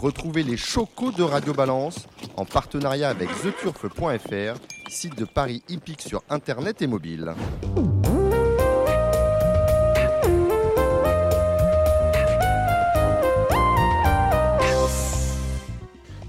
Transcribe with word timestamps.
Retrouvez 0.00 0.44
les 0.44 0.56
chocos 0.56 1.10
de 1.10 1.24
Radio 1.24 1.52
Balance 1.52 2.06
en 2.36 2.44
partenariat 2.44 3.08
avec 3.08 3.28
theturf.fr, 3.42 4.60
site 4.88 5.18
de 5.18 5.24
Paris 5.24 5.60
hippique 5.68 6.02
sur 6.02 6.22
internet 6.30 6.80
et 6.82 6.86
mobile. 6.86 7.34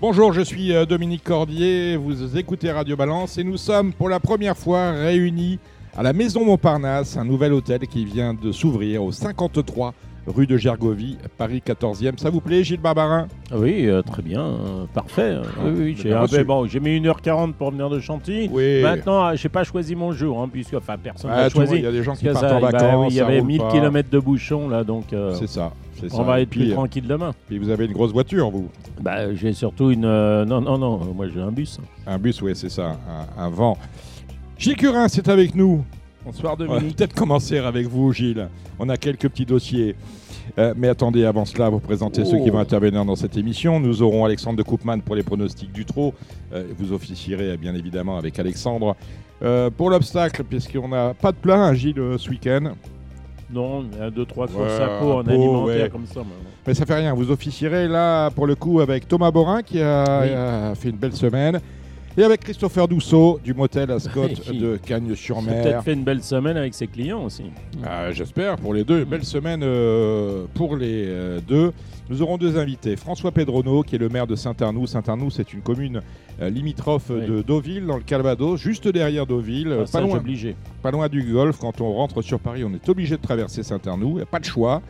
Bonjour, 0.01 0.33
je 0.33 0.41
suis 0.41 0.73
euh, 0.73 0.87
Dominique 0.87 1.23
Cordier, 1.23 1.95
vous 1.95 2.35
écoutez 2.35 2.71
Radio 2.71 2.95
Balance 2.95 3.37
et 3.37 3.43
nous 3.43 3.57
sommes 3.57 3.93
pour 3.93 4.09
la 4.09 4.19
première 4.19 4.57
fois 4.57 4.93
réunis 4.93 5.59
à 5.95 6.01
la 6.01 6.13
Maison 6.13 6.43
Montparnasse, 6.43 7.17
un 7.17 7.25
nouvel 7.25 7.53
hôtel 7.53 7.81
qui 7.81 8.03
vient 8.03 8.33
de 8.33 8.51
s'ouvrir 8.51 9.03
au 9.03 9.11
53 9.11 9.93
rue 10.27 10.47
de 10.47 10.57
Gergovie, 10.57 11.17
Paris 11.37 11.61
14e. 11.65 12.17
Ça 12.17 12.29
vous 12.29 12.41
plaît, 12.41 12.63
Gilles 12.63 12.79
Barbarin? 12.79 13.27
Oui, 13.55 13.87
euh, 13.87 14.01
très 14.01 14.21
bien, 14.21 14.41
euh, 14.41 14.85
parfait. 14.93 15.37
Oui, 15.63 15.71
oui, 15.77 15.97
j'ai 16.01 16.13
ah, 16.13 16.25
ben 16.31 16.43
bon, 16.45 16.67
j'ai 16.67 16.79
mis 16.79 16.99
1h40 16.99 17.53
pour 17.53 17.71
venir 17.71 17.89
de 17.89 17.99
Chantilly. 17.99 18.49
Oui. 18.51 18.81
Maintenant, 18.81 19.25
euh, 19.27 19.35
j'ai 19.35 19.49
pas 19.49 19.63
choisi 19.63 19.95
mon 19.95 20.11
jour, 20.11 20.41
hein, 20.41 20.49
puisque 20.51 20.73
enfin 20.75 20.95
personne 21.01 21.31
Ah, 21.33 21.37
n'a 21.37 21.41
monde, 21.43 21.51
choisi. 21.51 21.75
Il 21.75 21.83
y 21.83 21.87
a 21.87 21.91
des 21.91 22.03
gens 22.03 22.15
qui 22.15 22.25
partent 22.25 22.43
en 22.43 22.59
bah 22.61 22.69
vacances. 22.71 23.07
oui, 23.07 23.13
il 23.13 23.15
y 23.15 23.21
avait 23.21 23.39
roule 23.39 23.47
1000 23.47 23.57
pas. 23.59 23.71
km 23.71 24.09
de 24.09 24.19
bouchons 24.19 24.69
là, 24.69 24.83
donc 24.83 25.13
euh, 25.13 25.33
C'est 25.33 25.47
ça. 25.49 25.71
on 26.03 26.09
ça. 26.09 26.23
va 26.23 26.41
être 26.41 26.49
puis, 26.49 26.61
plus 26.65 26.71
tranquille 26.73 27.07
demain. 27.07 27.33
puis 27.47 27.57
vous 27.57 27.69
avez 27.69 27.85
une 27.85 27.93
grosse 27.93 28.11
voiture, 28.11 28.49
vous? 28.49 28.69
Bah, 29.01 29.33
j'ai 29.33 29.53
surtout 29.53 29.89
une. 29.91 30.01
non, 30.01 30.61
non, 30.61 30.77
non, 30.77 30.97
moi 31.15 31.27
j'ai 31.33 31.41
un 31.41 31.51
bus. 31.51 31.79
Un 32.05 32.17
bus, 32.17 32.41
oui, 32.41 32.51
c'est 32.55 32.69
ça, 32.69 32.97
un, 33.37 33.43
un 33.43 33.49
vent. 33.49 33.77
Gilles 34.57 34.75
Curin, 34.75 35.07
c'est 35.07 35.29
avec 35.29 35.55
nous. 35.55 35.83
Bonsoir 36.31 36.53
On 36.59 36.63
va 36.63 36.75
Dominique. 36.75 36.95
peut-être 36.95 37.15
commencer 37.15 37.57
avec 37.57 37.87
vous, 37.87 38.13
Gilles. 38.13 38.49
On 38.77 38.87
a 38.89 38.97
quelques 38.97 39.27
petits 39.29 39.45
dossiers. 39.47 39.95
Euh, 40.59 40.75
mais 40.77 40.87
attendez, 40.87 41.25
avant 41.25 41.43
cela, 41.43 41.69
vous 41.69 41.79
présenter 41.79 42.23
ceux 42.23 42.37
qui 42.37 42.49
Oh. 42.49 42.53
vont 42.53 42.59
intervenir 42.59 43.03
dans 43.03 43.15
cette 43.15 43.35
émission. 43.35 43.79
Nous 43.79 44.03
aurons 44.03 44.25
Alexandre 44.25 44.57
de 44.57 44.61
Koopman 44.63 44.99
pour 45.01 45.15
les 45.15 45.23
pronostics 45.23 45.71
du 45.71 45.85
trot. 45.85 46.13
Euh, 46.53 46.65
vous 46.77 46.93
officierez 46.93 47.57
bien 47.57 47.73
évidemment 47.73 48.15
avec 48.19 48.37
Alexandre. 48.37 48.95
Euh, 49.41 49.71
pour 49.75 49.89
l'obstacle, 49.89 50.43
puisqu'on 50.43 50.89
n'a 50.89 51.15
pas 51.15 51.31
de 51.31 51.37
plein, 51.37 51.63
hein, 51.63 51.73
Gilles, 51.73 51.97
euh, 51.99 52.17
ce 52.19 52.29
week-end. 52.29 52.73
Non, 53.51 53.83
il 53.91 53.97
y 53.97 54.01
a 54.01 54.11
deux, 54.11 54.25
trois 54.25 54.45
courses 54.45 54.59
Ouais, 54.77 54.83
à 54.83 54.99
peau 54.99 55.11
en 55.13 55.23
peau, 55.23 55.29
alimentaire 55.31 55.83
ouais. 55.85 55.89
comme 55.89 56.05
ça. 56.05 56.19
mais- 56.19 56.49
Mais 56.67 56.73
ça 56.75 56.85
fait 56.85 56.93
rien, 56.95 57.11
vous 57.15 57.31
officierez 57.31 57.87
là 57.87 58.29
pour 58.29 58.45
le 58.45 58.53
coup 58.53 58.81
avec 58.81 59.07
Thomas 59.07 59.31
Borin 59.31 59.63
qui 59.63 59.81
a, 59.81 60.21
Oui. 60.21 60.29
a 60.31 60.75
fait 60.75 60.89
une 60.89 60.97
belle 60.97 61.13
semaine. 61.15 61.59
Et 62.17 62.23
avec 62.23 62.41
Christopher 62.41 62.87
Dousseau 62.87 63.39
du 63.43 63.53
motel 63.53 63.91
Ascot 63.91 64.27
de 64.53 64.77
Cagnes-sur-Mer. 64.77 65.63
peut-être 65.63 65.83
fait 65.83 65.93
une 65.93 66.03
belle 66.03 66.23
semaine 66.23 66.57
avec 66.57 66.73
ses 66.73 66.87
clients 66.87 67.23
aussi. 67.23 67.43
Ah, 67.85 68.11
J'espère 68.11 68.57
pour 68.57 68.73
les 68.73 68.83
deux. 68.83 69.05
Belle 69.05 69.23
semaine 69.23 69.61
euh, 69.63 70.45
pour 70.53 70.75
les 70.75 71.05
euh, 71.07 71.39
deux. 71.47 71.71
Nous 72.09 72.21
aurons 72.23 72.37
deux 72.37 72.57
invités. 72.57 72.95
François 72.95 73.31
Pedrono, 73.31 73.83
qui 73.83 73.95
est 73.95 73.99
le 73.99 74.09
maire 74.09 74.25
de 74.25 74.35
Saint-Arnoux. 74.35 74.87
Saint-Arnoux, 74.87 75.29
c'est 75.29 75.53
une 75.53 75.61
commune 75.61 76.01
euh, 76.41 76.49
limitrophe 76.49 77.11
Oui. 77.11 77.25
de 77.27 77.41
Deauville, 77.43 77.85
dans 77.85 77.97
le 77.97 78.03
Calvados, 78.03 78.59
juste 78.59 78.87
derrière 78.87 79.27
Deauville, 79.27 79.71
euh, 79.71 79.85
pas, 79.85 80.01
loin, 80.01 80.17
obligé. 80.17 80.55
pas 80.81 80.89
loin 80.91 81.07
du 81.07 81.21
golf. 81.21 81.57
Quand 81.59 81.79
on 81.81 81.93
rentre 81.93 82.21
sur 82.23 82.39
Paris, 82.39 82.63
on 82.65 82.73
est 82.73 82.89
obligé 82.89 83.15
de 83.15 83.21
traverser 83.21 83.61
Saint-Arnoux. 83.61 84.13
Il 84.13 84.15
n'y 84.15 84.21
a 84.23 84.25
pas 84.25 84.39
de 84.39 84.45
choix. 84.45 84.81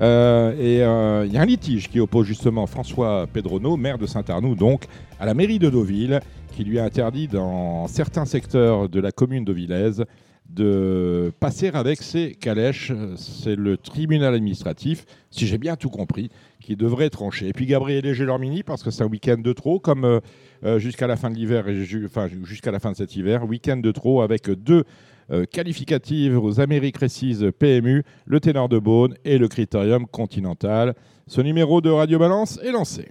Euh, 0.00 0.52
et 0.58 0.82
euh, 0.82 1.24
il 1.26 1.32
y 1.32 1.36
a 1.38 1.42
un 1.42 1.46
litige 1.46 1.88
qui 1.88 2.00
oppose 2.00 2.26
justement 2.26 2.66
François 2.66 3.28
Pedrono, 3.32 3.76
maire 3.76 3.96
de 3.96 4.06
Saint-Arnoux, 4.06 4.56
donc 4.56 4.86
à 5.20 5.26
la 5.26 5.34
mairie 5.34 5.60
de 5.60 5.70
Deauville, 5.70 6.20
qui 6.54 6.64
lui 6.64 6.78
a 6.78 6.84
interdit 6.84 7.28
dans 7.28 7.88
certains 7.88 8.24
secteurs 8.24 8.88
de 8.88 9.00
la 9.00 9.12
commune 9.12 9.44
deauvillaise 9.44 10.04
de 10.48 11.32
passer 11.40 11.70
avec 11.74 12.02
ses 12.02 12.34
calèches. 12.34 12.92
C'est 13.16 13.56
le 13.56 13.76
tribunal 13.76 14.34
administratif, 14.34 15.04
si 15.30 15.46
j'ai 15.46 15.58
bien 15.58 15.76
tout 15.76 15.90
compris, 15.90 16.30
qui 16.60 16.76
devrait 16.76 17.10
trancher. 17.10 17.48
Et 17.48 17.52
puis 17.52 17.66
Gabriel 17.66 18.04
Léger-Lormini, 18.04 18.62
parce 18.62 18.82
que 18.82 18.90
c'est 18.90 19.02
un 19.02 19.08
week-end 19.08 19.38
de 19.38 19.52
trop, 19.52 19.80
comme 19.80 20.04
euh, 20.04 20.20
euh, 20.64 20.78
jusqu'à 20.78 21.06
la 21.06 21.16
fin 21.16 21.30
de 21.30 21.34
l'hiver, 21.34 21.68
et 21.68 21.84
jusqu'à 21.84 22.70
la 22.70 22.78
fin 22.78 22.92
de 22.92 22.96
cet 22.96 23.16
hiver, 23.16 23.44
week-end 23.44 23.78
de 23.78 23.90
trop 23.90 24.22
avec 24.22 24.48
deux 24.50 24.84
euh, 25.30 25.46
qualificatives 25.46 26.38
aux 26.38 26.60
Amériques 26.60 26.98
Récises 26.98 27.50
PMU, 27.58 28.04
le 28.26 28.40
ténor 28.40 28.68
de 28.68 28.78
Beaune 28.78 29.14
et 29.24 29.38
le 29.38 29.48
critérium 29.48 30.06
continental. 30.06 30.94
Ce 31.26 31.40
numéro 31.40 31.80
de 31.80 31.90
Radio 31.90 32.18
Balance 32.18 32.60
est 32.62 32.72
lancé. 32.72 33.08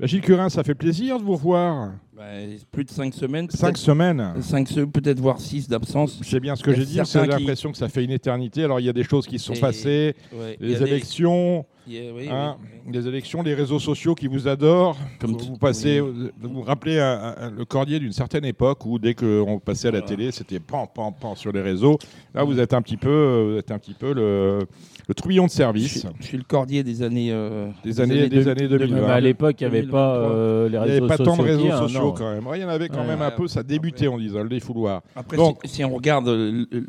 Bah, 0.00 0.06
Gilles 0.06 0.22
Curin, 0.22 0.48
ça 0.48 0.64
fait 0.64 0.74
plaisir 0.74 1.18
de 1.18 1.24
vous 1.24 1.34
revoir. 1.34 1.92
Bah, 2.16 2.24
plus 2.72 2.84
de 2.84 2.90
5 2.90 3.14
semaines. 3.14 3.48
Cinq 3.50 3.76
semaines. 3.78 4.34
cinq 4.40 4.68
se- 4.68 4.80
peut-être 4.80 5.20
voire 5.20 5.40
6 5.40 5.68
d'absence. 5.68 6.20
C'est 6.22 6.40
bien 6.40 6.56
ce 6.56 6.62
que 6.64 6.72
j'ai 6.72 6.84
dit, 6.84 6.98
qui- 7.28 7.38
l'impression 7.38 7.70
que 7.70 7.78
ça 7.78 7.88
fait 7.88 8.02
une 8.04 8.10
éternité. 8.10 8.64
Alors 8.64 8.80
il 8.80 8.86
y 8.86 8.88
a 8.88 8.92
des 8.92 9.04
choses 9.04 9.26
qui 9.26 9.38
se 9.38 9.46
sont 9.46 9.54
Et- 9.54 9.60
passées, 9.60 10.16
Ouais, 10.32 10.56
les 10.60 10.82
élections, 10.82 11.64
oui, 11.86 12.28
hein, 12.30 12.56
oui, 12.60 12.68
oui. 12.86 12.92
les 12.92 13.06
élections, 13.08 13.42
les 13.42 13.54
réseaux 13.54 13.78
sociaux 13.78 14.14
qui 14.14 14.26
vous 14.26 14.48
adorent. 14.48 14.96
Comme 15.20 15.32
vous, 15.32 15.38
vous 15.50 15.56
passez, 15.58 16.00
oui. 16.00 16.30
vous 16.40 16.48
vous 16.48 16.62
rappelez 16.62 16.98
un- 16.98 17.34
un- 17.38 17.50
le 17.50 17.64
cordier 17.64 17.98
d'une 17.98 18.12
certaine 18.12 18.44
époque 18.44 18.84
où 18.86 18.98
dès 18.98 19.14
qu'on 19.14 19.60
passait 19.64 19.88
à 19.88 19.90
la 19.92 20.00
Voilà. 20.00 20.16
télé, 20.16 20.30
c'était 20.32 20.60
pan 20.60 20.86
pan 20.86 21.12
pan 21.12 21.34
sur 21.34 21.52
les 21.52 21.60
réseaux. 21.60 21.98
Là, 22.34 22.44
vous 22.44 22.58
êtes 22.58 22.72
un 22.72 22.80
petit 22.82 22.96
peu, 22.96 23.50
vous 23.52 23.58
êtes 23.58 23.70
un 23.70 23.78
petit 23.78 23.94
peu 23.94 24.12
le, 24.14 24.60
le 25.08 25.14
de 25.14 25.42
Je 25.46 25.48
service 25.48 25.98
suis, 26.00 26.08
je 26.20 26.24
suis 26.26 26.38
le 26.38 26.44
cordier 26.44 26.82
des 26.82 27.02
années. 27.02 27.30
euh, 27.32 27.68
des 27.84 28.00
années, 28.00 28.28
des 28.28 28.44
de- 28.44 28.50
années 28.50 28.68
de- 28.68 28.78
2020. 28.78 29.06
Bah, 29.06 29.14
à 29.14 29.20
l'époque, 29.20 29.56
il 29.60 29.64
n'y 29.64 29.66
avait 29.66 29.82
2023. 29.82 30.00
pas 30.00 30.16
euh, 30.30 30.68
les 30.68 30.68
Il 30.68 30.70
n'y 30.72 30.78
réseaux 30.78 30.90
avait 31.04 31.08
pas 31.08 31.16
sociaux. 31.18 31.24
tant 31.24 31.36
de 31.42 31.48
réseaux 31.48 31.70
a, 31.70 31.76
sociaux 31.78 32.00
non. 32.00 32.12
quand 32.12 32.32
même. 32.32 32.44
Il 32.54 32.60
y 32.60 32.64
en 32.64 32.68
avait 32.68 32.88
quand 32.88 33.00
Ouais. 33.02 33.06
même 33.06 33.22
un 33.22 33.30
peu, 33.30 33.46
ça 33.48 33.62
débutait, 33.62 34.06
Après- 34.06 34.08
on 34.16 34.18
disait, 34.18 34.42
le 34.42 34.48
défouloir. 34.48 35.02
Après, 35.14 35.36
Donc- 35.36 35.58
si, 35.64 35.76
si 35.76 35.84
on 35.84 35.94
regarde 35.94 36.28
euh, 36.28 36.64
le- 36.72 36.78
le- 36.80 36.86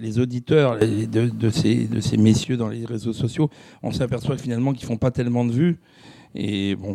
les 0.00 0.18
auditeurs 0.18 0.76
les- 0.76 1.06
de, 1.06 1.28
de 1.28 1.50
ces, 1.50 1.86
de 1.86 2.00
ces 2.00 2.16
messieurs 2.16 2.56
dans 2.56 2.68
les 2.68 2.84
réseaux 2.86 3.12
sociaux, 3.12 3.50
on 3.82 3.90
s'aperçoit 3.92 4.21
que 4.28 4.36
finalement 4.42 4.72
qu'ils 4.72 4.86
font 4.86 4.96
pas 4.96 5.10
tellement 5.10 5.44
de 5.44 5.52
vues. 5.52 5.78
Et 6.34 6.76
bon, 6.76 6.94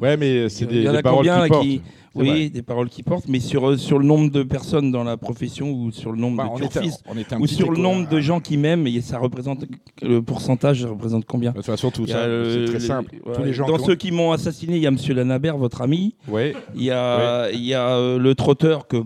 Ouais, 0.00 0.16
mais 0.16 0.48
c'est 0.48 0.66
des, 0.66 0.82
y 0.82 0.88
en 0.88 0.94
a 0.94 0.96
des 0.96 1.02
paroles 1.02 1.26
combien, 1.26 1.60
qui 1.60 1.76
là, 1.76 1.82
oui, 2.14 2.28
vrai. 2.28 2.48
des 2.50 2.62
paroles 2.62 2.88
qui 2.88 3.02
portent, 3.02 3.28
mais 3.28 3.40
sur, 3.40 3.68
euh, 3.68 3.76
sur 3.76 3.98
le 3.98 4.06
nombre 4.06 4.30
de 4.30 4.42
personnes 4.42 4.90
dans 4.90 5.04
la 5.04 5.16
profession 5.16 5.70
ou 5.70 5.92
sur 5.92 6.12
le 6.12 6.18
nombre 6.18 6.36
Bah, 6.38 6.50
de 6.54 6.66
turfistes 6.66 7.04
ou 7.38 7.46
sur 7.46 7.70
le 7.70 7.78
nombre 7.78 8.06
hein. 8.06 8.14
de 8.14 8.20
gens 8.20 8.40
qui 8.40 8.56
m'aiment, 8.56 8.86
et 8.86 9.00
ça 9.00 9.18
représente 9.18 9.64
le 10.02 10.22
pourcentage, 10.22 10.82
ça 10.82 10.88
représente 10.88 11.24
combien 11.24 11.50
De 11.50 11.56
toute 11.56 11.66
façon, 11.66 11.90
tout 11.90 12.06
ça, 12.06 12.18
euh, 12.18 12.66
c'est 12.66 12.72
très 12.72 12.80
simple. 12.80 13.16
Tous 13.34 13.42
les 13.42 13.52
gens 13.52 13.66
Dans 13.66 13.78
ceux 13.78 13.94
qui 13.94 14.10
m'ont 14.10 14.32
assassiné, 14.32 14.76
il 14.76 14.82
y 14.82 14.86
a 14.86 14.90
Monsieur 14.90 15.14
Lanabert, 15.14 15.56
votre 15.56 15.82
ami. 15.82 16.14
Ouais. 16.28 16.54
Il 16.74 16.82
y 16.82 16.90
a, 16.90 17.50
il 17.52 17.64
y 17.64 17.74
a 17.74 17.96
euh, 17.96 18.18
le 18.18 18.34
trotteur 18.34 18.88
que. 18.88 18.98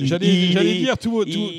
J'allais 0.00 0.78
dire, 0.78 0.98
tous 0.98 1.10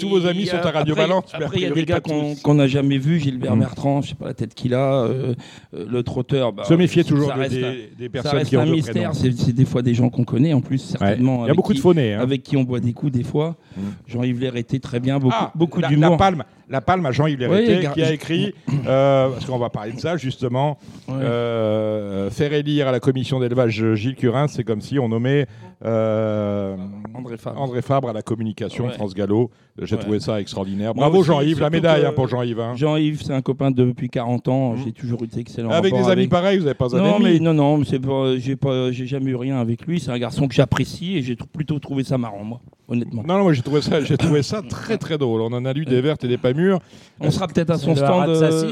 vos, 0.10 0.26
amis 0.26 0.46
sont 0.46 0.58
à 0.58 0.72
Radio 0.72 0.96
a 0.98 1.22
Après, 1.34 1.58
il 1.58 1.64
y 1.64 1.66
a 1.66 1.72
des 1.72 1.86
gars 1.86 2.02
qu'on 2.02 2.54
n'a 2.54 2.68
jamais 2.68 2.98
vus, 2.98 3.20
Gilbert 3.20 3.56
Mm. 3.56 3.60
Bertrand, 3.60 4.02
je 4.02 4.10
sais 4.10 4.16
pas 4.16 4.26
la 4.28 4.34
tête 4.34 4.54
qu'il 4.54 4.74
a, 4.74 5.04
euh, 5.04 5.34
euh, 5.74 5.86
le 5.88 6.04
trotteur. 6.04 6.54
bah, 6.54 6.64
Se 6.66 6.74
méfier 6.74 7.04
toujours 7.04 7.34
des, 7.34 8.10
personnes 8.10 8.44
qui 8.44 8.58
ont 8.58 8.62
un 8.62 8.66
mystère, 8.66 9.12
c'est 9.14 9.54
des 9.54 9.66
fois 9.66 9.82
des 9.82 9.94
gens 9.94 10.10
qu'on 10.10 10.24
connaît 10.24 10.54
en 10.56 10.62
plus, 10.62 10.80
certainement. 10.80 11.36
Il 11.36 11.38
y 11.38 11.42
a 11.42 11.44
avec 11.46 11.56
beaucoup 11.58 11.74
de 11.74 11.78
qui- 11.78 11.82
faunés. 11.84 12.14
hein. 12.14 12.20
Avec 12.22 12.42
qui 12.44 12.58
on 12.58 12.64
boit 12.64 12.80
des 12.80 12.94
coups 12.94 13.12
des 13.12 13.24
fois. 13.24 13.56
Mm. 13.78 13.82
Jean-Yves 14.08 14.40
Lérêté, 14.40 14.80
très 14.80 15.00
bien, 15.00 15.20
beaucoup, 15.20 15.36
Ah, 15.38 15.52
beaucoup 15.54 15.80
la, 15.82 15.88
d'humour. 15.90 16.12
La 16.12 16.18
palme, 16.18 16.44
la 16.70 16.82
palme 16.82 17.06
à 17.06 17.12
Jean-Yves 17.12 17.40
Oui, 17.42 17.48
Lérêté, 17.66 17.84
gar- 17.84 17.94
qui 17.94 18.02
a 18.02 18.12
écrit, 18.12 18.54
euh, 18.88 19.30
parce 19.30 19.46
qu'on 19.46 19.58
va 19.60 19.70
parler 19.70 19.92
de 19.94 20.00
ça 20.00 20.18
justement, 20.18 20.78
Ouais. 21.08 21.14
euh, 21.20 22.30
faire 22.32 22.54
élire 22.54 22.88
à 22.88 22.92
la 22.92 23.00
commission 23.00 23.40
d'élevage 23.40 23.94
Gilles 23.96 24.16
Curin, 24.16 24.48
c'est 24.48 24.64
comme 24.64 24.82
si 24.82 24.98
on 24.98 25.10
nommait 25.10 25.46
euh, 25.84 26.76
André 27.14 27.38
Fabre. 27.38 27.62
André 27.62 27.82
Fabre 27.82 28.10
à 28.10 28.14
la 28.14 28.22
communication, 28.22 28.86
Ouais. 28.86 28.94
France 28.94 29.14
Gallo. 29.14 29.52
J'ai 29.82 29.96
Ouais. 29.96 30.02
trouvé 30.02 30.20
ça 30.22 30.40
extraordinaire. 30.40 30.94
Bravo 30.94 31.22
Jean-Yves, 31.22 31.60
la 31.60 31.70
médaille 31.70 32.06
hein, 32.06 32.14
pour 32.16 32.30
Jean-Yves. 32.30 32.62
hein. 32.62 32.76
Jean-Yves, 32.78 33.24
c'est 33.24 33.34
un 33.34 33.42
copain 33.42 33.72
depuis 33.72 34.10
40 34.10 34.48
ans. 34.48 34.72
Mm. 34.74 34.78
J'ai 34.86 34.92
toujours 34.94 35.22
eu 35.24 35.28
d'excellents 35.28 35.70
Avec 35.70 35.94
des 35.94 36.08
amis 36.08 36.28
pareils, 36.30 36.58
vous 36.60 36.64
n'avez 36.64 36.76
pas 36.76 36.96
un 36.96 37.00
Non, 37.02 37.16
ami 37.18 37.24
mais 37.26 37.40
non, 37.40 37.54
non, 37.54 37.78
mais 37.80 37.86
c'est 37.86 38.00
pas, 38.00 38.38
j'ai 38.38 38.56
pas, 38.56 38.92
j'ai 38.94 39.06
jamais 39.06 39.32
eu 39.32 39.36
rien 39.36 39.60
avec 39.60 39.86
lui. 39.86 40.00
C'est 40.00 40.12
un 40.12 40.18
garçon 40.18 40.48
que 40.48 40.54
j'apprécie 40.56 41.18
et 41.18 41.22
j'ai 41.22 41.36
plutôt 41.36 41.78
trouvé 41.80 42.06
ça 42.06 42.18
marrant, 42.18 42.46
moi, 42.46 42.62
honnêtement. 42.88 43.24
Non, 43.28 43.38
non, 43.38 43.44
moi 43.44 43.52
j'ai 43.54 43.64
trouvé 43.64 43.82
ça, 43.82 44.00
j'ai 44.00 44.16
trouvé 44.18 44.44
ça 44.44 44.62
très 44.62 44.98
très 44.98 45.18
drôle. 45.18 45.42
On 45.42 45.52
en 45.52 45.66
a 45.66 45.74
lu 45.74 45.84
des 45.84 46.00
vertes 46.00 46.24
et 46.24 46.30
des 46.30 46.38
pas 46.38 46.54
mûres. 46.54 46.80
On 47.20 47.30
sera 47.30 47.46
peut-être 47.48 47.72
à 47.72 47.78
son 47.78 47.98
stand. 47.98 48.30
Euh, 48.30 48.72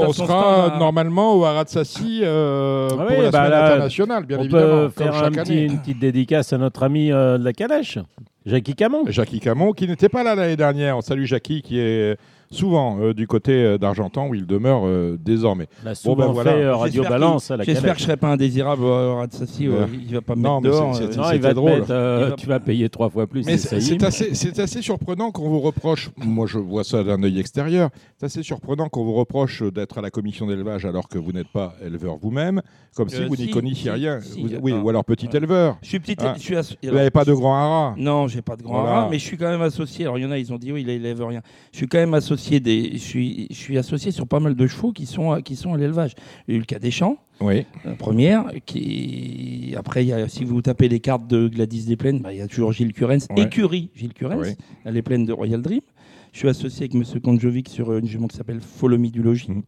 on 0.00 0.12
sera 0.14 0.44
Ah 0.68 0.70
on 0.70 0.76
à- 0.76 0.78
normalement 0.78 1.34
au 1.36 1.44
Haras 1.44 1.64
Sassi 1.66 2.20
euh, 2.22 2.88
Ah 2.92 2.94
pour 3.04 3.22
la 3.22 3.30
bah 3.30 3.44
semaine 3.46 3.52
internationale, 3.64 4.24
bien 4.24 4.38
On 4.38 4.42
évidemment, 4.44 4.88
peut 4.88 5.04
comme 5.04 5.12
faire 5.12 5.26
une 5.50 5.78
petite 5.78 5.98
dédicace 5.98 6.54
à 6.54 6.58
notre 6.58 6.82
ami 6.84 7.12
euh, 7.12 7.36
de 7.36 7.44
la 7.44 7.52
calèche, 7.52 7.98
Jackie 8.48 8.74
Camon. 8.74 9.04
Jackie 9.08 9.40
Camon, 9.40 9.72
qui 9.72 9.86
n'était 9.86 10.08
pas 10.08 10.22
là 10.22 10.34
l'année 10.34 10.56
dernière. 10.56 10.96
On 10.96 11.02
salue 11.02 11.24
Jackie, 11.24 11.60
qui 11.60 11.78
est 11.78 12.16
souvent 12.50 12.98
euh, 13.00 13.14
du 13.14 13.26
côté 13.26 13.52
euh, 13.52 13.78
d'Argentan, 13.78 14.28
où 14.28 14.34
il 14.34 14.46
demeure 14.46 14.82
euh, 14.86 15.16
désormais. 15.20 15.66
On 15.84 15.88
a 15.88 15.94
souvent 15.94 16.16
ben 16.16 16.26
voilà. 16.32 16.52
fait 16.52 16.62
euh, 16.62 16.76
Radio 16.76 17.02
J'espère 17.02 17.18
Balance 17.20 17.52
J'espère 17.62 17.92
que 17.94 17.98
je 18.00 18.04
serai 18.04 18.16
pas 18.16 18.28
indésirable 18.28 18.84
au 18.84 19.16
Ratsassi. 19.16 19.68
Ouais. 19.68 19.76
Il 20.06 20.14
va 20.14 20.20
pas 20.20 20.34
me 20.34 20.42
Non, 20.42 20.60
mettre 20.60 20.74
dehors. 20.74 21.00
Non, 21.16 21.30
il 21.32 21.40
va 21.40 21.54
drôle. 21.54 21.70
mettre, 21.80 21.86
euh, 21.90 22.22
Il 22.24 22.30
va- 22.30 22.36
tu 22.36 22.46
vas 22.46 22.60
payer 22.60 22.88
trois 22.88 23.10
fois 23.10 23.26
plus. 23.26 23.44
Mais 23.46 23.56
c'est 23.58 24.60
assez, 24.60 24.82
surprenant 24.82 25.30
qu'on 25.30 25.48
vous 25.48 25.60
reproche, 25.60 26.10
moi 26.16 26.46
je 26.46 26.58
vois 26.58 26.84
ça 26.84 27.02
d'un 27.04 27.22
œil 27.22 27.38
extérieur, 27.38 27.90
c'est 28.18 28.26
assez 28.26 28.42
surprenennant 28.42 28.88
qu'on 28.88 29.04
vous 29.04 29.14
reproche 29.14 29.62
d'être 29.62 29.98
à 29.98 30.00
la 30.02 30.10
commission 30.10 30.46
d'élevage 30.46 30.84
alors 30.84 31.08
que 31.08 31.18
vous 31.18 31.32
n'êtes 31.32 31.48
pas 31.48 31.74
éleveur 31.84 32.16
vous-même, 32.16 32.62
comme 32.96 33.08
si 33.08 33.16
Euh, 33.22 33.26
vous 33.28 33.36
n'y 33.36 33.44
si, 33.44 33.50
connaissiez 33.50 33.82
si, 33.84 33.90
rien. 33.90 34.20
si, 34.20 34.40
Vous- 34.42 34.48
oui, 34.62 34.72
ah. 34.76 34.80
ou 34.82 34.88
alors 34.88 35.04
petit 35.04 35.26
Ouais. 35.26 35.36
éleveur. 35.36 35.76
Je 35.82 35.88
suis 35.88 36.00
petit. 36.00 36.16
Ah. 36.20 36.34
Asso- 36.58 36.74
Vous 36.82 36.90
n'avez 36.94 37.10
pas 37.10 37.24
de 37.24 37.32
grand 37.32 37.54
haras. 37.56 37.94
Non, 37.98 38.28
j'ai 38.28 38.42
pas 38.42 38.56
de 38.56 38.62
grand 38.62 38.82
rat, 38.82 39.08
mais 39.10 39.18
je 39.18 39.24
suis 39.24 39.36
quand 39.36 39.48
même 39.50 39.62
associé. 39.62 40.04
Alors 40.04 40.18
il 40.18 40.22
y 40.22 40.26
en 40.26 40.30
a, 40.30 40.38
ils 40.38 40.52
ont 40.52 40.56
dit 40.58 40.72
oui, 40.72 40.82
il 40.82 40.90
élève 40.90 41.22
rien. 41.24 41.40
Je 41.72 41.76
suis 41.78 41.86
quand 41.88 41.98
même 41.98 42.14
associé 42.14 42.37
associé 42.38 42.60
des, 42.60 42.92
je 42.92 42.98
suis, 42.98 43.46
je 43.50 43.56
suis 43.56 43.78
associé 43.78 44.12
sur 44.12 44.26
pas 44.26 44.38
mal 44.38 44.54
de 44.54 44.66
chevaux 44.68 44.92
qui 44.92 45.06
sont, 45.06 45.32
à- 45.32 45.42
qui 45.42 45.56
sont 45.56 45.74
à 45.74 45.76
l'élevage. 45.76 46.12
Il 46.46 46.52
y 46.52 46.54
a 46.54 46.56
eu 46.56 46.60
le 46.60 46.66
cas 46.66 46.78
des 46.78 46.92
champs, 46.92 47.16
Oui. 47.40 47.64
la 47.84 47.94
première. 47.94 48.44
Qui... 48.64 49.74
Après, 49.76 50.04
il 50.04 50.08
y 50.08 50.12
a, 50.12 50.28
si 50.28 50.44
vous 50.44 50.62
tapez 50.62 50.88
les 50.88 51.00
cartes 51.00 51.26
de 51.26 51.48
Gladys 51.48 51.84
des 51.84 51.96
Plaines, 51.96 52.20
bah, 52.20 52.32
il 52.32 52.38
y 52.38 52.42
a 52.42 52.46
toujours 52.46 52.72
Gilles 52.72 52.92
Curens. 52.92 53.26
Ouais. 53.36 53.42
Écurie 53.42 53.90
Gilles 53.94 54.14
Curens, 54.14 54.40
Oui. 54.40 54.54
à 54.84 54.90
les 54.92 55.02
Plaines 55.02 55.24
de 55.26 55.32
Royal 55.32 55.60
Dream. 55.60 55.80
Je 56.32 56.38
suis 56.38 56.48
associé 56.48 56.88
avec 56.88 56.94
M. 56.94 57.20
Konjovic 57.20 57.68
sur 57.68 57.96
une 57.96 58.06
jument 58.06 58.28
qui 58.28 58.36
s'appelle 58.36 58.60
Follomi 58.60 59.10
du 59.10 59.22
Logis. 59.22 59.50
Mhm. 59.50 59.62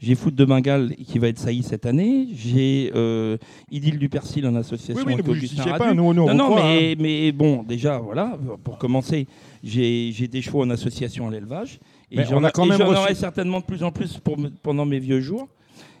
J'ai 0.00 0.16
Foot 0.16 0.34
de 0.34 0.44
Bengale 0.44 0.94
qui 0.96 1.18
va 1.18 1.28
être 1.28 1.38
sailli 1.38 1.62
cette 1.62 1.86
année. 1.86 2.26
J'ai 2.34 2.90
euh, 2.94 3.38
Idylle 3.70 3.98
du 3.98 4.08
Persil 4.08 4.46
en 4.46 4.54
association 4.56 4.96
Oui, 4.96 5.02
oui, 5.06 5.14
ne 5.14 5.20
avec 5.20 5.28
Augustin 5.28 5.78
pas, 5.78 5.94
nous, 5.94 6.12
nous, 6.12 6.22
on 6.22 6.26
non, 6.26 6.34
non, 6.34 6.46
croit, 6.50 6.62
hein. 6.64 6.74
mais, 6.76 6.96
mais 6.98 7.32
bon, 7.32 7.62
déjà, 7.62 7.98
voilà, 7.98 8.36
pour 8.64 8.76
commencer, 8.76 9.26
j'ai 9.62 10.12
des 10.28 10.42
chevaux 10.42 10.62
en 10.62 10.70
association 10.70 11.28
à 11.28 11.30
l'élevage. 11.30 11.78
Et 12.10 12.24
j'en 12.24 12.40
on 12.40 12.44
a 12.44 12.50
quand 12.50 12.64
et 12.64 12.68
même 12.68 12.78
j'en 12.78 12.88
reçu- 12.88 12.98
aurai 13.00 13.14
certainement 13.14 13.60
de 13.60 13.64
plus 13.64 13.82
en 13.82 13.90
plus 13.90 14.18
pour 14.18 14.36
pendant 14.62 14.84
mes 14.86 14.98
vieux 14.98 15.20
jours. 15.20 15.48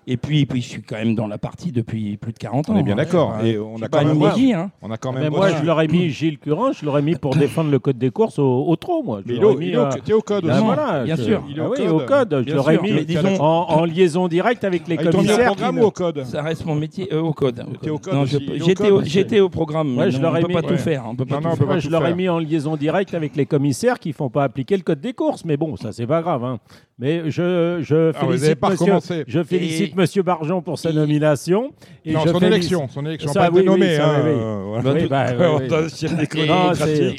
Et 0.06 0.16
puis, 0.16 0.44
puis, 0.46 0.60
je 0.60 0.68
suis 0.68 0.82
quand 0.82 0.96
même 0.96 1.14
dans 1.14 1.26
la 1.26 1.38
partie 1.38 1.72
depuis 1.72 2.16
plus 2.18 2.32
de 2.32 2.38
40 2.38 2.68
ans. 2.68 2.74
On 2.74 2.78
est 2.78 2.82
bien 2.82 2.92
hein. 2.92 2.96
d'accord. 2.96 3.36
Et 3.42 3.58
on 3.58 3.76
a 3.82 3.88
quand 3.88 4.04
même 4.04 4.18
magie, 4.18 4.52
hein. 4.52 4.70
On 4.82 4.90
a 4.90 4.96
quand 4.98 5.12
Mais 5.12 5.20
même. 5.22 5.32
moi, 5.32 5.48
reçu- 5.48 5.56
je 5.62 5.66
l'aurais 5.66 5.88
mis 5.88 6.08
Gilles 6.10 6.38
Curran, 6.38 6.72
je 6.72 6.84
l'aurais 6.84 7.00
mis 7.02 7.14
pour 7.14 7.34
défendre 7.34 7.70
le 7.70 7.78
code 7.78 7.96
des 7.98 8.10
courses 8.10 8.38
au, 8.38 8.64
au 8.66 8.76
trot, 8.76 9.02
moi. 9.02 9.20
Je 9.24 9.32
Mais 9.32 9.38
il 9.38 9.44
au- 9.44 9.56
mis, 9.56 9.68
il 9.68 9.72
est 9.74 9.76
au- 9.78 9.80
euh, 9.82 10.16
au 10.16 10.20
code 10.20 10.44
ben 10.44 10.54
aussi. 10.56 10.64
voilà, 10.64 11.04
bien 11.04 11.16
je- 11.16 11.22
sûr. 11.22 11.42
Il 11.48 11.56
est 11.56 11.60
Ah 11.60 11.68
au 11.68 11.70
oui, 11.72 11.76
code. 11.78 11.88
au 11.90 11.98
code. 12.00 12.34
Je 12.40 12.44
Bien 12.44 12.54
l'aurais 12.54 12.74
sûr, 12.74 12.82
mis 12.82 12.92
mais 12.92 13.04
disons- 13.04 13.40
en, 13.40 13.66
en 13.80 13.84
liaison 13.84 14.28
directe 14.28 14.64
avec 14.64 14.86
les 14.88 14.96
Ah, 14.98 15.04
commissaires. 15.10 15.38
qui 15.38 15.44
programme 15.56 15.76
ne- 15.76 15.82
ou 15.82 15.84
au 15.86 15.90
code 15.90 16.24
Ça 16.24 16.42
reste 16.42 16.66
mon 16.66 16.74
métier 16.74 17.08
euh, 17.12 17.20
au 17.20 17.32
code. 17.32 17.64
Au 17.86 17.94
au 17.94 19.04
J'étais 19.04 19.40
au, 19.40 19.46
au 19.46 19.48
programme. 19.48 19.96
Ouais, 19.96 20.06
mais 20.06 20.10
je 20.10 20.18
on 20.18 20.32
peut 20.32 20.48
mis- 20.48 20.54
pas 20.54 20.62
tout 20.62 20.68
ouais. 20.70 20.76
faire. 20.78 21.04
On 21.08 21.16
peut 21.16 21.24
pas 21.24 21.36
tout 21.36 21.42
faire. 21.42 21.50
peut 21.52 21.58
pas 21.60 21.64
Moi, 21.64 21.74
tout 21.76 21.80
je 21.80 21.90
l'aurais 21.90 22.14
mis 22.14 22.28
en 22.28 22.38
liaison 22.38 22.76
directe 22.76 23.14
avec 23.14 23.36
les 23.36 23.46
commissaires 23.46 23.98
qui 23.98 24.12
font 24.12 24.28
pas 24.28 24.44
appliquer 24.44 24.76
le 24.76 24.82
code 24.82 25.00
des 25.00 25.12
courses. 25.12 25.44
Mais 25.44 25.56
bon, 25.56 25.76
ça, 25.76 25.92
c'est 25.92 26.06
pas 26.06 26.20
grave. 26.22 26.44
hein. 26.44 26.58
Mais 26.98 27.28
je, 27.28 27.80
Ah, 28.14 28.26
félicite, 28.26 29.24
je 29.26 29.42
félicite 29.42 29.93
Monsieur 29.96 30.22
Barjon 30.22 30.60
pour 30.62 30.78
sa 30.78 30.92
nomination. 30.92 31.70
Et 32.04 32.12
Non, 32.12 32.20
je 32.24 32.30
son 32.30 32.38
félicite- 32.40 32.54
élection. 32.54 32.88
Son 32.88 33.06
élection. 33.06 33.32
Ça, 33.32 33.40
Pas 33.40 33.46
été 33.48 33.58
oui, 33.60 33.64
nommé. 33.64 33.96
hein, 33.96 34.22
euh. 34.24 34.80
Bah, 35.08 35.32
bah, 35.38 35.86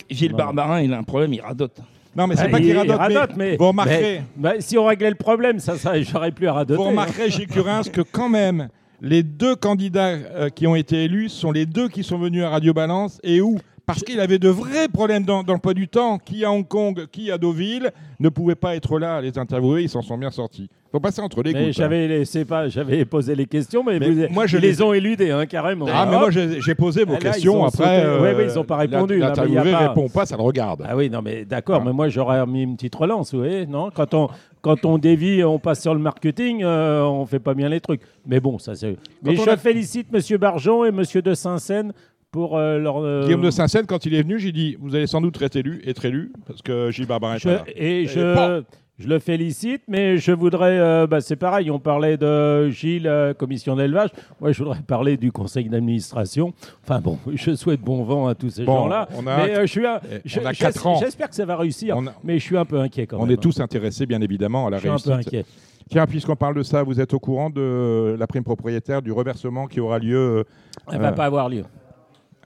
Gilles. 0.10 0.33
Barbarin, 0.33 0.81
il 0.81 0.94
a 0.94 0.98
un 0.98 1.04
problème, 1.04 1.33
il 1.33 1.42
radote. 1.42 1.77
Non, 2.16 2.27
mais 2.27 2.36
c'est 2.36 2.44
Ah, 2.44 2.50
pas 2.50 2.60
il- 2.60 2.66
qu'il 2.66 2.69
il 2.74 2.77
radote, 2.77 2.98
radote, 2.98 3.31
mais 3.36 3.51
mais- 3.51 3.57
vous 3.57 3.68
remarquerez, 3.68 4.22
Bah, 4.38 4.54
si 4.60 4.77
on 4.77 4.86
réglait 4.86 5.10
le 5.10 5.16
problème, 5.16 5.60
ça, 5.60 5.77
ça 5.77 6.01
j'aurais 6.01 6.31
plus 6.31 6.48
à 6.48 6.54
radoter. 6.54 6.77
vous 6.77 6.86
hein. 6.86 6.89
remarquerez, 6.92 7.30
Gilles 7.30 7.48
Curins, 7.48 7.81
que 7.92 8.01
quand 8.01 8.30
même, 8.30 8.69
les 9.01 9.22
deux 9.24 9.56
candidats 9.56 10.07
euh, 10.13 10.50
qui 10.50 10.66
ont 10.66 10.75
été 10.75 11.04
élus 11.04 11.27
sont 11.30 11.51
les 11.51 11.66
deux 11.66 11.89
qui 11.89 12.04
sont 12.04 12.18
venus 12.18 12.44
à 12.44 12.50
Radio 12.50 12.74
Balance 12.74 13.19
et 13.24 13.42
où 13.42 13.57
parce 13.86 14.04
qu'il 14.04 14.20
avait 14.20 14.40
de 14.40 14.50
vrais 14.50 14.88
problèmes 14.88 15.24
dans, 15.24 15.44
le 15.48 15.58
poids 15.60 15.74
du 15.74 15.88
temps, 15.88 16.18
qui 16.18 16.44
à 16.44 16.52
Hong 16.52 16.68
Kong, 16.68 17.06
qui 17.12 17.32
à 17.32 17.38
Deauville, 17.38 17.92
ne 18.20 18.30
pouvaient 18.30 18.56
pas 18.56 18.76
être 18.76 18.98
là 18.98 19.18
à 19.18 19.22
les 19.22 19.38
interviewer, 19.38 19.84
ils 19.84 19.90
s'en 19.90 20.02
sont 20.02 20.18
bien 20.18 20.32
sortis. 20.32 20.70
Sont 20.92 21.00
passés 21.02 21.22
entre 21.22 21.44
les 21.44 21.52
Mais 21.54 21.60
gouttes. 21.60 21.70
hein. 21.70 21.74
j'avais 21.76 22.08
laissé 22.08 22.46
pas, 22.46 22.70
j'avais 22.70 23.04
posé 23.04 23.36
les 23.36 23.46
questions, 23.46 23.84
mais, 23.84 24.00
Mais 24.00 24.10
vous- 24.10 24.34
moi, 24.34 24.48
je 24.48 24.56
ils 24.58 24.62
les- 24.62 24.68
les 24.70 24.82
ont 24.82 24.94
éludés, 24.94 25.32
hein, 25.32 25.46
carrément. 25.46 25.86
Ah, 25.92 26.06
mais 26.10 26.18
moi 26.18 26.30
j'ai 26.32 26.76
posé 26.76 27.04
vos 27.04 27.16
Ah, 27.20 27.24
là, 27.24 27.32
questions, 27.32 27.66
après. 27.66 27.78
sauté. 28.04 28.22
Ouais, 28.22 28.34
ouais, 28.36 28.46
ils 28.46 28.58
ont 28.58 28.64
pas 28.64 28.78
répondu, 28.78 29.18
L'interviewé 29.20 29.76
répond 29.76 30.08
pas, 30.08 30.26
ça 30.26 30.38
le 30.38 30.44
regarde. 30.44 30.86
Ah 30.88 30.96
oui, 30.96 31.10
non, 31.10 31.22
mais 31.22 31.44
d'accord, 31.44 31.80
Ah. 31.82 31.86
mais 31.86 31.92
moi 31.94 32.08
j'aurais 32.08 32.46
mis 32.48 32.64
une 32.64 32.76
petite 32.76 32.96
relance, 32.96 33.34
vous 33.34 33.40
voyez, 33.42 33.66
non? 33.68 33.90
Quand 33.94 34.14
on, 34.14 34.30
quand 34.62 34.86
on 34.86 34.98
dévie, 34.98 35.44
on 35.44 35.60
passe 35.60 35.82
sur 35.82 35.94
le 35.94 36.00
marketing, 36.00 36.64
euh, 36.64 37.04
on 37.04 37.26
fait 37.26 37.40
pas 37.40 37.54
bien 37.54 37.68
les 37.68 37.82
trucs. 37.82 38.02
Mais 38.26 38.40
bon, 38.40 38.58
ça 38.58 38.74
c'est. 38.74 38.96
Mais 39.22 39.36
je 39.36 39.50
a- 39.50 39.58
félicite 39.58 40.12
Monsieur 40.14 40.38
Barjon 40.38 40.86
et 40.86 40.92
Monsieur 40.92 41.22
de 41.22 41.34
Saint-Seine 41.34 41.92
pour 42.36 42.58
euh, 42.58 42.78
leur. 42.78 42.98
euh, 42.98 43.24
Guillaume 43.24 43.42
de 43.42 43.50
Saint-Seine, 43.50 43.86
quand 43.86 44.06
il 44.06 44.14
est 44.14 44.22
venu, 44.22 44.38
j'ai 44.40 44.52
dit 44.52 44.76
Vous 44.82 44.94
allez 44.94 45.08
sans 45.08 45.22
doute 45.22 45.42
être 45.42 45.56
élu, 45.56 45.82
être 45.88 46.04
élu, 46.04 46.34
parce 46.46 46.62
que 46.62 46.92
Gilles 46.92 47.08
Barbarin 47.08 47.36
est 47.36 47.40
je- 47.40 47.48
pas 47.50 47.56
là. 47.56 47.64
et 47.78 48.06
je, 48.08 48.36
bon. 48.60 48.66
je 49.00 49.08
le 49.08 49.20
félicite, 49.20 49.84
mais 49.88 50.18
je 50.18 50.34
voudrais. 50.34 50.78
euh, 50.78 51.08
bah, 51.08 51.22
c'est 51.22 51.38
pareil, 51.38 51.72
on 51.72 51.80
parlait 51.80 52.18
de 52.18 52.70
Gilles, 52.72 53.08
euh, 53.08 53.34
commission 53.34 53.78
d'élevage. 53.78 54.10
Moi, 54.42 54.52
je 54.52 54.62
voudrais 54.62 54.82
parler 54.86 55.16
du 55.16 55.32
conseil 55.32 55.70
d'administration. 55.70 56.54
Enfin 56.84 57.00
bon, 57.00 57.18
je 57.34 57.56
souhaite 57.56 57.80
bon 57.80 58.04
vent 58.04 58.28
à 58.28 58.36
tous 58.36 58.50
ces 58.50 58.66
Bon, 58.66 58.80
gens-là. 58.80 59.08
on 59.16 59.26
a- 59.28 59.38
mais 59.46 59.56
euh, 59.56 59.62
je 59.62 59.72
suis 59.72 59.86
un- 59.88 60.02
eh, 60.12 60.20
je- 60.26 60.40
on 60.42 60.46
a 60.46 60.52
je- 60.52 60.60
quatre 60.60 60.86
ans. 60.88 61.00
J'espère 61.00 61.30
que 61.30 61.36
ça 61.36 61.46
va 61.46 61.56
réussir, 61.56 61.96
On 61.98 62.06
a- 62.08 62.14
mais 62.24 62.38
je 62.38 62.44
suis 62.44 62.58
un 62.58 62.66
peu 62.66 62.80
inquiet 62.82 63.08
quand 63.08 63.18
On 63.18 63.26
même. 63.26 63.32
est 63.36 63.42
tous 63.42 63.62
intéressés, 63.62 64.06
bien 64.06 64.20
évidemment, 64.20 64.68
à 64.68 64.72
la 64.72 64.78
Je 64.78 64.82
suis 64.82 64.90
un 64.90 64.98
peu 64.98 65.12
réussite. 65.12 65.28
inquiet. 65.34 65.46
Tiens, 65.88 66.08
puisqu'on 66.08 66.36
parle 66.36 66.56
de 66.56 66.64
ça, 66.64 66.82
vous 66.82 67.00
êtes 67.00 67.14
au 67.14 67.20
courant 67.20 67.52
de 67.52 68.16
la 68.20 68.26
prime 68.28 68.44
propriétaire, 68.44 69.04
du 69.04 69.12
reversement 69.12 69.68
qui 69.68 69.80
aura 69.80 70.00
lieu 70.00 70.44
Elle 70.92 71.00
va 71.00 71.10
Euh, 71.10 71.12
pas 71.12 71.26
avoir 71.26 71.48
lieu. 71.48 71.64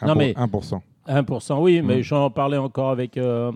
Non, 0.02 0.14
1%. 0.14 0.18
mais- 0.18 0.34
1%. 0.38 0.82
1%, 1.08 1.62
oui, 1.62 1.82
mais 1.82 1.98
Mm. 2.00 2.04
j'en 2.04 2.30
parlais 2.30 2.58
encore 2.58 2.90
avec, 2.92 3.18
euh, 3.18 3.52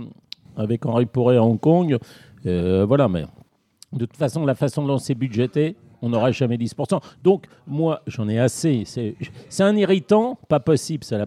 avec 0.57 0.86
Henri 0.86 1.06
Pourret 1.06 1.38
à 1.38 1.44
Hong 1.44 1.60
Kong. 1.60 1.98
Euh, 2.45 2.86
voilà, 2.88 3.07
mais 3.07 3.24
de 3.94 4.06
toute 4.06 4.18
façon, 4.18 4.45
la 4.45 4.56
façon 4.56 4.86
dont 4.86 4.98
c'est 4.98 5.16
budgété, 5.16 5.75
on 6.04 6.10
n'aura 6.10 6.32
jamais 6.32 6.58
10%. 6.58 7.00
Donc, 7.24 7.46
moi, 7.66 8.02
j'en 8.08 8.28
ai 8.28 8.38
assez. 8.38 8.84
C'est 8.86 9.64
un 9.64 9.76
irritant, 9.76 10.38
pas 10.50 10.60
possible, 10.60 11.04
c'est 11.04 11.18
la, 11.18 11.26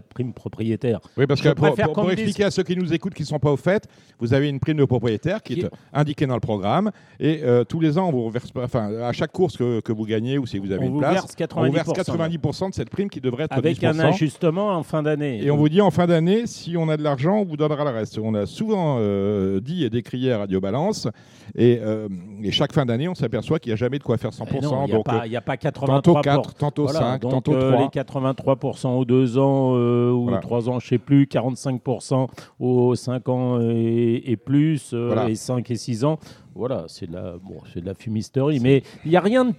prime 0.00 0.32
propriétaire. 0.32 1.00
Oui, 1.16 1.26
parce 1.26 1.40
Je 1.42 1.48
que 1.50 1.54
pour, 1.54 1.74
pour- 1.74 1.92
pour 1.92 2.04
dise- 2.04 2.12
expliquer 2.12 2.44
à 2.44 2.50
ceux 2.50 2.62
qui 2.62 2.76
nous 2.76 2.92
écoutent, 2.94 3.14
qui 3.14 3.22
ne 3.22 3.26
sont 3.26 3.38
pas 3.38 3.50
au 3.52 3.56
fait, 3.56 3.88
vous 4.18 4.32
avez 4.32 4.48
une 4.48 4.60
prime 4.60 4.76
de 4.76 4.84
propriétaire 4.84 5.42
qui 5.42 5.54
Qui- 5.54 5.60
est 5.62 5.70
indiquée 5.92 6.26
dans 6.26 6.34
le 6.34 6.40
programme. 6.40 6.90
Et 7.20 7.40
euh, 7.42 7.64
tous 7.64 7.80
les 7.80 7.98
ans, 7.98 8.08
on 8.08 8.12
vous 8.12 8.24
reverse, 8.26 8.50
enfin, 8.56 8.92
à 9.02 9.12
chaque 9.12 9.32
course 9.32 9.56
que, 9.56 9.80
que 9.80 9.92
vous 9.92 10.04
gagnez 10.06 10.38
ou 10.38 10.46
si 10.46 10.58
vous 10.58 10.70
avez 10.72 10.84
On 10.84 10.86
une 10.88 10.92
vous 10.94 10.98
place, 11.00 11.12
verse 11.14 11.52
on 11.56 11.66
vous 11.66 11.72
verse 11.72 11.88
90%. 11.88 12.36
90% 12.38 12.70
de 12.70 12.74
cette 12.74 12.90
prime 12.90 13.10
qui 13.10 13.20
devrait 13.20 13.44
être 13.44 13.52
Avec 13.52 13.78
10%. 13.80 13.86
un 13.88 13.98
ajustement 13.98 14.70
en 14.70 14.82
fin 14.82 15.02
d'année. 15.02 15.42
Et 15.44 15.50
on 15.50 15.56
vous 15.56 15.68
dit 15.68 15.80
en 15.80 15.90
fin 15.90 16.06
d'année, 16.06 16.46
si 16.46 16.76
on 16.76 16.88
a 16.88 16.96
de 16.96 17.02
l'argent, 17.02 17.38
on 17.40 17.44
vous 17.44 17.56
donnera 17.56 17.84
le 17.84 17.90
reste. 17.90 18.18
On 18.18 18.34
a 18.34 18.46
souvent 18.46 18.98
euh, 19.00 19.60
dit 19.60 19.84
et 19.84 19.90
décrié 19.90 20.32
à 20.32 20.38
Radio 20.38 20.60
Balance. 20.60 21.08
Et, 21.54 21.78
euh, 21.82 22.08
et 22.42 22.50
chaque 22.50 22.72
fin 22.72 22.84
d'année, 22.86 23.08
on 23.08 23.14
s'appelle 23.14 23.40
qu'il 23.40 23.70
n'y 23.70 23.72
a 23.72 23.76
jamais 23.76 23.95
de 23.98 24.02
quoi 24.04 24.16
faire 24.18 24.30
100%. 24.32 24.46
Eh 24.56 24.60
non, 24.60 24.84
Il 24.86 24.88
n'y 24.88 24.92
a, 24.92 24.96
euh, 24.96 25.38
a 25.38 25.40
pas 25.40 25.56
83%. 25.56 25.86
tantôt 25.86 26.14
4, 26.20 26.54
tantôt 26.54 26.82
Voilà, 26.84 26.98
5, 26.98 27.22
donc, 27.22 27.30
tantôt 27.32 27.54
euh, 27.54 27.72
3. 27.72 27.82
les 27.82 27.88
83% 27.88 28.88
aux 28.98 29.04
2 29.04 29.38
ans 29.38 29.72
euh, 29.76 30.10
ou 30.12 30.24
Voilà. 30.24 30.38
3 30.38 30.68
ans, 30.68 30.78
je 30.80 30.86
sais 30.88 30.98
plus, 30.98 31.24
45% 31.26 32.28
aux 32.60 32.94
5 32.94 33.28
ans 33.28 33.60
et, 33.60 34.22
et 34.26 34.36
plus, 34.36 34.92
euh, 34.92 35.06
Voilà. 35.08 35.28
et 35.28 35.34
5 35.34 35.70
et 35.70 35.76
6 35.76 36.04
ans. 36.04 36.18
Voilà, 36.54 36.84
c'est 36.88 37.06
de 37.08 37.14
la, 37.14 37.32
bon, 37.42 37.58
c'est 37.72 37.80
de 37.80 37.86
la 37.86 37.94
fumisterie. 37.94 38.60
Mais 38.60 38.82
il 39.04 39.10
n'y 39.10 39.16
a, 39.16 39.20
rien 39.20 39.44
de- 39.46 39.52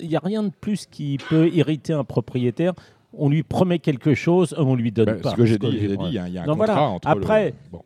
il 0.00 0.14
a 0.16 0.20
rien 0.22 0.42
de 0.42 0.50
plus 0.60 0.86
qui 0.86 1.18
peut 1.28 1.48
irriter 1.48 1.92
un 1.92 2.04
propriétaire. 2.04 2.72
On 3.16 3.30
lui 3.30 3.42
promet 3.42 3.78
quelque 3.78 4.14
chose, 4.14 4.54
on 4.58 4.74
lui 4.76 4.92
donne 4.92 5.06
Ben, 5.06 5.20
pas. 5.22 5.30
ce 5.30 5.36
que 5.36 5.46
j'ai 5.46 5.56
dit, 5.58 5.66
il 5.70 6.12
y 6.12 6.18
a, 6.18 6.28
y 6.28 6.36
a 6.38 6.42
un 6.42 6.46
Non, 6.46 6.52
contrat 6.54 6.74
voilà. 6.74 6.82
entre 6.90 7.08
Après, 7.08 7.46
le... 7.46 7.54
Bon. 7.72 7.82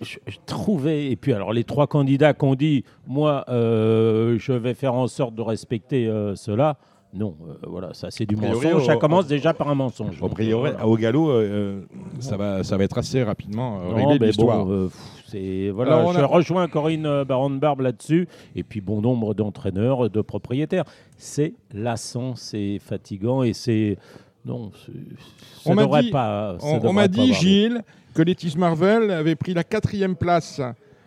Je, 0.00 0.18
je 0.26 0.36
trouvais, 0.46 1.10
et 1.10 1.16
puis 1.16 1.32
alors 1.32 1.52
les 1.52 1.64
trois 1.64 1.86
candidats 1.86 2.32
qu'on 2.34 2.54
dit, 2.54 2.84
moi, 3.06 3.44
euh, 3.48 4.36
je 4.38 4.52
vais 4.52 4.74
faire 4.74 4.94
en 4.94 5.06
sorte 5.08 5.34
de 5.34 5.42
respecter 5.42 6.06
euh, 6.08 6.34
cela. 6.36 6.76
Non, 7.14 7.34
euh, 7.48 7.54
voilà, 7.66 7.94
ça 7.94 8.08
c'est 8.10 8.26
du 8.26 8.34
A 8.34 8.38
priori, 8.38 8.66
mensonge. 8.66 8.86
Ça 8.86 8.96
au- 8.96 8.98
commence 8.98 9.26
déjà 9.26 9.54
par 9.54 9.68
un 9.70 9.74
mensonge. 9.74 10.18
Au 10.20 10.26
Donc, 10.26 10.34
priori, 10.34 10.70
voilà. 10.72 10.86
au 10.86 10.94
galop, 10.98 11.32
ça, 12.20 12.36
va, 12.36 12.62
ça 12.62 12.76
va 12.76 12.84
être 12.84 12.98
assez 12.98 13.22
rapidement 13.22 13.78
réglé 13.94 14.18
l'histoire. 14.26 14.66
bon, 14.66 14.90
voilà, 15.74 15.96
Alors, 15.96 16.12
je 16.12 16.18
a- 16.20 16.26
rejoins 16.26 16.68
Corinne 16.68 17.24
Baron 17.24 17.48
de 17.50 17.58
Barbe 17.58 17.80
là-dessus, 17.80 18.28
et 18.54 18.62
puis 18.62 18.82
bon 18.82 19.00
nombre 19.00 19.32
d'entraîneurs, 19.32 20.10
de 20.10 20.20
propriétaires. 20.20 20.84
C'est 21.16 21.54
lassant, 21.72 22.34
c'est 22.36 22.78
fatigant, 22.78 23.42
et 23.42 23.54
c'est 23.54 23.96
non, 24.44 24.70
ça 24.74 24.92
On 25.72 25.74
devrait 25.76 26.02
dit- 26.02 26.10
pas. 26.10 26.56
ça 26.60 26.66
on 26.84 26.92
m'a 26.92 27.08
dit, 27.08 27.32
lieu. 27.68 27.80
Que 28.18 28.24
Letis 28.24 28.54
Marvel 28.58 29.12
avait 29.12 29.36
pris 29.36 29.54
la 29.54 29.62
quatrième 29.62 30.16
place 30.16 30.60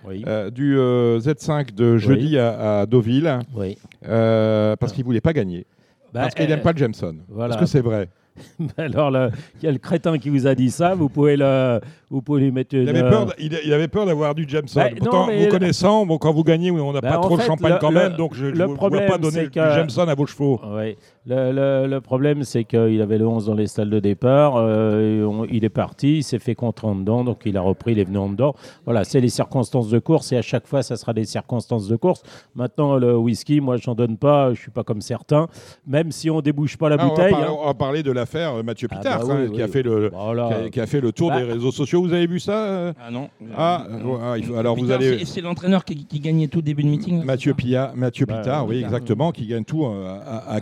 Oui, 0.07 0.23
euh, 0.25 0.49
du 0.49 0.77
euh, 0.79 1.19
Z5 1.19 1.75
de 1.75 1.97
jeudi 1.97 2.37
à, 2.37 2.79
à 2.79 2.85
Deauville 2.85 3.39
oui. 3.53 3.77
euh, 4.07 4.77
parce 4.77 4.93
qu'il 4.93 5.03
voulait 5.03 5.19
pas 5.19 5.33
gagner. 5.33 5.65
Bah, 6.13 6.21
parce 6.21 6.35
qu'il 6.35 6.47
n'aime 6.47 6.61
pas 6.61 6.71
le 6.71 6.77
Jameson. 6.77 7.17
voilà. 7.27 7.55
Est-ce 7.55 7.59
que 7.59 7.65
c'est 7.65 7.81
vrai 7.81 8.07
Alors, 8.77 9.11
le- 9.11 9.29
il 9.61 9.65
y 9.65 9.67
a 9.67 9.73
le 9.73 9.77
crétin 9.77 10.17
qui 10.17 10.29
vous 10.29 10.47
a 10.47 10.55
dit 10.55 10.71
ça. 10.71 10.95
Vous 10.95 11.09
pouvez, 11.09 11.35
le, 11.35 11.81
vous 12.09 12.21
pouvez 12.21 12.43
lui 12.43 12.51
mettre 12.53 12.73
une. 12.75 12.83
il 12.83 12.89
avait, 12.89 13.09
peur 13.09 13.25
d- 13.25 13.33
il, 13.39 13.59
il 13.65 13.73
avait 13.73 13.89
peur 13.89 14.05
d'avoir 14.05 14.33
du 14.33 14.47
Jameson. 14.47 14.79
Bah, 14.79 14.89
Pourtant, 14.97 15.27
non, 15.27 15.33
vous 15.37 15.43
le- 15.45 15.51
connaissant, 15.51 16.05
bon, 16.05 16.17
quand 16.17 16.31
vous 16.31 16.45
gagnez, 16.45 16.71
on 16.71 16.93
n'a 16.93 17.01
Bah, 17.01 17.09
pas 17.09 17.17
trop 17.17 17.35
de 17.35 17.41
fait, 17.41 17.47
champagne 17.47 17.73
le- 17.73 17.79
quand 17.79 17.89
le- 17.91 17.95
même, 17.99 18.13
donc 18.13 18.33
je 18.33 18.45
ne 18.45 18.63
vois 18.63 18.89
pas 19.01 19.17
donner 19.17 19.47
du 19.47 19.53
Jameson 19.53 20.07
à 20.07 20.15
vos 20.15 20.25
chevaux. 20.25 20.61
Oui. 20.65 20.95
Le, 21.27 21.51
le- 21.51 21.87
le 21.87 22.01
problème, 22.01 22.41
c'est 22.43 22.63
qu'il 22.63 22.99
avait 22.99 23.19
le 23.19 23.27
11 23.27 23.45
dans 23.45 23.53
les 23.53 23.67
stalles 23.67 23.91
de 23.91 23.99
départ. 23.99 24.55
euh, 24.57 25.23
on- 25.23 25.45
il 25.45 25.63
est 25.63 25.69
parti, 25.69 26.17
il 26.17 26.23
s'est 26.23 26.39
fait 26.39 26.55
contre 26.55 26.85
en 26.85 26.95
dedans, 26.95 27.23
donc 27.23 27.41
il 27.45 27.55
a 27.57 27.61
repris, 27.61 27.91
il 27.91 27.99
est 27.99 28.05
venu 28.05 28.17
en 28.17 28.29
dedans. 28.29 28.55
Voilà, 28.85 29.03
c'est 29.03 29.19
les 29.21 29.29
circonstances 29.29 29.89
de 29.89 29.99
course 29.99 30.31
et 30.31 30.37
à 30.37 30.41
chaque 30.41 30.65
fois, 30.65 30.81
ça 30.81 30.95
sera 30.95 31.13
des 31.13 31.25
circonstances 31.25 31.87
de 31.87 31.95
course. 31.95 32.23
Maintenant, 32.55 32.97
le 32.97 33.15
whisky, 33.15 33.61
moi, 33.61 33.77
j'en 33.77 33.93
donne 33.93 34.17
pas, 34.17 34.51
je 34.55 34.59
suis 34.61 34.71
pas 34.71 34.83
comme 34.83 35.01
certains. 35.01 35.47
Même 35.85 36.11
si 36.11 36.31
on 36.31 36.41
débouche 36.41 36.75
pas 36.75 36.89
la 36.89 36.95
Ah, 36.99 37.03
on, 37.05 37.09
va 37.09 37.13
bouteille. 37.13 37.31
parler, 37.31 37.47
hein. 37.47 37.55
on 37.61 37.65
va 37.67 37.73
parler 37.75 38.01
de 38.01 38.11
l'affaire 38.11 38.63
Mathieu 38.63 38.87
Ah 38.91 38.95
Pitard, 38.97 39.19
bah 39.27 39.35
oui, 39.37 39.45
hein, 39.47 39.51
qui, 39.53 39.61
a 39.61 39.67
fait 39.67 39.83
le, 39.83 40.09
Voilà. 40.11 40.47
qui, 40.47 40.53
a, 40.53 40.69
qui 40.69 40.79
a 40.81 40.87
fait 40.87 41.01
le 41.01 41.11
tour 41.11 41.29
Bah. 41.29 41.37
des 41.39 41.43
réseaux 41.51 41.71
sociaux. 41.71 42.01
Vous 42.01 42.13
avez 42.13 42.25
vu 42.25 42.39
ça 42.39 42.65
euh 42.65 42.93
Ah 42.99 43.11
non. 43.11 43.29
Ah, 43.55 43.85
ah, 44.23 44.33
il 44.39 44.43
faut- 44.45 44.55
alors 44.55 44.75
vous 44.75 44.81
Pitard, 44.83 44.97
allez- 44.97 45.19
c'est- 45.19 45.25
C'est 45.25 45.41
l'entraîneur 45.41 45.85
qui, 45.85 46.05
qui 46.05 46.19
gagnait 46.19 46.47
tout 46.47 46.63
début 46.63 46.81
de 46.83 46.89
meeting. 46.89 47.23
Mathieu, 47.23 47.53
Pilla, 47.53 47.93
Mathieu 47.95 48.25
Bah, 48.25 48.39
Pitard, 48.39 48.65
oui, 48.65 48.77
Pitard. 48.77 48.89
exactement, 48.89 49.31
qui 49.31 49.45
gagne 49.45 49.63
tout 49.63 49.85
euh, 49.85 50.17
à, 50.25 50.37
à 50.49 50.55
À 50.55 50.59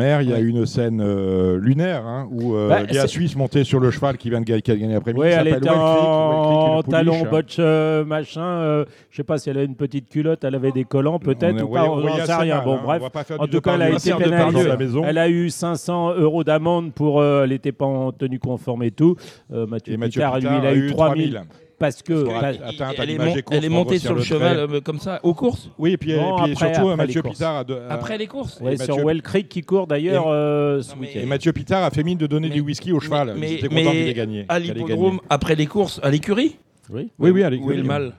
Il 0.00 0.30
y 0.30 0.32
a 0.32 0.36
Ouais. 0.36 0.42
une 0.42 0.64
scène 0.66 1.00
euh, 1.04 1.58
lunaire 1.58 2.06
hein, 2.06 2.28
où 2.30 2.54
euh, 2.54 2.68
Bah, 2.68 2.82
Léa 2.82 3.02
c'est- 3.02 3.08
Suisse 3.08 3.36
montait 3.36 3.64
sur 3.64 3.80
le 3.80 3.90
cheval 3.90 4.16
qui 4.16 4.30
vient 4.30 4.40
de 4.40 4.44
gagner, 4.46 4.62
qui 4.62 4.70
a 4.70 4.76
gagné 4.76 4.94
après-midi. 4.94 5.24
Oui, 5.24 5.30
elle 5.32 5.48
était 5.48 5.68
en 5.68 6.82
talon, 6.82 7.12
pouliche. 7.12 7.30
botch, 7.30 7.56
euh, 7.58 8.04
machin. 8.04 8.42
euh, 8.42 8.84
je 9.10 9.16
sais 9.16 9.22
pas 9.24 9.38
si 9.38 9.50
elle 9.50 9.56
avait 9.58 9.66
une 9.66 9.76
petite 9.76 10.08
culotte, 10.08 10.44
elle 10.44 10.54
avait 10.54 10.72
des 10.72 10.84
collants 10.84 11.18
peut-être 11.18 11.62
ou 11.62 11.66
oui, 11.66 11.72
pas, 11.74 11.84
oui, 11.84 11.90
on 11.92 12.00
il 12.00 12.04
y 12.04 12.06
n'en 12.06 12.22
a 12.22 12.26
sait 12.26 12.34
rien. 12.34 12.56
mal, 12.56 12.64
Bon, 12.64 12.74
hein, 12.76 12.80
bref. 12.98 13.02
En 13.38 13.46
tout 13.46 13.60
cas, 13.60 13.74
elle 13.74 13.82
a 13.82 13.90
été 13.90 14.12
pénalisée. 14.14 14.70
Elle 15.04 15.18
a 15.18 15.28
eu 15.28 15.50
500 15.50 16.14
euros 16.16 16.44
d'amende 16.44 16.92
pour. 16.92 17.22
elle 17.22 17.50
n'était 17.50 17.72
pas 17.72 17.86
en 17.86 18.12
tenue 18.12 18.38
conforme 18.38 18.82
et 18.84 18.90
tout. 18.90 19.16
Mathieu, 19.50 19.96
Mathieu 19.96 20.20
Pitard, 20.20 20.38
lui, 20.40 20.48
il 20.60 20.66
a 20.66 20.74
eu 20.74 20.86
3000 20.90 21.42
parce 21.82 22.00
que. 22.02 22.24
Parce 22.24 22.58
bah, 22.78 22.92
elle, 22.96 23.00
est 23.02 23.06
l'image 23.06 23.28
mon- 23.28 23.34
des 23.34 23.42
courses 23.42 23.56
elle 23.58 23.64
est 23.64 23.68
pour 23.68 23.76
montée 23.78 23.98
sur 23.98 24.12
le 24.12 24.18
le 24.18 24.24
cheval 24.24 24.56
euh, 24.58 24.80
comme 24.80 24.98
ça, 25.00 25.18
aux 25.24 25.34
courses? 25.34 25.68
Oui, 25.78 25.92
et 25.92 25.96
puis, 25.96 26.14
Non, 26.14 26.38
et 26.38 26.42
puis 26.44 26.52
après- 26.52 26.72
surtout, 26.74 26.88
après 26.90 26.96
Mathieu 26.96 27.14
les 27.16 27.22
courses. 27.22 27.34
Pitard 27.38 27.56
a, 27.56 27.64
de- 27.64 27.78
Après 27.90 28.16
les 28.18 28.26
courses 28.26 28.60
ouais, 28.60 28.76
sur 28.76 28.88
Mathieu- 28.94 29.04
Well 29.04 29.22
Creek 29.22 29.48
qui 29.48 29.62
court 29.62 29.86
d'ailleurs 29.88 30.26
euh, 30.28 30.80
ce 30.80 30.94
mais- 30.98 31.08
et 31.08 31.16
week-end. 31.16 31.26
Mathieu 31.28 31.52
Pitard 31.52 31.82
a 31.84 31.90
fait 31.90 32.02
mine 32.04 32.18
de 32.18 32.26
donner 32.26 32.48
Mais- 32.48 32.54
du 32.54 32.60
whisky 32.60 32.92
au 32.92 33.00
cheval. 33.00 33.34
mais- 33.36 33.54
était 33.54 33.68
mais 33.68 33.82
content 33.82 33.90
qu'il 33.96 34.08
ait 34.08 34.14
gagné. 34.14 34.46
À 34.48 34.58
l'hippodrome, 34.58 35.20
après 35.28 35.56
les 35.56 35.66
courses, 35.66 35.98
à 36.02 36.10
l'écurie? 36.10 36.56
Oui. 36.90 37.10
Oui, 37.18 37.30
oui, 37.30 37.42
à 37.42 37.46
Où 37.46 37.48
est 37.48 37.56
l'écurie. 37.56 37.76
le 37.78 37.82
mal? 37.82 38.12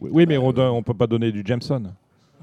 Oui, 0.00 0.24
mais 0.26 0.36
on 0.38 0.52
ne 0.52 0.80
peut 0.82 0.94
pas 0.94 1.06
donner 1.06 1.30
du 1.30 1.42
Jameson. 1.46 1.82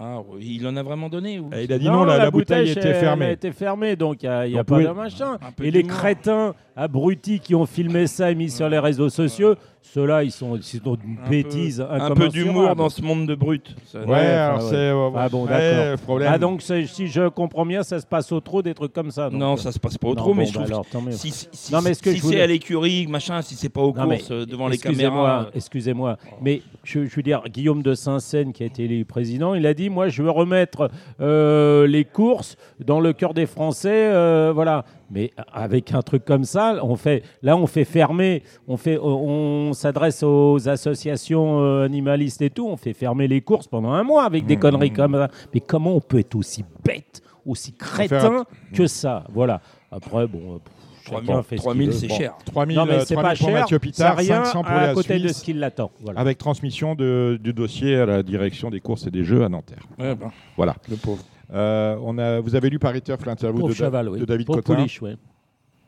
Ah, 0.04 0.20
il 0.40 0.66
en 0.66 0.76
a 0.78 0.82
vraiment 0.82 1.10
donné 1.10 1.40
ou... 1.40 1.52
Il 1.62 1.72
a 1.72 1.78
dit 1.78 1.86
non, 1.86 2.04
la, 2.06 2.18
la 2.18 2.32
bouteille, 2.32 2.72
était 2.72 2.80
elle- 2.90 2.96
fermée. 2.96 3.26
Elle 3.26 3.30
a 3.32 3.34
été 3.34 3.52
fermée, 3.52 3.96
donc 3.96 4.24
il 4.24 4.30
n'y 4.30 4.34
a, 4.36 4.48
y 4.48 4.58
a 4.58 4.64
pas 4.64 4.78
oui. 4.78 4.86
de 4.86 4.90
machin. 4.90 5.38
Et 5.62 5.70
les 5.70 5.84
crétins 5.84 6.56
abrutis 6.76 7.40
qui 7.40 7.54
ont 7.54 7.68
filmé 7.68 8.08
ça 8.08 8.32
et 8.32 8.36
mis 8.36 8.50
sur 8.50 8.68
les 8.68 8.80
réseaux 8.80 9.10
sociaux, 9.10 9.54
ceux-là, 9.82 10.24
ils 10.24 10.32
sont, 10.32 10.56
ils 10.56 10.64
sont 10.64 10.96
d'une 10.96 11.18
Un 11.26 11.30
bêtise 11.30 11.78
peu, 11.86 12.02
un 12.02 12.12
peu 12.12 12.30
d'humour 12.30 12.76
dans 12.76 12.88
ce 12.90 13.02
monde 13.02 13.28
de 13.28 13.36
brut. 13.36 13.76
Ça- 13.86 14.00
Ouais, 14.02 14.06
Ouais, 14.06 14.16
alors 14.18 14.62
c'est. 14.62 14.76
euh, 14.76 15.10
Ah 15.16 15.28
bon, 15.28 15.46
ouais, 15.46 15.50
d'accord. 15.50 16.00
problème. 16.06 16.30
Ah 16.34 16.38
donc 16.38 16.62
si 16.62 17.08
je 17.08 17.28
comprends 17.30 17.66
bien, 17.66 17.84
ça 17.84 18.00
se 18.00 18.06
passe 18.06 18.32
au 18.32 18.40
trop 18.40 18.62
des 18.62 18.74
trucs 18.74 18.94
comme 18.94 19.12
ça. 19.12 19.30
donc, 19.30 19.40
Non, 19.40 19.58
ça 19.58 19.72
se 19.72 19.80
passe 19.80 19.98
pas 19.98 20.08
au 20.08 20.16
trop, 20.16 20.34
mais 20.34 20.44
bon, 20.46 20.50
je 20.50 20.54
bah 20.54 20.60
trouve 20.64 20.72
alors, 20.74 20.86
tant 20.86 21.02
mieux. 21.02 21.10
que 21.12 21.16
si, 21.18 21.32
si, 21.32 21.48
si- 21.52 21.74
Non, 21.74 21.82
mais 21.82 21.94
ce 21.94 22.02
que 22.02 22.12
si 22.12 22.18
je 22.18 22.22
c'est 22.22 22.28
voulais- 22.28 22.42
à 22.42 22.48
l'écurie, 22.48 23.08
machin, 23.08 23.42
si 23.42 23.56
c'est 23.56 23.70
pas 23.70 23.82
aux 23.82 23.94
Non, 23.94 24.08
courses, 24.08 24.32
euh, 24.32 24.46
devant 24.46 24.68
les 24.68 24.78
caméras. 24.78 25.42
euh, 25.48 25.52
excusez-moi, 25.56 26.18
mais 26.42 26.62
je, 26.84 27.06
je 27.06 27.16
veux 27.16 27.24
dire, 27.24 27.42
Guillaume 27.52 27.82
de 27.82 27.94
Saint-Seine, 27.94 28.54
qui 28.54 28.64
a 28.64 28.68
été 28.68 28.84
élu 28.86 29.04
président, 29.04 29.56
il 29.56 29.66
a 29.66 29.74
dit, 29.74 29.90
moi, 29.90 30.08
je 30.10 30.22
veux 30.24 30.32
remettre 30.32 30.90
euh, 31.20 31.86
les 31.88 32.06
courses 32.06 32.56
dans 32.80 33.00
le 33.00 33.14
cœur 33.14 33.34
des 33.34 33.46
Français, 33.46 33.90
euh, 33.92 34.52
voilà. 34.54 34.86
Mais 35.14 35.32
avec 35.52 35.94
un 35.94 36.02
truc 36.02 36.24
comme 36.24 36.46
ça, 36.46 36.80
on 36.84 36.96
fait, 36.96 37.24
là, 37.42 37.58
on 37.58 37.68
fait 37.68 37.84
fermer, 37.84 38.44
on 38.68 38.78
fait, 38.78 38.98
on, 38.98 39.74
s'adresse 39.74 40.24
aux 40.24 40.70
associations 40.70 41.62
euh, 41.62 41.84
animalistes 41.86 42.42
et 42.42 42.50
tout, 42.50 42.68
on 42.68 42.78
fait 42.78 42.94
fermer 42.94 43.28
les 43.28 43.42
courses 43.42 43.68
pendant 43.68 43.92
un 43.92 44.04
mois 44.04 44.24
avec 44.24 44.46
des 44.46 44.56
Mmh. 44.56 44.60
conneries 44.60 44.94
comme 44.94 45.14
ça. 45.16 45.28
Mais 45.54 45.60
comment 45.60 45.96
on 45.96 46.00
peut 46.02 46.20
être 46.20 46.36
aussi 46.36 46.64
bête, 46.86 47.22
aussi 47.46 47.74
crétin 47.74 48.46
que 48.74 48.88
ça? 48.88 49.26
Voilà. 49.34 49.62
Après, 49.92 50.28
bon. 50.28 50.56
euh, 50.56 50.60
pff, 50.60 51.10
chacun 51.10 51.22
3000, 51.26 51.44
fait 51.44 51.58
ce 51.58 51.62
qu'il 51.62 51.62
3000, 51.64 51.88
veut. 51.88 51.92
c'est 51.94 52.08
Bon. 52.08 52.16
cher. 52.16 52.34
3000, 52.46 52.78
Non, 52.78 52.86
mais 52.86 52.94
euh, 52.94 53.00
c'est 53.06 53.16
3000 53.16 53.22
pas 53.32 53.36
pour 53.38 53.48
cher. 53.50 53.60
Mathieu 53.62 53.80
Pitard, 53.80 54.18
rien 54.18 54.46
500 54.46 54.62
pour 54.64 54.72
à 54.72 54.88
la 54.88 54.94
côté 54.94 55.20
de 55.20 55.28
ce 55.28 55.44
qui 55.44 55.52
l'attend. 55.54 55.92
Voilà. 56.02 56.20
avec 56.22 56.38
transmission 56.38 56.96
de- 56.96 57.38
du 57.42 57.52
dossier 57.54 57.98
à 57.98 58.06
la 58.06 58.24
direction 58.24 58.70
des 58.70 58.80
courses 58.80 59.08
et 59.08 59.12
des 59.12 59.24
jeux 59.26 59.44
à 59.44 59.50
Nanterre. 59.50 59.84
Ouais, 60.00 60.16
ben, 60.16 60.32
Voilà. 60.56 60.76
le 60.90 60.96
pauvre. 60.96 61.24
Euh, 61.54 61.98
on 62.04 62.18
a, 62.18 62.40
vous 62.40 62.56
avez 62.56 62.70
lu 62.70 62.80
Paris 62.80 63.02
Turf 63.02 63.26
l'interview 63.26 63.68
de, 63.68 63.74
Da- 63.74 64.04
oui. 64.10 64.20
de 64.20 64.26
David 64.26 64.46
Pour 64.46 64.56
Cotin. 64.56 64.76
Pouliche, 64.76 65.02
ouais. 65.02 65.16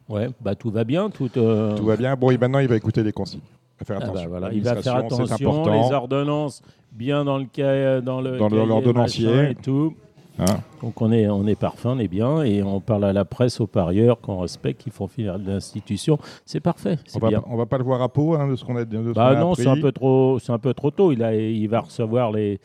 Ouais, 0.09 0.29
bah 0.41 0.55
tout 0.55 0.69
va 0.69 0.83
bien, 0.83 1.09
tout. 1.09 1.29
euh, 1.37 1.75
Tout 1.77 1.85
va 1.85 1.95
bien. 1.95 2.15
Bon, 2.15 2.29
et 2.31 2.37
maintenant, 2.37 2.59
il 2.59 2.67
va 2.67 2.75
écouter 2.75 3.03
les 3.03 3.13
consignes. 3.13 3.39
Il 3.79 3.79
va 3.79 3.85
faire 3.85 3.97
ah 4.01 4.05
bah 4.05 4.11
attention. 4.11 4.29
voilà, 4.29 4.51
il 4.53 4.61
va 4.63 4.75
faire 4.81 4.95
attention, 4.97 5.63
les 5.71 5.93
ordonnances 5.93 6.61
bien 6.91 7.23
dans 7.23 7.37
le 7.37 7.45
ca- 7.55 8.01
dans 8.01 8.19
le 8.21 8.37
Dans 8.37 8.49
l'ordonnancier. 8.49 9.51
et 9.51 9.55
tout. 9.55 9.93
Hein. 10.39 10.45
Donc 10.81 10.99
on 11.01 11.11
est 11.11 11.27
on 11.29 11.45
est 11.47 11.55
parfait, 11.55 11.87
on 11.87 11.99
est 11.99 12.07
bien 12.07 12.41
et 12.43 12.63
on 12.63 12.79
parle 12.81 13.05
à 13.05 13.13
la 13.13 13.23
presse, 13.23 13.61
aux 13.61 13.67
parieurs 13.67 14.19
qu'on 14.19 14.39
respecte, 14.39 14.81
qui 14.81 14.89
font 14.89 15.07
finir 15.07 15.37
l'institution. 15.37 16.17
C'est 16.45 16.59
parfait, 16.59 16.97
On 17.15 17.19
va, 17.19 17.29
bien. 17.29 17.43
on 17.47 17.55
va 17.55 17.65
pas 17.67 17.77
le 17.77 17.83
voir 17.83 18.01
à 18.01 18.09
Pau 18.09 18.33
hein, 18.33 18.47
de 18.49 18.55
ce 18.55 18.65
qu'on 18.65 18.75
a, 18.75 18.83
de 18.83 18.97
ce 19.09 19.13
Bah 19.13 19.27
a 19.27 19.35
non, 19.35 19.53
c'est 19.55 19.67
un 19.67 19.79
peu 19.79 19.91
trop, 19.91 20.39
c'est 20.39 20.51
un 20.51 20.57
peu 20.59 20.73
trop 20.73 20.89
tôt. 20.91 21.11
Il 21.11 21.23
a, 21.23 21.35
il 21.35 21.67
va 21.67 21.81
recevoir 21.81 22.31
les. 22.31 22.59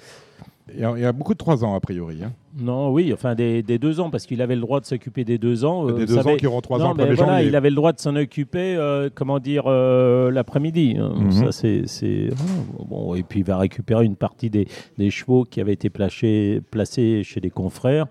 Il 0.75 0.81
y, 0.81 0.85
a, 0.85 0.93
il 0.97 1.03
y 1.03 1.05
a 1.07 1.13
beaucoup 1.13 1.33
de 1.33 1.39
3 1.39 1.65
ans, 1.65 1.75
a 1.75 1.81
priori. 1.81 2.23
hein. 2.23 2.33
Non, 2.61 2.91
oui, 2.91 3.13
enfin 3.13 3.35
des, 3.35 3.63
des 3.63 3.79
deux 3.79 4.01
ans, 4.01 4.11
parce 4.11 4.27
qu'il 4.27 4.43
avait 4.43 4.55
le 4.57 4.61
droit 4.61 4.81
de 4.81 4.87
s'occuper 4.87 5.25
des 5.25 5.39
deux 5.39 5.65
ans. 5.65 5.89
euh, 5.89 5.93
des 5.93 6.07
deux 6.07 6.15
savez- 6.17 6.33
ans 6.33 6.37
qui 6.37 6.47
auront 6.47 6.61
3 6.61 6.79
non, 6.79 6.85
ans 6.87 6.89
le 6.91 6.97
mais 6.97 7.11
1er 7.11 7.15
voilà, 7.17 7.33
janvier. 7.35 7.49
il 7.49 7.57
avait 7.57 7.71
le 7.71 7.77
droit 7.77 7.93
de 7.93 8.01
s'en 8.01 8.17
occuper, 8.17 8.75
euh, 8.77 9.09
comment 9.15 9.39
dire, 9.39 9.65
euh, 9.67 10.31
l'après-midi. 10.31 10.97
hein. 10.99 11.13
Mhm. 11.17 11.31
Ça, 11.31 11.53
c'est, 11.53 12.29
voilà. 12.31 12.53
bon. 12.89 13.15
Et 13.15 13.23
puis, 13.23 13.41
il 13.41 13.45
va 13.47 13.59
récupérer 13.59 14.05
une 14.05 14.17
partie 14.17 14.51
des, 14.51 14.67
des 14.99 15.11
chevaux 15.11 15.45
qui 15.45 15.61
avaient 15.61 15.73
été 15.75 15.91
placés, 15.91 16.61
placés 16.71 17.23
chez 17.25 17.41
des 17.41 17.51
confrères. 17.51 18.07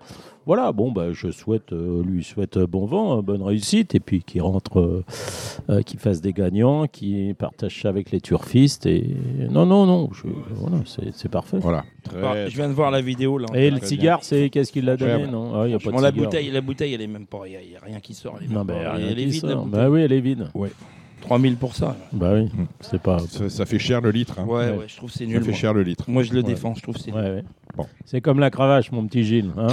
Voilà, 0.46 0.72
bon, 0.72 0.90
bah, 0.90 1.12
je 1.12 1.30
souhaite, 1.30 1.74
euh, 1.74 2.02
lui 2.02 2.24
souhaite 2.24 2.56
bon 2.58 2.86
vent, 2.86 3.18
euh, 3.18 3.20
bonne 3.20 3.42
réussite, 3.42 3.94
et 3.94 4.00
puis 4.00 4.22
qu'il 4.22 4.40
rentre, 4.40 4.80
euh, 4.80 5.04
euh, 5.68 5.82
qu'il 5.82 5.98
fasse 6.00 6.22
des 6.22 6.32
gagnants, 6.32 6.86
qu'il 6.86 7.34
partage 7.34 7.82
ça 7.82 7.90
avec 7.90 8.10
les 8.12 8.22
turfistes. 8.22 8.86
Et 8.86 9.14
non, 9.50 9.66
non, 9.66 9.84
non, 9.84 10.08
je- 10.14 10.26
voilà, 10.54 10.78
c'est, 11.12 11.28
parfait. 11.28 11.58
Voilà. 11.60 11.84
Très- 12.02 12.16
Ah, 12.24 12.48
je 12.48 12.56
viens 12.56 12.68
de 12.68 12.72
voir 12.72 12.90
la 12.90 13.02
vidéo 13.02 13.36
là. 13.36 13.44
Et 13.52 13.70
le 13.70 13.78
cigare, 13.80 14.20
c'est 14.24 14.37
qu'est-ce 14.50 14.72
qu'il 14.72 14.88
a 14.88 14.96
donné 14.96 15.14
Ouais, 15.24 15.26
Non, 15.26 15.60
Ah, 15.60 15.66
il 15.66 15.72
y 15.72 15.74
a 15.74 15.78
pas 15.78 15.86
de 15.86 15.90
Bon, 15.96 16.00
la 16.00 16.10
cigare. 16.10 16.24
bouteille, 16.24 16.50
la 16.50 16.60
bouteille, 16.60 16.94
elle 16.94 17.02
est 17.02 17.06
même 17.06 17.26
pas. 17.26 17.40
Il 17.46 17.50
n'y 17.50 17.76
a, 17.76 17.80
rien 17.84 18.00
qui 18.00 18.14
sort. 18.14 18.36
Elle 18.40 18.46
est, 18.50 18.54
Non, 18.54 18.64
mais 18.64 18.72
pas- 18.84 18.94
elle 18.98 19.18
est 19.18 19.24
vide. 19.26 19.42
la 19.44 19.50
sort. 19.52 19.64
bouteille. 19.64 19.80
Bah 19.80 19.90
oui, 19.90 20.00
elle 20.02 20.12
est 20.12 20.20
vide. 20.20 20.48
3000 21.22 21.56
pour 21.56 21.74
ça. 21.74 21.96
Bah 22.12 22.30
oui, 22.34 22.44
Mm. 22.44 22.66
c'est 22.80 23.02
pas. 23.02 23.18
Ça, 23.18 23.48
ça 23.50 23.66
fait 23.66 23.78
cher 23.78 24.00
le 24.00 24.10
litre. 24.10 24.38
hein. 24.38 24.44
Ouais, 24.46 24.70
Ouais. 24.70 24.76
ouais, 24.78 24.84
je 24.86 24.96
trouve 24.96 25.10
que 25.10 25.16
c'est 25.18 25.24
Ça 25.24 25.30
nul. 25.30 25.40
fait 25.42 25.50
moi. 25.50 25.58
cher 25.58 25.74
le 25.74 25.82
litre. 25.82 26.04
Moi, 26.08 26.22
je 26.22 26.32
le 26.32 26.38
Ouais. 26.38 26.42
défends. 26.44 26.74
Je 26.76 26.82
trouve 26.82 26.94
que 26.94 27.00
c'est 27.00 27.10
nul. 27.10 27.20
Ouais, 27.20 27.30
ouais. 27.30 27.44
Bon. 27.76 27.86
C'est 28.04 28.20
comme 28.20 28.38
la 28.38 28.50
cravache, 28.50 28.92
mon 28.92 29.04
petit 29.06 29.24
Gilles. 29.24 29.50
Hein 29.56 29.66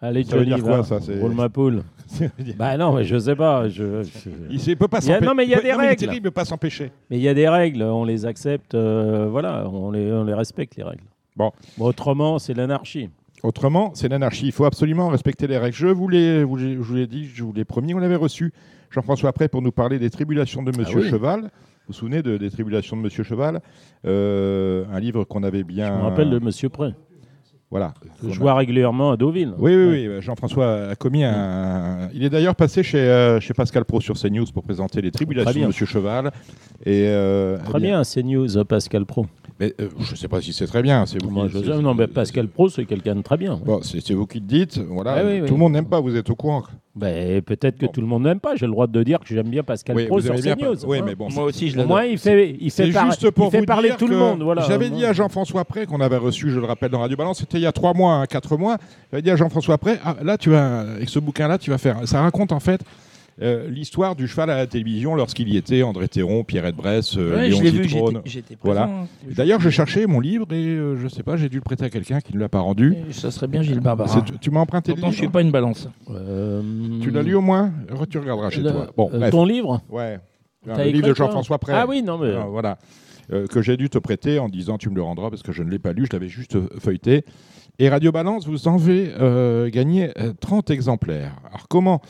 Allez, 0.00 0.24
Ça 0.24 0.36
veut 0.36 0.44
Johnny, 0.44 0.54
dire 0.56 0.64
quoi, 0.64 0.78
va, 0.78 0.82
ça, 0.82 1.00
c'est- 1.00 1.18
roule 1.20 1.32
ma 1.34 1.48
poule. 1.48 1.82
bah 2.58 2.76
non, 2.76 2.92
mais 2.94 3.04
je 3.04 3.16
sais 3.18 3.34
pas. 3.36 3.68
Je, 3.68 4.02
je- 4.02 4.08
Il 4.50 4.60
sait- 4.60 4.76
peut 4.76 4.86
pas 4.88 4.98
Il 4.98 5.10
a- 5.10 5.14
s'empêcher. 5.14 5.26
non, 5.26 5.34
mais 5.34 5.44
il 5.44 5.50
y 5.50 5.54
a 5.54 5.62
des 5.62 5.72
Non, 5.72 5.78
règles. 5.78 5.96
Thierry, 5.96 6.16
il 6.16 6.22
peut 6.22 6.30
pas 6.30 6.44
s'empêcher. 6.44 6.90
Mais 7.10 7.16
il 7.16 7.22
y 7.22 7.28
a 7.28 7.32
des 7.34 7.48
règles, 7.48 7.82
on 7.82 8.04
les 8.04 8.26
accepte. 8.26 8.74
euh, 8.74 9.28
voilà, 9.30 9.66
on 9.68 9.90
les, 9.90 10.12
on 10.12 10.24
les 10.24 10.34
respecte, 10.34 10.76
les 10.76 10.82
règles. 10.82 11.04
Bon. 11.36 11.52
autrement, 11.80 12.38
c'est 12.38 12.54
l'anarchie. 12.54 13.08
Autrement, 13.48 13.90
c'est 13.94 14.08
l'anarchie. 14.08 14.46
Il 14.46 14.52
faut 14.52 14.64
absolument 14.64 15.08
respecter 15.08 15.46
les 15.46 15.58
règles. 15.58 15.76
Je 15.76 15.86
vous 15.86 16.08
l'ai, 16.08 16.42
vous- 16.44 16.56
je 16.58 16.78
vous 16.78 16.94
l'ai 16.94 17.06
dit, 17.06 17.26
je 17.26 17.44
vous 17.44 17.52
l'ai 17.52 17.66
promis. 17.66 17.92
On 17.94 17.98
avait 17.98 18.16
reçu 18.16 18.52
Jean-François 18.90 19.32
Pré 19.34 19.48
pour 19.48 19.60
nous 19.60 19.70
parler 19.70 19.98
des 19.98 20.08
tribulations 20.08 20.62
de 20.62 20.70
Monsieur 20.76 21.00
Ah 21.00 21.02
oui. 21.04 21.10
Cheval. 21.10 21.40
Vous 21.42 21.48
vous 21.88 21.92
souvenez 21.92 22.22
de- 22.22 22.38
des 22.38 22.50
tribulations 22.50 22.96
de 22.96 23.02
Monsieur 23.02 23.22
Cheval? 23.22 23.60
Euh, 24.06 24.84
Un 24.90 24.98
livre 24.98 25.24
qu'on 25.24 25.42
avait 25.42 25.62
bien. 25.62 25.88
Je 25.88 25.92
me 25.98 26.02
rappelle 26.04 26.30
de 26.30 26.38
Monsieur 26.38 26.70
Pré. 26.70 26.94
Voilà. 27.70 27.92
Je 28.26 28.38
vois 28.38 28.54
régulièrement 28.54 29.10
à 29.10 29.16
Deauville. 29.18 29.52
Oui, 29.58 29.74
oui, 29.74 29.84
Ouais. 29.86 30.08
oui. 30.16 30.22
Jean-François 30.22 30.90
a 30.90 30.94
commis 30.94 31.24
un. 31.24 32.08
Il 32.14 32.22
est 32.24 32.30
d'ailleurs 32.30 32.54
passé 32.54 32.82
chez, 32.82 32.98
euh, 32.98 33.40
chez 33.40 33.52
Pascal 33.52 33.84
Pro 33.84 34.00
sur 34.00 34.14
CNews 34.16 34.46
pour 34.54 34.62
présenter 34.62 35.02
les 35.02 35.10
tribulations 35.10 35.50
Très 35.50 35.58
bien. 35.58 35.64
de 35.64 35.68
Monsieur 35.68 35.84
Cheval. 35.86 36.30
Et, 36.86 37.08
euh, 37.08 37.58
Très 37.64 37.78
eh 37.78 37.82
bien, 37.82 38.04
c'est 38.04 38.22
News, 38.22 38.64
Pascal 38.64 39.04
Pro. 39.04 39.26
Mais 39.60 39.72
euh, 39.80 39.88
je 40.00 40.10
ne 40.10 40.16
sais 40.16 40.26
pas 40.26 40.40
si 40.40 40.52
c'est 40.52 40.66
très 40.66 40.82
bien. 40.82 41.06
C'est 41.06 41.22
vous 41.22 41.30
Moi, 41.30 41.46
qui- 41.46 41.52
je 41.52 41.58
c'est- 41.58 41.66
sais, 41.76 41.78
non, 41.80 41.94
mais 41.94 42.08
Pascal 42.08 42.48
Pro, 42.48 42.68
c'est 42.68 42.84
quelqu'un 42.86 43.14
de 43.14 43.22
très 43.22 43.36
bien. 43.36 43.60
Bon, 43.64 43.80
c'est 43.82 44.12
vous 44.12 44.26
qui 44.26 44.40
le 44.40 44.46
dites. 44.46 44.78
Voilà. 44.90 45.12
Ah 45.18 45.22
oui, 45.24 45.38
Tout 45.38 45.44
oui. 45.44 45.50
le 45.50 45.56
monde 45.56 45.72
n'aime 45.74 45.86
pas. 45.86 46.00
Vous 46.00 46.16
êtes 46.16 46.28
au 46.28 46.34
courant. 46.34 46.64
Ben, 46.96 47.40
peut-être 47.42 47.78
que 47.78 47.86
Bon. 47.86 47.92
tout 47.92 48.00
le 48.00 48.06
monde 48.08 48.24
n'aime 48.24 48.40
pas. 48.40 48.56
J'ai 48.56 48.66
le 48.66 48.72
droit 48.72 48.86
de 48.88 49.02
dire 49.04 49.20
que 49.20 49.26
j'aime 49.28 49.48
bien 49.48 49.62
Pascal 49.62 49.94
Oui, 49.96 50.06
Pro 50.06 50.20
sur 50.20 50.34
CNews. 50.34 50.56
pas- 50.76 50.86
Oui, 50.88 50.98
hein. 50.98 51.02
mais 51.06 51.14
bon. 51.14 51.28
Moi 51.30 51.44
aussi, 51.44 51.68
je 51.70 51.76
l'adore. 51.76 51.88
moins, 51.90 52.04
il 52.04 52.18
fait, 52.18 52.50
il 52.60 52.70
fait, 52.70 52.86
C'est 52.86 52.92
par- 52.92 53.06
juste 53.06 53.30
pour 53.30 53.46
il 53.46 53.50
fait 53.52 53.58
vous 53.60 53.64
parler 53.64 53.88
dire 53.90 53.96
tout 53.96 54.08
le 54.08 54.16
monde. 54.16 54.42
Voilà. 54.42 54.62
J'avais 54.62 54.90
dit 54.90 55.04
à 55.04 55.12
Jean-François 55.12 55.64
Pré 55.64 55.86
qu'on 55.86 56.00
avait 56.00 56.16
reçu, 56.16 56.50
je 56.50 56.58
le 56.58 56.66
rappelle, 56.66 56.90
dans 56.90 57.00
Radio 57.00 57.16
Balance, 57.16 57.38
c'était 57.38 57.58
il 57.58 57.62
y 57.62 57.66
a 57.66 57.72
trois 57.72 57.94
mois, 57.94 58.14
hein, 58.14 58.26
quatre 58.26 58.56
mois. 58.56 58.78
J'avais 59.12 59.22
dit 59.22 59.30
à 59.30 59.36
Jean-François 59.36 59.78
Pré, 59.78 59.98
ah, 60.04 60.16
là, 60.22 60.36
tu 60.36 60.50
vas, 60.50 60.80
avec 60.80 61.08
ce 61.08 61.18
bouquin-là, 61.20 61.58
tu 61.58 61.70
vas 61.70 61.78
faire. 61.78 62.06
Ça 62.08 62.20
raconte 62.22 62.50
en 62.52 62.60
fait 62.60 62.80
euh, 63.42 63.68
l'histoire 63.68 64.14
du 64.16 64.28
cheval 64.28 64.48
à 64.50 64.56
la 64.56 64.66
télévision 64.66 65.14
lorsqu'il 65.14 65.48
y 65.48 65.56
était, 65.56 65.82
André 65.82 66.06
Théron, 66.08 66.44
Pierrette 66.44 66.76
Bresse, 66.76 67.16
euh, 67.16 67.34
Ouais, 67.36 67.48
Léon 67.48 67.60
je 67.64 67.82
Zitrone. 67.82 68.22
Voilà. 68.62 68.84
hein. 68.84 69.06
D'ailleurs, 69.28 69.60
je 69.60 69.70
cherchais 69.70 70.06
mon 70.06 70.20
livre 70.20 70.46
et 70.52 70.66
euh, 70.66 70.96
je 70.96 71.08
sais 71.08 71.22
pas, 71.22 71.36
j'ai 71.36 71.48
dû 71.48 71.56
le 71.56 71.62
prêter 71.62 71.84
à 71.84 71.90
quelqu'un 71.90 72.20
qui 72.20 72.34
ne 72.34 72.40
l'a 72.40 72.48
pas 72.48 72.60
rendu. 72.60 72.94
Ça 73.10 73.30
serait 73.30 73.48
bien 73.48 73.62
Gilles 73.62 73.80
Barbara. 73.80 74.22
Tu 74.40 74.50
m'as 74.50 74.60
emprunté 74.60 74.92
le 74.92 74.96
Pourtant, 74.96 75.10
je 75.10 75.16
livre 75.16 75.24
suis 75.24 75.32
pas 75.32 75.40
une 75.42 75.50
balance. 75.50 75.88
Euh, 76.10 76.62
Tu 77.02 77.10
l'as 77.10 77.22
lu 77.22 77.34
au 77.34 77.40
moins 77.40 77.72
Tu 78.08 78.18
regarderas 78.18 78.50
chez 78.50 78.60
le- 78.60 78.70
toi. 78.70 78.86
Bon, 78.96 79.10
euh, 79.12 79.18
bref. 79.18 79.30
Ton 79.30 79.44
livre 79.44 79.80
Ouais. 79.90 80.18
Le 80.66 80.84
livre 80.90 81.08
de 81.08 81.14
Jean-François 81.14 81.58
Pré. 81.58 81.72
Ah 81.74 81.86
oui, 81.88 82.02
non, 82.02 82.18
mais. 82.18 82.32
Ah, 82.34 82.46
voilà. 82.48 82.78
Euh, 83.32 83.46
que 83.46 83.62
j'ai 83.62 83.76
dû 83.78 83.88
te 83.88 83.96
prêter 83.98 84.38
en 84.38 84.48
disant 84.50 84.76
tu 84.78 84.90
me 84.90 84.94
le 84.96 85.02
rendras 85.02 85.30
parce 85.30 85.42
que 85.42 85.50
je 85.52 85.62
ne 85.62 85.70
l'ai 85.70 85.78
pas 85.78 85.92
lu, 85.94 86.04
je 86.06 86.12
l'avais 86.12 86.28
juste 86.28 86.56
euh, 86.56 86.68
feuilleté. 86.78 87.24
Et 87.80 87.88
Radio 87.88 88.12
Balance, 88.12 88.46
vous 88.46 88.68
en 88.68 88.76
avez 88.76 89.12
euh, 89.18 89.68
gagné 89.68 90.12
euh, 90.20 90.32
30 90.38 90.70
exemplaires. 90.70 91.34
Alors 91.44 91.66
comment, 91.66 92.00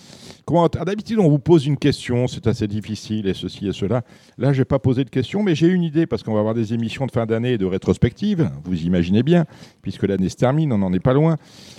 comment 0.44 0.66
ah, 0.66 0.85
D'habitude, 0.85 1.18
on 1.18 1.30
vous 1.30 1.38
pose 1.38 1.64
une 1.64 1.78
question, 1.78 2.26
c'est 2.26 2.47
assez 2.47 2.68
difficile, 2.68 3.26
et 3.26 3.33
ceci 3.33 3.68
et 3.68 3.73
cela. 3.73 4.02
Là, 4.37 4.52
je 4.52 4.59
n'ai 4.59 4.66
pas 4.66 4.78
posé 4.78 5.04
de 5.04 5.09
question, 5.09 5.42
mais 5.42 5.54
j'ai 5.54 5.68
une 5.68 5.83
idée, 5.83 6.06
parce 6.06 6.23
qu'on 6.23 6.35
va 6.35 6.40
avoir 6.40 6.52
des 6.52 6.75
émissions 6.75 7.06
de 7.06 7.11
fin 7.11 7.25
d'année 7.25 7.52
et 7.52 7.59
de 7.59 7.64
rétrospective, 7.64 8.50
vous 8.64 8.83
imaginez 8.83 9.23
bien, 9.23 9.47
puisque 9.80 10.02
l'année 10.02 10.28
se 10.28 10.37
termine, 10.37 10.71
on 10.71 10.76
n'en 10.76 10.92
est 10.92 11.00
pas 11.00 11.14
loin. 11.14 11.37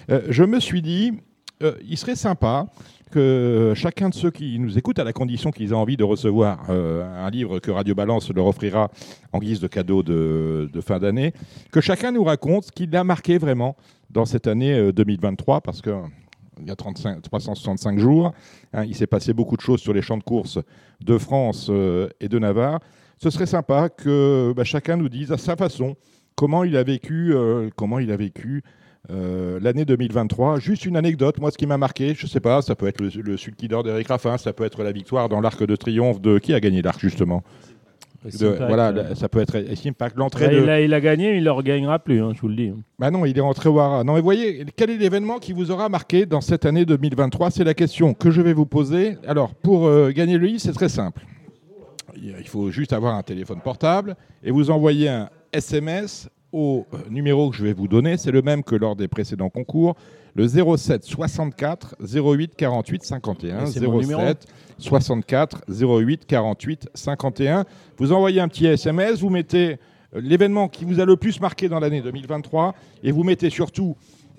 Euh, 0.10 0.22
je 0.30 0.44
me 0.44 0.60
suis 0.60 0.82
dit, 0.82 1.12
euh, 1.62 1.74
il 1.88 2.00
serait 2.00 2.16
sympa 2.16 2.66
que 3.12 3.74
chacun 3.76 4.10
de 4.10 4.14
ceux 4.14 4.32
qui 4.32 4.60
nous 4.60 4.78
écoutent, 4.78 5.00
à 5.00 5.04
la 5.04 5.14
condition 5.14 5.52
qu'ils 5.52 5.72
aient 5.72 5.76
envie 5.76 5.98
de 5.98 6.04
recevoir 6.04 6.66
euh, 6.70 7.26
un 7.26 7.30
livre 7.30 7.60
que 7.60 7.72
Radio 7.72 7.96
Balance 7.96 8.32
leur 8.32 8.48
offrira 8.48 8.90
en 9.32 9.40
guise 9.40 9.60
de 9.60 9.68
cadeau 9.68 10.04
de, 10.04 10.70
fin 10.82 11.00
d'année, 11.00 11.34
que 11.72 11.82
chacun 11.82 12.12
nous 12.12 12.24
raconte 12.24 12.66
ce 12.66 12.72
qui 12.72 12.88
l'a 12.88 13.04
marqué 13.04 13.38
vraiment 13.38 13.76
dans 14.10 14.26
cette 14.26 14.48
année 14.48 14.74
euh, 14.74 14.92
2023, 14.92 15.62
parce 15.62 15.82
que 15.82 15.92
il 16.62 16.68
y 16.68 16.72
a 16.72 16.76
35, 16.76 17.22
365 17.22 18.00
jours, 18.00 18.34
hein, 18.74 18.86
il 18.86 18.96
s'est 18.96 19.08
passé 19.08 19.34
beaucoup 19.34 19.58
de 19.58 19.62
choses 19.62 19.82
sur 19.82 19.94
les 19.94 20.02
champs 20.02 20.18
de 20.18 20.24
course 20.24 20.60
de 21.04 21.18
France 21.18 21.68
euh, 21.70 22.08
et 22.20 22.30
de 22.30 22.40
Navarre. 22.40 22.80
Ce 23.18 23.30
serait 23.30 23.46
sympa 23.46 23.90
que 23.90 24.54
bah, 24.56 24.64
chacun 24.64 24.98
nous 24.98 25.10
dise 25.10 25.32
à 25.32 25.38
sa 25.38 25.56
façon 25.56 25.96
comment 26.36 26.64
il 26.64 26.76
a 26.78 26.84
vécu, 26.84 27.34
euh, 27.34 27.70
comment 27.76 28.00
il 28.00 28.12
a 28.12 28.18
vécu 28.18 28.64
euh, 29.12 29.60
l'année 29.62 29.86
2023. 29.86 30.60
Juste 30.60 30.86
une 30.86 30.98
anecdote, 30.98 31.40
moi 31.40 31.52
ce 31.52 31.58
qui 31.58 31.68
m'a 31.68 31.78
marqué, 31.78 32.14
je 32.18 32.28
sais 32.28 32.40
pas, 32.40 32.62
ça 32.62 32.76
peut 32.76 32.88
être 32.88 33.02
le, 33.02 33.10
le 33.22 33.38
sulky 33.38 33.68
d'or 33.68 33.84
d'Eric 33.84 34.08
Raffin, 34.08 34.38
ça 34.38 34.54
peut 34.54 34.64
être 34.64 34.84
la 34.84 34.92
victoire 34.92 35.30
dans 35.30 35.42
l'arc 35.42 35.64
de 35.66 35.76
triomphe 35.76 36.22
de 36.22 36.38
qui 36.40 36.54
a 36.54 36.60
gagné 36.60 36.82
l'arc 36.82 37.00
justement? 37.00 37.44
De- 38.40 38.48
Voilà, 38.58 38.88
euh, 38.90 39.14
ça 39.14 39.30
peut 39.30 39.40
être 39.40 39.56
Impact, 39.86 40.18
l'entrée 40.18 40.48
là, 40.48 40.54
de. 40.54 40.64
il, 40.64 40.70
a, 40.70 40.82
il 40.82 40.94
a 40.96 41.00
gagné, 41.02 41.34
il 41.36 41.42
ne 41.42 41.46
le 41.46 41.52
regagnera 41.52 42.00
plus, 42.00 42.24
hein, 42.24 42.32
je 42.34 42.42
vous 42.42 42.48
le 42.48 42.56
dis. 42.56 42.74
Bah 42.98 43.12
non, 43.12 43.24
il 43.26 43.38
est 43.38 43.42
rentré 43.42 43.70
au 43.70 43.78
Hara. 43.80 44.04
Non, 44.04 44.16
mais 44.16 44.22
voyez, 44.22 44.66
quel 44.76 44.90
est 44.90 44.98
l'événement 44.98 45.38
qui 45.38 45.54
vous 45.54 45.70
aura 45.70 45.90
marqué 45.90 46.26
dans 46.26 46.42
cette 46.42 46.66
année 46.66 46.86
2023 46.86 47.52
C'est 47.52 47.64
la 47.64 47.76
question 47.76 48.16
que 48.16 48.32
je 48.32 48.42
vais 48.42 48.54
vous 48.54 48.66
poser. 48.66 49.18
Alors, 49.28 49.54
pour 49.54 49.86
euh, 49.86 50.10
gagner 50.12 50.40
le 50.40 50.48
livre, 50.48 50.60
c'est 50.60 50.72
très 50.74 50.90
simple. 50.90 51.22
Il 52.20 52.48
faut 52.48 52.72
juste 52.72 52.94
avoir 52.94 53.14
un 53.14 53.22
téléphone 53.22 53.60
portable 53.64 54.16
et 54.44 54.50
vous 54.50 54.72
envoyer 54.72 55.10
un 55.10 55.30
SMS 55.54 56.28
au 56.56 56.86
euh, 56.94 56.98
numéro 57.10 57.50
que 57.50 57.58
je 57.58 57.64
vais 57.64 57.74
vous 57.74 57.88
donner. 57.88 58.18
C'est 58.18 58.32
le 58.32 58.42
même 58.42 58.64
que 58.64 58.76
lors 58.76 58.96
des 58.96 59.08
précédents 59.08 59.50
concours. 59.50 59.96
Le 60.36 60.48
07 60.48 61.04
64 61.04 61.96
08 62.02 62.56
48 62.56 63.04
51. 63.04 63.64
Et 63.64 63.66
c'est 63.68 63.80
mon 63.88 64.00
numéro 64.02 64.22
07 64.22 64.46
64 64.78 65.62
08 65.70 66.26
48 66.26 66.90
51. 66.94 67.66
Vous 67.98 68.12
envoyez 68.14 68.40
un 68.42 68.48
petit 68.48 68.66
SMS, 68.66 69.20
vous 69.20 69.30
mettez 69.30 69.78
euh, 70.16 70.22
l'événement 70.22 70.68
qui 70.68 70.86
vous 70.86 71.00
a 71.00 71.06
le 71.06 71.16
plus 71.18 71.40
marqué 71.40 71.70
dans 71.70 71.80
l'année 71.80 72.02
2023 72.02 72.74
et 73.04 73.12
vous 73.12 73.24
mettez 73.24 73.50
surtout, 73.50 73.96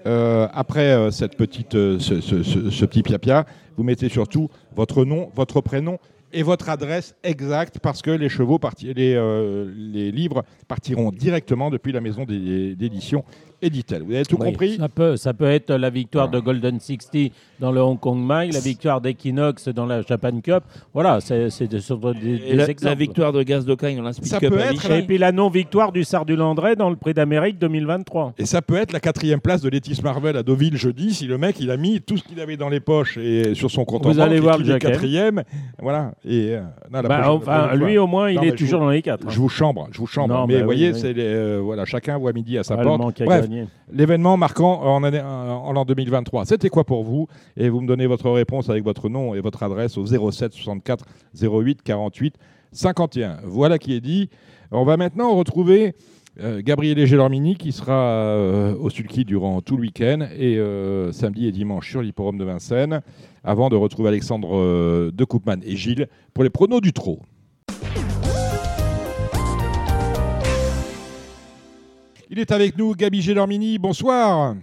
euh, 0.06 0.46
après 0.52 0.90
euh, 0.92 1.10
cette 1.10 1.36
petite, 1.36 1.74
euh, 1.74 1.98
ce, 1.98 2.20
ce- 2.20 2.42
ce- 2.42 2.70
ce 2.70 2.84
petit 2.84 3.02
piapia, 3.02 3.46
vous 3.76 3.82
mettez 3.82 4.08
surtout 4.08 4.48
votre 4.74 5.04
nom, 5.04 5.30
votre 5.34 5.60
prénom 5.60 5.98
et 6.32 6.42
votre 6.42 6.68
adresse 6.68 7.14
exacte 7.22 7.78
parce 7.80 8.02
que 8.02 8.10
les 8.10 8.28
chevaux, 8.28 8.60
euh, 8.84 9.72
les 9.76 10.10
livres 10.10 10.44
partiront 10.68 11.10
directement 11.10 11.70
depuis 11.70 11.92
la 11.92 12.00
maison 12.00 12.24
d'édition 12.24 13.24
Editel. 13.62 14.02
Vous 14.02 14.12
avez 14.14 14.24
tout 14.24 14.36
Oui, 14.38 14.46
compris 14.46 14.76
ça 14.76 14.88
peut, 14.88 15.16
ça 15.16 15.32
peut 15.34 15.46
être 15.50 15.72
la 15.74 15.90
victoire 15.90 16.28
de 16.28 16.38
Golden 16.40 16.78
60 16.78 17.32
dans 17.58 17.72
le 17.72 17.80
Hong 17.80 17.98
Kong 17.98 18.18
Mile, 18.18 18.52
la 18.52 18.60
victoire 18.60 19.00
d'Equinox 19.00 19.68
dans 19.70 19.86
la 19.86 20.02
Japan 20.02 20.40
Cup. 20.42 20.62
Voilà, 20.92 21.20
c'est 21.20 21.48
c'est 21.50 21.66
des, 21.66 21.80
sur 21.80 21.98
des, 21.98 22.10
la, 22.54 22.64
exemples. 22.68 22.84
la 22.84 22.94
victoire 22.94 23.32
de 23.32 23.42
Gaz 23.42 23.64
d'Ocagne 23.64 23.96
dans 23.96 24.02
la 24.02 24.12
Speed 24.12 24.26
Ça 24.28 24.38
Cup 24.40 24.50
peut 24.50 24.58
être. 24.58 24.90
Et 24.90 25.02
puis 25.02 25.16
la 25.16 25.32
non-victoire 25.32 25.90
du 25.92 26.04
Sardu-Landré 26.04 26.76
dans 26.76 26.90
le 26.90 26.96
Prix 26.96 27.14
d'Amérique 27.14 27.58
2023. 27.58 28.34
Et 28.38 28.44
ça 28.44 28.60
peut 28.60 28.76
être 28.76 28.92
la 28.92 29.00
quatrième 29.00 29.40
place 29.40 29.62
de 29.62 29.70
Letis 29.70 30.00
Marvel 30.02 30.36
à 30.36 30.42
Deauville 30.42 30.76
jeudi 30.76 31.14
si 31.14 31.26
le 31.26 31.38
mec 31.38 31.56
il 31.58 31.70
a 31.70 31.76
mis 31.78 32.00
tout 32.02 32.18
ce 32.18 32.24
qu'il 32.24 32.40
avait 32.40 32.58
dans 32.58 32.68
les 32.68 32.80
poches 32.80 33.16
et 33.16 33.54
sur 33.54 33.70
son 33.70 33.84
compte 33.86 34.04
en 34.04 34.10
Vous 34.10 34.16
banque 34.16 34.26
allez 34.26 34.38
voir 34.40 34.58
le 34.58 34.78
quatrième. 34.78 35.42
Voilà. 35.80 36.12
Et 36.26 36.50
euh, 36.56 36.60
non, 36.90 37.00
la 37.00 37.02
Bah, 37.02 37.18
prochaine- 37.20 37.30
enfin, 37.36 37.58
prochaine 37.60 37.78
fois. 37.78 37.88
lui 37.88 37.98
au 37.98 38.06
moins, 38.06 38.30
il 38.30 38.36
Non, 38.36 38.42
est 38.42 38.52
toujours 38.56 38.80
dans 38.80 38.90
les 38.90 39.00
quatre. 39.02 39.24
hein. 39.26 39.30
je 39.30 39.38
vous 39.38 39.48
chambre, 39.48 39.88
je 39.92 39.98
vous 39.98 40.06
chambre. 40.06 40.34
Non, 40.34 40.46
mais 40.46 40.54
bah 40.54 40.64
vous 40.64 40.68
oui, 40.68 40.76
voyez, 40.76 40.92
oui. 40.92 40.98
c'est 41.00 41.12
les, 41.14 41.24
euh, 41.24 41.60
voilà, 41.62 41.84
chacun 41.86 42.18
voit 42.18 42.32
midi 42.34 42.58
à 42.58 42.62
sa 42.64 42.74
Allemand 42.74 42.98
porte. 42.98 43.22
Bref. 43.22 43.45
L'événement 43.92 44.36
marquant 44.36 44.80
en, 44.82 45.00
l'an 45.72 45.84
2023, 45.84 46.44
c'était 46.46 46.68
quoi 46.68 46.84
pour 46.84 47.04
vous? 47.04 47.28
Et 47.56 47.68
vous 47.68 47.80
me 47.80 47.86
donnez 47.86 48.06
votre 48.06 48.30
réponse 48.30 48.68
avec 48.70 48.84
votre 48.84 49.08
nom 49.08 49.34
et 49.34 49.40
votre 49.40 49.62
adresse 49.62 49.96
au 49.98 50.06
07 50.06 50.52
64 50.52 51.04
08 51.40 51.82
48 51.82 52.36
51. 52.72 53.38
Voilà 53.44 53.78
qui 53.78 53.94
est 53.94 54.00
dit. 54.00 54.28
On 54.70 54.84
va 54.84 54.96
maintenant 54.96 55.34
retrouver 55.34 55.94
euh, 56.40 56.60
Gabriel 56.62 57.06
Gelormini 57.06 57.56
qui 57.56 57.72
sera 57.72 57.94
euh, 57.94 58.74
au 58.76 58.90
Sulky 58.90 59.24
durant 59.24 59.62
tout 59.62 59.76
le 59.76 59.82
week-end 59.82 60.28
et 60.36 60.58
euh, 60.58 61.10
samedi 61.12 61.46
et 61.46 61.52
dimanche 61.52 61.88
sur 61.88 62.02
l'hipporome 62.02 62.36
de 62.36 62.44
Vincennes 62.44 63.00
avant 63.42 63.70
de 63.70 63.76
retrouver 63.76 64.08
Alexandre 64.08 64.56
euh, 64.56 65.10
de 65.14 65.24
Koopman 65.24 65.60
et 65.64 65.76
Gilles 65.76 66.08
pour 66.34 66.44
les 66.44 66.50
pronos 66.50 66.80
du 66.80 66.92
trot. 66.92 67.20
Il 72.30 72.38
est 72.38 72.50
avec 72.50 72.76
nous, 72.76 72.94
Gabi 72.94 73.22
Gelormini. 73.22 73.78
Bonsoir. 73.78 74.56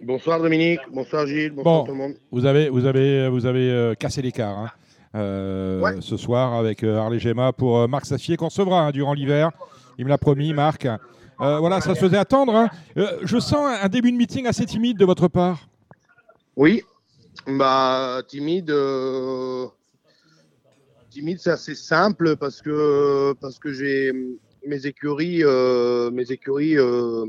Bonsoir 0.00 0.40
Dominique, 0.40 0.80
bonsoir 0.92 1.26
Gilles, 1.26 1.50
Bon. 1.50 1.62
bonsoir 1.62 1.84
tout 1.84 1.90
le 1.92 1.98
monde. 1.98 2.14
Vous 2.30 2.46
avez, 2.46 2.68
vous 2.68 2.86
avez, 2.86 3.28
vous 3.28 3.46
avez 3.46 3.68
euh, 3.70 3.94
cassé 3.94 4.22
l'écart 4.22 4.56
hein, 4.56 4.70
euh, 5.16 5.80
Ouais. 5.80 5.96
ce 6.00 6.16
soir 6.16 6.54
avec 6.54 6.84
euh, 6.84 6.96
Harley 6.98 7.18
Gemma 7.18 7.52
pour 7.52 7.88
Marc 7.88 8.06
Sassier 8.06 8.36
qu'on 8.36 8.46
recevra 8.46 8.86
hein, 8.86 8.90
durant 8.92 9.12
l'hiver. 9.12 9.50
Il 9.98 10.04
me 10.04 10.08
l'a 10.10 10.18
promis, 10.18 10.52
Marc. 10.52 10.86
Voilà, 11.38 11.80
ça 11.80 11.94
se 11.94 12.00
faisait 12.00 12.16
attendre. 12.16 12.54
hein. 12.54 12.68
Je 13.22 13.38
sens 13.38 13.68
un, 13.82 13.88
début 13.88 14.10
de 14.12 14.16
meeting 14.16 14.46
assez 14.46 14.64
timide 14.66 14.98
de 14.98 15.04
votre 15.04 15.28
part. 15.28 15.68
Oui, 16.56 16.82
bah 17.46 18.20
timide, 18.26 18.72
timide 21.10 21.38
c'est 21.40 21.50
assez 21.50 21.74
simple 21.76 22.36
parce 22.36 22.60
que 22.60 23.34
parce 23.40 23.58
que 23.60 23.72
j'ai 23.72 24.12
mes 24.66 24.86
écuries, 24.86 25.42
euh, 25.42 26.10
mes 26.10 26.30
écuries 26.30 26.76
euh, 26.76 27.26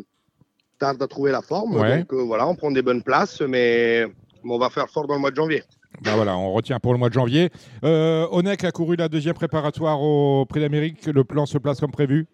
tardent 0.80 1.02
à 1.02 1.08
trouver 1.08 1.32
la 1.32 1.42
forme. 1.42 1.76
Ouais. 1.76 2.00
Donc 2.00 2.14
euh, 2.14 2.24
voilà, 2.24 2.48
on 2.48 2.56
prend 2.56 2.72
des 2.72 2.82
bonnes 2.82 3.04
places, 3.04 3.42
mais, 3.42 4.06
on 4.44 4.58
va 4.58 4.70
faire 4.70 4.90
fort 4.90 5.08
dans 5.08 5.16
le 5.16 5.20
mois 5.20 5.32
de 5.32 5.36
janvier. 5.36 5.64
Ben 6.04 6.16
voilà, 6.16 6.38
on 6.38 6.54
retient 6.54 6.80
pour 6.80 6.94
le 6.94 7.00
mois 7.00 7.10
de 7.10 7.14
janvier. 7.14 7.50
Euh, 7.84 8.28
Onek 8.32 8.64
a 8.64 8.72
couru 8.72 8.96
la 8.96 9.10
deuxième 9.10 9.34
préparatoire 9.34 10.02
au 10.02 10.46
Prix 10.46 10.62
d'Amérique. 10.62 11.06
Le 11.08 11.24
plan 11.24 11.46
se 11.46 11.58
place 11.58 11.80
comme 11.80 11.92
prévu? 11.92 12.28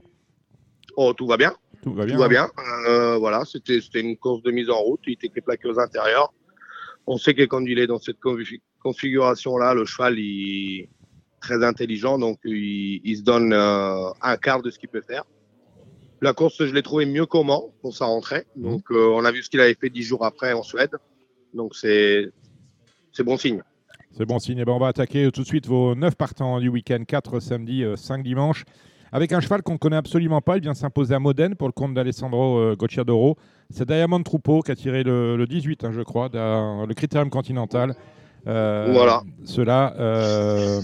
Oh, 0.97 1.13
tout 1.13 1.25
va 1.25 1.38
bien. 1.38 1.53
Tout 1.81 1.93
va 1.93 2.05
bien. 2.05 2.15
Tout 2.15 2.19
va 2.19 2.25
hein 2.25 2.29
bien. 2.29 2.49
Euh, 2.88 3.17
voilà, 3.17 3.43
c'était 3.45 3.79
une 3.99 4.17
course 4.17 4.43
de 4.43 4.51
mise 4.51 4.69
en 4.69 4.79
route. 4.79 4.99
Il 5.08 5.13
était 5.13 5.41
plaqué 5.41 5.67
aux 5.67 5.79
intérieurs. 5.79 6.31
On 7.08 7.17
sait 7.17 7.34
que 7.34 7.43
quand 7.43 7.65
il 7.65 7.79
est 7.79 7.88
dans 7.88 7.99
cette 7.99 8.19
confi- 8.19 8.62
configuration-là, 8.81 9.73
le 9.73 9.86
cheval 9.86 10.19
il 10.19 10.88
très 11.45 11.63
intelligent, 11.63 12.17
donc 12.17 12.39
il, 12.43 13.01
il 13.03 13.17
se 13.17 13.23
donne 13.23 13.53
euh, 13.53 14.10
un 14.21 14.38
quart 14.38 14.62
de 14.62 14.69
ce 14.71 14.79
qu'il 14.79 14.89
peut 14.89 15.01
faire. 15.01 15.23
La 16.21 16.34
course, 16.34 16.65
je 16.65 16.73
l'ai 16.73 16.81
trouvé 16.81 17.05
mieux 17.05 17.25
comment 17.25 17.69
pour 17.81 17.95
sa 17.95 18.05
rentrée. 18.05 18.45
Donc, 18.55 18.84
euh, 18.89 19.13
on 19.17 19.23
a 19.25 19.31
vu 19.31 19.43
ce 19.43 19.49
qu'il 19.49 19.60
avait 19.60 19.75
fait 19.75 19.89
dix 19.89 20.01
jours 20.03 20.25
après 20.25 20.53
en 20.53 20.63
Suède. 20.63 20.95
Donc, 21.53 21.75
c'est 21.75 22.31
bon 23.19 23.38
signe. 23.38 23.62
C'est 24.17 24.25
bon 24.25 24.39
signe. 24.39 24.58
Eh 24.60 24.65
ben, 24.65 24.71
on 24.71 24.79
va 24.79 24.88
attaquer 24.88 25.29
tout 25.31 25.41
de 25.41 25.47
suite 25.47 25.67
vos 25.67 25.93
9 25.93 26.15
partants 26.15 26.60
du 26.60 26.69
week-end, 26.69 27.03
4 27.05 27.39
samedi, 27.39 27.84
5 27.95 28.23
dimanche. 28.23 28.63
Avec 29.12 29.31
un 29.34 29.39
cheval 29.39 29.62
qu'on 29.62 29.73
ne 29.73 29.77
connaît 29.77 29.95
absolument 29.97 30.41
pas, 30.41 30.58
il 30.58 30.63
vient 30.63 30.73
s'imposer 30.73 31.13
à 31.13 31.19
Modène 31.19 31.55
pour 31.55 31.67
le 31.67 31.73
compte 31.73 31.93
d'Alessandro 31.93 32.58
euh, 32.58 32.75
Gocciadoro. 32.75 33.38
C'est 33.69 33.88
Diamond 33.88 34.23
Troupeau 34.23 34.62
qui 34.62 34.71
a 34.71 34.75
tiré 34.75 35.03
le, 35.03 35.38
le 35.38 35.47
18, 35.47 35.84
hein, 35.84 35.91
je 35.93 36.01
crois, 36.01 36.29
dans 36.29 36.86
le 36.86 36.93
Critérium 36.93 37.29
Continental. 37.29 37.95
Euh, 38.47 38.89
Voilà. 38.91 39.23
Cela, 39.43 39.95
euh, 39.99 40.81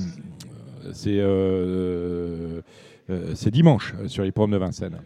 c'est 0.93 1.19
euh, 1.19 2.61
euh, 3.09 3.31
c'est 3.35 3.51
dimanche 3.51 3.93
euh, 3.99 4.07
sur 4.07 4.23
l'hippodrome 4.23 4.51
de 4.51 4.57
Vincennes. 4.57 5.01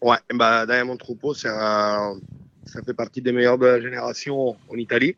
Ouais, 0.00 0.16
bah, 0.34 0.66
Diamond 0.66 0.96
Troupeau, 0.96 1.32
c'est 1.34 1.48
un, 1.48 2.16
ça 2.64 2.82
fait 2.82 2.94
partie 2.94 3.22
des 3.22 3.32
meilleurs 3.32 3.58
de 3.58 3.66
la 3.66 3.80
génération 3.80 4.56
en 4.68 4.76
Italie. 4.76 5.14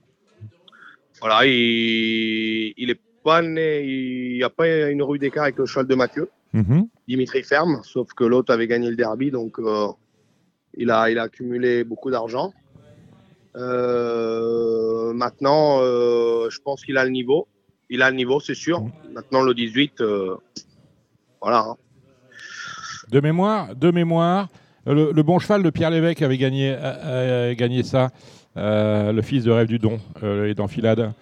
Voilà, 1.20 1.46
il, 1.46 2.74
il 2.76 2.90
est 2.90 3.00
pas 3.22 3.40
né, 3.40 3.83
il 3.83 4.37
n'y 4.37 4.42
a 4.42 4.50
pas 4.50 4.90
une 4.90 5.02
rue 5.02 5.18
d'écart 5.18 5.44
avec 5.44 5.57
le 5.57 5.64
cheval 5.64 5.87
de 5.87 5.94
Mathieu, 5.94 6.28
Mhm. 6.54 6.88
Dimitri 7.09 7.42
Ferme, 7.42 7.80
sauf 7.83 8.12
que 8.14 8.22
l'autre 8.22 8.52
avait 8.52 8.68
gagné 8.68 8.88
le 8.88 8.94
derby, 8.94 9.33
donc 9.33 9.59
euh, 9.59 9.88
il, 10.74 10.88
a, 10.90 11.11
il 11.11 11.18
a 11.18 11.24
accumulé 11.24 11.83
beaucoup 11.83 12.12
d'argent. 12.12 12.52
Euh, 13.57 15.12
maintenant, 15.12 15.80
euh, 15.80 16.48
je 16.50 16.61
pense 16.61 16.85
qu'il 16.85 16.96
a 16.96 17.04
le 17.04 17.11
niveau. 17.11 17.48
Il 17.90 18.03
a 18.03 18.11
le 18.11 18.16
niveau, 18.16 18.40
c'est 18.40 18.55
sûr. 18.55 18.83
Maintenant, 19.12 19.42
le 19.42 19.55
18, 19.55 20.01
euh, 20.01 20.37
voilà. 21.40 21.59
hein. 21.61 21.77
De 23.11 23.20
mémoire, 23.20 23.75
de 23.77 23.90
mémoire, 23.90 24.49
le, 24.87 25.12
le 25.12 25.23
bon 25.23 25.38
cheval 25.38 25.62
de 25.62 25.70
Pierre 25.70 25.90
Lévesque 25.90 26.23
avait 26.23 26.38
gagné, 26.38 26.70
a- 26.75 27.49
a 27.49 27.55
gagné 27.55 27.83
ça, 27.83 28.11
euh, 28.57 29.12
le 29.12 29.23
fils 29.23 29.44
de 29.44 29.51
Rêve 29.51 29.66
du 29.68 29.79
Don, 29.79 30.01
euh, 30.23 30.47
et 30.49 30.55
d'Enfilade, 30.55 31.12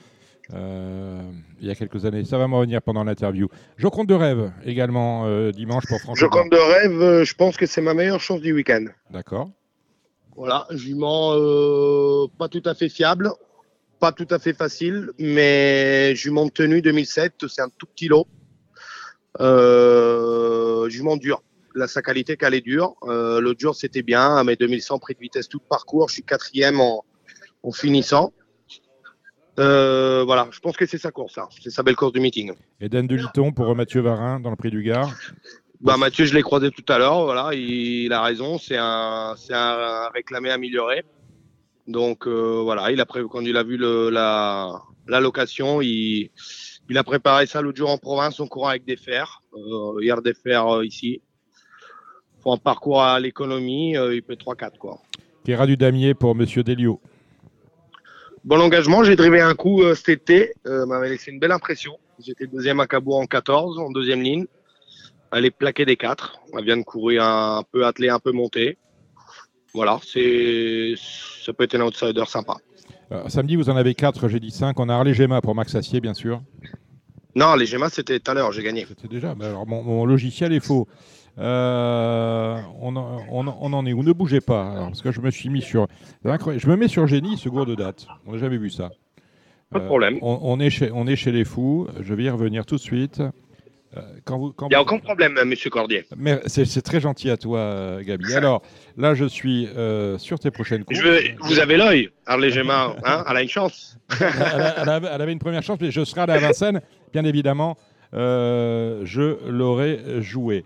euh, 0.55 1.21
il 1.61 1.67
y 1.67 1.71
a 1.71 1.75
quelques 1.75 2.05
années. 2.05 2.25
Ça 2.25 2.39
va 2.39 2.47
me 2.47 2.55
revenir 2.55 2.81
pendant 2.83 3.03
l'interview. 3.05 3.49
Je 3.77 3.89
compte 3.89 4.09
de 4.09 4.15
rêve 4.15 4.53
également 4.65 5.25
euh, 5.27 5.51
dimanche 5.51 5.85
pour 5.89 5.99
Je 5.99 6.03
Franchement. 6.05 6.29
compte 6.29 6.53
de 6.53 6.57
rêve, 6.57 7.01
euh, 7.03 7.25
je 7.25 7.35
pense 7.35 7.57
que 7.57 7.67
c'est 7.67 7.81
ma 7.81 7.95
meilleure 7.95 8.21
chance 8.21 8.41
du 8.41 8.53
week-end. 8.53 8.85
D'accord. 9.11 9.51
Voilà, 10.37 10.67
jument 10.71 11.33
euh, 11.35 12.27
pas 12.39 12.49
tout 12.49 12.63
à 12.65 12.75
fait 12.75 12.89
fiable, 12.89 13.31
pas 14.03 14.11
tout 14.11 14.27
à 14.31 14.41
fait 14.41 14.53
facile, 14.53 15.11
mais 15.21 16.17
jument 16.17 16.49
tenue 16.49 16.83
2007, 16.83 17.47
c'est 17.47 17.63
un 17.63 17.69
tout 17.79 17.87
petit 17.87 18.09
lot. 18.09 18.27
Euh, 19.39 20.89
jument 20.89 21.17
dur. 21.17 21.45
La, 21.77 21.87
sa 21.87 22.03
qualité 22.03 22.37
qu'elle 22.37 22.55
est 22.55 22.63
dure. 22.63 22.97
Euh, 23.05 23.41
le 23.41 23.55
dur, 23.55 23.77
c'était 23.77 24.03
bien. 24.03 24.43
Mais 24.43 24.57
2100 24.57 24.99
prix 24.99 25.15
de 25.15 25.21
vitesse 25.21 25.49
tout 25.49 25.61
le 25.63 25.69
parcours. 25.69 26.09
Je 26.09 26.15
suis 26.15 26.25
quatrième 26.25 26.81
en, 26.81 27.05
en 27.63 27.71
finissant. 27.71 28.33
Euh, 29.61 30.25
voilà, 30.25 30.49
je 30.51 30.59
pense 30.59 30.77
que 30.77 30.85
c'est 30.85 30.99
sa 30.99 31.13
course, 31.13 31.35
ça. 31.35 31.49
C'est 31.63 31.71
sa 31.71 31.85
belle 31.85 31.95
course 31.95 32.13
du 32.13 32.19
meeting. 32.19 32.55
Eden 32.81 33.07
de 33.07 33.15
Liton 33.15 33.53
pour 33.53 33.73
Mathieu 33.77 34.01
Varin 34.01 34.41
dans 34.41 34.51
le 34.51 34.57
prix 34.57 34.73
du 34.73 34.83
Gard? 34.83 35.15
Bah, 35.81 35.97
Mathieu, 35.97 36.25
je 36.25 36.35
l'ai 36.35 36.43
croisé 36.43 36.73
tout 36.73 36.93
à 36.93 36.99
l'heure. 36.99 37.23
Voilà, 37.23 37.51
il, 37.55 38.07
il 38.07 38.13
a 38.13 38.21
raison. 38.21 38.59
C'est 38.59 38.79
un, 38.79 39.35
c'est 39.37 39.55
un 39.55 40.09
réclamé 40.09 40.51
amélioré. 40.51 41.05
Donc 41.87 42.27
euh, 42.27 42.61
voilà, 42.63 42.91
il 42.91 43.01
a 43.01 43.05
quand 43.05 43.41
il 43.41 43.57
a 43.57 43.63
vu 43.63 43.77
le, 43.77 44.11
la, 44.11 44.81
la 45.09 45.21
location, 45.21 45.81
il, 45.81 46.31
il 46.89 46.99
a 46.99 47.05
préparé 47.05 47.47
ça 47.47 47.61
l'autre 47.61 47.79
jour 47.79 47.91
en 47.91 47.99
province, 47.99 48.39
en 48.41 48.47
courant 48.47 48.69
avec 48.69 48.85
des 48.85 48.97
fers. 48.97 49.43
Euh, 49.55 50.01
hier 50.01 50.23
des 50.23 50.35
fers 50.35 50.67
euh, 50.69 50.87
ici. 50.87 51.23
Pour 52.41 52.53
un 52.53 52.59
parcours 52.59 53.03
à 53.03 53.21
l'économie, 53.21 53.97
euh, 53.97 54.15
il 54.15 54.23
peut 54.23 54.35
3-4 54.35 54.79
quoi. 54.79 55.01
Kéra 55.45 55.67
du 55.67 55.77
Damier 55.77 56.15
pour 56.15 56.35
Monsieur 56.35 56.63
Delio. 56.63 57.01
Bon 58.45 58.61
engagement, 58.61 59.05
j'ai 59.05 59.15
drivé 59.15 59.41
un 59.41 59.55
coup 59.55 59.83
euh, 59.83 59.95
cet 59.95 60.09
été, 60.09 60.55
euh, 60.67 60.85
m'avait 60.85 61.11
laissé 61.11 61.31
une 61.31 61.39
belle 61.39 61.53
impression. 61.53 61.99
J'étais 62.19 62.49
deuxième 62.49 62.81
à 62.81 62.89
Cabourg 62.89 63.19
en 63.19 63.27
14, 63.27 63.79
en 63.79 63.91
deuxième 63.91 64.21
ligne. 64.21 64.47
Elle 65.33 65.45
est 65.45 65.53
plaquée 65.53 65.85
des 65.85 65.97
4. 65.97 66.41
Elle 66.59 66.65
vient 66.65 66.77
de 66.77 66.83
courir 66.83 67.23
un 67.23 67.63
peu 67.71 67.87
attelée, 67.87 68.09
un 68.09 68.19
peu 68.19 68.33
montée. 68.33 68.79
Voilà, 69.75 69.99
c'est 70.07 70.95
ça 70.97 71.53
peut 71.53 71.65
être 71.65 71.75
un 71.75 71.81
outsider 71.83 72.25
sympa. 72.27 72.57
Euh, 73.11 73.29
samedi, 73.29 73.57
vous 73.57 73.69
en 73.71 73.77
avez 73.77 73.95
4, 73.95 74.29
j'ai 74.29 74.41
dit 74.41 74.51
5. 74.51 74.79
On 74.79 74.89
a 74.89 74.95
Harley 74.95 75.15
Gemma 75.15 75.41
pour 75.41 75.55
Max 75.55 75.75
Assier, 75.75 76.01
bien 76.01 76.15
sûr. 76.15 76.43
Non, 77.35 77.55
les 77.55 77.67
c'était 77.91 78.21
tout 78.21 78.31
à 78.31 78.35
l'heure, 78.35 78.53
j'ai 78.53 78.63
gagné. 78.63 78.85
C'était 78.87 79.09
déjà. 79.09 79.35
mais 79.35 79.47
alors, 79.47 79.67
mon, 79.67 79.83
mon 79.83 80.05
logiciel 80.05 80.53
est 80.53 80.61
faux. 80.65 80.87
Euh, 81.39 82.59
on, 82.81 82.95
en, 82.97 83.23
on 83.31 83.47
en- 83.47 83.59
on 83.61 83.73
en 83.73 83.87
est 83.87 83.95
où? 83.95 84.03
Ne 84.03 84.13
bougez 84.13 84.43
pas. 84.43 84.71
alors, 84.73 84.89
parce 84.89 85.01
que 85.01 85.11
je 85.13 85.21
me 85.23 85.31
suis 85.31 85.49
mis 85.49 85.63
sur. 85.63 85.87
Je 86.25 86.69
me 86.69 86.77
mets 86.77 86.89
sur 86.89 87.07
Génie, 87.07 87.39
seconde 87.39 87.75
date. 87.75 88.07
On 88.27 88.33
n'a 88.33 88.39
jamais 88.39 88.59
vu 88.59 88.69
ça. 88.69 88.91
Pas 89.71 89.79
de 89.79 89.85
Euh, 89.85 89.87
problème. 89.87 90.19
On, 90.21 90.39
on 90.43 90.61
est 90.61 90.69
chez, 90.69 90.91
on 90.93 91.07
est 91.07 91.17
chez 91.17 91.33
les 91.33 91.45
fous. 91.47 91.87
Je 92.01 92.13
vais 92.13 92.25
y 92.25 92.31
revenir 92.31 92.67
tout 92.67 92.77
de 92.77 92.81
suite. 92.81 93.23
Euh, 93.97 94.01
quand 94.25 94.39
vous, 94.39 94.53
quand 94.53 94.67
Il 94.67 94.71
n'y 94.71 94.75
a 94.75 94.79
vous- 94.79 94.85
aucun 94.85 94.99
problème, 94.99 95.39
monsieur 95.45 95.69
Cordier. 95.69 96.05
Mais 96.17 96.41
c'est 96.47 96.65
c'est 96.65 96.81
très 96.83 97.01
gentil 97.01 97.29
à 97.31 97.37
toi, 97.37 97.59
euh, 97.59 98.03
Gabi. 98.03 98.33
Alors, 98.35 98.63
là, 98.97 99.15
je 99.15 99.25
suis 99.27 99.69
euh, 99.77 100.17
sur 100.19 100.39
tes 100.39 100.51
prochaines 100.51 100.85
courses. 100.85 100.99
Je 100.99 101.05
veux- 101.07 101.21
vous 101.41 101.59
avez 101.59 101.77
l'œil, 101.77 102.09
Harley 102.27 102.51
Gemma, 102.51 102.97
hein, 103.05 103.25
elle 103.29 103.37
a 103.37 103.43
une 103.43 103.49
chance. 103.51 103.99
elle, 104.21 104.89
avait, 104.89 105.09
elle 105.13 105.21
avait 105.23 105.33
une 105.33 105.39
première 105.39 105.63
chance, 105.63 105.79
mais 105.81 105.91
je 105.91 106.05
serai 106.05 106.23
allé 106.23 106.33
à 106.33 106.39
Vincennes, 106.39 106.81
bien 107.13 107.25
évidemment, 107.25 107.77
euh, 108.15 109.03
je 109.05 109.37
l'aurais 109.49 110.23
joué. 110.23 110.65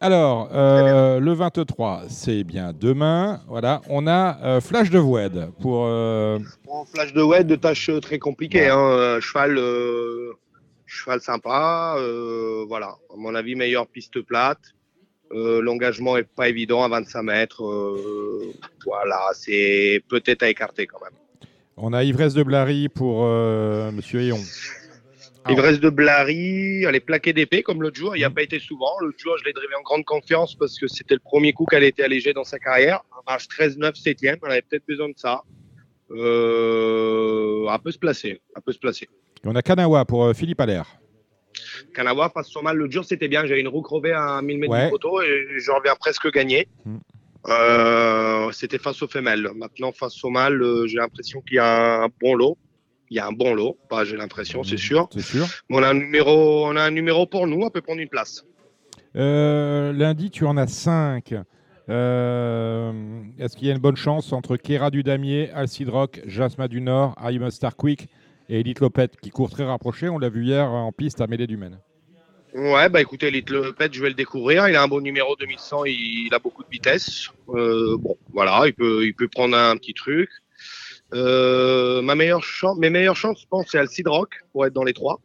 Alors, 0.00 0.48
euh, 0.52 1.20
le 1.20 1.32
23, 1.32 2.02
c'est 2.08 2.42
bien 2.42 2.72
demain. 2.78 3.40
Voilà, 3.48 3.82
on 3.88 4.06
a 4.08 4.36
euh, 4.42 4.60
Flash 4.60 4.90
de 4.90 4.98
Wed 4.98 5.50
pour. 5.60 5.84
euh, 5.86 6.38
flash 6.92 7.12
de 7.12 7.22
web, 7.22 7.46
de 7.46 7.54
tâches 7.54 7.88
très 8.00 8.18
compliquées. 8.18 8.68
Hein. 8.68 8.78
euh, 8.80 9.20
Cheval, 9.20 9.56
euh, 9.58 10.32
cheval 10.92 11.20
sympa. 11.20 11.96
euh, 11.98 12.64
voilà, 12.68 12.96
à 13.12 13.16
mon 13.16 13.34
avis, 13.34 13.54
meilleure 13.54 13.86
piste 13.86 14.20
plate. 14.22 14.60
Euh, 15.32 15.62
L'engagement 15.62 16.16
est 16.18 16.28
pas 16.28 16.48
évident 16.48 16.82
à 16.84 16.88
25 16.88 17.22
mètres. 17.22 17.64
euh, 17.64 18.52
voilà, 18.84 19.20
c'est 19.34 20.02
peut-être 20.08 20.42
à 20.42 20.50
écarter 20.50 20.86
quand 20.86 21.00
même. 21.02 21.48
on 21.76 21.92
a 21.92 22.04
Ivresse 22.04 22.34
de 22.34 22.42
Blary 22.42 22.88
pour 22.88 23.24
Monsieur 23.92 24.20
Héon. 24.20 24.40
Ah. 25.44 25.52
Ivresse 25.52 25.80
de 25.80 25.90
Blary, 25.90 26.84
elle 26.84 26.94
est 26.94 27.00
plaquée 27.00 27.32
d'épée 27.32 27.62
comme 27.64 27.82
l'autre 27.82 27.96
jour. 27.96 28.14
Il 28.14 28.20
n'y 28.20 28.24
a 28.24 28.30
pas 28.30 28.42
été 28.42 28.60
souvent. 28.60 28.92
L'autre 29.00 29.18
jour, 29.18 29.36
je 29.38 29.44
l'ai 29.44 29.52
drivé 29.52 29.74
en 29.76 29.82
grande 29.82 30.04
confiance 30.04 30.54
parce 30.54 30.78
que 30.78 30.86
c'était 30.86 31.14
le 31.14 31.20
premier 31.20 31.52
coup 31.52 31.64
qu'elle 31.64 31.82
était 31.82 32.04
allégée 32.04 32.32
dans 32.32 32.44
sa 32.44 32.60
carrière. 32.60 33.00
Un 33.12 33.32
marche 33.32 33.48
13-9, 33.48 34.00
7e. 34.00 34.38
Elle 34.44 34.50
avait 34.52 34.62
peut-être 34.62 34.86
besoin 34.86 35.08
de 35.08 35.14
ça. 35.16 35.42
Euh, 36.14 37.66
elle 37.72 37.80
peut 37.80 37.90
se 37.92 37.98
placer. 37.98 38.40
Elle 38.54 38.62
peut 38.62 38.72
se 38.72 38.78
placer. 38.78 39.08
Et 39.44 39.48
on 39.48 39.54
a 39.54 39.62
Kanawa 39.62 40.04
pour 40.04 40.24
euh, 40.24 40.32
Philippe 40.34 40.60
Allaire. 40.60 40.86
Kanawa 41.94 42.30
face 42.30 42.48
son 42.48 42.62
mal 42.62 42.76
l'autre 42.76 42.92
jour, 42.92 43.04
c'était 43.04 43.28
bien. 43.28 43.44
J'avais 43.46 43.60
une 43.60 43.68
roue 43.68 43.82
crevée 43.82 44.12
à 44.12 44.40
1000 44.42 44.58
mètres 44.58 44.72
Ouais. 44.72 44.84
du 44.86 44.90
poteau 44.90 45.20
et 45.20 45.46
j'en 45.58 45.76
reviens 45.76 45.94
presque 45.98 46.30
gagné. 46.32 46.68
Mm. 46.84 46.96
Euh, 47.48 48.52
c'était 48.52 48.78
face 48.78 49.02
aux 49.02 49.08
femelles. 49.08 49.48
Maintenant, 49.54 49.92
face 49.92 50.22
au 50.24 50.30
mâle, 50.30 50.62
euh, 50.62 50.86
j'ai 50.86 50.98
l'impression 50.98 51.40
qu'il 51.40 51.56
y 51.56 51.60
a 51.60 52.04
un 52.04 52.08
bon 52.20 52.34
lot. 52.34 52.56
Il 53.10 53.16
y 53.16 53.20
a 53.20 53.26
un 53.26 53.32
bon 53.32 53.54
lot. 53.54 53.76
Pas 53.90 54.04
j'ai 54.04 54.16
l'impression, 54.16 54.62
c'est 54.64 54.78
sûr. 54.78 55.08
C'est 55.12 55.20
sûr. 55.20 55.46
Mais 55.68 55.76
on 55.76 55.82
a 55.82 55.88
un 55.88 55.94
numéro, 55.94 56.66
on 56.66 56.76
a 56.76 56.82
un 56.82 56.90
numéro 56.90 57.26
pour 57.26 57.46
nous. 57.46 57.60
On 57.62 57.70
peut 57.70 57.82
prendre 57.82 58.00
une 58.00 58.08
place. 58.08 58.44
Euh, 59.16 59.92
lundi, 59.92 60.30
tu 60.30 60.46
en 60.46 60.56
as 60.56 60.68
5. 60.68 61.34
Est-ce 61.88 63.56
qu'il 63.56 63.68
y 63.68 63.70
a 63.70 63.74
une 63.74 63.80
bonne 63.80 63.96
chance 63.96 64.32
entre 64.32 64.56
Kera 64.56 64.90
du 64.90 65.02
Damier, 65.02 65.50
Alcide 65.50 65.88
Rock, 65.88 66.20
Jasma 66.26 66.68
du 66.68 66.80
Nord, 66.80 67.14
I'm 67.22 67.42
a 67.42 67.50
Star 67.50 67.76
Quick 67.76 68.08
et 68.48 68.60
Elite 68.60 68.80
Lopette 68.80 69.16
qui 69.20 69.30
court 69.30 69.50
très 69.50 69.64
rapproché? 69.64 70.08
On 70.08 70.18
l'a 70.18 70.28
vu 70.28 70.44
hier 70.44 70.70
en 70.70 70.92
piste 70.92 71.20
à 71.20 71.26
Mêlée 71.26 71.46
du 71.46 71.56
Maine. 71.56 71.78
Ouais, 72.54 72.90
bah 72.90 73.00
écoutez, 73.00 73.30
Little 73.30 73.72
Pet, 73.72 73.92
je 73.92 74.02
vais 74.02 74.10
le 74.10 74.14
découvrir. 74.14 74.68
Il 74.68 74.76
a 74.76 74.82
un 74.82 74.88
bon 74.88 75.00
numéro 75.00 75.36
2100, 75.36 75.86
il, 75.86 76.26
il 76.26 76.34
a 76.34 76.38
beaucoup 76.38 76.62
de 76.62 76.68
vitesse. 76.68 77.30
Euh, 77.48 77.96
bon, 77.98 78.18
voilà, 78.30 78.64
il 78.66 78.74
peut, 78.74 79.06
il 79.06 79.14
peut 79.14 79.28
prendre 79.28 79.56
un 79.56 79.74
petit 79.76 79.94
truc. 79.94 80.28
Euh, 81.14 82.02
ma 82.02 82.14
meilleure 82.14 82.44
chance, 82.44 82.76
mes 82.78 82.90
meilleures 82.90 83.16
chances, 83.16 83.40
je 83.40 83.46
pense, 83.48 83.68
c'est 83.70 83.78
Alcide 83.78 84.08
Rock 84.08 84.34
pour 84.52 84.66
être 84.66 84.74
dans 84.74 84.84
les 84.84 84.92
trois. 84.92 85.20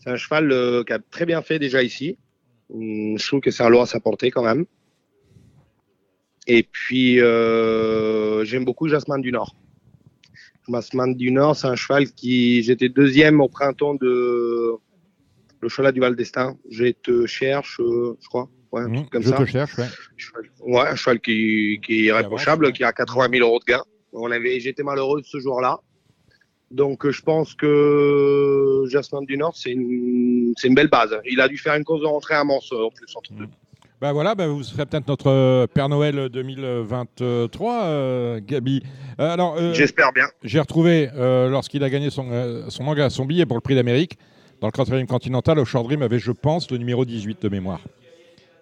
C'est 0.00 0.10
un 0.10 0.16
cheval 0.16 0.50
euh, 0.50 0.82
qui 0.82 0.92
a 0.92 0.98
très 0.98 1.24
bien 1.24 1.40
fait 1.40 1.60
déjà 1.60 1.84
ici. 1.84 2.18
Hum, 2.74 3.16
je 3.16 3.26
trouve 3.26 3.40
que 3.40 3.52
c'est 3.52 3.62
un 3.62 3.68
lot 3.68 3.82
à 3.82 3.86
sa 3.86 4.00
portée 4.00 4.32
quand 4.32 4.42
même. 4.42 4.66
Et 6.50 6.62
puis, 6.62 7.20
euh, 7.20 8.42
j'aime 8.44 8.64
beaucoup 8.64 8.88
Jasmine 8.88 9.20
du 9.20 9.30
Nord. 9.30 9.54
Jasmine 10.68 11.14
du 11.14 11.30
Nord, 11.30 11.54
c'est 11.56 11.66
un 11.66 11.76
cheval 11.76 12.10
qui, 12.10 12.62
j'étais 12.62 12.88
deuxième 12.88 13.40
au 13.40 13.48
printemps 13.48 13.94
de 13.94 14.72
le 15.60 15.68
cheval 15.68 15.92
du 15.92 16.00
Val 16.00 16.16
d'Estaing. 16.16 16.56
Je 16.70 16.86
te 16.92 17.26
cherche, 17.26 17.80
euh, 17.80 18.16
je 18.20 18.28
crois. 18.28 18.48
Ouais, 18.72 18.82
un 18.82 18.88
Mmh, 18.88 18.94
truc 18.96 19.10
comme 19.10 19.22
je 19.22 19.28
ça. 19.30 19.36
te 19.36 19.44
cherche, 19.46 19.76
ouais. 19.78 19.86
Cheval- 20.16 20.50
Ouais, 20.60 20.80
un 20.88 20.94
cheval 20.96 21.20
qui, 21.20 21.80
qui 21.84 21.94
est 22.00 22.04
irréprochable, 22.04 22.72
qui 22.72 22.84
a 22.84 22.92
80 22.92 23.28
000 23.30 23.46
euros 23.46 23.58
de 23.60 23.64
gain. 23.64 23.82
On 24.12 24.30
avait, 24.30 24.58
j'étais 24.60 24.82
malheureux 24.82 25.20
ce 25.24 25.38
jour-là. 25.38 25.80
Donc, 26.70 27.04
euh, 27.06 27.10
je 27.10 27.22
pense 27.22 27.54
que 27.54 28.84
Jasmine 28.88 29.24
du 29.26 29.36
Nord, 29.38 29.56
c'est 29.56 29.70
une, 29.72 30.52
c'est 30.56 30.68
une 30.68 30.74
belle 30.74 30.88
base. 30.88 31.18
Il 31.30 31.40
a 31.40 31.48
dû 31.48 31.56
faire 31.58 31.74
une 31.74 31.84
course 31.84 32.00
de 32.02 32.06
rentrée 32.06 32.34
à 32.34 32.44
Mans, 32.44 32.60
euh, 32.72 32.84
en 32.84 32.90
plus, 32.90 33.06
entre 33.16 33.32
deux. 33.34 33.48
Bah 34.00 34.12
voilà, 34.12 34.36
bah 34.36 34.46
vous 34.46 34.62
serez 34.62 34.86
peut-être 34.86 35.08
notre 35.08 35.28
euh, 35.28 35.66
Père 35.66 35.88
Noël 35.88 36.28
2023, 36.28 37.82
euh, 37.82 38.40
Gabi. 38.40 38.80
Euh, 39.18 39.32
alors, 39.32 39.56
euh, 39.58 39.74
J'espère 39.74 40.12
bien. 40.12 40.26
j'ai 40.44 40.60
retrouvé, 40.60 41.10
euh, 41.16 41.48
lorsqu'il 41.48 41.82
a 41.82 41.90
gagné 41.90 42.08
son, 42.10 42.26
son, 42.68 43.10
son 43.10 43.24
billet 43.24 43.44
pour 43.44 43.56
le 43.56 43.60
prix 43.60 43.74
d'Amérique, 43.74 44.16
dans 44.60 44.68
le 44.68 44.72
quatrième 44.72 45.08
continental, 45.08 45.58
au 45.58 45.64
Short 45.64 45.84
Dream 45.84 46.02
avait, 46.02 46.20
je 46.20 46.30
pense, 46.30 46.70
le 46.70 46.78
numéro 46.78 47.04
18 47.04 47.42
de 47.42 47.48
mémoire. 47.48 47.80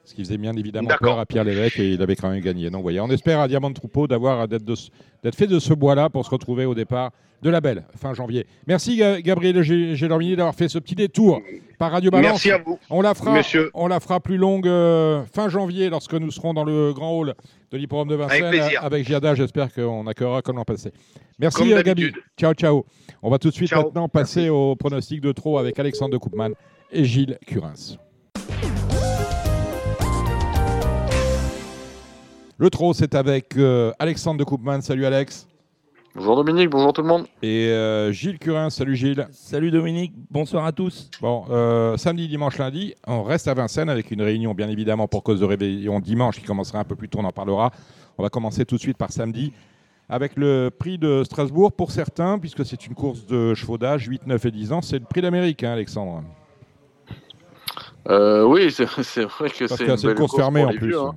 Ce 0.06 0.14
qui 0.14 0.22
faisait 0.24 0.38
bien 0.38 0.56
évidemment 0.56 0.88
peur 1.00 1.18
à 1.18 1.26
Pierre 1.26 1.44
Lévesque 1.44 1.80
et 1.80 1.90
il 1.90 2.00
avait 2.00 2.16
quand 2.16 2.30
même 2.30 2.40
gagné. 2.40 2.70
Donc, 2.70 2.80
voyez, 2.80 3.00
on 3.00 3.10
espère 3.10 3.40
à 3.40 3.48
Diamant 3.48 3.72
Troupeau 3.72 4.06
d'avoir 4.06 4.48
d'être 4.48 5.34
fait 5.34 5.48
de 5.48 5.58
ce 5.58 5.74
bois-là 5.74 6.08
pour 6.08 6.24
se 6.24 6.30
retrouver 6.30 6.64
au 6.64 6.74
départ 6.74 7.10
de 7.42 7.50
la 7.50 7.60
belle, 7.60 7.84
fin 7.96 8.14
janvier. 8.14 8.46
Merci 8.66 8.96
Ga- 8.96 9.20
Gabriel 9.20 9.60
Gé- 9.60 9.94
Gélormini 9.94 10.36
d'avoir 10.36 10.54
fait 10.54 10.68
ce 10.68 10.78
petit 10.78 10.94
détour 10.94 11.40
par 11.78 11.92
Radio 11.92 12.10
Balance. 12.10 12.30
Merci 12.32 12.50
à 12.50 12.58
vous. 12.58 12.78
On 12.90 13.02
la 13.02 13.14
fera, 13.14 13.32
Monsieur. 13.34 13.70
on 13.74 13.86
la 13.86 14.00
fera 14.00 14.20
plus 14.20 14.36
longue 14.38 14.66
euh, 14.66 15.22
fin 15.32 15.48
janvier 15.48 15.90
lorsque 15.90 16.14
nous 16.14 16.30
serons 16.30 16.54
dans 16.54 16.64
le 16.64 16.92
grand 16.92 17.12
hall 17.18 17.34
de 17.70 17.76
l'hippodrome 17.76 18.08
de 18.08 18.14
Vincennes 18.14 18.44
Avec 18.44 18.60
plaisir. 18.60 18.84
avec 18.84 19.06
Giada. 19.06 19.34
J'espère 19.34 19.72
qu'on 19.72 20.06
accueillera 20.06 20.40
comme 20.42 20.56
l'an 20.56 20.64
passé. 20.64 20.92
Merci 21.38 21.72
euh, 21.74 21.82
Gabi. 21.82 22.10
Ciao, 22.38 22.54
ciao. 22.54 22.84
On 23.22 23.30
va 23.30 23.38
tout 23.38 23.48
de 23.50 23.54
suite 23.54 23.68
Ciao. 23.68 23.82
maintenant 23.84 24.08
passer 24.08 24.48
au 24.48 24.74
pronostic 24.76 25.20
de 25.20 25.32
trop 25.32 25.58
avec 25.58 25.78
Alexandre 25.78 26.12
de 26.12 26.18
Koopman 26.18 26.50
et 26.90 27.04
Gilles 27.04 27.38
Curins. 27.46 27.98
Le 32.58 32.70
trot, 32.70 32.94
c'est 32.94 33.14
avec 33.14 33.56
euh, 33.58 33.92
Alexandre 33.98 34.38
de 34.38 34.44
Koopman. 34.44 34.80
Salut 34.80 35.04
Alex. 35.04 35.46
Bonjour 36.16 36.42
Dominique, 36.42 36.70
bonjour 36.70 36.94
tout 36.94 37.02
le 37.02 37.08
monde. 37.08 37.26
Et 37.42 37.68
euh, 37.68 38.10
Gilles 38.10 38.38
Curins. 38.38 38.70
Salut 38.70 38.96
Gilles. 38.96 39.28
Salut 39.32 39.70
Dominique, 39.70 40.14
bonsoir 40.30 40.64
à 40.64 40.72
tous. 40.72 41.10
Bon, 41.20 41.44
euh, 41.50 41.98
samedi, 41.98 42.26
dimanche, 42.26 42.56
lundi, 42.56 42.94
on 43.06 43.22
reste 43.22 43.48
à 43.48 43.54
Vincennes 43.54 43.90
avec 43.90 44.10
une 44.10 44.22
réunion 44.22 44.54
bien 44.54 44.70
évidemment 44.70 45.08
pour 45.08 45.22
cause 45.22 45.40
de 45.40 45.44
réveillon 45.44 46.00
dimanche 46.00 46.36
qui 46.36 46.46
commencera 46.46 46.78
un 46.78 46.84
peu 46.84 46.96
plus 46.96 47.10
tôt, 47.10 47.18
on 47.20 47.24
en 47.24 47.32
parlera. 47.32 47.70
On 48.16 48.22
va 48.22 48.30
commencer 48.30 48.64
tout 48.64 48.76
de 48.76 48.80
suite 48.80 48.96
par 48.96 49.12
samedi 49.12 49.52
avec 50.08 50.36
le 50.36 50.70
prix 50.70 50.96
de 50.96 51.22
Strasbourg 51.22 51.72
pour 51.72 51.90
certains, 51.90 52.38
puisque 52.38 52.64
c'est 52.64 52.86
une 52.86 52.94
course 52.94 53.26
de 53.26 53.52
chevaux 53.52 53.76
d'âge 53.76 54.06
8, 54.06 54.26
9 54.26 54.42
et 54.46 54.50
10 54.50 54.72
ans. 54.72 54.80
C'est 54.80 54.98
le 54.98 55.04
prix 55.04 55.20
d'Amérique, 55.20 55.64
hein, 55.64 55.72
Alexandre. 55.72 56.22
Euh, 58.08 58.44
oui, 58.44 58.70
c'est 58.70 58.84
vrai 59.24 59.50
que 59.50 59.66
c'est 59.66 59.84
une 59.84 60.10
une 60.10 60.14
course 60.14 60.36
fermée 60.36 60.64
en 60.64 60.72
plus. 60.72 60.96
hein. 60.96 61.12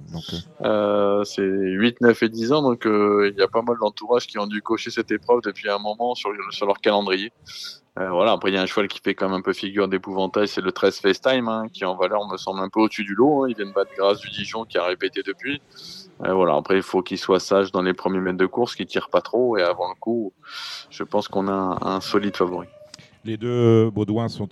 Euh, 0.62 1.20
Euh, 1.20 1.24
c'est 1.24 1.44
8, 1.44 2.02
9 2.02 2.24
et 2.24 2.30
10 2.30 2.52
ans, 2.54 2.62
donc 2.62 2.86
euh, 2.86 3.30
il 3.34 3.40
y 3.40 3.44
a 3.44 3.48
pas 3.48 3.62
mal 3.62 3.76
d'entourages 3.82 4.26
qui 4.28 4.38
ont 4.40 4.48
dû 4.48 4.62
cocher 4.62 4.90
cette 4.90 5.12
épreuve 5.12 5.42
depuis 5.44 5.70
un 5.70 5.78
moment 5.80 6.16
sur, 6.16 6.32
sur 6.52 6.66
leur 6.66 6.80
calendrier. 6.80 7.32
Voilà, 7.98 8.32
après 8.32 8.50
il 8.50 8.54
y 8.54 8.58
a 8.58 8.62
un 8.62 8.66
cheval 8.66 8.88
qui 8.88 9.02
fait 9.04 9.14
quand 9.14 9.28
même 9.28 9.40
un 9.40 9.42
peu 9.42 9.52
figure 9.52 9.90
d'épouvantail, 9.90 10.48
c'est 10.48 10.62
le 10.62 10.72
13 10.72 11.00
FaceTime, 11.00 11.50
hein, 11.50 11.66
qui 11.74 11.84
en 11.84 11.98
valeur 11.98 12.26
me 12.32 12.38
semble 12.38 12.62
un 12.62 12.70
peu 12.70 12.80
au-dessus 12.80 13.04
du 13.04 13.14
lot. 13.14 13.44
hein. 13.44 13.48
Il 13.50 13.58
vient 13.58 13.66
de 13.66 13.74
battre 13.74 13.92
Grâce 13.98 14.20
du 14.20 14.30
Dijon 14.30 14.64
qui 14.64 14.78
a 14.78 14.86
répété 14.86 15.22
depuis. 15.22 15.62
Voilà, 16.20 16.56
après 16.56 16.78
il 16.78 16.82
faut 16.82 17.02
qu'il 17.02 17.18
soit 17.18 17.42
sage 17.42 17.74
dans 17.74 17.82
les 17.82 17.94
premiers 17.94 18.20
mètres 18.22 18.38
de 18.38 18.46
course, 18.46 18.76
qu'il 18.76 18.86
tire 18.86 19.10
pas 19.10 19.20
trop, 19.22 19.58
et 19.58 19.64
avant 19.64 19.90
le 19.90 19.96
coup, 20.00 20.32
je 20.90 21.04
pense 21.04 21.28
qu'on 21.28 21.48
a 21.50 21.52
un, 21.52 21.78
un 21.82 22.00
solide 22.02 22.38
favori. 22.38 22.68
les 23.26 23.36
deux 23.36 23.90
Baudouins 23.90 24.30
sont 24.30 24.48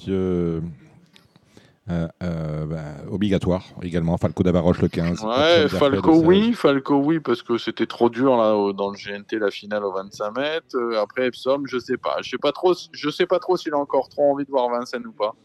euh, 1.89 2.08
euh, 2.23 2.65
bah, 2.65 2.84
obligatoires 3.12 3.63
également. 3.82 4.17
Falco 4.17 4.43
d'Avaroche 4.43 4.82
le 4.82 4.89
15. 4.89 5.23
Ouais, 5.23 5.67
Falco 5.69 6.10
le 6.12 6.13
16. 6.17 6.23
oui, 6.26 6.54
Falco 6.54 6.95
oui, 6.97 7.19
parce 7.19 7.41
que 7.43 7.58
c'était 7.58 7.86
trop 7.86 8.10
dur 8.10 8.36
là 8.36 8.56
au- 8.56 8.73
dans 8.73 8.89
le 8.89 8.97
GNT 8.97 9.39
la 9.39 9.50
finale 9.52 9.84
au 9.86 9.91
25 9.93 10.36
mètres. 10.38 10.76
Euh, 10.76 11.02
après 11.02 11.28
Epsom, 11.28 11.63
je 11.65 11.78
sais 11.80 11.97
pas, 11.97 12.17
je 12.21 12.30
sais 12.32 12.38
pas 12.38 12.52
trop, 12.52 12.73
je 12.91 13.10
sais 13.10 13.26
pas 13.26 13.39
trop 13.39 13.56
s'il 13.58 13.73
a 13.73 13.78
encore 13.78 14.10
trop 14.10 14.32
envie 14.34 14.43
de 14.45 14.52
voir 14.52 14.69
Vincennes 14.69 15.08
ou 15.08 15.13
pas. 15.13 15.36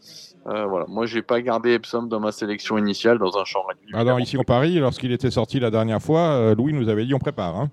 Voilà, 0.45 0.85
moi 0.89 1.05
j'ai 1.05 1.21
pas 1.21 1.41
gardé 1.41 1.71
Epsom 1.71 2.07
dans 2.07 2.19
ma 2.19 2.33
sélection 2.33 2.77
initiale 2.77 3.17
dans 3.19 3.37
un 3.37 3.45
champ 3.45 3.63
réduit. 3.63 3.95
Alors 3.95 4.19
ici 4.19 4.37
on 4.37 4.43
Paris, 4.43 4.77
lorsqu'il 4.79 5.11
était 5.13 5.31
sorti 5.31 5.59
la 5.61 5.71
dernière 5.71 6.01
fois, 6.01 6.53
Louis 6.55 6.73
nous 6.73 6.89
avait 6.89 7.05
dit 7.05 7.13
on 7.13 7.19
prépare. 7.19 7.55
hein. 7.57 7.69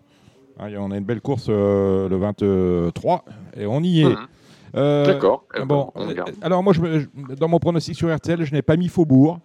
Ah, 0.58 0.66
on 0.78 0.90
a 0.90 0.96
une 0.98 1.04
belle 1.04 1.20
course 1.22 1.48
le 1.48 2.08
23 2.16 3.24
et 3.56 3.66
on 3.66 3.80
y 3.82 4.02
est. 4.02 4.04
Mhm. 4.04 4.26
D'accord. 4.74 5.44
eh 5.54 5.60
ben, 5.60 5.66
Bon, 5.66 5.90
on 5.94 6.08
euh, 6.08 6.14
alors 6.42 6.62
moi, 6.62 6.72
je, 6.72 7.06
dans 7.34 7.48
mon 7.48 7.58
pronostic 7.58 7.96
sur 7.96 8.14
RTL, 8.14 8.44
je 8.44 8.52
n'ai 8.52 8.62
pas 8.62 8.76
mis 8.76 8.88
Faubourg. 8.88 9.38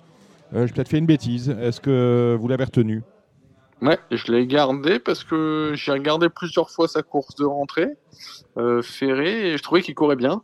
Euh, 0.53 0.67
J'ai 0.67 0.73
peut-être 0.73 0.89
fait 0.89 0.99
une 0.99 1.05
bêtise. 1.05 1.49
Est-ce 1.49 1.81
que 1.81 2.37
vous 2.39 2.47
l'avez 2.47 2.65
retenu? 2.65 3.03
Ouais, 3.81 3.99
je 4.09 4.31
l'ai 4.31 4.47
gardé 4.47 4.99
parce 4.99 5.23
que 5.23 5.73
j'ai 5.75 5.91
regardé 5.91 6.29
plusieurs 6.29 6.69
fois 6.69 6.87
sa 6.87 7.03
course 7.03 7.35
de 7.35 7.43
rentrée, 7.43 7.89
euh, 8.57 8.81
Ferré, 8.81 9.51
et 9.51 9.57
je 9.57 9.63
trouvais 9.63 9.81
qu'il 9.81 9.95
courait 9.95 10.15
bien. 10.15 10.43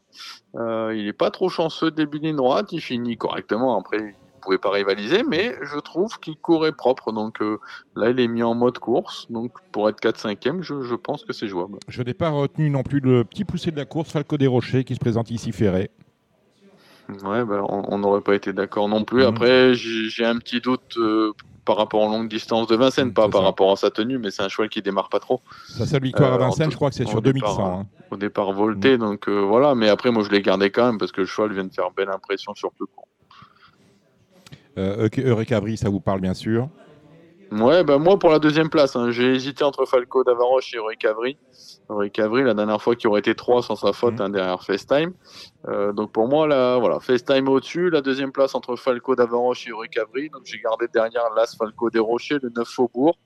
Euh, 0.56 0.94
il 0.96 1.08
est 1.08 1.13
pas 1.13 1.32
trop 1.32 1.48
chanceux 1.48 1.91
début 1.91 2.20
de 2.20 2.26
ligne 2.26 2.36
droite, 2.36 2.74
il 2.74 2.82
finit 2.82 3.15
correctement. 3.15 3.80
Après, 3.80 4.15
pouvait 4.41 4.58
pas 4.58 4.71
rivaliser, 4.71 5.23
mais 5.23 5.56
je 5.62 5.80
trouve 5.80 6.19
qu'il 6.19 6.36
courait 6.38 6.73
propre. 6.73 7.12
Donc 7.13 7.41
euh, 7.41 7.60
là, 7.95 8.10
il 8.10 8.19
est 8.19 8.27
mis 8.27 8.43
en 8.43 8.54
mode 8.56 8.77
course. 8.80 9.27
Donc 9.30 9.51
pour 9.71 9.88
être 9.89 10.01
4-5e, 10.01 10.62
je, 10.62 10.82
je 10.82 10.95
pense 10.95 11.23
que 11.23 11.32
c'est 11.34 11.47
jouable. 11.47 11.77
Je 11.88 12.01
n'ai 12.04 12.13
pas 12.13 12.30
retenu 12.30 12.69
non 12.69 12.84
plus 12.84 12.99
le 12.99 13.23
petit 13.23 13.45
poussé 13.45 13.71
de 13.71 13.77
la 13.77 13.86
course, 13.86 14.12
Falco 14.12 14.38
des 14.38 14.47
Rochers, 14.47 14.84
qui 14.84 14.95
se 14.95 14.99
présente 14.99 15.32
ici 15.32 15.51
ferré. 15.51 15.89
Ouais, 17.23 17.43
bah, 17.43 17.62
on 17.67 17.97
n'aurait 17.97 18.21
pas 18.21 18.36
été 18.36 18.54
d'accord 18.54 18.88
non 18.88 19.04
plus. 19.04 19.21
Mhm. 19.23 19.27
Après, 19.27 19.73
j'ai 19.73 20.25
un 20.25 20.38
petit 20.38 20.62
doute 20.62 20.95
euh, 20.97 21.34
par 21.65 21.75
rapport 21.75 22.01
aux 22.04 22.10
longues 22.10 22.30
distances 22.30 22.67
de 22.67 22.75
Vincennes, 22.77 23.08
Mhm, 23.10 23.13
pas 23.13 23.27
par 23.27 23.41
ça. 23.41 23.45
rapport 23.47 23.71
à 23.71 23.75
sa 23.75 23.91
tenue, 23.91 24.17
mais 24.17 24.32
c'est 24.32 24.43
un 24.43 24.47
cheval 24.49 24.69
qui 24.69 24.82
démarre 24.82 25.10
pas 25.10 25.19
trop. 25.19 25.41
Sa 25.67 25.86
seule 25.86 26.04
victoire 26.04 26.32
Euh, 26.32 26.36
à 26.36 26.38
Vincennes, 26.38 26.63
en 26.63 26.65
tout- 26.67 26.71
je 26.71 26.75
crois 26.77 26.89
que 26.89 26.95
c'est 26.95 27.06
sur 27.06 27.21
départ, 27.21 27.58
2100. 27.58 27.80
hein. 27.82 27.86
au 28.12 28.15
départ 28.17 28.51
volté. 28.54 28.97
Donc 28.97 29.27
euh, 29.27 29.41
voilà, 29.41 29.75
mais 29.75 29.89
après, 29.89 30.10
moi, 30.12 30.23
je 30.23 30.30
l'ai 30.30 30.41
gardé 30.41 30.69
quand 30.69 30.86
même 30.86 30.97
parce 30.97 31.12
que 31.12 31.21
le 31.21 31.27
cheval 31.27 31.54
vient 31.54 31.65
de 31.65 31.73
faire 31.73 31.91
belle 31.91 32.10
impression 32.10 32.54
sur 32.56 32.71
peu 32.71 32.86
court. 32.86 33.08
Euh, 34.78 35.10
Eureka 35.18 35.60
Brie, 35.62 35.78
ça 35.78 35.90
vous 35.90 36.00
parle 36.00 36.22
bien 36.22 36.34
sûr. 36.34 36.70
Ouais, 37.52 37.84
bah 37.84 37.98
moi, 37.98 38.18
pour 38.18 38.30
la 38.30 38.40
deuxième 38.40 38.70
place, 38.70 38.96
hein, 38.96 39.12
j'ai 39.12 39.34
hésité 39.36 39.66
entre 39.66 39.86
Falco 39.86 40.24
d'Avaroche 40.24 40.74
et 40.74 40.80
Recavry. 40.80 41.38
Recavry, 41.90 42.44
la 42.44 42.54
dernière 42.54 42.82
fois, 42.82 42.96
qui 42.96 43.08
aurait 43.08 43.20
été 43.20 43.36
3 43.36 43.62
sans 43.62 43.76
sa 43.76 43.92
faute 43.92 44.14
Mhm. 44.14 44.22
hein, 44.22 44.30
derrière 44.30 44.64
FaceTime. 44.64 45.12
Euh, 45.68 45.92
donc 45.92 46.14
pour 46.14 46.30
moi, 46.30 46.48
là, 46.48 46.78
voilà, 46.78 47.02
FaceTime 47.02 47.50
au-dessus. 47.50 47.90
La 47.90 48.00
deuxième 48.00 48.32
place 48.32 48.56
entre 48.56 48.78
Falco 48.78 49.16
d'Avaroche 49.16 49.68
et 49.68 49.74
Recavry. 49.74 50.30
Donc 50.30 50.44
j'ai 50.46 50.60
gardé 50.60 50.86
derrière 50.94 51.24
l'As 51.36 51.54
Falco 51.58 51.90
des 51.90 52.00
Rochers, 52.00 52.38
le 52.42 52.52
9 52.56 52.66
Faubourg. 52.66 53.18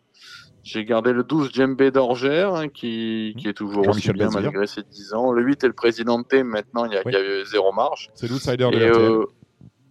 J'ai 0.63 0.83
gardé 0.83 1.13
le 1.13 1.23
12 1.23 1.51
Djembé 1.53 1.91
d'Orgère, 1.91 2.55
hein, 2.55 2.69
qui, 2.69 3.35
qui 3.37 3.47
est 3.47 3.53
toujours 3.53 3.87
aussi 3.87 4.11
bien 4.13 4.29
malgré 4.33 4.65
ses 4.65 4.81
10 4.81 5.13
ans. 5.13 5.31
Le 5.31 5.43
8 5.43 5.63
est 5.63 5.67
le 5.67 5.73
président 5.73 6.23
T, 6.23 6.41
maintenant 6.41 6.85
il 6.85 6.93
y 6.93 6.97
a, 6.97 7.01
Oui. 7.05 7.11
il 7.13 7.19
y 7.37 7.41
a 7.41 7.45
zéro 7.45 7.71
marge. 7.71 8.09
C'est 8.15 8.27
l'outsider 8.27 8.67
de 8.71 9.27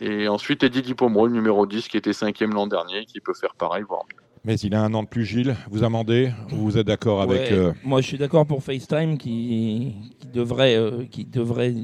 Et, 0.04 0.28
ensuite 0.28 0.62
Eddie 0.62 0.82
Dipomro, 0.82 1.26
le 1.26 1.32
numéro 1.32 1.66
10, 1.66 1.88
qui 1.88 1.96
était 1.96 2.12
cinquième 2.12 2.52
l'an 2.52 2.66
dernier, 2.66 3.04
qui 3.06 3.20
peut 3.20 3.34
faire 3.34 3.54
pareil, 3.54 3.84
voire 3.88 4.02
mieux. 4.10 4.20
Mais 4.46 4.56
il 4.56 4.74
a 4.74 4.82
un 4.82 4.92
an 4.92 5.02
de 5.02 5.08
plus, 5.08 5.24
Gilles. 5.24 5.56
Vous 5.70 5.84
amendez 5.84 6.30
ou 6.52 6.56
vous 6.56 6.76
êtes 6.76 6.86
d'accord 6.86 7.22
avec. 7.22 7.50
Ouais, 7.50 7.52
euh, 7.52 7.72
Moi, 7.82 8.02
je 8.02 8.08
suis 8.08 8.18
d'accord 8.18 8.44
pour 8.44 8.62
FaceTime 8.62 9.16
qui, 9.16 9.94
qui 10.20 10.26
devrait, 10.26 10.76
euh, 10.76 11.04
qui 11.10 11.24
devrait 11.24 11.74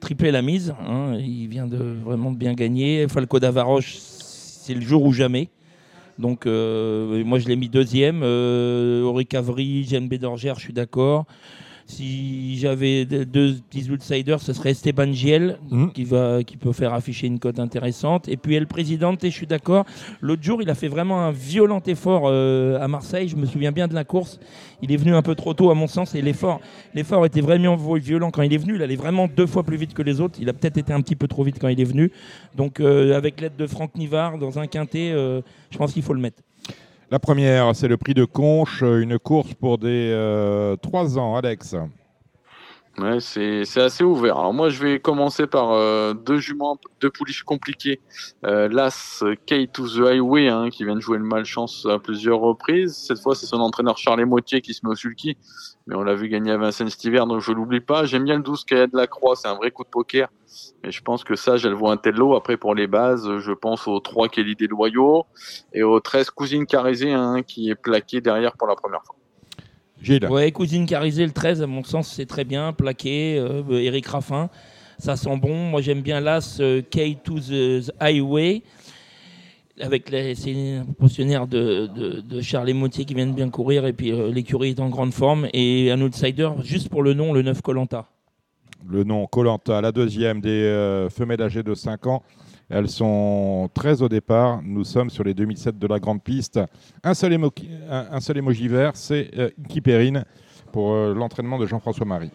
tripler 0.00 0.32
la 0.32 0.42
mise. 0.42 0.74
hein. 0.80 1.16
Il 1.20 1.46
vient 1.46 1.68
de 1.68 1.76
vraiment 1.76 2.32
de 2.32 2.36
bien 2.36 2.54
gagner. 2.54 3.06
Falco 3.06 3.38
d'Avaroche, 3.38 3.94
c'est 3.98 4.74
le 4.74 4.80
jour 4.80 5.04
ou 5.04 5.12
jamais. 5.12 5.48
Donc, 6.18 6.46
euh, 6.46 7.22
moi, 7.24 7.38
je 7.38 7.46
l'ai 7.46 7.54
mis 7.54 7.68
deuxième. 7.68 8.22
Euh, 8.24 9.02
Auric 9.04 9.32
Avery, 9.34 9.84
Jeanne 9.84 10.08
Bédorgère, 10.08 10.56
je 10.56 10.62
suis 10.62 10.72
d'accord. 10.72 11.26
Si 11.90 12.58
j'avais 12.58 13.06
deux, 13.06 13.24
petits 13.70 13.90
outsiders, 13.90 14.40
ce 14.42 14.52
serait 14.52 14.72
Esteban 14.72 15.10
Giel, 15.12 15.58
Mhm. 15.70 15.92
qui, 15.92 16.04
va, 16.04 16.42
qui 16.44 16.58
peut 16.58 16.72
faire 16.72 16.92
afficher 16.92 17.26
une 17.26 17.38
cote 17.38 17.58
intéressante. 17.58 18.28
Et 18.28 18.36
puis, 18.36 18.56
El 18.56 18.66
Presidente, 18.66 19.20
je 19.24 19.28
suis 19.30 19.46
d'accord. 19.46 19.86
L'autre 20.20 20.42
jour, 20.42 20.60
il 20.60 20.68
a 20.68 20.74
fait 20.74 20.88
vraiment 20.88 21.22
un 21.22 21.30
violent 21.32 21.80
effort 21.86 22.24
euh, 22.26 22.78
à 22.78 22.88
Marseille. 22.88 23.28
Je 23.28 23.36
me 23.36 23.46
souviens 23.46 23.72
bien 23.72 23.88
de 23.88 23.94
la 23.94 24.04
course. 24.04 24.38
Il 24.82 24.92
est 24.92 24.96
venu 24.98 25.14
un 25.14 25.22
peu 25.22 25.34
trop 25.34 25.54
tôt, 25.54 25.70
à 25.70 25.74
mon 25.74 25.86
sens, 25.86 26.14
et 26.14 26.20
l'effort, 26.20 26.60
l'effort 26.94 27.24
était 27.24 27.40
vraiment 27.40 27.74
violent 27.96 28.30
quand 28.30 28.42
il 28.42 28.52
est 28.52 28.58
venu. 28.58 28.74
Il 28.74 28.82
allait 28.82 28.94
vraiment 28.96 29.26
deux 29.26 29.46
fois 29.46 29.62
plus 29.62 29.78
vite 29.78 29.94
que 29.94 30.02
les 30.02 30.20
autres. 30.20 30.38
Il 30.42 30.48
a 30.50 30.52
peut-être 30.52 30.76
été 30.76 30.92
un 30.92 31.00
petit 31.00 31.16
peu 31.16 31.26
trop 31.26 31.42
vite 31.42 31.56
quand 31.58 31.68
il 31.68 31.80
est 31.80 31.84
venu. 31.84 32.12
Donc, 32.54 32.80
euh, 32.80 33.16
avec 33.16 33.40
l'aide 33.40 33.56
de 33.56 33.66
Franck 33.66 33.94
Nivard, 33.96 34.36
dans 34.36 34.58
un 34.58 34.66
quintet, 34.66 35.10
euh, 35.12 35.40
je 35.70 35.78
pense 35.78 35.94
qu'il 35.94 36.02
faut 36.02 36.12
le 36.14 36.20
mettre. 36.20 36.42
La 37.10 37.18
première, 37.18 37.74
c'est 37.74 37.88
le 37.88 37.96
prix 37.96 38.12
de 38.12 38.26
Conche, 38.26 38.82
une 38.82 39.18
course 39.18 39.54
pour 39.54 39.78
des 39.78 40.76
3 40.82 41.18
ans, 41.18 41.36
Alex. 41.36 41.74
Ouais, 42.98 43.20
c'est 43.20 43.64
c'est 43.64 43.80
assez 43.80 44.02
ouvert. 44.02 44.38
Alors 44.38 44.52
moi, 44.52 44.70
je 44.70 44.82
vais 44.82 44.98
commencer 44.98 45.46
par 45.46 45.70
euh, 45.70 46.14
deux 46.14 46.38
juments, 46.38 46.80
deux 47.00 47.10
pouliches 47.10 47.44
compliquées. 47.44 48.00
Euh, 48.44 48.68
L'As 48.68 49.22
K 49.46 49.70
to 49.72 49.86
the 49.86 50.00
Highway, 50.00 50.48
hein, 50.48 50.68
qui 50.68 50.84
vient 50.84 50.96
de 50.96 51.00
jouer 51.00 51.18
le 51.18 51.24
malchance 51.24 51.86
à 51.88 52.00
plusieurs 52.00 52.40
reprises. 52.40 52.96
Cette 52.96 53.20
fois, 53.20 53.36
c'est 53.36 53.46
son 53.46 53.60
entraîneur 53.60 53.98
Charles 53.98 54.24
Moitié 54.24 54.60
qui 54.62 54.74
se 54.74 54.80
met 54.84 54.90
au 54.90 54.96
sulky. 54.96 55.36
Mais 55.86 55.94
on 55.94 56.02
l'a 56.02 56.16
vu 56.16 56.28
gagner 56.28 56.50
à 56.50 56.56
Vincennes 56.56 56.90
cet 56.90 57.04
hiver, 57.04 57.28
donc 57.28 57.40
je 57.40 57.52
l'oublie 57.52 57.80
pas. 57.80 58.04
J'aime 58.04 58.24
bien 58.24 58.36
le 58.36 58.42
12 58.42 58.64
Kaya 58.64 58.88
de 58.88 58.96
la 58.96 59.06
Croix, 59.06 59.36
c'est 59.36 59.48
un 59.48 59.54
vrai 59.54 59.70
coup 59.70 59.84
de 59.84 59.88
poker. 59.88 60.28
Et 60.82 60.90
je 60.90 61.00
pense 61.00 61.22
que 61.22 61.36
ça, 61.36 61.54
elle 61.54 61.74
vaut 61.74 61.88
un 61.88 61.98
tel 61.98 62.16
lot. 62.16 62.34
Après, 62.34 62.56
pour 62.56 62.74
les 62.74 62.88
bases, 62.88 63.38
je 63.38 63.52
pense 63.52 63.86
au 63.86 64.00
3 64.00 64.28
Kelly 64.28 64.56
des 64.56 64.66
Loyaux 64.66 65.24
et 65.72 65.84
au 65.84 66.00
13 66.00 66.30
Cousine 66.30 66.66
Carisé, 66.66 67.12
hein, 67.12 67.42
qui 67.46 67.70
est 67.70 67.76
plaqué 67.76 68.20
derrière 68.20 68.56
pour 68.56 68.66
la 68.66 68.74
première 68.74 69.04
fois. 69.04 69.14
Gilles. 70.02 70.26
Ouais, 70.26 70.50
Cousine 70.52 70.86
Carisé, 70.86 71.24
le 71.24 71.32
13, 71.32 71.62
à 71.62 71.66
mon 71.66 71.82
sens, 71.84 72.12
c'est 72.14 72.26
très 72.26 72.44
bien. 72.44 72.72
Plaqué, 72.72 73.36
euh, 73.38 73.62
Eric 73.80 74.06
Raffin, 74.06 74.48
ça 74.98 75.16
sent 75.16 75.36
bon. 75.36 75.54
Moi, 75.54 75.80
j'aime 75.80 76.02
bien 76.02 76.20
l'As 76.20 76.58
euh, 76.60 76.82
K 76.82 77.22
to 77.22 77.38
the 77.40 77.90
Highway. 78.00 78.62
Avec 79.80 80.10
les, 80.10 80.34
c'est 80.34 80.52
un 80.52 80.86
pensionnaire 80.98 81.46
de, 81.46 81.88
de, 81.94 82.20
de 82.20 82.40
Charles 82.40 82.72
Moutier 82.72 83.04
qui 83.04 83.14
vient 83.14 83.26
de 83.26 83.32
bien 83.32 83.48
courir. 83.48 83.86
Et 83.86 83.92
puis 83.92 84.10
euh, 84.10 84.32
l'écurie 84.32 84.70
est 84.70 84.80
en 84.80 84.88
grande 84.88 85.12
forme. 85.12 85.48
Et 85.52 85.90
un 85.90 86.00
outsider, 86.00 86.50
juste 86.64 86.88
pour 86.88 87.02
le 87.02 87.14
nom, 87.14 87.32
le 87.32 87.42
9 87.42 87.62
Colanta. 87.62 88.06
Le 88.88 89.04
nom 89.04 89.26
Colanta, 89.26 89.80
la 89.80 89.92
deuxième 89.92 90.40
des 90.40 90.48
euh, 90.48 91.08
femelles 91.08 91.42
âgées 91.42 91.62
de 91.62 91.74
5 91.74 92.06
ans. 92.06 92.22
Elles 92.70 92.88
sont 92.90 93.70
13 93.74 94.02
au 94.02 94.08
départ. 94.08 94.60
Nous 94.62 94.84
sommes 94.84 95.10
sur 95.10 95.24
les 95.24 95.34
2007 95.34 95.78
de 95.78 95.86
la 95.86 95.98
grande 95.98 96.22
piste. 96.22 96.60
Un 97.02 97.14
seul, 97.14 97.32
émo- 97.32 97.50
émoji 98.36 98.68
vert, 98.68 98.92
c'est 98.94 99.30
euh, 99.38 99.50
Iki 99.64 99.80
Perrine 99.80 100.24
pour 100.72 100.92
euh, 100.92 101.14
l'entraînement 101.14 101.58
de 101.58 101.66
Jean-François 101.66 102.04
Marie. 102.06 102.30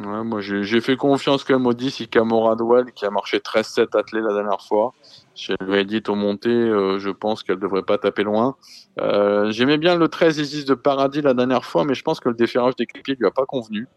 Moi, 0.00 0.40
j'ai 0.40 0.80
fait 0.80 0.96
confiance 0.96 1.42
quand 1.42 1.54
même 1.58 1.66
au 1.66 1.72
10 1.72 2.00
Ikamora 2.00 2.54
Doual, 2.54 2.92
qui 2.92 3.04
a 3.04 3.10
marché 3.10 3.38
13-7 3.38 3.98
attelé 3.98 4.22
la 4.22 4.32
dernière 4.32 4.60
fois. 4.60 4.94
Je 5.34 5.54
lui 5.60 5.76
ai 5.80 5.84
dit 5.84 6.00
au 6.06 6.14
monté, 6.14 6.50
euh, 6.50 7.00
je 7.00 7.10
pense 7.10 7.42
qu'elle 7.42 7.58
devrait 7.58 7.82
pas 7.82 7.98
taper 7.98 8.22
loin. 8.22 8.54
Euh, 9.00 9.50
J'aimais 9.50 9.76
bien 9.76 9.96
le 9.96 10.06
13 10.06 10.38
Isis 10.38 10.64
de 10.66 10.74
Paradis 10.74 11.20
la 11.20 11.34
dernière 11.34 11.64
fois, 11.64 11.84
mais 11.84 11.94
je 11.94 12.02
pense 12.04 12.20
que 12.20 12.28
le 12.28 12.36
déferrage 12.36 12.76
des 12.76 12.86
clipiers 12.86 13.16
lui 13.18 13.26
a 13.26 13.32
pas 13.32 13.44
convenu. 13.44 13.88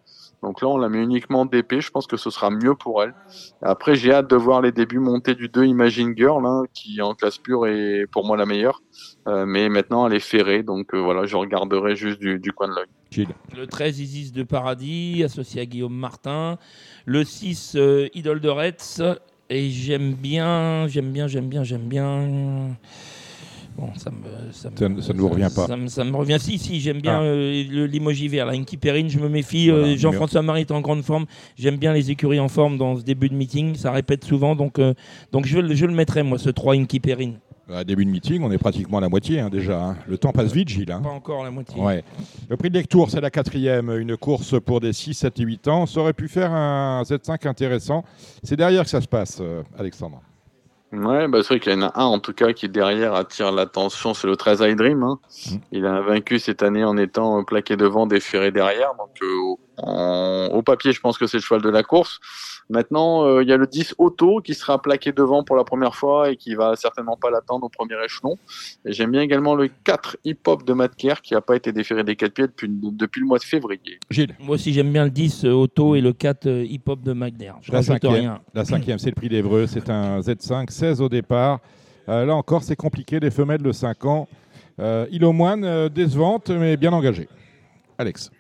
Donc 0.44 0.62
là, 0.62 0.68
on 0.68 0.78
la 0.78 0.90
met 0.90 1.02
uniquement 1.02 1.46
d'épée. 1.46 1.82
Je 1.82 1.92
pense 1.92 2.08
que 2.08 2.18
ce 2.18 2.30
sera 2.30 2.50
mieux 2.50 2.74
pour 2.76 3.04
elle. 3.04 3.14
Après, 3.62 3.96
j'ai 3.96 4.12
hâte 4.12 4.30
de 4.30 4.36
voir 4.36 4.62
les 4.62 4.72
débuts 4.72 5.00
montés 5.00 5.36
du 5.36 5.50
2 5.50 5.66
Imagine 5.66 6.14
Girl, 6.18 6.46
hein, 6.46 6.64
qui 6.74 7.02
en 7.02 7.14
classe 7.14 7.38
pure 7.38 7.68
est 7.68 8.08
pour 8.12 8.26
moi 8.26 8.38
la 8.38 8.46
meilleure. 8.46 8.82
Euh, 9.28 9.46
mais 9.46 9.70
maintenant, 9.70 10.08
elle 10.08 10.14
est 10.14 10.20
ferrée. 10.20 10.64
Donc 10.64 10.94
euh, 10.94 10.98
voilà, 10.98 11.26
je 11.26 11.36
regarderai 11.36 11.96
juste 11.96 12.20
du, 12.20 12.40
du 12.40 12.52
coin 12.54 12.68
de 12.68 12.74
l'œil. 12.74 13.28
Le 13.56 13.68
13 13.68 14.00
Isis 14.00 14.32
de 14.32 14.44
Paradis, 14.44 15.22
associé 15.24 15.62
à 15.62 15.66
Guillaume 15.66 15.96
Martin. 15.96 16.58
Le 17.06 17.24
6 17.24 17.74
euh, 17.76 18.08
Idole 18.16 18.40
de 18.40 18.50
Retz. 18.50 19.02
Et 19.50 19.70
j'aime 19.70 20.14
bien, 20.14 20.88
j'aime 20.88 21.12
bien, 21.12 21.28
j'aime 21.28 21.50
bien, 21.50 21.64
j'aime 21.64 21.88
bien. 21.88 22.78
Bon, 23.78 23.90
ça 23.96 24.12
me, 24.12 24.52
ça, 24.52 24.70
me- 24.70 24.76
Ça, 25.02 25.08
ça 25.08 25.14
ne 25.14 25.20
vous 25.20 25.30
revient 25.30 25.50
pas. 25.56 25.66
Ça, 25.68 25.78
me, 25.78 25.88
ça 25.88 26.04
me 26.04 26.16
revient. 26.16 26.38
Si, 26.40 26.58
si, 26.58 26.80
j'aime 26.80 27.02
bien 27.02 27.20
Ah. 27.20 27.24
euh, 27.24 27.64
le 27.70 27.86
Limogiver. 27.88 28.38
La 28.38 28.50
Inky 28.52 28.78
Perrine, 28.78 29.10
je 29.10 29.18
me 29.20 29.30
méfie. 29.30 29.70
Voilà, 29.70 29.88
Euh, 29.88 29.98
Jean-François 29.98 30.42
Marie 30.42 30.62
est 30.62 30.72
en 30.72 30.82
grande 30.82 31.04
forme. 31.04 31.26
J'aime 31.58 31.78
bien 31.78 31.94
les 31.94 32.12
écuries 32.12 32.40
en 32.40 32.50
forme 32.50 32.78
dans 32.78 32.98
ce 32.98 33.04
début 33.04 33.30
de 33.30 33.36
meeting. 33.36 33.76
Ça 33.76 33.92
répète 33.92 34.24
souvent. 34.26 34.56
Donc, 34.56 34.78
euh, 34.80 34.94
donc 35.32 35.46
je, 35.46 35.60
le- 35.60 35.74
je 35.74 35.86
le 35.86 35.94
mettrai, 35.94 36.22
moi, 36.24 36.38
ce 36.38 36.50
3 36.50 36.76
Inky 36.76 37.00
Perrine. 37.00 37.40
À 37.74 37.86
début 37.86 38.04
de 38.04 38.10
meeting, 38.10 38.42
on 38.44 38.52
est 38.52 38.58
pratiquement 38.58 38.98
à 38.98 39.02
la 39.02 39.08
moitié 39.08 39.40
hein, 39.40 39.50
déjà. 39.50 39.82
hein. 39.82 39.96
Le 40.06 40.18
temps 40.18 40.34
passe 40.34 40.52
vite, 40.52 40.68
Gilles. 40.68 40.92
hein. 40.92 41.00
Pas 41.02 41.10
encore 41.10 41.44
la 41.46 41.52
moitié. 41.52 41.82
Ouais. 41.82 42.04
Le 42.50 42.58
prix 42.58 42.70
de 42.70 42.74
Lectour, 42.78 43.10
c'est 43.10 43.22
la 43.22 43.30
quatrième, 43.32 43.90
une 43.98 44.18
course 44.18 44.60
pour 44.60 44.82
des 44.82 44.92
6, 44.92 45.14
7 45.14 45.40
et 45.40 45.44
8 45.44 45.68
ans. 45.70 45.86
Ça 45.86 46.02
aurait 46.02 46.12
pu 46.12 46.28
faire 46.28 46.52
un 46.52 47.02
Z5 47.04 47.48
intéressant. 47.48 48.04
C'est 48.44 48.58
derrière 48.58 48.84
que 48.84 48.90
ça 48.90 49.00
se 49.00 49.08
passe, 49.08 49.38
euh, 49.40 49.64
Alexandre. 49.80 50.22
Ouais, 50.92 51.28
bah 51.30 51.38
c'est 51.42 51.48
vrai 51.50 51.60
qu'il 51.62 51.72
y 51.72 51.76
en 51.76 51.84
a 51.84 51.92
un 51.96 52.04
en 52.04 52.20
tout 52.20 52.34
cas 52.34 52.52
qui 52.52 52.68
derrière 52.68 53.14
attire 53.14 53.54
l'attention, 53.54 54.14
c'est 54.14 54.28
le 54.28 54.36
13 54.36 54.60
I 54.62 54.76
Dream. 54.76 55.04
hein. 55.04 55.20
Mm. 55.50 55.56
Il 55.72 55.86
a 55.86 56.02
vaincu 56.02 56.38
cette 56.38 56.64
année 56.64 56.84
en 56.84 56.98
étant 56.98 57.40
euh, 57.40 57.44
plaqué 57.44 57.78
devant, 57.78 58.08
déféré 58.08 58.52
derrière. 58.52 58.94
Donc 58.98 59.12
euh, 59.22 59.56
en- 59.78 60.50
au 60.52 60.62
papier, 60.62 60.92
je 60.92 61.00
pense 61.00 61.18
que 61.18 61.28
c'est 61.28 61.38
le 61.38 61.42
cheval 61.44 61.62
de 61.62 61.70
la 61.70 61.84
course. 61.84 62.20
Maintenant, 62.70 63.26
euh, 63.26 63.44
il 63.44 63.50
y 63.50 63.54
a 63.54 63.58
le 63.58 63.68
10 63.68 63.96
Auto 63.98 64.40
qui 64.42 64.54
sera 64.54 64.82
plaqué 64.82 65.12
devant 65.12 65.44
pour 65.44 65.56
la 65.56 65.64
première 65.64 65.96
fois 65.96 66.30
et 66.32 66.36
qui 66.38 66.56
va 66.56 66.76
certainement 66.76 67.18
pas 67.18 67.30
l'attendre 67.30 67.66
au 67.66 67.70
premier 67.70 67.96
échelon. 68.06 68.38
Et 68.86 68.94
j'aime 68.94 69.12
bien 69.12 69.22
également 69.22 69.56
le 69.56 69.70
4 69.84 70.18
Hip 70.24 70.38
Hop 70.48 70.64
de 70.66 70.74
Matt 70.74 70.96
Kerr 70.96 71.22
qui 71.22 71.34
n'a 71.34 71.42
pas 71.42 71.56
été 71.56 71.72
déféré 71.74 72.04
des 72.04 72.16
4 72.16 72.34
pieds 72.34 72.48
depuis, 72.48 72.70
depuis 72.70 73.22
le 73.22 73.28
mois 73.28 73.40
de 73.40 73.44
février. 73.44 74.00
Gilles, 74.10 74.36
Moi 74.40 74.56
aussi, 74.56 74.72
j'aime 74.74 74.92
bien 74.92 75.04
le 75.06 75.12
10 75.12 75.44
euh, 75.46 75.52
Auto 75.52 75.96
et 75.96 76.02
le 76.02 76.14
4 76.14 76.46
euh, 76.48 76.64
Hip 76.64 76.84
Hop 76.88 77.02
de 77.02 77.14
McNair. 77.14 77.56
Je 77.62 77.72
la 77.72 77.82
cinquième, 77.82 78.14
rien. 78.14 78.42
la 78.54 78.64
cinquième 78.66 79.00
c'est 79.00 79.10
le 79.10 79.16
prix 79.16 79.30
d'Evreux. 79.30 79.68
C'est 79.68 79.90
un 79.90 80.20
Z5, 80.22 80.70
16 80.70 81.02
au 81.02 81.10
départ. 81.10 81.60
Euh, 82.10 82.26
là 82.26 82.36
encore, 82.36 82.64
c'est 82.64 82.76
compliqué. 82.76 83.20
Des 83.20 83.32
femelles 83.32 83.62
de 83.62 83.72
5 83.72 84.06
ans. 84.06 84.28
Euh, 84.80 85.06
Ilomoine, 85.12 85.64
euh, 85.66 85.90
décevante, 85.90 86.50
mais 86.50 86.78
bien 86.78 86.94
engagée. 86.94 87.28
Alex. 87.98 88.32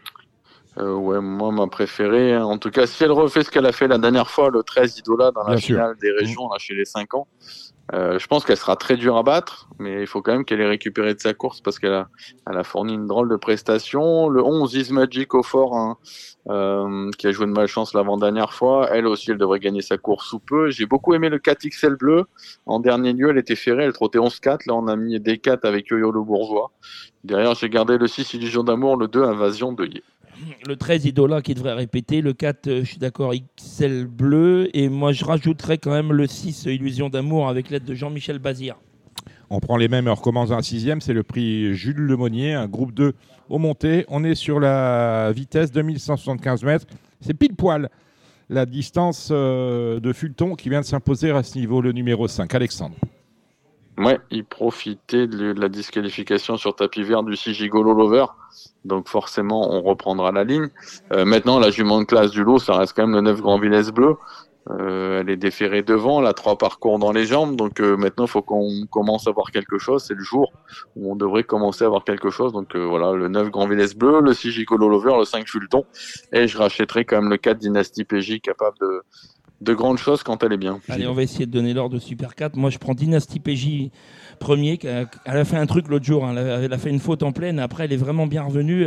Euh, 0.78 0.94
ouais, 0.94 1.20
moi, 1.20 1.52
ma 1.52 1.68
préférée, 1.68 2.34
hein. 2.34 2.46
en 2.46 2.58
tout 2.58 2.72
cas, 2.72 2.88
si 2.88 3.04
elle 3.04 3.12
refait 3.12 3.44
ce 3.44 3.52
qu'elle 3.52 3.66
a 3.66 3.74
fait 3.74 3.88
la 3.88 3.98
dernière 3.98 4.30
fois, 4.30 4.50
le 4.50 4.64
13 4.64 5.00
Idola 5.00 5.32
dans 5.32 5.44
la 5.44 5.56
Bien 5.56 5.58
sûr. 5.58 5.76
finale 5.76 5.96
des 6.02 6.12
régions, 6.12 6.48
là, 6.50 6.58
chez 6.60 6.74
les 6.74 6.86
5 6.86 7.14
ans, 7.14 7.28
euh, 7.94 8.18
je 8.18 8.28
pense 8.28 8.46
qu'elle 8.46 8.56
sera 8.56 8.78
très 8.78 8.96
dure 8.96 9.18
à 9.18 9.24
battre, 9.24 9.68
mais 9.78 10.00
il 10.00 10.08
faut 10.08 10.22
quand 10.22 10.32
même 10.32 10.46
qu'elle 10.46 10.62
ait 10.62 10.68
récupéré 10.68 11.14
de 11.14 11.20
sa 11.20 11.34
course 11.34 11.60
parce 11.60 11.78
qu'elle 11.78 11.94
a, 11.94 12.08
elle 12.50 12.58
a 12.58 12.64
fourni 12.64 12.94
une 12.94 13.06
drôle 13.06 13.28
de 13.28 13.36
prestation. 13.36 14.30
Le 14.30 14.42
11 14.42 14.74
Is 14.76 14.94
Magic 14.94 15.34
au 15.34 15.44
fort, 15.44 15.76
hein, 15.76 15.98
euh, 16.50 17.10
qui 17.18 17.28
a 17.28 17.32
joué 17.32 17.48
de 17.48 17.52
malchance 17.52 17.94
l'avant-dernière 17.94 18.54
fois, 18.54 18.88
elle 18.92 19.08
aussi, 19.08 19.32
elle 19.32 19.38
devrait 19.38 19.60
gagner 19.60 19.82
sa 19.82 19.98
course 19.98 20.30
sous 20.30 20.40
peu. 20.40 20.70
J'ai 20.70 20.86
beaucoup 20.86 21.14
aimé 21.14 21.28
le 21.28 21.38
4 21.38 21.68
XL 21.68 21.96
bleu. 21.96 22.24
En 22.66 22.80
dernier 22.80 23.12
lieu, 23.12 23.32
elle 23.32 23.38
était 23.38 23.58
ferrée, 23.58 23.84
elle 23.84 23.94
trottait 23.94 24.20
11-4. 24.20 24.68
Là, 24.68 24.76
on 24.76 24.88
a 24.88 24.96
mis 24.96 25.20
des 25.20 25.38
4 25.38 25.66
avec 25.66 25.90
Yo-Yo 25.90 26.12
le 26.12 26.22
bourgeois. 26.22 26.72
Derrière, 27.26 27.56
j'ai 27.56 27.70
gardé 27.70 27.98
le 27.98 28.08
6 28.08 28.36
Illusion 28.36 28.64
d'amour, 28.64 28.96
le 28.96 29.10
2 29.10 29.22
Invasion 29.22 29.74
de 29.74 29.86
Yé. 29.86 30.04
Le 30.68 30.76
13 30.76 31.06
Idola 31.06 31.42
qui 31.42 31.54
devrait 31.54 31.74
répéter. 31.74 32.22
Le 32.22 32.34
4, 32.34 32.68
euh, 32.68 32.80
je 32.84 32.90
suis 32.90 32.98
d'accord, 32.98 33.34
XL 33.58 34.06
bleu. 34.06 34.70
Et 34.76 34.90
moi, 34.90 35.12
je 35.12 35.26
rajouterais 35.26 35.78
quand 35.78 35.92
même 35.92 36.14
le 36.14 36.28
6 36.28 36.66
Illusion 36.66 37.10
d'amour 37.10 37.50
avec 37.50 37.70
l'aide 37.70 37.86
de 37.86 37.94
Jean-Michel 37.94 38.40
Bazir. 38.40 38.76
On 39.50 39.60
prend 39.60 39.78
les 39.78 39.88
mêmes 39.88 40.08
et 40.08 40.12
on 40.12 40.16
recommence 40.16 40.52
un 40.52 40.62
sixième. 40.62 41.02
C'est 41.02 41.14
le 41.14 41.24
prix 41.24 41.74
Jules 41.74 41.98
Lemonnier, 41.98 42.54
un 42.54 42.68
groupe 42.68 42.94
2 42.94 43.14
au 43.50 43.58
monté. 43.58 44.06
On 44.08 44.24
est 44.24 44.36
sur 44.36 44.60
la 44.60 45.32
vitesse 45.34 45.72
2175 45.72 46.64
mètres. 46.64 46.86
C'est 47.20 47.34
pile 47.34 47.56
poil 47.56 47.90
la 48.50 48.66
distance 48.66 49.30
euh, 49.32 50.00
de 50.00 50.14
Fulton 50.14 50.56
qui 50.56 50.70
vient 50.70 50.82
de 50.82 50.86
s'imposer 50.86 51.32
à 51.32 51.42
ce 51.42 51.58
niveau, 51.58 51.82
le 51.82 51.92
numéro 51.94 52.28
5. 52.28 52.54
Alexandre. 52.54 52.96
Ouais, 54.04 54.20
il 54.32 54.46
profitait 54.46 55.28
de 55.28 55.54
la 55.54 55.70
disqualification 55.70 56.58
sur 56.58 56.76
tapis 56.76 57.04
vert 57.04 57.24
du 57.24 57.36
6 57.36 57.54
Gigolo 57.54 57.94
Lover. 57.94 58.26
Donc 58.84 59.08
forcément, 59.08 59.72
on 59.72 59.82
reprendra 59.82 60.32
la 60.32 60.44
ligne. 60.44 60.70
Euh, 61.14 61.24
maintenant, 61.26 61.60
la 61.60 61.70
jument 61.70 62.00
de 62.00 62.06
classe 62.06 62.32
du 62.32 62.44
lot, 62.44 62.58
ça 62.58 62.76
reste 62.78 62.94
quand 62.96 63.06
même 63.06 63.16
le 63.16 63.22
9 63.22 63.42
Grand 63.42 63.60
Villesse 63.60 63.92
Bleu. 63.92 64.16
Euh, 64.70 65.22
elle 65.22 65.30
est 65.30 65.38
déférée 65.38 65.82
devant, 65.82 66.22
elle 66.22 66.28
a 66.28 66.34
trois 66.34 66.58
parcours 66.58 67.00
dans 67.00 67.12
les 67.12 67.26
jambes. 67.26 67.56
Donc 67.56 67.80
euh, 67.80 67.98
maintenant, 67.98 68.26
il 68.26 68.30
faut 68.30 68.42
qu'on 68.42 68.86
commence 68.90 69.28
à 69.28 69.32
voir 69.32 69.52
quelque 69.52 69.78
chose. 69.78 70.04
C'est 70.04 70.14
le 70.14 70.24
jour 70.24 70.54
où 70.96 71.12
on 71.12 71.16
devrait 71.16 71.44
commencer 71.44 71.84
à 71.84 71.90
voir 71.90 72.04
quelque 72.04 72.30
chose. 72.30 72.54
Donc 72.54 72.76
euh, 72.76 72.86
voilà, 72.86 73.14
le 73.14 73.28
9 73.28 73.50
Grand 73.50 73.68
Villesse 73.68 73.96
Bleu, 73.96 74.22
le 74.22 74.34
6 74.34 74.52
Gigolo 74.52 74.88
Lover, 74.90 75.18
le 75.18 75.26
5 75.26 75.48
Fulton. 75.48 75.84
Et 76.32 76.48
je 76.48 76.58
rachèterai 76.58 77.06
quand 77.06 77.22
même 77.22 77.30
le 77.30 77.38
4 77.38 77.58
Dynasty 77.58 78.04
PJ 78.04 78.40
capable 78.42 78.78
de, 78.80 79.02
de 79.62 79.74
grandes 79.74 79.97
choses 80.00 80.24
quand 80.24 80.43
elle 80.43 80.54
est 80.54 80.58
bien. 80.58 80.80
Allez, 80.89 81.06
on 81.08 81.13
va 81.13 81.24
essayer 81.24 81.45
de 81.45 81.52
donner 81.52 81.74
l'ordre 81.74 81.95
de 81.95 82.00
Super 82.00 82.36
4. 82.36 82.56
Moi, 82.56 82.69
je 82.71 82.78
prends 82.80 82.93
Dynasty 82.95 83.39
PJ 83.39 83.89
premier. 84.39 84.80
Elle 84.84 85.08
a 85.38 85.45
fait 85.45 85.58
un 85.58 85.67
truc 85.67 85.88
l'autre 85.88 86.04
jour. 86.06 86.26
hein. 86.26 86.32
Elle, 86.32 86.38
a, 86.50 86.60
elle 86.62 86.74
a 86.74 86.78
fait 86.78 86.89
une 86.89 87.00
faute 87.00 87.21
en 87.24 87.32
pleine. 87.32 87.60
Après, 87.60 87.86
elle 87.86 87.93
est 87.93 87.97
vraiment 87.97 88.26
bien 88.28 88.41
revenue. 88.43 88.86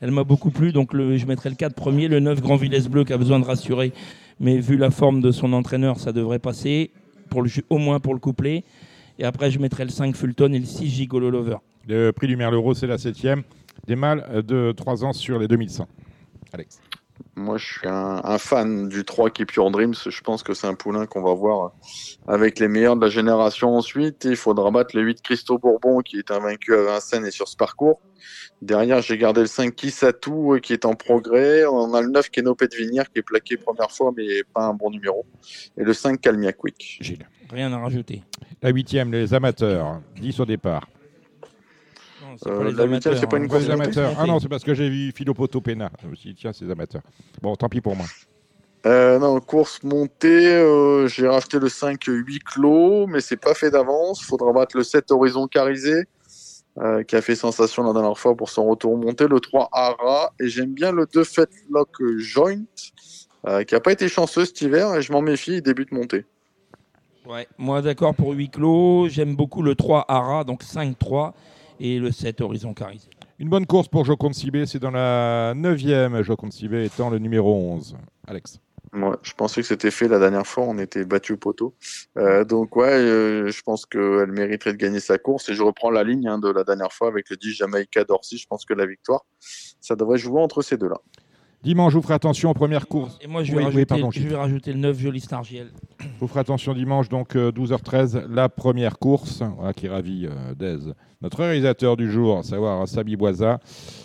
Elle, 0.00 0.10
m'a 0.10 0.24
beaucoup 0.24 0.50
plu. 0.50 0.72
Donc, 0.72 0.92
le- 0.92 1.16
je 1.16 1.26
mettrai 1.26 1.48
le 1.48 1.54
4 1.54 1.74
premier. 1.74 2.08
Le 2.08 2.18
9 2.20 2.40
Grand 2.40 2.56
Villesse 2.56 2.88
Bleu 2.88 3.04
qui 3.04 3.12
a 3.12 3.18
besoin 3.18 3.38
de 3.38 3.44
rassurer. 3.44 3.92
Mais 4.40 4.58
vu 4.58 4.76
la 4.76 4.90
forme 4.90 5.20
de 5.20 5.30
son 5.30 5.52
entraîneur, 5.52 5.98
ça 6.00 6.12
devrait 6.12 6.40
passer. 6.40 6.90
Pour 7.30 7.42
le, 7.42 7.50
au 7.70 7.78
moins 7.78 8.00
pour 8.00 8.14
le 8.14 8.20
couplet. 8.20 8.64
Et 9.18 9.24
après, 9.24 9.50
je 9.50 9.58
mettrai 9.58 9.84
le 9.84 9.90
5 9.90 10.14
Fulton 10.16 10.52
et 10.52 10.58
le 10.58 10.64
6 10.66 10.88
Gigolo 10.88 11.30
Lover. 11.30 11.56
Le 11.88 12.10
prix 12.10 12.26
du 12.26 12.36
Merleau, 12.36 12.74
c'est 12.74 12.86
la 12.88 12.98
septième. 12.98 13.42
Des 13.86 13.96
mâles 13.96 14.42
de 14.46 14.72
3 14.76 15.04
ans 15.04 15.12
sur 15.12 15.38
les 15.38 15.46
2100. 15.48 15.86
Alex. 16.52 16.80
Moi, 17.34 17.58
je 17.58 17.64
suis 17.64 17.88
un, 17.88 18.20
un 18.24 18.38
fan 18.38 18.88
du 18.88 19.04
3 19.04 19.30
qui 19.30 19.42
est 19.42 19.46
Pure 19.46 19.70
Dreams. 19.70 19.94
Je 20.06 20.20
pense 20.22 20.42
que 20.42 20.54
c'est 20.54 20.66
un 20.66 20.74
poulain 20.74 21.06
qu'on 21.06 21.22
va 21.22 21.34
voir 21.34 21.72
avec 22.26 22.58
les 22.58 22.68
meilleurs 22.68 22.96
de 22.96 23.02
la 23.02 23.10
génération 23.10 23.76
ensuite. 23.76 24.24
Et 24.24 24.30
il 24.30 24.36
faudra 24.36 24.70
battre 24.70 24.96
le 24.96 25.02
8 25.02 25.22
Christo 25.22 25.58
Bourbon 25.58 26.00
qui 26.00 26.18
est 26.18 26.30
invaincu 26.30 26.74
à 26.74 26.82
Vincennes 26.82 27.26
et 27.26 27.30
sur 27.30 27.48
ce 27.48 27.56
parcours. 27.56 28.00
Derrière, 28.62 29.02
j'ai 29.02 29.18
gardé 29.18 29.42
le 29.42 29.46
5 29.46 29.74
Kissatou 29.74 30.54
euh, 30.54 30.58
qui 30.60 30.72
est 30.72 30.84
en 30.84 30.94
progrès. 30.94 31.66
On 31.66 31.92
a 31.94 32.00
le 32.00 32.08
9 32.08 32.30
Kenopet 32.30 32.68
Vinière 32.76 33.10
qui 33.10 33.18
est 33.18 33.22
plaqué 33.22 33.56
première 33.56 33.90
fois 33.90 34.12
mais 34.16 34.42
pas 34.54 34.64
un 34.64 34.74
bon 34.74 34.90
numéro. 34.90 35.26
Et 35.76 35.84
le 35.84 35.92
5 35.92 36.20
Calmia 36.20 36.52
Quick. 36.52 36.98
Gilles. 37.00 37.28
Rien 37.50 37.72
à 37.72 37.78
rajouter. 37.78 38.22
La 38.62 38.70
huitième, 38.70 39.12
les 39.12 39.34
amateurs. 39.34 40.00
10 40.20 40.40
au 40.40 40.46
départ. 40.46 40.88
C'est 42.42 42.48
Euh, 42.48 42.58
pas 42.58 42.64
les 42.64 42.72
la 42.72 42.84
huitième, 42.84 42.92
amateurs, 42.92 43.18
c'est 43.18 43.26
pas 43.30 43.36
une 43.36 43.44
hein. 43.44 43.58
Ils 43.60 43.70
ont 43.70 43.74
amateurs. 43.74 44.12
Ah 44.18 44.26
non, 44.26 44.38
c'est 44.40 44.48
parce 44.48 44.64
que 44.64 44.74
j'ai 44.74 44.88
vu 44.88 45.12
Philopoto 45.12 45.60
Pena. 45.60 45.90
Je 46.02 46.08
me 46.08 46.14
suis 46.14 46.30
dit, 46.30 46.36
tiens, 46.40 46.52
c'est 46.52 46.64
les 46.64 46.70
amateurs. 46.70 47.02
Bon, 47.42 47.54
tant 47.56 47.68
pis 47.68 47.80
pour 47.80 47.96
moi. 47.96 48.06
Euh, 48.86 49.18
non, 49.18 49.40
course 49.40 49.82
montée, 49.82 50.46
euh, 50.46 51.08
j'ai 51.08 51.26
racheté 51.26 51.58
le 51.58 51.68
5 51.68 52.00
huis 52.06 52.38
clos, 52.38 53.06
mais 53.08 53.20
c'est 53.20 53.36
pas 53.36 53.54
fait 53.54 53.70
d'avance. 53.70 54.22
Faudra 54.22 54.52
battre 54.52 54.76
le 54.76 54.84
7 54.84 55.10
Horizon 55.10 55.48
Carisé, 55.48 56.04
euh, 56.78 57.02
qui 57.02 57.16
a 57.16 57.22
fait 57.22 57.34
sensation 57.34 57.82
la 57.82 57.92
dernière 57.92 58.16
fois 58.16 58.36
pour 58.36 58.48
son 58.48 58.64
retour 58.66 58.96
monté, 58.96 59.26
le 59.26 59.40
3 59.40 59.70
Ara, 59.72 60.32
et 60.38 60.48
j'aime 60.48 60.72
bien 60.72 60.92
le 60.92 61.06
2 61.12 61.24
Fetlock 61.24 61.88
Joint, 62.18 62.62
euh, 63.48 63.64
qui 63.64 63.74
a 63.74 63.80
pas 63.80 63.90
été 63.90 64.08
chanceux 64.08 64.44
cet 64.44 64.60
hiver, 64.60 64.94
et 64.94 65.02
je 65.02 65.10
m'en 65.10 65.20
méfie, 65.22 65.54
il 65.54 65.62
débute 65.62 65.90
montée. 65.90 66.24
Ouais, 67.26 67.48
moi 67.58 67.82
d'accord 67.82 68.14
pour 68.14 68.34
huis 68.34 68.50
clos. 68.50 69.08
J'aime 69.08 69.34
beaucoup 69.34 69.62
le 69.62 69.74
3 69.74 70.04
Ara, 70.06 70.44
donc 70.44 70.62
5-3, 70.62 71.32
et 71.80 71.98
le 71.98 72.10
7 72.10 72.40
Horizon 72.40 72.74
Carisé. 72.74 73.08
Une 73.38 73.48
bonne 73.48 73.66
course 73.66 73.88
pour 73.88 74.04
Jocon 74.04 74.32
Sibé, 74.32 74.64
c'est 74.66 74.78
dans 74.78 74.90
la 74.90 75.52
neuvième, 75.54 76.22
Jocon 76.22 76.50
Sibé 76.50 76.84
étant 76.84 77.10
le 77.10 77.18
numéro 77.18 77.54
11. 77.54 77.96
Alex. 78.26 78.60
Ouais, 78.92 79.16
je 79.22 79.34
pensais 79.34 79.60
que 79.60 79.66
c'était 79.66 79.90
fait 79.90 80.08
la 80.08 80.18
dernière 80.18 80.46
fois, 80.46 80.64
on 80.64 80.78
était 80.78 81.04
battu 81.04 81.34
au 81.34 81.36
poteau. 81.36 81.74
Euh, 82.16 82.44
donc 82.44 82.76
ouais, 82.76 82.92
euh, 82.92 83.50
je 83.50 83.62
pense 83.62 83.84
qu'elle 83.84 84.32
mériterait 84.32 84.72
de 84.72 84.78
gagner 84.78 85.00
sa 85.00 85.18
course, 85.18 85.50
et 85.50 85.54
je 85.54 85.62
reprends 85.62 85.90
la 85.90 86.02
ligne 86.02 86.26
hein, 86.28 86.38
de 86.38 86.48
la 86.48 86.64
dernière 86.64 86.92
fois 86.92 87.08
avec 87.08 87.28
le 87.28 87.36
10 87.36 87.52
Jamaïca 87.52 88.04
d'Orsi, 88.04 88.38
je 88.38 88.46
pense 88.46 88.64
que 88.64 88.72
la 88.72 88.86
victoire, 88.86 89.26
ça 89.38 89.96
devrait 89.96 90.18
jouer 90.18 90.40
entre 90.40 90.62
ces 90.62 90.78
deux-là. 90.78 91.00
Dimanche, 91.62 91.94
vous 91.94 92.02
ferez 92.02 92.14
attention 92.14 92.50
aux 92.50 92.54
premières 92.54 92.86
courses. 92.86 93.18
Et 93.20 93.26
moi, 93.26 93.42
je 93.42 93.50
vais, 93.50 93.56
Oui, 93.58 93.62
oui, 93.62 93.64
rajouter, 93.66 93.86
pardon, 93.86 94.10
je 94.12 94.20
Gilles. 94.20 94.28
vais 94.28 94.36
rajouter 94.36 94.72
le 94.72 94.78
9 94.78 94.98
Joli 95.00 95.20
Stargiel. 95.20 95.70
Vous 96.20 96.28
ferez 96.28 96.40
attention 96.40 96.74
dimanche, 96.74 97.08
donc 97.08 97.34
euh, 97.34 97.50
12h13, 97.50 98.26
la 98.28 98.48
première 98.48 98.98
course, 98.98 99.42
voilà, 99.56 99.72
qui 99.72 99.88
ravit 99.88 100.26
euh, 100.26 100.54
Dez, 100.54 100.78
notre 101.22 101.38
réalisateur 101.38 101.96
du 101.96 102.10
jour, 102.10 102.38
à 102.38 102.42
savoir 102.44 102.86
Sabi 102.86 103.16
Boisa. 103.16 103.58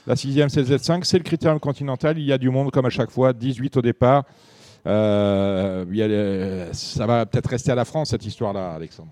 La 0.08 0.16
sixième, 0.16 0.50
c'est 0.50 0.62
le 0.68 0.76
Z5, 0.78 1.04
c'est 1.04 1.18
le 1.20 1.24
critérium 1.24 1.60
continental. 1.60 2.18
Il 2.18 2.26
y 2.26 2.34
a 2.34 2.38
du 2.40 2.50
monde 2.50 2.72
comme 2.72 2.86
à 2.86 2.90
chaque 2.90 3.12
fois, 3.12 3.32
18 3.34 3.78
au 3.78 3.82
départ. 3.82 4.24
Euh, 4.88 5.86
il 5.92 5.98
y 5.98 6.02
a 6.02 6.08
les- 6.08 6.74
ça 6.74 7.06
va 7.06 7.28
peut-être 7.28 7.50
rester 7.50 7.72
à 7.72 7.76
la 7.76 7.86
France, 7.86 8.10
cette 8.10 8.26
histoire-là, 8.26 8.72
Alexandre. 8.72 9.12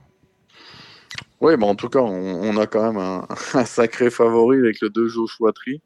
Oui, 1.42 1.56
bah 1.56 1.68
en 1.68 1.76
tout 1.76 1.88
cas, 1.90 2.00
on, 2.00 2.10
on 2.44 2.58
a 2.58 2.66
quand 2.66 2.82
même 2.92 2.98
un, 2.98 3.28
un 3.54 3.66
sacré 3.66 4.10
favori 4.10 4.58
avec 4.58 4.82
le 4.82 4.90
2 4.90 5.08
Joshua 5.08 5.52
Tree. 5.54 5.82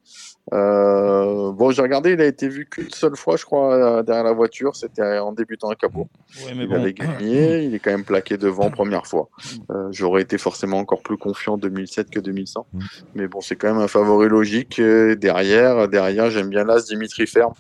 Euh, 0.52 1.54
bon, 1.54 1.72
j'ai 1.72 1.82
regardé, 1.82 2.14
il 2.14 2.22
a 2.22 2.26
été 2.26 2.50
vu 2.50 2.66
qu'une 2.66 2.90
seule 2.90 3.16
fois, 3.16 3.38
je 3.38 3.46
crois, 3.46 3.74
euh, 3.74 4.04
derrière 4.04 4.26
la 4.26 4.34
voiture. 4.34 4.76
C'était 4.76 5.18
en 5.20 5.32
débutant 5.32 5.70
à 5.70 5.76
Capot. 5.76 6.10
Ouais, 6.46 6.54
mais 6.56 6.64
il 6.64 6.70
bon. 6.70 6.76
avait 6.76 6.94
gagné, 6.94 7.64
il 7.64 7.74
est 7.74 7.80
quand 7.80 7.92
même 7.92 8.04
plaqué 8.04 8.38
devant 8.38 8.70
première 8.70 9.08
fois. 9.08 9.30
Euh, 9.72 9.88
J'aurais 9.92 10.22
été 10.22 10.38
forcément 10.38 10.78
encore 10.78 11.02
plus 11.02 11.18
confiant 11.18 11.54
en 11.54 11.58
2007 11.58 12.10
que 12.10 12.20
2100. 12.20 12.68
Mm. 12.74 12.80
Mais 13.16 13.28
bon, 13.28 13.40
c'est 13.40 13.56
quand 13.56 13.74
même 13.74 13.82
un 13.82 13.88
favori 13.88 14.28
logique. 14.28 14.82
Derrière, 14.82 15.88
derrière, 15.88 16.30
j'aime 16.30 16.50
bien 16.50 16.66
l'As 16.66 16.88
Dimitri 16.88 17.26
Ferme, 17.26 17.54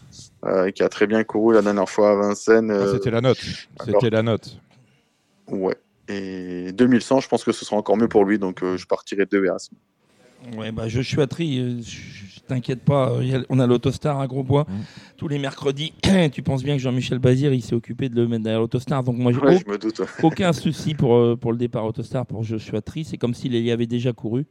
euh, 0.45 0.69
qui 0.71 0.83
a 0.83 0.89
très 0.89 1.07
bien 1.07 1.23
couru 1.23 1.53
la 1.53 1.61
dernière 1.61 1.89
fois 1.89 2.11
à 2.11 2.15
Vincennes. 2.15 2.71
Ah, 2.71 2.87
C'était 2.91 3.11
la 3.11 3.21
note. 3.21 3.39
C'était 3.85 4.09
la 4.09 4.23
note. 4.23 4.59
Ouais. 5.47 5.75
Et 6.09 6.73
2100, 6.73 7.21
je 7.21 7.29
pense 7.29 7.45
que 7.45 7.53
ce 7.53 7.63
sera 7.63 7.77
encore 7.77 7.95
mieux 7.95 8.09
pour 8.09 8.25
lui, 8.25 8.37
donc 8.37 8.59
je 8.61 8.85
partirai 8.85 9.25
de 9.25 9.37
Veras. 9.37 9.69
Ouais, 10.57 10.73
bah, 10.73 10.89
je 10.89 10.99
suis 10.99 11.21
à 11.21 11.27
Tri, 11.27 11.81
je 11.81 12.22
t'inquiète 12.47 12.83
pas, 12.83 13.13
on 13.49 13.59
a 13.59 13.67
l'autostar 13.67 14.19
à 14.19 14.27
Grosbois 14.27 14.65
mmh. 14.67 14.73
tous 15.17 15.27
les 15.27 15.39
mercredis. 15.39 15.93
tu 16.31 16.41
penses 16.41 16.63
bien 16.63 16.75
que 16.75 16.81
Jean-Michel 16.81 17.19
Bazir, 17.19 17.53
il 17.53 17.61
s'est 17.61 17.75
occupé 17.75 18.09
de 18.09 18.15
le 18.15 18.27
mettre 18.27 18.43
derrière 18.43 18.61
l'autostar, 18.61 19.03
donc 19.03 19.17
moi 19.17 19.31
j'ai 19.31 19.39
aucun 20.21 20.53
souci 20.53 20.93
pour, 20.93 21.37
pour 21.39 21.51
le 21.51 21.57
départ 21.57 21.85
autostar 21.85 22.25
pour 22.25 22.43
Joshua 22.43 22.81
Tri, 22.81 23.05
c'est 23.05 23.17
comme 23.17 23.33
s'il 23.33 23.55
y 23.55 23.71
avait 23.71 23.87
déjà 23.87 24.13
couru. 24.13 24.45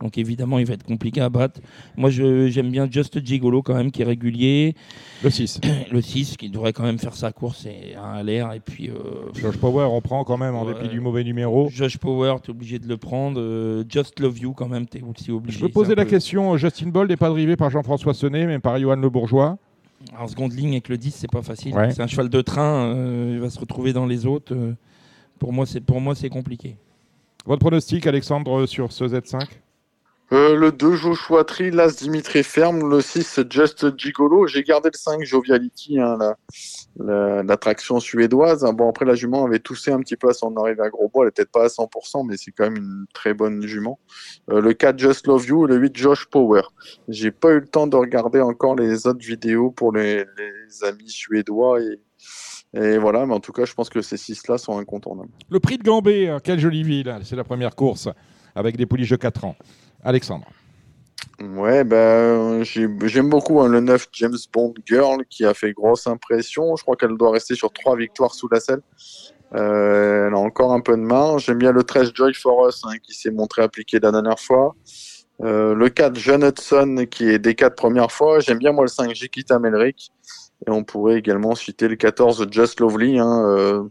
Donc 0.00 0.18
évidemment, 0.18 0.58
il 0.58 0.66
va 0.66 0.74
être 0.74 0.84
compliqué 0.84 1.20
à 1.20 1.28
battre. 1.28 1.60
Moi, 1.96 2.10
j'aime 2.10 2.70
bien 2.70 2.88
Just 2.90 3.24
Gigolo 3.24 3.62
quand 3.62 3.74
même, 3.74 3.90
qui 3.90 4.02
est 4.02 4.04
régulier. 4.04 4.74
Le 5.22 5.30
6. 5.30 5.60
Le 5.90 6.00
6, 6.00 6.36
qui 6.36 6.50
devrait 6.50 6.72
quand 6.72 6.82
même 6.82 6.98
faire 6.98 7.14
sa 7.14 7.32
course 7.32 7.66
et 7.66 7.94
à 7.94 8.22
l'air. 8.22 8.52
Et 8.52 8.60
puis. 8.60 8.90
Euh, 8.90 9.32
Josh 9.34 9.56
Power, 9.56 9.88
on 9.90 10.00
prend 10.00 10.24
quand 10.24 10.36
même 10.36 10.54
en 10.54 10.64
dépit 10.66 10.88
du 10.88 11.00
mauvais 11.00 11.24
numéro. 11.24 11.68
Josh 11.70 11.98
Power, 11.98 12.36
tu 12.42 12.50
es 12.50 12.54
obligé 12.54 12.78
de 12.78 12.88
le 12.88 12.96
prendre. 12.96 13.40
Euh, 13.40 13.84
Just 13.88 14.20
Love 14.20 14.38
You, 14.38 14.52
quand 14.52 14.68
même, 14.68 14.86
tu 14.86 14.98
es 14.98 15.02
aussi 15.02 15.30
obligé. 15.30 15.58
Je 15.58 15.64
peux 15.64 15.72
poser 15.72 15.94
la 15.94 16.04
question 16.04 16.56
Justin 16.56 16.88
Bold 16.88 17.10
n'est 17.10 17.16
pas 17.16 17.30
drivé 17.30 17.56
par 17.56 17.70
Jean-François 17.70 18.14
Sonnet, 18.14 18.46
mais 18.46 18.58
par 18.58 18.78
Johan 18.78 18.96
Le 18.96 19.08
Bourgeois 19.08 19.58
En 20.18 20.28
seconde 20.28 20.52
ligne 20.52 20.72
avec 20.72 20.88
le 20.88 20.98
10, 20.98 21.14
c'est 21.14 21.30
pas 21.30 21.42
facile. 21.42 21.74
C'est 21.90 22.02
un 22.02 22.06
cheval 22.06 22.28
de 22.28 22.40
train, 22.42 22.94
euh, 22.94 23.32
il 23.34 23.40
va 23.40 23.50
se 23.50 23.58
retrouver 23.58 23.92
dans 23.92 24.06
les 24.06 24.26
autres. 24.26 24.54
pour 25.38 25.52
moi, 25.52 25.64
c'est 25.66 26.28
compliqué. 26.28 26.76
Votre 27.46 27.60
pronostic, 27.60 28.06
Alexandre, 28.06 28.66
sur 28.66 28.90
ce 28.90 29.04
Z5 29.04 29.46
euh, 30.32 30.56
le 30.56 30.72
2, 30.72 30.96
Joshua 30.96 31.44
Tree, 31.44 31.70
l'As 31.70 31.96
Dimitri 31.98 32.42
Ferme, 32.42 32.90
le 32.90 33.00
6, 33.00 33.40
Just 33.48 33.96
Gigolo. 33.96 34.48
J'ai 34.48 34.64
gardé 34.64 34.90
le 34.92 34.98
5, 34.98 35.22
Joviality, 35.22 36.00
hein, 36.00 36.18
l'attraction 36.98 38.00
suédoise. 38.00 38.66
Bon, 38.74 38.88
après, 38.88 39.04
la 39.04 39.14
jument 39.14 39.44
avait 39.44 39.60
toussé 39.60 39.92
un 39.92 40.00
petit 40.00 40.16
peu 40.16 40.28
à 40.28 40.32
son 40.32 40.56
arrivée 40.56 40.82
à 40.82 40.90
Grosbois. 40.90 41.24
Elle 41.24 41.28
n'était 41.28 41.44
peut-être 41.44 41.52
pas 41.52 41.64
à 41.64 41.68
100%, 41.68 42.26
mais 42.26 42.36
c'est 42.36 42.50
quand 42.50 42.64
même 42.64 42.76
une 42.76 43.06
très 43.14 43.34
bonne 43.34 43.64
jument. 43.66 44.00
Euh, 44.50 44.60
le 44.60 44.72
4, 44.72 44.98
Just 44.98 45.28
Love 45.28 45.46
You. 45.46 45.66
Le 45.66 45.76
8, 45.76 45.96
Josh 45.96 46.26
Power. 46.26 46.62
J'ai 47.06 47.30
pas 47.30 47.50
eu 47.52 47.60
le 47.60 47.68
temps 47.68 47.86
de 47.86 47.96
regarder 47.96 48.40
encore 48.40 48.74
les 48.74 49.06
autres 49.06 49.24
vidéos 49.24 49.70
pour 49.70 49.92
les, 49.92 50.24
amis 50.82 51.08
suédois 51.08 51.80
et, 52.74 52.98
voilà, 52.98 53.24
mais 53.24 53.32
en 53.32 53.40
tout 53.40 53.52
cas, 53.52 53.64
je 53.64 53.72
pense 53.72 53.88
que 53.88 54.02
ces 54.02 54.16
six-là 54.16 54.58
sont 54.58 54.78
incontournables. 54.78 55.30
Le 55.48 55.60
prix 55.60 55.78
de 55.78 55.84
Gambé, 55.84 56.28
hein, 56.28 56.40
quelle 56.42 56.58
jolie 56.58 56.82
ville. 56.82 57.16
C'est 57.22 57.36
la 57.36 57.44
première 57.44 57.74
course 57.74 58.08
avec 58.56 58.76
des 58.76 58.86
pouliches 58.86 59.10
de 59.10 59.16
4 59.16 59.44
ans. 59.44 59.56
Alexandre. 60.06 60.46
Ouais, 61.40 61.84
ben, 61.84 62.62
j'aime 62.62 63.28
beaucoup 63.28 63.60
hein, 63.60 63.68
le 63.68 63.80
9 63.80 64.08
James 64.12 64.36
Bond 64.52 64.72
Girl 64.86 65.24
qui 65.28 65.44
a 65.44 65.52
fait 65.52 65.72
grosse 65.72 66.06
impression. 66.06 66.76
Je 66.76 66.82
crois 66.82 66.96
qu'elle 66.96 67.16
doit 67.18 67.32
rester 67.32 67.54
sur 67.54 67.72
trois 67.72 67.96
victoires 67.96 68.34
sous 68.34 68.48
la 68.48 68.60
selle. 68.60 68.80
Euh, 69.54 70.28
elle 70.28 70.34
a 70.34 70.38
encore 70.38 70.72
un 70.72 70.80
peu 70.80 70.96
de 70.96 71.02
marge. 71.02 71.46
J'aime 71.46 71.58
bien 71.58 71.72
le 71.72 71.82
13 71.82 72.12
Joy 72.14 72.32
for 72.32 72.68
Us 72.68 72.82
hein, 72.84 72.96
qui 73.02 73.14
s'est 73.14 73.30
montré 73.30 73.62
appliqué 73.62 73.98
la 74.00 74.12
dernière 74.12 74.40
fois. 74.40 74.74
Euh, 75.42 75.74
le 75.74 75.90
4 75.90 76.16
John 76.16 76.42
Hudson 76.42 77.06
qui 77.10 77.28
est 77.28 77.38
des 77.38 77.54
quatre 77.54 77.76
premières 77.76 78.12
fois. 78.12 78.40
J'aime 78.40 78.58
bien 78.58 78.72
moi 78.72 78.84
le 78.84 78.88
5 78.88 79.14
Jikita 79.14 79.58
Melrick 79.58 80.10
et 80.66 80.70
on 80.70 80.84
pourrait 80.84 81.18
également 81.18 81.54
citer 81.54 81.86
le 81.86 81.96
14 81.96 82.46
Just 82.50 82.80
Lovely 82.80 83.18
hein, 83.18 83.44
euh, 83.46 83.82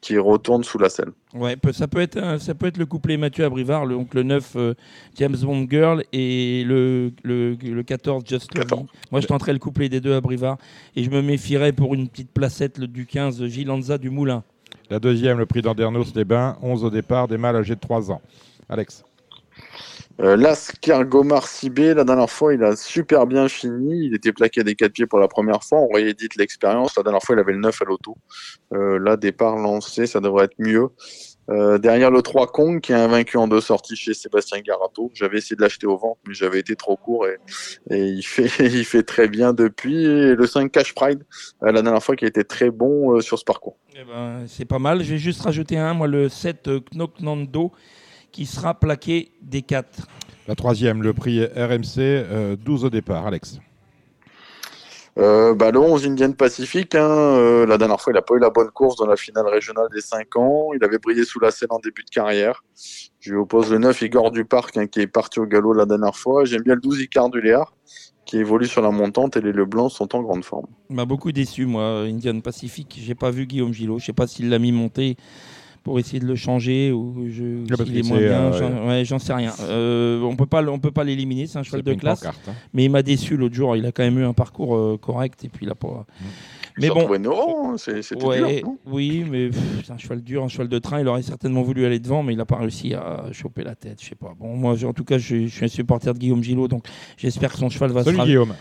qui 0.00 0.16
retourne 0.16 0.64
sous 0.64 0.78
la 0.78 0.88
selle. 0.88 1.10
Ouais, 1.34 1.56
ça 1.72 1.86
peut 1.86 2.00
être 2.00 2.40
ça 2.40 2.54
peut 2.54 2.66
être 2.66 2.78
le 2.78 2.86
couplet 2.86 3.16
Mathieu 3.16 3.44
Abrivard, 3.44 3.84
le, 3.84 3.94
donc 3.94 4.14
le 4.14 4.22
9 4.22 4.52
euh, 4.56 4.74
James 5.16 5.36
Bond 5.36 5.66
Girl 5.68 6.02
et 6.12 6.64
le, 6.64 7.12
le, 7.22 7.54
le 7.54 7.82
14 7.82 8.24
Just 8.26 8.56
Lovely. 8.56 8.86
Moi 9.10 9.20
je 9.20 9.26
tenterais 9.26 9.52
le 9.52 9.58
couplet 9.58 9.88
des 9.88 10.00
deux 10.00 10.14
Abrivard 10.14 10.56
et 10.96 11.04
je 11.04 11.10
me 11.10 11.20
méfierais 11.20 11.72
pour 11.72 11.94
une 11.94 12.08
petite 12.08 12.30
placette 12.30 12.78
le, 12.78 12.86
du 12.86 13.04
15 13.06 13.44
Gilanza 13.46 13.98
du 13.98 14.10
Moulin. 14.10 14.42
La 14.90 14.98
deuxième, 14.98 15.38
le 15.38 15.46
prix 15.46 15.62
d'Andernos 15.62 16.14
les 16.14 16.24
Bains, 16.24 16.56
11 16.62 16.84
au 16.84 16.90
départ, 16.90 17.28
des 17.28 17.38
mâles 17.38 17.56
âgés 17.56 17.74
de 17.74 17.80
3 17.80 18.10
ans. 18.10 18.20
Alex. 18.68 19.04
Euh, 20.20 20.36
Lascargomar 20.36 21.48
Sibé, 21.48 21.92
la 21.92 22.04
dernière 22.04 22.30
fois, 22.30 22.54
il 22.54 22.62
a 22.62 22.76
super 22.76 23.26
bien 23.26 23.48
fini. 23.48 24.06
Il 24.06 24.14
était 24.14 24.32
plaqué 24.32 24.62
des 24.62 24.76
quatre 24.76 24.92
pieds 24.92 25.06
pour 25.06 25.18
la 25.18 25.28
première 25.28 25.64
fois. 25.64 25.80
On 25.80 25.88
réédite 25.88 26.36
l'expérience. 26.36 26.96
La 26.96 27.02
dernière 27.02 27.22
fois, 27.22 27.34
il 27.34 27.40
avait 27.40 27.52
le 27.52 27.58
9 27.58 27.82
à 27.82 27.84
l'auto. 27.84 28.16
Euh, 28.72 28.98
là, 28.98 29.16
départ 29.16 29.56
lancé, 29.56 30.06
ça 30.06 30.20
devrait 30.20 30.44
être 30.44 30.58
mieux. 30.58 30.88
Euh, 31.50 31.78
derrière 31.78 32.10
le 32.10 32.22
3 32.22 32.46
Kong, 32.46 32.80
qui 32.80 32.92
est 32.92 32.94
invaincu 32.94 33.36
en 33.36 33.48
deux 33.48 33.60
sorties 33.60 33.96
chez 33.96 34.14
Sébastien 34.14 34.60
Garato. 34.60 35.10
J'avais 35.14 35.38
essayé 35.38 35.56
de 35.56 35.62
l'acheter 35.62 35.86
au 35.86 35.98
vent, 35.98 36.16
mais 36.26 36.32
j'avais 36.32 36.60
été 36.60 36.74
trop 36.76 36.96
court 36.96 37.26
et, 37.26 37.38
il, 37.90 38.22
fait, 38.22 39.02
très 39.02 39.28
bien 39.28 39.52
depuis. 39.52 40.04
Et 40.04 40.36
le 40.36 40.46
5 40.46 40.70
Cash 40.70 40.94
Pride, 40.94 41.24
euh, 41.64 41.72
la 41.72 41.82
dernière 41.82 42.02
fois, 42.02 42.14
qui 42.14 42.24
a 42.24 42.28
été 42.28 42.44
très 42.44 42.70
bon 42.70 43.20
sur 43.20 43.38
ce 43.38 43.44
parcours. 43.44 43.76
Eh 43.96 44.04
ben, 44.04 44.44
c'est 44.46 44.64
pas 44.64 44.78
mal. 44.78 45.02
Je 45.02 45.10
vais 45.10 45.18
juste 45.18 45.42
rajouter 45.42 45.76
un, 45.76 45.92
moi, 45.92 46.06
le 46.06 46.28
7 46.28 46.70
Knoknando 46.92 47.72
qui 48.34 48.46
sera 48.46 48.74
plaqué 48.74 49.30
des 49.42 49.62
4. 49.62 50.08
La 50.48 50.56
troisième, 50.56 51.04
le 51.04 51.14
prix 51.14 51.44
RMC, 51.44 52.56
12 52.58 52.84
euh, 52.84 52.86
au 52.86 52.90
départ. 52.90 53.26
Alex 53.26 53.60
euh, 55.16 55.54
bah, 55.54 55.70
le 55.70 55.78
11 55.78 56.08
Indian 56.08 56.32
Pacific, 56.32 56.96
hein, 56.96 57.08
euh, 57.08 57.66
la 57.66 57.78
dernière 57.78 58.00
fois, 58.00 58.12
il 58.12 58.16
n'a 58.16 58.22
pas 58.22 58.34
eu 58.34 58.40
la 58.40 58.50
bonne 58.50 58.70
course 58.70 58.96
dans 58.96 59.06
la 59.06 59.14
finale 59.14 59.46
régionale 59.46 59.86
des 59.94 60.00
5 60.00 60.36
ans. 60.36 60.70
Il 60.74 60.82
avait 60.82 60.98
brillé 60.98 61.24
sous 61.24 61.38
la 61.38 61.52
scène 61.52 61.68
en 61.70 61.78
début 61.78 62.02
de 62.02 62.10
carrière. 62.10 62.64
Je 63.20 63.30
lui 63.30 63.38
oppose 63.38 63.70
le 63.70 63.78
9 63.78 64.02
Igor 64.02 64.32
du 64.32 64.44
Parc, 64.44 64.76
hein, 64.76 64.88
qui 64.88 65.02
est 65.02 65.06
parti 65.06 65.38
au 65.38 65.46
galop 65.46 65.72
la 65.72 65.86
dernière 65.86 66.16
fois. 66.16 66.44
J'aime 66.44 66.62
bien 66.62 66.74
le 66.74 66.80
12 66.80 67.02
Icar 67.02 67.30
du 67.30 67.40
Léard, 67.40 67.76
qui 68.26 68.38
évolue 68.38 68.66
sur 68.66 68.82
la 68.82 68.90
montante 68.90 69.36
et 69.36 69.40
les 69.40 69.52
Leblancs 69.52 69.92
sont 69.92 70.16
en 70.16 70.22
grande 70.22 70.44
forme. 70.44 70.66
M'a 70.90 71.04
beaucoup 71.04 71.30
déçu, 71.30 71.66
moi, 71.66 72.00
Indian 72.00 72.40
Pacific. 72.40 72.98
J'ai 73.00 73.14
pas 73.14 73.30
vu 73.30 73.46
Guillaume 73.46 73.72
Gillot. 73.72 74.00
Je 74.00 74.06
sais 74.06 74.12
pas 74.12 74.26
s'il 74.26 74.50
l'a 74.50 74.58
mis 74.58 74.72
monté 74.72 75.16
pour 75.84 75.98
essayer 75.98 76.18
de 76.18 76.26
le 76.26 76.34
changer 76.34 76.90
ou 76.90 77.26
je, 77.28 77.44
est 77.44 78.08
moins 78.08 78.18
bien. 78.18 78.52
Euh, 78.52 79.04
j'en 79.04 79.18
sais 79.18 79.34
rien. 79.34 79.52
Euh, 79.60 80.22
on 80.22 80.34
peut 80.34 80.46
pas, 80.46 80.64
on 80.64 80.78
peut 80.78 80.90
pas 80.90 81.04
l'éliminer. 81.04 81.46
C'est 81.46 81.58
un 81.58 81.62
cheval 81.62 81.82
de 81.82 81.92
classe. 81.92 82.24
Hein. 82.24 82.32
Mais 82.72 82.84
il 82.84 82.90
m'a 82.90 83.02
déçu 83.02 83.36
l'autre 83.36 83.54
jour. 83.54 83.76
Il 83.76 83.84
a 83.84 83.92
quand 83.92 84.02
même 84.02 84.18
eu 84.18 84.24
un 84.24 84.32
parcours 84.32 84.74
euh, 84.74 84.98
correct 85.00 85.44
et 85.44 85.48
puis 85.48 85.66
il 85.66 85.70
a 85.70 85.74
pas. 85.74 86.06
Mm. 86.20 86.24
Mais 86.76 86.88
bon, 86.88 87.02
hein, 87.02 87.76
ouais, 88.24 88.62
dur, 88.62 88.72
oui, 88.86 89.24
mais 89.30 89.50
c'est 89.84 89.92
un 89.92 89.98
cheval 89.98 90.22
dur, 90.22 90.42
un 90.42 90.48
cheval 90.48 90.68
de 90.68 90.78
train. 90.80 91.00
Il 91.00 91.06
aurait 91.06 91.22
certainement 91.22 91.62
voulu 91.62 91.84
aller 91.84 92.00
devant, 92.00 92.24
mais 92.24 92.32
il 92.32 92.36
n'a 92.36 92.46
pas 92.46 92.56
réussi 92.56 92.94
à 92.94 93.26
choper 93.30 93.62
la 93.62 93.76
tête. 93.76 94.02
Je 94.02 94.08
sais 94.08 94.16
pas. 94.16 94.34
Bon, 94.36 94.56
moi, 94.56 94.74
en 94.84 94.92
tout 94.92 95.04
cas, 95.04 95.18
je, 95.18 95.46
suis 95.46 95.64
un 95.64 95.68
supporter 95.68 96.12
de 96.12 96.18
Guillaume 96.18 96.42
Gillot, 96.42 96.66
donc 96.66 96.86
j'espère 97.16 97.52
que 97.52 97.58
son 97.58 97.68
cheval 97.68 97.92
va 97.92 98.02
Salut, 98.02 98.16
se. 98.16 98.24
Guillaume. 98.24 98.54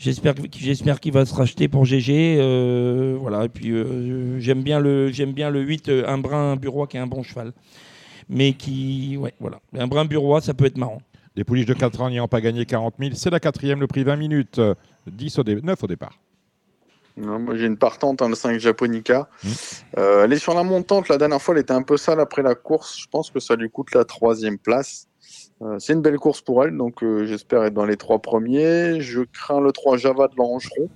J'espère 0.00 0.32
j'espère 0.56 0.98
qu'il 0.98 1.12
va 1.12 1.26
se 1.26 1.34
racheter 1.34 1.68
pour 1.68 1.84
GG. 1.84 2.38
Euh, 2.40 3.18
voilà. 3.20 3.44
Et 3.44 3.48
puis 3.50 3.70
euh, 3.70 4.40
j'aime 4.40 4.62
bien 4.62 4.80
le 4.80 5.12
j'aime 5.12 5.32
bien 5.32 5.50
le 5.50 5.60
8 5.60 5.88
euh, 5.90 6.08
un 6.08 6.16
brin 6.16 6.56
bureau 6.56 6.86
qui 6.86 6.96
est 6.96 7.00
un 7.00 7.06
bon 7.06 7.22
cheval, 7.22 7.52
mais 8.30 8.54
qui 8.54 9.18
ouais 9.18 9.34
voilà 9.40 9.60
un 9.78 9.86
brin 9.86 10.06
bureau 10.06 10.40
ça 10.40 10.54
peut 10.54 10.64
être 10.64 10.78
marrant. 10.78 11.02
Les 11.36 11.44
pouliches 11.44 11.66
de 11.66 11.74
4 11.74 12.00
ans 12.00 12.08
n'ayant 12.08 12.28
pas 12.28 12.40
gagné 12.40 12.64
40 12.64 12.94
000, 12.98 13.10
c'est 13.14 13.28
la 13.28 13.40
quatrième, 13.40 13.78
le 13.78 13.86
prix 13.86 14.02
20 14.02 14.16
minutes, 14.16 14.58
10 15.06 15.38
au 15.38 15.44
9 15.44 15.84
au 15.84 15.86
départ. 15.86 16.18
moi 17.18 17.54
j'ai 17.54 17.66
une 17.66 17.76
partante, 17.76 18.22
hein, 18.22 18.30
le 18.30 18.34
5 18.34 18.58
Japonica. 18.58 19.28
Mmh. 19.44 19.48
elle 19.98 20.32
est 20.32 20.38
sur 20.38 20.54
la 20.54 20.62
montante, 20.62 21.10
la 21.10 21.18
dernière 21.18 21.42
fois 21.42 21.54
elle 21.54 21.60
était 21.60 21.74
un 21.74 21.82
peu 21.82 21.98
sale 21.98 22.20
après 22.20 22.42
la 22.42 22.54
course. 22.54 22.98
Je 22.98 23.06
pense 23.06 23.30
que 23.30 23.38
ça 23.38 23.54
lui 23.54 23.68
coûte 23.68 23.94
la 23.94 24.06
troisième 24.06 24.56
place. 24.56 25.09
Euh, 25.62 25.76
c'est 25.78 25.92
une 25.92 26.00
belle 26.00 26.16
course 26.16 26.40
pour 26.40 26.64
elle, 26.64 26.74
donc 26.76 27.02
euh, 27.02 27.26
j'espère 27.26 27.64
être 27.64 27.74
dans 27.74 27.84
les 27.84 27.98
trois 27.98 28.18
premiers. 28.18 29.00
Je 29.00 29.20
crains 29.20 29.60
le 29.60 29.72
3 29.72 29.98
Java 29.98 30.28
de 30.28 30.34
l'Angeron. 30.36 30.88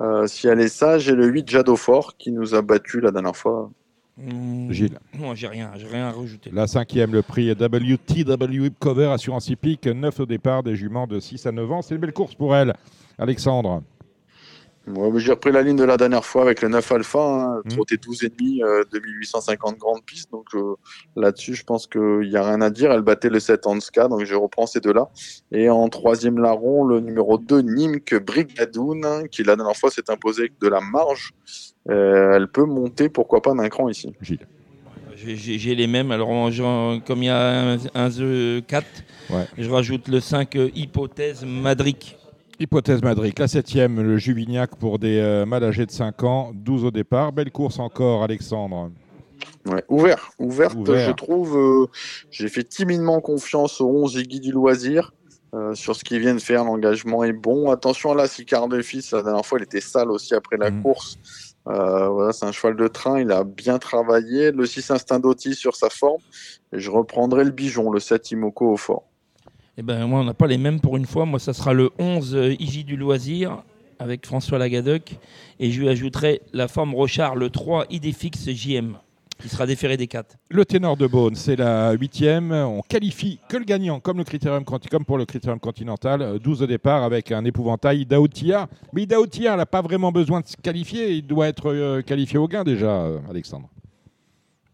Euh, 0.00 0.26
si 0.26 0.48
elle 0.48 0.60
est 0.60 0.68
sage, 0.68 1.10
et 1.10 1.14
le 1.14 1.26
8 1.26 1.48
Jadofort 1.48 2.16
qui 2.16 2.32
nous 2.32 2.54
a 2.54 2.62
battu 2.62 3.00
la 3.00 3.10
dernière 3.10 3.36
fois. 3.36 3.70
Mmh. 4.16 4.72
Gilles. 4.72 4.98
Moi, 5.12 5.34
j'ai 5.34 5.46
rien, 5.46 5.70
j'ai 5.76 5.86
rien 5.86 6.08
à 6.08 6.12
rajouter. 6.12 6.50
La 6.52 6.66
cinquième, 6.66 7.12
le 7.12 7.22
prix 7.22 7.50
WTW 7.52 8.70
Cover 8.80 9.08
Assurance 9.08 9.48
Hippique, 9.48 9.86
9 9.86 10.20
au 10.20 10.26
départ, 10.26 10.62
des 10.62 10.74
juments 10.74 11.06
de 11.06 11.20
6 11.20 11.46
à 11.46 11.52
9 11.52 11.70
ans. 11.70 11.82
C'est 11.82 11.94
une 11.94 12.00
belle 12.00 12.12
course 12.12 12.34
pour 12.34 12.56
elle. 12.56 12.74
Alexandre. 13.18 13.82
J'ai 15.16 15.32
repris 15.32 15.52
la 15.52 15.62
ligne 15.62 15.76
de 15.76 15.84
la 15.84 15.96
dernière 15.96 16.24
fois 16.24 16.42
avec 16.42 16.62
le 16.62 16.68
9 16.68 16.92
Alpha, 16.92 17.18
hein, 17.18 17.62
mmh. 17.64 17.68
trotté 17.68 17.96
12,5, 17.96 18.62
euh, 18.62 18.84
2850 18.92 19.76
grandes 19.76 20.04
pistes. 20.04 20.30
Donc 20.30 20.46
euh, 20.54 20.76
là-dessus, 21.16 21.54
je 21.54 21.64
pense 21.64 21.86
qu'il 21.86 22.28
n'y 22.28 22.36
a 22.36 22.44
rien 22.44 22.60
à 22.60 22.70
dire. 22.70 22.92
Elle 22.92 23.02
battait 23.02 23.28
le 23.28 23.40
7 23.40 23.66
Anska, 23.66 24.08
donc 24.08 24.24
je 24.24 24.34
reprends 24.34 24.66
ces 24.66 24.80
deux-là. 24.80 25.08
Et 25.52 25.68
en 25.68 25.88
troisième 25.88 26.38
larron, 26.38 26.84
le 26.84 27.00
numéro 27.00 27.38
2 27.38 27.60
Nimk 27.62 28.14
Brigadoun, 28.14 29.04
hein, 29.04 29.22
qui 29.30 29.42
la 29.42 29.56
dernière 29.56 29.76
fois 29.76 29.90
s'est 29.90 30.10
imposé 30.10 30.42
avec 30.42 30.58
de 30.60 30.68
la 30.68 30.80
marge. 30.80 31.32
Euh, 31.90 32.32
elle 32.34 32.48
peut 32.48 32.64
monter, 32.64 33.08
pourquoi 33.08 33.42
pas, 33.42 33.54
d'un 33.54 33.68
cran 33.68 33.88
ici. 33.88 34.12
Gilles. 34.20 34.46
J'ai 35.16 35.74
les 35.74 35.88
mêmes. 35.88 36.12
Alors, 36.12 36.28
comme 36.28 37.22
il 37.22 37.26
y 37.26 37.28
a 37.28 37.72
un, 37.72 37.78
un 37.94 38.08
The 38.08 38.64
4, 38.66 38.86
je 39.58 39.68
rajoute 39.68 40.06
le 40.06 40.20
5 40.20 40.56
Hypothèse 40.74 41.44
Madric. 41.44 42.17
Hypothèse 42.60 43.02
Madrid, 43.02 43.38
la 43.38 43.46
septième, 43.46 44.00
le 44.02 44.18
Juvignac 44.18 44.74
pour 44.76 44.98
des 44.98 45.18
euh, 45.18 45.46
mal 45.46 45.62
âgés 45.62 45.86
de 45.86 45.92
5 45.92 46.24
ans, 46.24 46.50
12 46.54 46.86
au 46.86 46.90
départ. 46.90 47.32
Belle 47.32 47.52
course 47.52 47.78
encore, 47.78 48.24
Alexandre. 48.24 48.90
Ouais, 49.66 49.84
ouvert, 49.88 50.30
ouverte, 50.38 50.76
je 50.84 51.12
trouve. 51.12 51.56
Euh, 51.56 51.86
j'ai 52.30 52.48
fait 52.48 52.64
timidement 52.64 53.20
confiance 53.20 53.80
au 53.80 53.88
11 53.88 54.16
Iggy 54.16 54.40
du 54.40 54.52
loisir. 54.52 55.12
Euh, 55.54 55.74
sur 55.74 55.96
ce 55.96 56.04
qu'il 56.04 56.20
vient 56.20 56.34
de 56.34 56.40
faire, 56.40 56.64
l'engagement 56.64 57.24
est 57.24 57.32
bon. 57.32 57.70
Attention 57.70 58.12
là, 58.12 58.26
si 58.26 58.44
quart 58.44 58.68
de 58.68 58.82
fils, 58.82 59.12
la 59.12 59.22
dernière 59.22 59.46
fois, 59.46 59.58
il 59.58 59.62
était 59.62 59.80
sale 59.80 60.10
aussi 60.10 60.34
après 60.34 60.56
la 60.56 60.70
mm. 60.70 60.82
course. 60.82 61.18
Euh, 61.68 62.08
voilà, 62.08 62.32
c'est 62.32 62.44
un 62.44 62.52
cheval 62.52 62.76
de 62.76 62.88
train, 62.88 63.20
il 63.20 63.30
a 63.30 63.44
bien 63.44 63.78
travaillé. 63.78 64.52
Le 64.52 64.66
6 64.66 64.90
Instinct 64.90 65.20
d'Oti 65.20 65.54
sur 65.54 65.76
sa 65.76 65.90
forme. 65.90 66.20
Et 66.72 66.78
je 66.78 66.90
reprendrai 66.90 67.44
le 67.44 67.50
Bijon, 67.50 67.90
le 67.90 68.00
7 68.00 68.30
Imoko 68.32 68.72
au 68.72 68.76
fort. 68.76 69.04
Eh 69.80 69.82
ben, 69.82 70.08
moi, 70.08 70.18
on 70.20 70.24
n'a 70.24 70.34
pas 70.34 70.48
les 70.48 70.58
mêmes 70.58 70.80
pour 70.80 70.96
une 70.96 71.06
fois. 71.06 71.24
Moi, 71.24 71.38
ça 71.38 71.52
sera 71.52 71.72
le 71.72 71.90
11 72.00 72.34
euh, 72.34 72.56
Iji 72.58 72.82
du 72.82 72.96
loisir 72.96 73.62
avec 74.00 74.26
François 74.26 74.58
Lagadec. 74.58 75.20
Et 75.60 75.70
je 75.70 75.80
lui 75.80 75.88
ajouterai 75.88 76.42
la 76.52 76.66
forme 76.66 76.96
Rochard, 76.96 77.36
le 77.36 77.48
3 77.48 77.86
Idéfix 77.88 78.50
JM, 78.50 78.96
qui 79.40 79.48
sera 79.48 79.66
déféré 79.66 79.96
des 79.96 80.08
4. 80.08 80.34
Le 80.50 80.64
ténor 80.64 80.96
de 80.96 81.06
Beaune, 81.06 81.36
c'est 81.36 81.54
la 81.54 81.92
huitième. 81.92 82.50
On 82.50 82.82
qualifie 82.82 83.38
que 83.48 83.56
le 83.56 83.64
gagnant, 83.64 84.00
comme, 84.00 84.18
le 84.18 84.24
critérium, 84.24 84.64
comme 84.64 85.04
pour 85.04 85.16
le 85.16 85.26
critérium 85.26 85.60
continental. 85.60 86.22
euh, 86.22 86.38
12 86.40 86.62
au 86.62 86.66
départ 86.66 87.04
avec 87.04 87.30
un 87.30 87.44
épouvantail 87.44 88.04
Daotia. 88.04 88.68
Mais 88.92 89.06
Daotia 89.06 89.54
n'a 89.54 89.66
pas 89.66 89.80
vraiment 89.80 90.10
besoin 90.10 90.40
de 90.40 90.48
se 90.48 90.56
qualifier. 90.56 91.12
Il 91.12 91.26
doit 91.28 91.46
être 91.46 91.72
euh, 91.72 92.02
qualifié 92.02 92.36
au 92.36 92.48
gain 92.48 92.64
déjà, 92.64 92.90
euh, 92.90 93.18
Alexandre. 93.30 93.68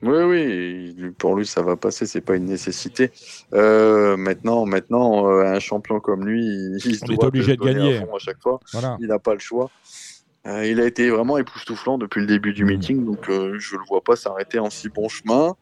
Oui, 0.05 0.23
oui, 0.25 0.95
il- 0.99 1.13
pour 1.13 1.35
lui 1.37 1.47
ça 1.47 1.63
va 1.63 1.77
passer, 1.77 2.07
c'est 2.07 2.21
pas 2.21 2.37
une 2.37 2.45
nécessité. 2.45 3.11
Euh, 3.55 4.17
maintenant, 4.17 4.67
maintenant, 4.67 5.29
euh, 5.31 5.45
un 5.45 5.61
champion 5.61 5.99
comme 6.01 6.27
lui, 6.27 6.45
il, 6.45 6.77
est 7.13 7.25
obligé 7.25 7.57
de 7.57 7.63
à 7.63 7.73
gagner. 7.73 7.97
à 7.99 8.19
chaque 8.19 8.41
fois. 8.43 8.61
Voilà. 8.73 8.97
Il 9.01 9.07
n'a 9.09 9.19
pas 9.19 9.33
le 9.35 9.41
choix. 9.41 9.71
Euh, 10.47 10.67
il 10.67 10.79
a 10.79 10.85
été 10.85 11.09
vraiment 11.09 11.39
époustouflant 11.39 11.97
depuis 11.97 12.21
le 12.21 12.27
début 12.27 12.53
du 12.53 12.65
Mhm. 12.65 12.71
meeting, 12.71 13.05
donc 13.07 13.31
euh, 13.31 13.57
je 13.59 13.77
le 13.77 13.83
vois 13.89 14.03
pas 14.05 14.15
s'arrêter 14.15 14.59
en 14.59 14.69
si 14.69 14.91
bon 14.91 15.09
chemin. 15.09 15.55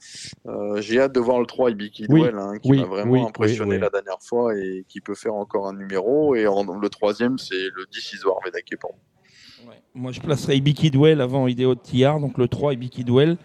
Euh, 0.48 0.80
J'ai 0.80 0.98
hâte 0.98 1.14
de 1.14 1.20
voir 1.20 1.38
le 1.38 1.46
3 1.46 1.70
Ibiki 1.70 2.06
Oui, 2.08 2.22
Duel, 2.22 2.34
hein, 2.36 2.54
qui 2.60 2.68
oui, 2.72 2.80
m'a 2.80 2.86
vraiment 2.86 3.12
oui, 3.12 3.20
impressionné 3.22 3.78
la 3.78 3.90
dernière 3.90 4.18
fois 4.20 4.56
et 4.58 4.84
qui 4.88 5.00
peut 5.00 5.14
faire 5.14 5.34
encore 5.34 5.68
un 5.68 5.72
numéro. 5.74 6.34
Et 6.34 6.48
en- 6.48 6.64
le 6.76 6.88
troisième, 6.88 7.38
c'est 7.38 7.54
le 7.54 7.84
10 7.92 8.12
Isoar 8.14 8.38
Vedake 8.44 8.76
pour 8.80 8.90
moi. 8.94 9.74
Moi, 9.94 10.10
je 10.10 10.20
placerai 10.20 10.56
Ibiki 10.56 10.90
Duel 10.90 11.20
avant 11.20 11.46
Ideo 11.46 11.76
Tillard, 11.76 12.18
donc 12.18 12.36
le 12.36 12.48
3 12.48 12.72
Ibiki 12.72 13.04
Duel. 13.04 13.36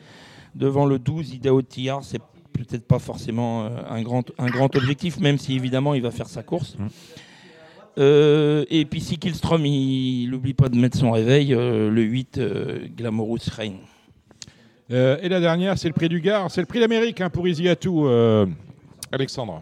Devant 0.58 0.86
le 0.88 0.98
12 0.98 1.36
Ideo 1.36 1.62
Tillard, 1.62 2.04
c'est 2.04 2.22
peut-être 2.52 2.86
pas 2.88 3.00
forcément 3.00 3.66
euh, 3.66 3.70
un, 3.88 4.02
grand, 4.02 4.24
un 4.40 4.48
grand 4.48 4.76
objectif, 4.76 5.20
même 5.20 5.38
si 5.38 5.56
évidemment 5.56 5.94
il 5.94 6.02
va 6.02 6.12
faire 6.12 6.28
sa 6.28 6.42
course. 6.42 6.76
Mm. 6.80 6.88
Euh, 8.00 8.66
et 8.70 8.86
puis 8.86 9.02
si 9.02 9.18
Killstrom, 9.18 9.66
il 9.66 10.30
n'oublie 10.30 10.54
pas 10.54 10.70
de 10.70 10.76
mettre 10.76 10.98
son 10.98 11.12
réveil, 11.12 11.54
euh, 11.54 11.90
le 11.90 12.02
8 12.02 12.38
euh, 12.38 12.88
Glamorous 12.96 13.38
Rain. 13.56 13.76
Et 14.90 15.28
la 15.28 15.42
dernière, 15.42 15.78
c'est 15.78 15.90
le 15.90 15.94
prix 15.94 16.08
du 16.08 16.22
Gard. 16.22 16.50
C'est 16.50 16.62
le 16.62 16.68
prix 16.68 16.80
d'Amérique 16.80 17.20
hein, 17.20 17.30
pour 17.30 17.48
Easy 17.48 17.68
Atou, 17.68 18.08
euh, 18.08 18.46
Alexandre. 19.12 19.62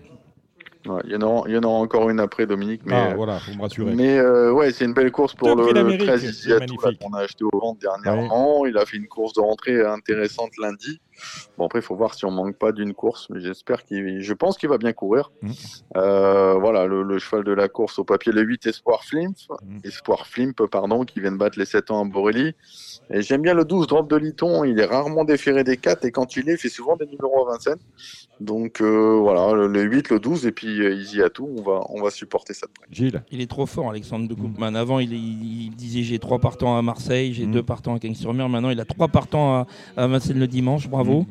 Ouais, 0.86 1.02
il, 1.06 1.12
y 1.12 1.16
en 1.16 1.22
aura, 1.22 1.48
il 1.50 1.54
y 1.56 1.58
en 1.58 1.64
aura 1.64 1.80
encore 1.80 2.10
une 2.10 2.20
après, 2.20 2.46
Dominique. 2.46 2.82
Mais, 2.86 2.94
ah, 2.96 3.12
euh, 3.12 3.16
voilà, 3.16 3.40
vous 3.48 3.56
me 3.56 3.62
rassurez. 3.62 3.96
Mais 3.96 4.18
euh, 4.18 4.52
ouais, 4.52 4.72
c'est 4.72 4.86
une 4.86 4.94
belle 4.94 5.12
course 5.12 5.34
pour 5.34 5.56
le, 5.56 5.66
le 5.68 5.74
d'Amérique, 5.74 6.04
13 6.04 6.22
c'est 6.22 6.28
Isiatou 6.30 6.76
là, 6.76 6.80
magnifique. 6.84 7.02
qu'on 7.02 7.14
a 7.14 7.22
acheté 7.22 7.44
au 7.44 7.58
vente 7.58 7.80
dernièrement. 7.80 8.66
Il 8.66 8.78
a 8.78 8.86
fait 8.86 8.98
une 8.98 9.08
course 9.08 9.34
de 9.34 9.42
rentrée 9.42 9.84
intéressante 9.86 10.52
lundi. 10.60 11.00
Bon 11.58 11.66
après, 11.66 11.80
il 11.80 11.82
faut 11.82 11.96
voir 11.96 12.14
si 12.14 12.26
on 12.26 12.32
manque 12.32 12.58
pas 12.58 12.72
d'une 12.74 12.94
course, 12.94 13.28
mais 13.30 13.40
j'espère 13.40 13.84
qu'il, 13.86 14.22
je 14.22 14.34
pense 14.34 14.58
qu'il 14.58 14.68
va 14.70 14.78
bien 14.78 14.92
courir. 14.94 15.32
Mhm. 15.42 15.54
Euh, 15.98 16.54
voilà, 16.56 16.86
le, 16.86 17.04
le 17.04 17.20
cheval 17.20 17.44
de 17.46 17.54
la 17.54 17.68
course 17.70 17.98
au 18.00 18.04
papier, 18.04 18.32
le 18.34 18.42
8 18.42 18.66
Espoir 18.68 19.04
Flimp, 19.04 19.36
Mhm. 19.64 19.80
Espoir 19.84 20.28
Flimp, 20.28 20.54
pardon, 20.70 21.04
qui 21.06 21.20
vient 21.22 21.32
de 21.32 21.38
battre 21.38 21.58
les 21.58 21.66
7 21.66 21.90
ans 21.92 22.04
à 22.06 22.08
Borelli. 22.08 22.54
Et 23.12 23.22
j'aime 23.22 23.42
bien 23.44 23.54
le 23.54 23.66
12 23.66 23.88
Drop 23.88 24.10
de 24.10 24.16
Liton, 24.16 24.64
il 24.64 24.80
est 24.80 24.86
rarement 24.86 25.24
déféré 25.26 25.64
des 25.64 25.78
4 25.78 26.06
et 26.06 26.12
quand 26.12 26.36
il 26.38 26.50
est, 26.50 26.54
il 26.54 26.58
fait 26.58 26.70
souvent 26.70 26.96
des 26.96 27.06
numéros 27.06 27.48
à 27.48 27.52
Vincennes. 27.54 27.78
Donc 28.40 28.82
euh, 28.82 29.18
voilà, 29.22 29.54
le, 29.54 29.68
le 29.68 29.84
8, 29.84 30.10
le 30.10 30.20
12 30.20 30.46
et 30.48 30.52
puis 30.52 30.82
euh, 30.82 30.94
Easy 30.96 31.22
à 31.22 31.30
tout, 31.30 31.48
on 31.58 31.62
va, 31.62 31.82
on 31.90 32.02
va 32.02 32.10
supporter 32.10 32.54
ça 32.54 32.66
de 32.68 32.72
près. 32.74 32.86
Gilles. 32.92 33.24
Il 33.32 33.42
est 33.42 33.50
trop 33.50 33.66
fort, 33.66 33.90
Alexandre 33.92 34.28
de 34.28 34.34
Koopman. 34.34 34.76
Avant, 34.76 35.00
il, 35.00 35.14
il- 35.14 35.66
il 35.68 35.76
disait 35.76 36.02
j'ai 36.04 36.20
trois 36.20 36.40
partants 36.40 36.78
à 36.78 36.82
Marseille, 36.82 37.34
j'ai 37.34 37.46
Mm. 37.46 37.52
deux 37.52 37.64
partants 37.64 37.96
à 37.96 38.00
Cagnes-sur-Mer. 38.00 38.50
Maintenant, 38.50 38.72
il 38.72 38.80
a 38.80 38.86
trois 38.86 39.08
partants 39.08 39.54
à, 39.56 39.68
à 39.98 40.08
Vincennes 40.08 40.40
le 40.40 40.48
dimanche. 40.48 40.88
Bravo. 40.90 41.26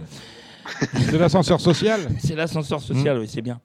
C'est 0.94 1.18
l'ascenseur 1.18 1.60
social 1.60 2.00
C'est 2.20 2.34
l'ascenseur 2.34 2.80
social, 2.80 3.18
oui, 3.18 3.26
c'est 3.28 3.42
bien. 3.42 3.60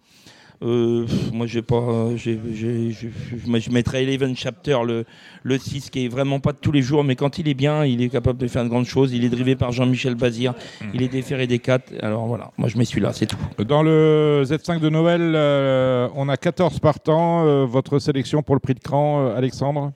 Euh, 0.62 1.06
moi, 1.32 1.46
j'ai 1.48 1.62
pas, 1.62 2.10
je 2.18 3.70
mettrais 3.72 4.04
Eleven 4.04 4.36
Chapter, 4.36 4.78
le, 4.86 5.06
le 5.44 5.58
6, 5.58 5.90
qui 5.90 6.06
est 6.06 6.08
vraiment 6.10 6.40
pas 6.40 6.52
de 6.52 6.58
tous 6.58 6.72
les 6.72 6.82
jours, 6.82 7.04
mais 7.04 7.16
quand 7.16 7.40
il 7.40 7.48
est 7.48 7.54
bien, 7.54 7.86
il 7.86 8.02
est 8.02 8.10
capable 8.10 8.38
de 8.40 8.48
faire 8.48 8.64
de 8.64 8.70
grandes 8.70 8.86
choses. 8.86 9.14
Il 9.14 9.24
est 9.24 9.30
drivé 9.30 9.56
par 9.56 9.72
Jean-Michel 9.72 10.16
Bazir, 10.16 10.54
il 10.94 11.02
est 11.02 11.08
déféré 11.08 11.48
des 11.48 11.60
4. 11.60 11.94
Alors 12.02 12.28
voilà, 12.28 12.52
moi 12.58 12.68
je 12.68 12.78
mets 12.78 12.86
celui-là, 12.86 13.14
c'est 13.14 13.26
tout. 13.26 13.38
Dans 13.64 13.84
le 13.84 14.44
Z5 14.46 14.80
de 14.80 14.90
Noël, 14.90 15.34
euh, 15.36 16.10
on 16.16 16.28
a 16.28 16.36
14 16.38 16.80
partants. 16.80 17.46
Euh, 17.46 17.66
votre 17.66 18.00
sélection 18.00 18.42
pour 18.42 18.56
le 18.56 18.60
prix 18.60 18.74
de 18.74 18.80
cran, 18.80 19.28
euh, 19.28 19.36
Alexandre? 19.36 19.94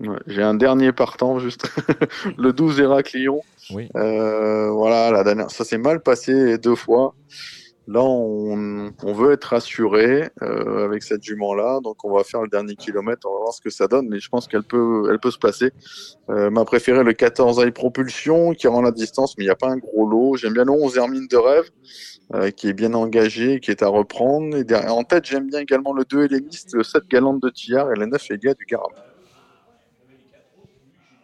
Ouais, 0.00 0.18
J'ai 0.26 0.42
un 0.42 0.54
dernier 0.54 0.92
partant, 0.92 1.38
juste 1.38 1.70
le 2.36 2.52
12 2.52 2.80
Héraclion. 2.80 3.40
Oui. 3.70 3.88
Euh, 3.96 4.70
voilà, 4.70 5.10
la 5.10 5.24
dernière, 5.24 5.50
ça 5.50 5.64
s'est 5.64 5.78
mal 5.78 6.00
passé 6.00 6.58
deux 6.58 6.74
fois. 6.74 7.14
Là, 7.88 8.02
on, 8.02 8.92
on 9.04 9.12
veut 9.12 9.32
être 9.32 9.44
rassuré 9.44 10.28
euh, 10.42 10.84
avec 10.84 11.04
cette 11.04 11.22
jument-là, 11.22 11.78
donc 11.84 12.04
on 12.04 12.12
va 12.16 12.24
faire 12.24 12.42
le 12.42 12.48
dernier 12.48 12.74
kilomètre, 12.74 13.28
on 13.30 13.34
va 13.34 13.40
voir 13.42 13.52
ce 13.54 13.60
que 13.60 13.70
ça 13.70 13.86
donne, 13.86 14.08
mais 14.08 14.18
je 14.18 14.28
pense 14.28 14.48
qu'elle 14.48 14.64
peut, 14.64 15.08
elle 15.08 15.20
peut 15.20 15.30
se 15.30 15.38
passer. 15.38 15.70
Euh, 16.28 16.50
ma 16.50 16.64
préférée, 16.64 17.04
le 17.04 17.12
14 17.12 17.62
High 17.64 17.72
Propulsion, 17.72 18.54
qui 18.54 18.66
rend 18.66 18.82
la 18.82 18.90
distance, 18.90 19.38
mais 19.38 19.44
il 19.44 19.46
n'y 19.46 19.52
a 19.52 19.56
pas 19.56 19.68
un 19.68 19.76
gros 19.76 20.08
lot. 20.08 20.36
J'aime 20.36 20.54
bien 20.54 20.64
le 20.64 20.72
11 20.72 20.96
Hermine 20.96 21.28
de 21.28 21.36
Rêve, 21.36 21.70
euh, 22.34 22.50
qui 22.50 22.68
est 22.68 22.72
bien 22.72 22.92
engagé, 22.92 23.60
qui 23.60 23.70
est 23.70 23.84
à 23.84 23.88
reprendre. 23.88 24.56
Et 24.56 24.64
derrière, 24.64 24.96
en 24.96 25.04
tête, 25.04 25.24
j'aime 25.24 25.46
bien 25.46 25.60
également 25.60 25.92
le 25.92 26.04
2 26.04 26.24
Helléniste, 26.24 26.74
le 26.74 26.82
7 26.82 27.06
Galante 27.08 27.40
de 27.40 27.50
Tillard 27.50 27.92
et 27.92 27.96
le 27.96 28.06
9 28.06 28.30
Elia 28.32 28.54
du 28.54 28.64
Garam. 28.64 28.90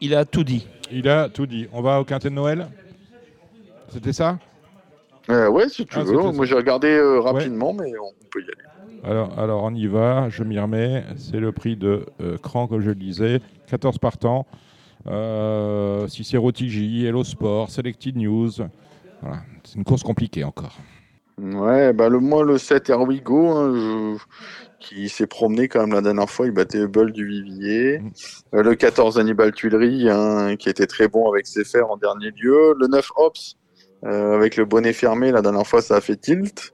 Il 0.01 0.15
a 0.15 0.25
tout 0.25 0.45
dit. 0.45 0.69
Il 0.93 1.09
a 1.09 1.29
tout 1.29 1.47
dit. 1.47 1.67
On 1.73 1.83
va 1.83 2.01
au 2.01 2.05
quintet 2.05 2.31
de 2.31 2.35
Noël? 2.35 2.69
C'était 3.89 4.13
ça? 4.13 4.39
Euh, 5.31 5.49
ouais, 5.49 5.69
si 5.69 5.87
tu 5.87 5.99
Ah, 5.99 6.03
veux. 6.03 6.33
Moi, 6.33 6.45
j'ai 6.47 6.55
regardé 6.55 6.89
euh, 6.89 7.21
rapidement, 7.21 7.73
mais 7.73 7.93
on 7.99 8.13
peut 8.31 8.41
y 8.41 8.45
aller. 8.45 9.03
alors, 9.05 9.39
alors, 9.39 9.63
on 9.65 9.75
y 9.75 9.87
va. 9.87 10.29
Je 10.29 10.43
m'y 10.43 10.59
remets. 10.59 11.05
C'est 11.17 11.39
le 11.41 11.53
prix 11.53 11.77
de 11.77 12.07
euh, 12.21 12.37
cran, 12.39 12.67
comme 12.67 12.81
je 12.81 12.89
le 12.89 12.95
disais. 12.97 13.41
14 13.69 13.99
partants. 13.99 14.47
Euh, 15.07 16.07
Cicero 16.09 16.53
TJ, 16.53 17.05
Hello 17.05 17.25
Sport, 17.25 17.71
Selected 17.71 18.17
News. 18.17 18.51
Voilà. 19.21 19.39
C'est 19.65 19.77
une 19.77 19.85
course 19.85 20.03
compliquée 20.03 20.45
encore. 20.45 20.77
Ouais, 21.41 21.93
bah 21.93 22.09
le 22.09 22.21
moi 22.21 22.45
le 22.45 22.59
7 22.59 22.91
Erwigo, 22.91 23.49
hein, 23.49 23.73
je- 23.75 24.17
qui 24.79 25.09
s'est 25.09 25.27
promené 25.27 25.67
quand 25.67 25.81
même 25.81 25.93
la 25.95 26.03
dernière 26.03 26.29
fois, 26.29 26.47
il 26.47 26.53
battait 26.53 26.79
Hubble 26.79 27.13
du 27.13 27.27
Vivier. 27.27 27.99
Mm. 28.01 28.11
Euh, 28.55 28.63
le 28.63 28.75
14 28.75 29.19
Hannibal 29.19 29.53
Tuileries, 29.53 30.09
hein, 30.11 30.57
qui 30.57 30.69
était 30.69 30.87
très 30.87 31.09
bon 31.09 31.29
avec 31.31 31.47
ses 31.47 31.65
fers 31.65 31.91
en 31.91 31.97
dernier 31.97 32.31
lieu. 32.33 32.75
Le 32.79 32.87
9 32.87 33.09
Ops, 33.17 33.57
euh, 34.05 34.35
avec 34.35 34.57
le 34.57 34.65
bonnet 34.65 34.93
fermé, 34.93 35.31
la 35.33 35.43
dernière 35.43 35.67
fois 35.67 35.83
ça 35.83 35.97
a 35.97 36.01
fait 36.01 36.17
tilt. 36.17 36.73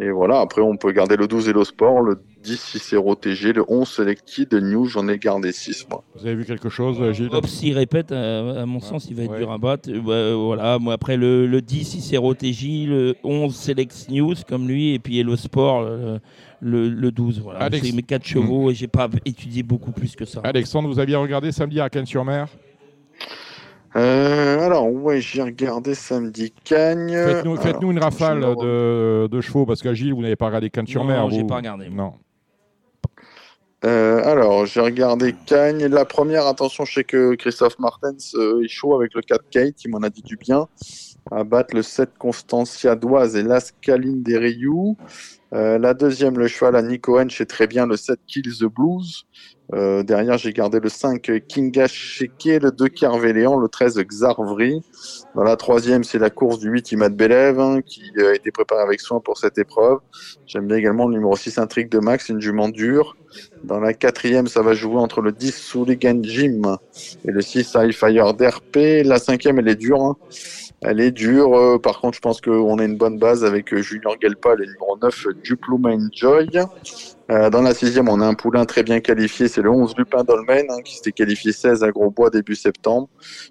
Et 0.00 0.10
voilà, 0.10 0.40
après 0.40 0.62
on 0.62 0.76
peut 0.76 0.92
garder 0.92 1.16
le 1.16 1.26
12 1.26 1.48
Hello 1.48 1.64
Sport, 1.64 2.02
le 2.02 2.18
10 2.44 2.56
Cicero 2.58 3.14
TG, 3.16 3.52
le 3.52 3.64
11 3.66 3.86
Selected 3.88 4.54
News, 4.54 4.86
j'en 4.86 5.08
ai 5.08 5.18
gardé 5.18 5.50
6 5.50 5.86
moi. 5.90 6.04
Vous 6.14 6.24
avez 6.24 6.36
vu 6.36 6.44
quelque 6.44 6.68
chose, 6.68 6.96
euh, 7.00 7.12
Gilles? 7.12 7.28
Hop, 7.32 7.46
s'il 7.48 7.74
répète, 7.76 8.12
euh, 8.12 8.62
à 8.62 8.66
mon 8.66 8.78
sens, 8.80 9.08
il 9.10 9.16
va 9.16 9.24
être 9.24 9.32
Ouais. 9.32 9.38
dur 9.38 9.50
à 9.50 9.58
battre. 9.58 9.90
Bah, 9.90 10.34
voilà, 10.36 10.78
moi 10.78 10.94
après 10.94 11.16
le, 11.16 11.46
le 11.48 11.60
10, 11.60 11.84
Cicero 11.84 12.32
TJ, 12.34 12.86
le 12.86 13.16
11, 13.24 13.54
Select 13.54 14.06
News, 14.08 14.34
comme 14.48 14.68
lui, 14.68 14.94
et 14.94 14.98
puis 15.00 15.18
Hello 15.18 15.34
Sport, 15.36 15.82
le, 15.82 16.20
le, 16.60 16.88
le 16.88 17.10
12. 17.10 17.40
Voilà. 17.42 17.58
Alex- 17.60 17.84
C'est 17.86 17.94
mes 17.94 18.02
4 18.02 18.24
chevaux 18.24 18.70
et 18.70 18.74
j'ai 18.74 18.88
pas 18.88 19.08
étudié 19.24 19.64
beaucoup 19.64 19.90
plus 19.92 20.14
que 20.14 20.24
ça. 20.24 20.40
Alexandre, 20.44 20.88
vous 20.88 21.00
aviez 21.00 21.16
regardé 21.16 21.50
samedi 21.50 21.80
à 21.80 21.90
Cannes-sur-Mer 21.90 22.46
Euh, 23.96 24.60
alors, 24.60 24.90
ouais, 24.92 25.20
j'ai 25.20 25.42
regardé 25.42 25.94
samedi 25.94 26.52
Cagne. 26.64 27.12
Faites-nous 27.12 27.52
Alors, 27.52 27.62
faites-nous 27.62 27.90
une 27.90 27.98
rafale 27.98 28.40
de, 28.40 29.26
de 29.26 29.40
chevaux, 29.40 29.66
parce 29.66 29.82
qu'à 29.82 29.94
Gilles, 29.94 30.14
vous 30.14 30.22
n'avez 30.22 30.36
pas 30.36 30.46
regardé 30.46 30.70
Cannes-sur-Mer. 30.70 31.22
Non, 31.22 31.30
j'ai 31.30 31.40
vous 31.40 31.46
pas 31.46 31.56
regardé. 31.56 31.88
Non. 31.88 32.14
Euh, 33.84 34.22
alors, 34.24 34.66
j'ai 34.66 34.80
regardé 34.80 35.34
Cagne. 35.46 35.86
La 35.86 36.04
première, 36.04 36.46
attention, 36.46 36.84
je 36.84 36.94
sais 36.94 37.04
que 37.04 37.34
Christophe 37.36 37.78
Martens 37.78 38.34
euh, 38.34 38.64
est 38.64 38.68
chaud 38.68 38.94
avec 38.94 39.14
le 39.14 39.22
4 39.22 39.44
Kate, 39.50 39.84
il 39.84 39.90
m'en 39.90 39.98
a 39.98 40.10
dit 40.10 40.22
du 40.22 40.36
bien. 40.36 40.66
À 41.30 41.44
battre 41.44 41.76
le 41.76 41.82
7 41.82 42.10
Constancia 42.18 42.96
d'Oise 42.96 43.36
et 43.36 43.42
l'Ascaline 43.42 44.22
des 44.22 44.36
Rioux. 44.36 44.96
Euh, 45.52 45.78
la 45.78 45.94
deuxième, 45.94 46.38
le 46.38 46.48
cheval 46.48 46.74
à 46.74 46.82
Nico 46.82 47.18
Hench, 47.18 47.40
est 47.40 47.46
très 47.46 47.66
bien, 47.66 47.86
le 47.86 47.96
7 47.96 48.18
Kills 48.26 48.58
the 48.60 48.64
Blues. 48.64 49.26
Euh, 49.74 50.02
derrière, 50.02 50.38
j'ai 50.38 50.52
gardé 50.52 50.80
le 50.80 50.88
5 50.88 51.30
Kinga 51.46 51.86
Sheke, 51.86 52.62
le 52.62 52.70
2 52.70 52.88
Carvéléan, 52.88 53.58
le 53.58 53.68
13 53.68 53.98
Xarvri. 53.98 54.82
Dans 55.34 55.42
la 55.42 55.56
troisième, 55.56 56.04
c'est 56.04 56.18
la 56.18 56.30
course 56.30 56.58
du 56.58 56.70
8 56.70 56.92
Imad 56.92 57.14
Belev, 57.14 57.60
hein, 57.60 57.80
qui 57.82 58.02
euh, 58.18 58.30
a 58.30 58.34
été 58.34 58.50
préparé 58.50 58.82
avec 58.82 59.00
soin 59.00 59.20
pour 59.20 59.36
cette 59.36 59.58
épreuve. 59.58 59.98
J'aime 60.46 60.66
bien 60.66 60.76
également 60.76 61.06
le 61.06 61.14
numéro 61.14 61.36
6 61.36 61.58
Intrigue 61.58 61.90
de 61.90 61.98
Max, 61.98 62.28
une 62.28 62.40
jument 62.40 62.68
dure. 62.68 63.16
Dans 63.64 63.80
la 63.80 63.92
quatrième, 63.94 64.46
ça 64.46 64.62
va 64.62 64.74
jouer 64.74 64.96
entre 64.96 65.20
le 65.20 65.32
10 65.32 65.54
Souligan 65.54 66.20
Gym 66.22 66.76
et 67.24 67.30
le 67.30 67.40
6 67.40 67.74
High 67.76 67.92
Fire 67.92 68.34
DRP. 68.34 69.02
La 69.04 69.18
cinquième, 69.18 69.58
elle 69.58 69.68
est 69.68 69.74
dure. 69.76 70.02
hein. 70.02 70.16
Elle 70.80 71.00
est 71.00 71.10
dure. 71.10 71.54
euh, 71.58 71.78
par 71.78 72.00
contre, 72.00 72.14
je 72.16 72.20
pense 72.20 72.40
qu'on 72.40 72.78
a 72.78 72.84
une 72.84 72.96
bonne 72.96 73.18
base 73.18 73.44
avec 73.44 73.72
euh, 73.74 73.82
Junior 73.82 74.14
Gelpa, 74.22 74.54
le 74.54 74.64
numéro 74.64 74.96
9, 75.02 75.26
Dupluma 75.42 75.90
Enjoy. 75.90 76.48
Euh, 77.30 77.50
dans 77.50 77.60
la 77.62 77.74
sixième, 77.74 78.08
on 78.08 78.20
a 78.20 78.26
un 78.26 78.32
poulain 78.34 78.64
très 78.64 78.82
bien 78.82 79.00
qualifié, 79.00 79.48
c'est 79.48 79.60
le 79.60 79.70
11 79.70 79.94
Lupin 79.98 80.24
Dolmen, 80.24 80.64
hein, 80.70 80.80
qui 80.82 80.96
s'était 80.96 81.12
qualifié 81.12 81.52
16 81.52 81.82
à 81.82 81.90
Grosbois 81.90 82.30
début 82.30 82.54
septembre. 82.54 83.08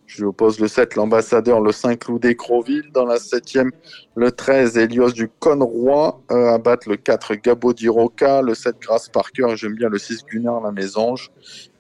Je 0.08 0.20
lui 0.22 0.24
oppose 0.26 0.60
le 0.60 0.68
7, 0.68 0.96
l'ambassadeur, 0.96 1.60
le 1.62 1.72
5 1.72 2.08
Loudé 2.08 2.36
Croville. 2.36 2.90
Dans 2.94 3.06
la 3.06 3.18
septième, 3.20 3.72
le 4.16 4.32
13, 4.32 4.78
Elios 4.78 5.12
du 5.12 5.30
Conroy, 5.40 6.20
euh, 6.32 6.54
à 6.54 6.58
battre 6.58 6.90
le 6.90 6.96
4 6.96 7.36
Gabo 7.36 7.74
d'Iroca, 7.74 8.42
le 8.42 8.56
7 8.56 8.78
Grasse 8.82 9.10
Parker, 9.10 9.48
et 9.52 9.58
j'aime 9.68 9.76
bien 9.76 9.90
le 9.90 9.98
6 9.98 10.26
Gunnar 10.26 10.62
la 10.62 10.72
Mésange. 10.72 11.30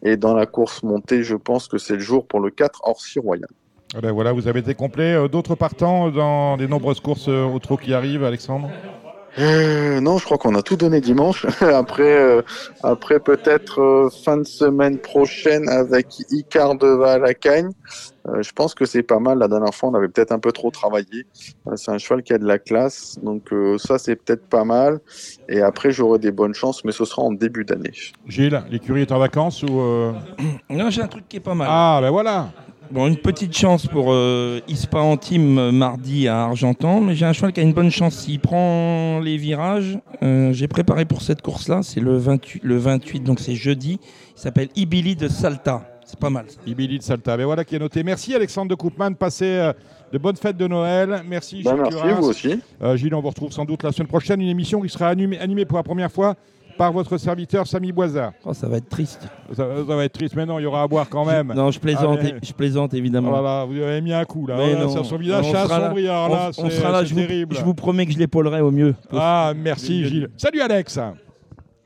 Et 0.03 0.17
dans 0.17 0.33
la 0.33 0.45
course 0.45 0.83
montée, 0.83 1.23
je 1.23 1.35
pense 1.35 1.67
que 1.67 1.77
c'est 1.77 1.93
le 1.93 1.99
jour 1.99 2.27
pour 2.27 2.39
le 2.39 2.51
4 2.51 2.81
Orsi 2.83 3.19
Royal. 3.19 3.49
Ah 3.95 4.01
ben 4.01 4.11
voilà, 4.11 4.33
vous 4.33 4.47
avez 4.49 4.59
été 4.59 4.75
complet. 4.75 5.13
Euh, 5.13 5.29
D'autres 5.29 5.55
partants 5.55 6.09
dans 6.09 6.57
les 6.57 6.67
nombreuses 6.67 6.99
courses 6.99 7.29
euh, 7.29 7.45
au 7.45 7.59
trot 7.59 7.77
qui 7.77 7.93
arrivent, 7.93 8.25
Alexandre? 8.25 8.69
Euh, 9.39 10.01
non, 10.01 10.17
je 10.17 10.25
crois 10.25 10.38
qu'on 10.38 10.55
a 10.55 10.61
tout 10.63 10.75
donné 10.75 10.99
dimanche. 10.99 11.45
après, 11.61 12.17
euh, 12.17 12.41
après 12.83 13.19
peut-être 13.19 13.81
euh, 13.81 14.09
fin 14.09 14.38
de 14.38 14.43
semaine 14.43 14.97
prochaine 14.97 15.69
avec 15.69 16.07
Icar 16.31 16.75
de 16.75 16.88
Valacagne. 16.88 17.69
Euh, 18.28 18.41
je 18.41 18.51
pense 18.51 18.73
que 18.75 18.86
c'est 18.86 19.03
pas 19.03 19.19
mal. 19.19 19.39
La 19.39 19.47
dernière 19.47 19.73
fois, 19.73 19.89
on 19.89 19.93
avait 19.93 20.07
peut-être 20.07 20.32
un 20.32 20.39
peu 20.39 20.51
trop 20.51 20.71
travaillé. 20.71 21.25
Euh, 21.67 21.75
c'est 21.75 21.91
un 21.91 21.97
cheval 21.97 22.23
qui 22.23 22.34
a 22.34 22.38
de 22.38 22.45
la 22.45 22.59
classe, 22.59 23.17
donc 23.21 23.51
euh, 23.51 23.78
ça 23.78 23.97
c'est 23.97 24.15
peut-être 24.15 24.47
pas 24.47 24.63
mal. 24.63 24.99
Et 25.49 25.61
après, 25.61 25.91
j'aurai 25.91 26.19
des 26.19 26.32
bonnes 26.32 26.53
chances, 26.53 26.84
mais 26.84 26.91
ce 26.91 27.05
sera 27.05 27.21
en 27.21 27.32
début 27.32 27.65
d'année. 27.65 27.91
Gilles, 28.28 28.61
l'écurie 28.69 29.01
est 29.01 29.11
en 29.11 29.19
vacances 29.19 29.63
ou 29.63 29.80
euh, 29.80 30.13
Non, 30.69 30.89
j'ai 30.89 31.01
un 31.01 31.07
truc 31.07 31.28
qui 31.28 31.38
est 31.38 31.41
pas 31.41 31.55
mal. 31.55 31.67
Ah 31.69 31.99
ben 32.01 32.11
voilà 32.11 32.49
Bon, 32.89 33.05
une 33.05 33.17
petite 33.17 33.55
chance 33.55 33.86
pour 33.86 34.13
euh, 34.13 34.61
Ispa 34.69 34.99
Antime 34.99 35.71
mardi 35.71 36.30
à 36.30 36.43
Argentan, 36.43 37.01
mais 37.01 37.15
j'ai 37.15 37.25
un 37.25 37.34
cheval 37.34 37.51
qui 37.51 37.59
a 37.59 37.63
une 37.63 37.73
bonne 37.73 37.91
chance. 37.91 38.15
S'il 38.15 38.39
prend 38.39 39.19
les 39.19 39.36
virages, 39.36 39.99
euh, 40.23 40.53
j'ai 40.53 40.69
préparé 40.69 41.03
pour 41.03 41.21
cette 41.21 41.41
course-là, 41.41 41.82
c'est 41.84 41.99
le 41.99 42.17
28, 42.17 42.61
le 42.63 42.78
28, 42.78 43.19
donc 43.21 43.41
c'est 43.41 43.55
jeudi. 43.55 43.99
Il 44.38 44.39
s'appelle 44.39 44.69
Ibili 44.75 45.17
de 45.17 45.28
Salta. 45.28 45.96
C'est 46.07 46.17
pas 46.19 46.29
mal. 46.29 46.45
ça. 46.47 46.57
Ibili 46.65 46.97
de 46.97 47.03
Salta. 47.03 47.35
Ben 47.37 47.45
voilà 47.45 47.63
qui 47.65 47.75
est 47.75 47.79
noté. 47.79 48.01
Merci 48.01 48.33
Alexandre 48.33 48.69
de 48.69 48.75
Koopman. 48.75 49.13
Passez 49.13 49.45
euh, 49.45 49.73
de 50.11 50.17
bonnes 50.17 50.37
fêtes 50.37 50.55
de 50.57 50.65
Noël. 50.67 51.21
Merci 51.27 51.57
Gilles 51.57 51.65
Bah, 51.65 51.75
merci, 51.75 51.97
vous 52.17 52.27
aussi. 52.29 52.59
Euh, 52.81 52.95
Gilles, 52.95 53.13
on 53.13 53.19
vous 53.21 53.27
retrouve 53.29 53.51
sans 53.51 53.65
doute 53.65 53.83
la 53.83 53.91
semaine 53.91 54.07
prochaine. 54.07 54.41
Une 54.41 54.47
émission 54.47 54.79
qui 54.81 54.87
sera 54.89 55.09
animée, 55.09 55.37
animée 55.37 55.65
pour 55.65 55.77
la 55.77 55.83
première 55.83 56.09
fois 56.11 56.35
par 56.77 56.93
votre 56.93 57.17
serviteur 57.17 57.67
Samy 57.67 57.91
Boisard. 57.91 58.31
Oh, 58.45 58.53
ça 58.53 58.69
va 58.69 58.77
être 58.77 58.87
triste. 58.87 59.27
Ça, 59.51 59.65
ça 59.87 59.95
va 59.95 60.05
être 60.05 60.13
triste, 60.13 60.35
mais 60.35 60.45
non, 60.45 60.59
il 60.59 60.63
y 60.63 60.65
aura 60.65 60.83
à 60.83 60.87
boire 60.87 61.09
quand 61.09 61.25
même. 61.25 61.51
Non, 61.55 61.71
je 61.71 61.79
plaisante, 61.79 62.19
Ah, 62.21 62.23
mais- 62.23 62.35
je 62.41 62.53
plaisante 62.53 62.91
Oh 62.93 62.97
évidemment. 62.97 63.31
là 63.31 63.41
là, 63.41 63.65
vous 63.65 63.75
avez 63.81 63.99
mis 63.99 64.13
un 64.13 64.23
coup 64.25 64.45
là. 64.47 64.55
Mais 64.57 64.69
Voilà, 64.73 64.85
non. 64.85 64.91
sur 64.91 65.05
son 65.05 65.17
visage, 65.17 65.43
On 65.45 65.51
c'est 65.51 65.63
sera 65.63 65.79
là. 65.79 65.93
là, 65.93 66.51
on, 66.57 66.69
sera 66.69 66.91
là, 66.91 67.03
je 67.03 67.13
vous, 67.15 67.19
terrible. 67.19 67.55
je 67.55 67.63
vous 67.65 67.73
promets 67.73 68.05
que 68.05 68.13
je 68.13 68.19
l'épaulerai 68.19 68.61
au 68.61 68.71
mieux. 68.71 68.93
Ah, 69.11 69.53
merci 69.57 70.05
Gilles. 70.05 70.29
Salut 70.37 70.61
Alex. 70.61 70.97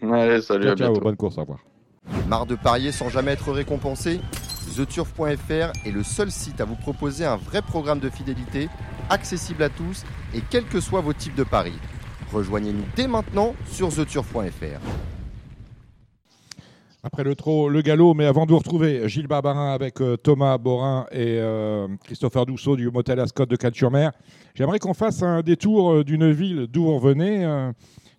Allez, 0.04 0.42
salut, 0.42 0.64
Ciao, 0.66 0.74
à 0.74 0.76
ciao, 0.76 0.76
bientôt. 0.76 1.00
bonne 1.02 1.16
course, 1.16 1.38
au 1.38 1.42
revoir. 1.42 1.71
Marre 2.28 2.46
de 2.46 2.56
parier 2.56 2.92
sans 2.92 3.10
jamais 3.10 3.32
être 3.32 3.52
récompensé 3.52 4.20
TheTurf.fr 4.76 5.72
est 5.86 5.92
le 5.92 6.04
seul 6.04 6.32
site 6.32 6.62
à 6.62 6.66
vous 6.66 6.76
proposer 6.76 7.26
un 7.26 7.36
vrai 7.36 7.62
programme 7.62 8.00
de 8.00 8.10
fidélité, 8.10 8.70
accessible 9.10 9.64
à 9.64 9.70
tous 9.70 10.06
et 10.34 10.42
quels 10.50 10.66
que 10.66 10.80
soient 10.80 11.02
vos 11.02 11.14
types 11.14 11.36
de 11.36 11.44
paris. 11.44 11.78
Rejoignez-nous 12.32 12.86
dès 12.96 13.08
maintenant 13.08 13.54
sur 13.70 13.90
TheTurf.fr. 13.90 14.80
Après 17.04 17.24
le 17.24 17.36
trot, 17.36 17.68
le 17.68 17.82
galop, 17.82 18.14
mais 18.14 18.26
avant 18.26 18.46
de 18.46 18.52
vous 18.52 18.60
retrouver, 18.60 19.10
Gilles 19.10 19.28
Barbarin 19.28 19.74
avec 19.74 20.00
euh, 20.02 20.18
Thomas 20.18 20.60
Borin 20.60 21.08
et 21.12 21.40
euh, 21.40 21.88
Christopher 22.04 22.46
Dousseau 22.46 22.76
du 22.76 22.92
motel 22.92 23.20
Ascot 23.20 23.48
de 23.48 23.56
Cannes-sur-Mer, 23.56 24.12
j'aimerais 24.54 24.78
qu'on 24.78 24.94
fasse 24.94 25.24
un 25.24 25.42
détour 25.42 25.94
euh, 25.94 26.04
d'une 26.04 26.32
ville 26.32 26.68
d'où 26.70 26.84
vous 26.84 27.00
revenez, 27.00 27.72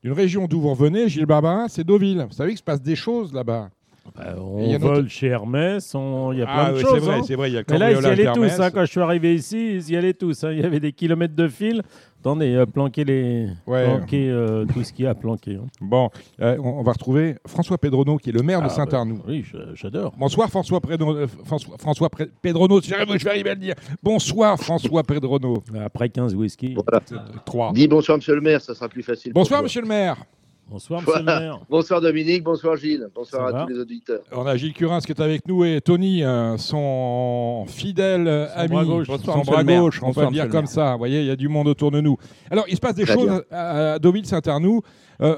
d'une 0.03 0.13
région 0.13 0.47
d'où 0.49 0.61
vous 0.61 0.71
revenez. 0.71 1.09
Gilles 1.09 1.27
Barbarin, 1.27 1.69
c'est 1.69 1.85
Deauville. 1.85 2.27
Vous 2.29 2.35
savez 2.35 2.51
qu'il 2.51 2.59
se 2.59 2.65
passe 2.65 2.83
des 2.83 2.97
choses 2.97 3.33
là-bas. 3.33 3.71
Bah, 4.17 4.35
y 4.35 4.39
on 4.39 4.79
vole 4.79 5.09
chez 5.09 5.29
Hermès, 5.29 5.95
on- 5.95 6.33
il 6.33 6.41
y 6.41 6.43
a 6.43 6.47
plein 6.47 6.55
Ah 6.57 6.71
de 6.73 6.77
oui, 6.77 6.81
choses. 6.83 6.91
c'est 6.95 6.99
vrai, 7.01 7.15
hein. 7.19 7.23
c'est 7.25 7.35
vrai, 7.37 7.51
il 7.51 7.55
y 7.55 7.59
a 7.59 7.63
Mais 7.71 7.79
là, 7.79 7.93
ils 7.93 8.03
y 8.03 8.07
allaient 8.07 8.33
tous. 8.33 8.61
hein. 8.61 8.71
Quand 8.71 8.81
je 8.85 8.91
suis 8.91 9.01
arrivé 9.01 9.35
ici, 9.35 9.75
ils 9.77 9.91
y 9.91 9.97
allaient 9.97 10.13
tous. 10.13 10.43
hein. 10.45 10.51
Il 10.53 10.61
y 10.61 10.65
avait 10.65 10.81
des 10.81 10.93
kilomètres 10.93 11.37
de 11.37 11.49
fil. 11.49 11.83
Attendez, 12.21 12.55
euh, 12.55 12.67
planquer, 12.67 13.05
les... 13.05 13.49
Ouais. 13.67 13.85
planquer 13.85 14.29
euh, 14.31 14.65
tout 14.73 14.85
ce 14.85 14.93
qu'il 14.93 15.05
y 15.05 15.09
a 15.09 15.11
à 15.11 15.15
planquer. 15.15 15.57
hein. 15.57 15.67
Bon, 15.81 16.09
euh, 16.41 16.57
on, 16.61 16.79
on 16.79 16.83
va 16.83 16.93
retrouver 16.93 17.37
François 17.47 17.79
Pedrono, 17.79 18.17
qui 18.17 18.31
est 18.31 18.33
le 18.33 18.43
maire 18.43 18.61
de 18.61 18.67
Ah, 18.67 18.71
Saint-Arnoux. 18.71 19.17
bah, 19.17 19.25
oui, 19.29 19.45
j'adore. 19.75 20.13
Bonsoir 20.17 20.49
François, 20.49 20.81
Pedrono, 20.81 21.19
euh, 21.19 21.27
François, 21.45 22.09
Pedrono, 22.43 22.81
je 22.81 22.91
vais 22.91 23.31
arriver 23.31 23.51
à 23.51 23.55
le 23.55 23.61
dire. 23.61 23.75
Bonsoir 24.03 24.57
François 24.59 25.03
Pedrono. 25.03 25.63
Après 25.85 26.09
15 26.11 26.35
whisky. 26.35 26.75
Voilà. 26.75 27.03
3. 27.45 27.73
Dis 27.73 27.89
bonsoir, 27.89 28.19
monsieur 28.19 28.35
le 28.35 28.41
maire, 28.41 28.61
ça 28.61 28.75
sera 28.75 28.89
plus 28.89 29.03
facile. 29.03 29.33
Bonsoir 29.33 29.63
monsieur 29.63 29.81
le 29.83 29.89
maire. 29.89 30.17
Bonsoir, 30.73 31.01
monsieur 31.07 31.13
Voilà. 31.23 31.35
le 31.39 31.45
maire. 31.47 31.61
Bonsoir 31.69 32.01
Dominique, 32.01 32.43
bonsoir 32.43 32.77
Gilles, 32.77 33.07
bonsoir 33.15 33.43
Ça 33.43 33.49
à 33.49 33.53
va 33.61 33.65
tous 33.67 33.73
les 33.75 33.79
auditeurs. 33.79 34.21
On 34.33 34.47
a 34.47 34.57
Gilles 34.57 34.73
Curins 34.73 35.01
qui 35.01 35.13
est 35.13 35.21
avec 35.21 35.47
nous 35.47 35.65
et 35.65 35.81
Tony, 35.83 36.25
euh, 36.25 36.57
son 36.57 37.65
fidèle 37.69 38.49
Son 38.55 38.59
ami, 38.61 38.69
bras 38.71 38.85
gauche. 38.87 39.07
Bonsoir, 39.09 39.35
son 39.35 39.41
monsieur 39.41 39.53
bras 39.53 39.65
gauche, 39.65 40.03
on 40.03 40.07
Bonsoir, 40.07 40.25
va 40.27 40.31
le 40.31 40.35
dire 40.35 40.45
monsieur 40.45 40.59
comme 40.59 40.67
ça. 40.67 40.93
Vous 40.93 40.99
voyez, 40.99 41.21
il 41.21 41.27
y 41.27 41.31
a 41.31 41.37
du 41.37 41.49
monde 41.49 41.69
autour 41.69 41.91
de 41.91 42.01
nous. 42.01 42.17
Alors, 42.51 42.65
il 42.69 42.75
se 42.77 42.81
passe 42.81 42.95
des 42.95 43.05
Très 43.05 43.13
choses 43.15 43.27
bien. 43.27 43.43
à, 43.51 43.93
à 43.95 43.99
Deauville-Saint-Arnoux. 43.99 44.81
Euh, 45.21 45.37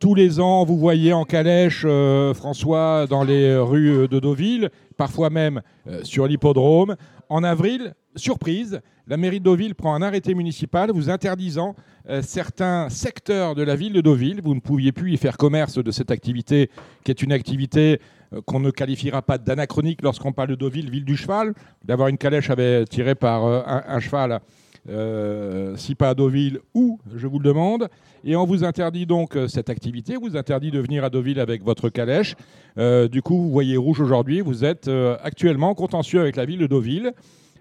tous 0.00 0.14
les 0.14 0.40
ans, 0.40 0.64
vous 0.64 0.78
voyez 0.78 1.12
en 1.12 1.24
calèche 1.24 1.84
euh, 1.86 2.32
François 2.34 3.06
dans 3.08 3.22
les 3.22 3.54
rues 3.56 4.08
de 4.08 4.18
Deauville, 4.18 4.70
parfois 4.96 5.30
même 5.30 5.60
euh, 5.88 6.00
sur 6.02 6.26
l'hippodrome. 6.26 6.96
En 7.30 7.44
avril, 7.44 7.94
surprise, 8.16 8.80
la 9.06 9.16
mairie 9.16 9.38
de 9.38 9.44
Deauville 9.44 9.76
prend 9.76 9.94
un 9.94 10.02
arrêté 10.02 10.34
municipal 10.34 10.90
vous 10.90 11.10
interdisant 11.10 11.76
euh, 12.08 12.22
certains 12.22 12.88
secteurs 12.88 13.54
de 13.54 13.62
la 13.62 13.76
ville 13.76 13.92
de 13.92 14.00
Deauville. 14.00 14.40
Vous 14.42 14.52
ne 14.52 14.58
pouviez 14.58 14.90
plus 14.90 15.12
y 15.12 15.16
faire 15.16 15.36
commerce 15.36 15.78
de 15.78 15.90
cette 15.92 16.10
activité, 16.10 16.70
qui 17.04 17.12
est 17.12 17.22
une 17.22 17.30
activité 17.30 18.00
euh, 18.32 18.40
qu'on 18.44 18.58
ne 18.58 18.72
qualifiera 18.72 19.22
pas 19.22 19.38
d'anachronique 19.38 20.02
lorsqu'on 20.02 20.32
parle 20.32 20.48
de 20.48 20.54
Deauville, 20.56 20.90
ville 20.90 21.04
du 21.04 21.16
cheval. 21.16 21.54
D'avoir 21.84 22.08
une 22.08 22.18
calèche 22.18 22.50
avait 22.50 22.84
tiré 22.84 23.14
par 23.14 23.46
euh, 23.46 23.62
un 23.64 24.00
cheval, 24.00 24.40
euh, 24.90 25.76
si 25.76 25.94
pas 25.94 26.10
à 26.10 26.14
Deauville, 26.14 26.60
où, 26.74 26.98
je 27.14 27.26
vous 27.26 27.38
le 27.38 27.44
demande. 27.44 27.88
Et 28.24 28.36
on 28.36 28.44
vous 28.44 28.64
interdit 28.64 29.06
donc 29.06 29.36
euh, 29.36 29.48
cette 29.48 29.70
activité, 29.70 30.16
on 30.16 30.20
vous 30.20 30.36
interdit 30.36 30.70
de 30.70 30.78
venir 30.78 31.04
à 31.04 31.10
Deauville 31.10 31.40
avec 31.40 31.62
votre 31.64 31.88
calèche. 31.88 32.34
Euh, 32.78 33.08
du 33.08 33.22
coup, 33.22 33.36
vous 33.36 33.50
voyez 33.50 33.76
rouge 33.76 34.00
aujourd'hui, 34.00 34.40
vous 34.40 34.64
êtes 34.64 34.88
euh, 34.88 35.16
actuellement 35.22 35.74
contentieux 35.74 36.20
avec 36.20 36.36
la 36.36 36.44
ville 36.44 36.58
de 36.58 36.66
Deauville. 36.66 37.12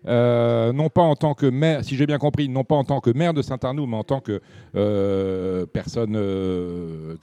Non 0.06 0.90
pas 0.90 1.02
en 1.02 1.16
tant 1.16 1.34
que 1.34 1.46
maire, 1.46 1.84
si 1.84 1.96
j'ai 1.96 2.06
bien 2.06 2.18
compris, 2.18 2.48
non 2.48 2.64
pas 2.64 2.76
en 2.76 2.86
tant 2.86 3.02
que 3.02 3.10
maire 3.10 3.34
de 3.34 3.42
Saint-Arnoux, 3.42 3.86
mais 3.86 3.98
en 3.98 4.04
tant 4.04 4.22
que 4.22 4.42
personne, 5.74 6.14
que, 6.14 7.18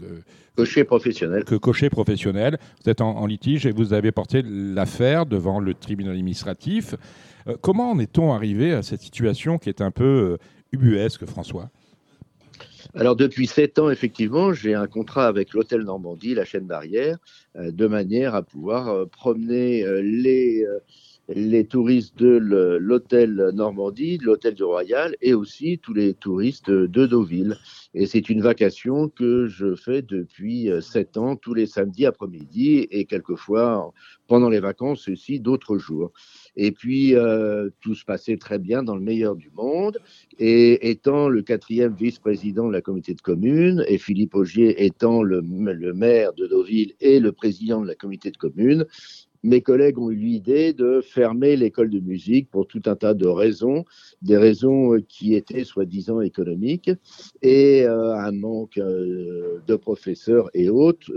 Cocher 0.56 0.84
professionnel. 0.84 1.44
que 1.44 1.54
cocher 1.54 1.90
professionnel. 1.90 2.58
Vous 2.82 2.90
êtes 2.90 3.00
en, 3.00 3.16
en 3.16 3.26
litige 3.26 3.66
et 3.66 3.72
vous 3.72 3.92
avez 3.94 4.12
porté 4.12 4.42
l'affaire 4.42 5.24
devant 5.26 5.58
le 5.58 5.72
tribunal 5.74 6.14
administratif. 6.14 6.94
Euh, 7.48 7.56
comment 7.60 7.90
en 7.90 7.98
est-on 7.98 8.32
arrivé 8.32 8.72
à 8.72 8.82
cette 8.82 9.00
situation 9.00 9.58
qui 9.58 9.68
est 9.68 9.80
un 9.80 9.90
peu 9.90 10.04
euh, 10.04 10.36
ubuesque, 10.72 11.24
François? 11.26 11.70
Alors 12.94 13.16
depuis 13.16 13.46
sept 13.46 13.78
ans, 13.78 13.90
effectivement, 13.90 14.52
j'ai 14.52 14.74
un 14.74 14.86
contrat 14.86 15.26
avec 15.26 15.52
l'hôtel 15.52 15.82
Normandie, 15.82 16.34
la 16.34 16.44
chaîne 16.44 16.66
d'arrière, 16.66 17.18
euh, 17.56 17.70
de 17.70 17.86
manière 17.86 18.34
à 18.34 18.42
pouvoir 18.42 19.08
promener 19.08 19.84
les, 20.02 20.64
les 21.28 21.66
touristes 21.66 22.16
de 22.16 22.36
l'hôtel 22.80 23.50
Normandie, 23.52 24.18
de 24.18 24.24
l'hôtel 24.24 24.54
du 24.54 24.64
Royal, 24.64 25.16
et 25.20 25.34
aussi 25.34 25.78
tous 25.82 25.94
les 25.94 26.14
touristes 26.14 26.70
de 26.70 27.06
Deauville. 27.06 27.56
Et 27.98 28.04
c'est 28.04 28.28
une 28.28 28.42
vacation 28.42 29.08
que 29.08 29.46
je 29.46 29.74
fais 29.74 30.02
depuis 30.02 30.70
euh, 30.70 30.82
sept 30.82 31.16
ans, 31.16 31.34
tous 31.34 31.54
les 31.54 31.64
samedis 31.64 32.04
après-midi, 32.04 32.86
et 32.90 33.06
quelquefois 33.06 33.90
pendant 34.26 34.50
les 34.50 34.60
vacances 34.60 35.08
aussi 35.08 35.40
d'autres 35.40 35.78
jours. 35.78 36.12
Et 36.56 36.72
puis, 36.72 37.14
euh, 37.14 37.70
tout 37.80 37.94
se 37.94 38.04
passait 38.04 38.36
très 38.36 38.58
bien 38.58 38.82
dans 38.82 38.96
le 38.96 39.00
meilleur 39.00 39.34
du 39.34 39.50
monde. 39.54 39.98
Et 40.38 40.90
étant 40.90 41.30
le 41.30 41.40
quatrième 41.40 41.94
vice-président 41.94 42.68
de 42.68 42.72
la 42.72 42.82
communauté 42.82 43.14
de 43.14 43.22
communes, 43.22 43.82
et 43.88 43.96
Philippe 43.96 44.34
Augier 44.34 44.84
étant 44.84 45.22
le, 45.22 45.40
le 45.40 45.94
maire 45.94 46.34
de 46.34 46.46
Deauville 46.46 46.92
et 47.00 47.18
le 47.18 47.32
président 47.32 47.80
de 47.80 47.86
la 47.86 47.94
communauté 47.94 48.30
de 48.30 48.36
communes, 48.36 48.84
mes 49.46 49.60
collègues 49.60 49.98
ont 49.98 50.10
eu 50.10 50.16
l'idée 50.16 50.72
de 50.72 51.00
fermer 51.00 51.56
l'école 51.56 51.88
de 51.88 52.00
musique 52.00 52.50
pour 52.50 52.66
tout 52.66 52.82
un 52.86 52.96
tas 52.96 53.14
de 53.14 53.26
raisons, 53.28 53.84
des 54.20 54.36
raisons 54.36 54.94
euh, 54.94 55.00
qui 55.08 55.34
étaient 55.34 55.64
soi-disant 55.64 56.20
économiques, 56.20 56.90
et 57.42 57.84
euh, 57.84 58.14
un 58.16 58.32
manque 58.32 58.78
euh, 58.78 59.58
de 59.66 59.76
professeurs 59.76 60.50
et 60.52 60.68
autres. 60.68 61.10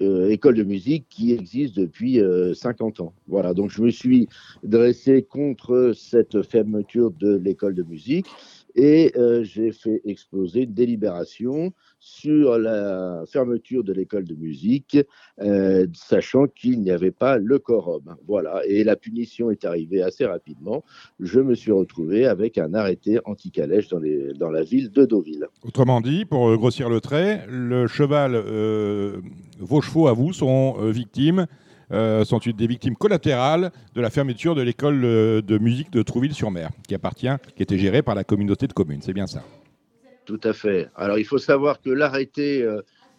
école 0.00 0.54
de 0.54 0.62
musique 0.62 1.06
qui 1.10 1.32
existe 1.32 1.74
depuis 1.76 2.20
euh, 2.20 2.54
50 2.54 3.00
ans. 3.00 3.12
Voilà, 3.26 3.52
donc 3.52 3.70
je 3.70 3.82
me 3.82 3.90
suis 3.90 4.28
dressé 4.62 5.22
contre 5.22 5.92
cette 5.92 6.42
fermeture 6.42 7.10
de 7.10 7.34
l'école 7.36 7.74
de 7.74 7.82
musique 7.82 8.28
et 8.74 9.12
euh, 9.16 9.42
j'ai 9.42 9.72
fait 9.72 10.00
exploser 10.04 10.62
une 10.62 10.74
délibération 10.74 11.72
sur 12.00 12.58
la 12.58 13.24
fermeture 13.26 13.82
de 13.82 13.92
l'école 13.92 14.24
de 14.24 14.34
musique, 14.34 14.98
euh, 15.40 15.86
sachant 15.94 16.46
qu'il 16.46 16.80
n'y 16.80 16.90
avait 16.90 17.10
pas 17.10 17.38
le 17.38 17.58
quorum. 17.58 18.16
Voilà, 18.26 18.62
et 18.66 18.84
la 18.84 18.96
punition 18.96 19.50
est 19.50 19.64
arrivée 19.64 20.02
assez 20.02 20.24
rapidement. 20.24 20.84
Je 21.18 21.40
me 21.40 21.54
suis 21.54 21.72
retrouvé 21.72 22.26
avec 22.26 22.56
un 22.58 22.74
arrêté 22.74 23.18
anti-calèche 23.24 23.88
dans, 23.88 24.50
la 24.50 24.62
ville 24.62 24.90
de 24.90 25.04
Deauville. 25.04 25.46
Autrement 25.64 26.00
dit, 26.00 26.24
pour 26.24 26.48
euh, 26.48 26.56
grossir 26.56 26.88
le 26.88 27.00
trait, 27.00 27.44
le 27.48 27.86
cheval, 27.86 28.36
vos 29.58 29.80
chevaux 29.80 30.06
à 30.06 30.12
vous 30.12 30.32
sont 30.32 30.74
victimes, 30.90 31.46
sont 31.90 32.38
une 32.38 32.56
des 32.56 32.66
victimes 32.66 32.96
collatérales 32.96 33.70
de 33.94 34.00
la 34.00 34.10
fermeture 34.10 34.54
de 34.54 34.62
l'école 34.62 35.04
euh, 35.04 35.42
de 35.42 35.58
musique 35.58 35.90
de 35.90 36.02
Trouville-sur-Mer, 36.02 36.70
qui 36.86 36.94
appartient, 36.94 37.28
qui 37.56 37.62
était 37.62 37.78
gérée 37.78 38.02
par 38.02 38.14
la 38.14 38.24
communauté 38.24 38.66
de 38.66 38.72
communes. 38.72 39.00
C'est 39.02 39.12
bien 39.12 39.26
ça. 39.26 39.42
Tout 40.24 40.40
à 40.44 40.52
fait. 40.52 40.88
Alors, 40.96 41.18
il 41.18 41.24
faut 41.24 41.38
savoir 41.38 41.80
que 41.80 41.90
l'arrêté 41.90 42.62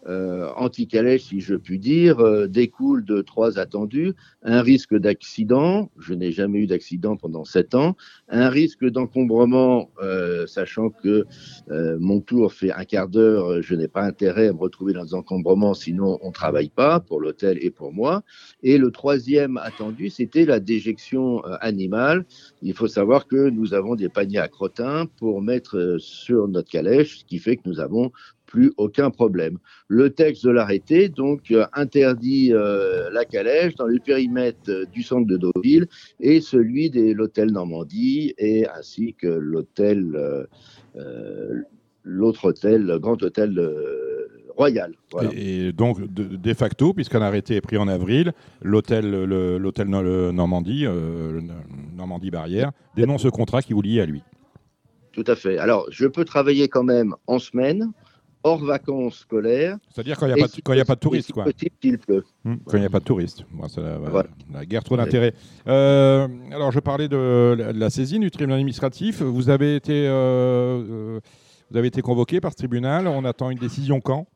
euh, 0.07 0.49
anti-calèche, 0.55 1.23
si 1.25 1.41
je 1.41 1.55
puis 1.55 1.79
dire, 1.79 2.19
euh, 2.19 2.47
découle 2.47 3.03
de 3.03 3.21
trois 3.21 3.59
attendus. 3.59 4.13
Un 4.43 4.61
risque 4.61 4.95
d'accident, 4.95 5.91
je 5.99 6.13
n'ai 6.13 6.31
jamais 6.31 6.59
eu 6.59 6.67
d'accident 6.67 7.17
pendant 7.17 7.43
sept 7.43 7.75
ans. 7.75 7.95
Un 8.29 8.49
risque 8.49 8.85
d'encombrement, 8.85 9.89
euh, 10.01 10.47
sachant 10.47 10.89
que 10.89 11.25
euh, 11.69 11.97
mon 11.99 12.21
tour 12.21 12.53
fait 12.53 12.71
un 12.71 12.85
quart 12.85 13.09
d'heure, 13.09 13.61
je 13.61 13.75
n'ai 13.75 13.87
pas 13.87 14.03
intérêt 14.03 14.47
à 14.47 14.53
me 14.53 14.59
retrouver 14.59 14.93
dans 14.93 15.03
des 15.03 15.13
encombrements, 15.13 15.73
sinon 15.73 16.17
on 16.21 16.27
ne 16.29 16.33
travaille 16.33 16.69
pas 16.69 16.99
pour 16.99 17.19
l'hôtel 17.19 17.57
et 17.61 17.69
pour 17.69 17.93
moi. 17.93 18.23
Et 18.63 18.77
le 18.77 18.91
troisième 18.91 19.57
attendu, 19.57 20.09
c'était 20.09 20.45
la 20.45 20.59
déjection 20.59 21.43
animale. 21.61 22.25
Il 22.61 22.73
faut 22.73 22.87
savoir 22.87 23.27
que 23.27 23.49
nous 23.49 23.73
avons 23.73 23.95
des 23.95 24.09
paniers 24.09 24.39
à 24.39 24.47
crottin 24.47 25.07
pour 25.17 25.41
mettre 25.41 25.97
sur 25.99 26.47
notre 26.47 26.69
calèche, 26.69 27.19
ce 27.19 27.25
qui 27.25 27.39
fait 27.39 27.57
que 27.57 27.63
nous 27.65 27.79
avons 27.79 28.11
plus 28.49 28.73
aucun 28.77 29.11
problème. 29.11 29.59
Le 29.87 30.09
texte 30.09 30.43
de 30.43 30.49
l'arrêté 30.49 31.07
donc 31.07 31.51
euh, 31.51 31.65
interdit 31.73 32.51
euh, 32.51 33.09
la 33.11 33.23
calèche 33.23 33.75
dans 33.75 33.85
le 33.85 33.99
périmètre 33.99 34.69
euh, 34.69 34.85
du 34.91 35.03
centre 35.03 35.27
de 35.27 35.37
Deauville 35.37 35.87
et 36.19 36.41
celui 36.41 36.89
de 36.89 37.13
l'hôtel 37.13 37.51
Normandie 37.51 38.33
et 38.39 38.67
ainsi 38.67 39.13
que 39.13 39.27
l'hôtel 39.27 40.15
euh, 40.15 40.43
euh, 40.95 41.61
l'autre 42.03 42.45
hôtel, 42.45 42.85
le 42.85 42.97
grand 42.97 43.21
hôtel 43.21 43.59
royal. 44.59 44.93
Voilà. 45.11 45.29
Et, 45.33 45.71
donc, 45.71 46.01
de, 46.11 46.23
de 46.23 46.53
facto, 46.53 46.93
puisqu'un 46.93 47.21
arrêté 47.21 47.55
est 47.55 47.61
pris 47.61 47.77
en 47.77 47.87
avril, 47.87 48.33
l'hôtel 48.61 49.05
Normandie, 50.33 50.85
euh, 50.85 51.39
Normandie 51.95 52.31
Barrière, 52.31 52.71
dénonce 52.95 53.23
ce 53.23 53.27
contrat 53.29 53.61
qui 53.61 53.73
vous 53.73 53.81
lie 53.81 54.01
à 54.01 54.05
lui. 54.05 54.23
Tout 55.11 55.23
à 55.27 55.35
fait. 55.35 55.57
Alors, 55.57 55.85
je 55.89 56.07
peux 56.07 56.25
travailler 56.25 56.67
quand 56.67 56.83
même 56.83 57.15
en 57.27 57.39
semaine, 57.39 57.91
hors 58.43 58.63
vacances 58.63 59.19
scolaires. 59.19 59.77
C'est-à-dire 59.93 60.17
quand 60.17 60.25
il 60.25 60.29
n'y 60.29 60.33
a, 60.33 60.37
et 60.37 60.41
pas 60.41 60.47
de- 60.47 60.51
si 60.51 60.61
a 60.81 60.85
pas 60.85 60.95
de 60.95 60.99
touristes, 60.99 61.31
quoi. 61.31 61.45
pleut. 61.97 62.23
Hmm, 62.43 62.55
Quand 62.65 62.77
il 62.77 62.79
n'y 62.81 62.85
a 62.85 62.89
pas 62.89 62.99
de 62.99 63.03
touristes. 63.05 63.43
Bon, 63.51 63.67
la, 63.77 63.97
Voilà. 63.97 64.29
la 64.53 64.65
guerre 64.65 64.83
trop 64.83 64.95
d'intérêt. 64.97 65.33
Euh, 65.67 66.27
alors, 66.51 66.71
je 66.71 66.79
parlais 66.79 67.07
de 67.07 67.55
la, 67.57 67.73
de 67.73 67.79
la 67.79 67.89
saisine 67.89 68.21
du 68.21 68.31
tribunal 68.31 68.57
administratif. 68.59 69.21
Vous 69.21 69.49
avez 69.49 69.75
été, 69.75 70.07
euh, 70.07 70.11
euh, 70.13 71.19
vous 71.71 71.77
avez 71.77 71.87
été 71.87 72.01
convoqué 72.01 72.39
par 72.39 72.51
ce 72.51 72.57
tribunal. 72.57 73.07
On 73.07 73.25
attend 73.25 73.49
une 73.49 73.59
décision 73.59 73.99
quand? 73.99 74.27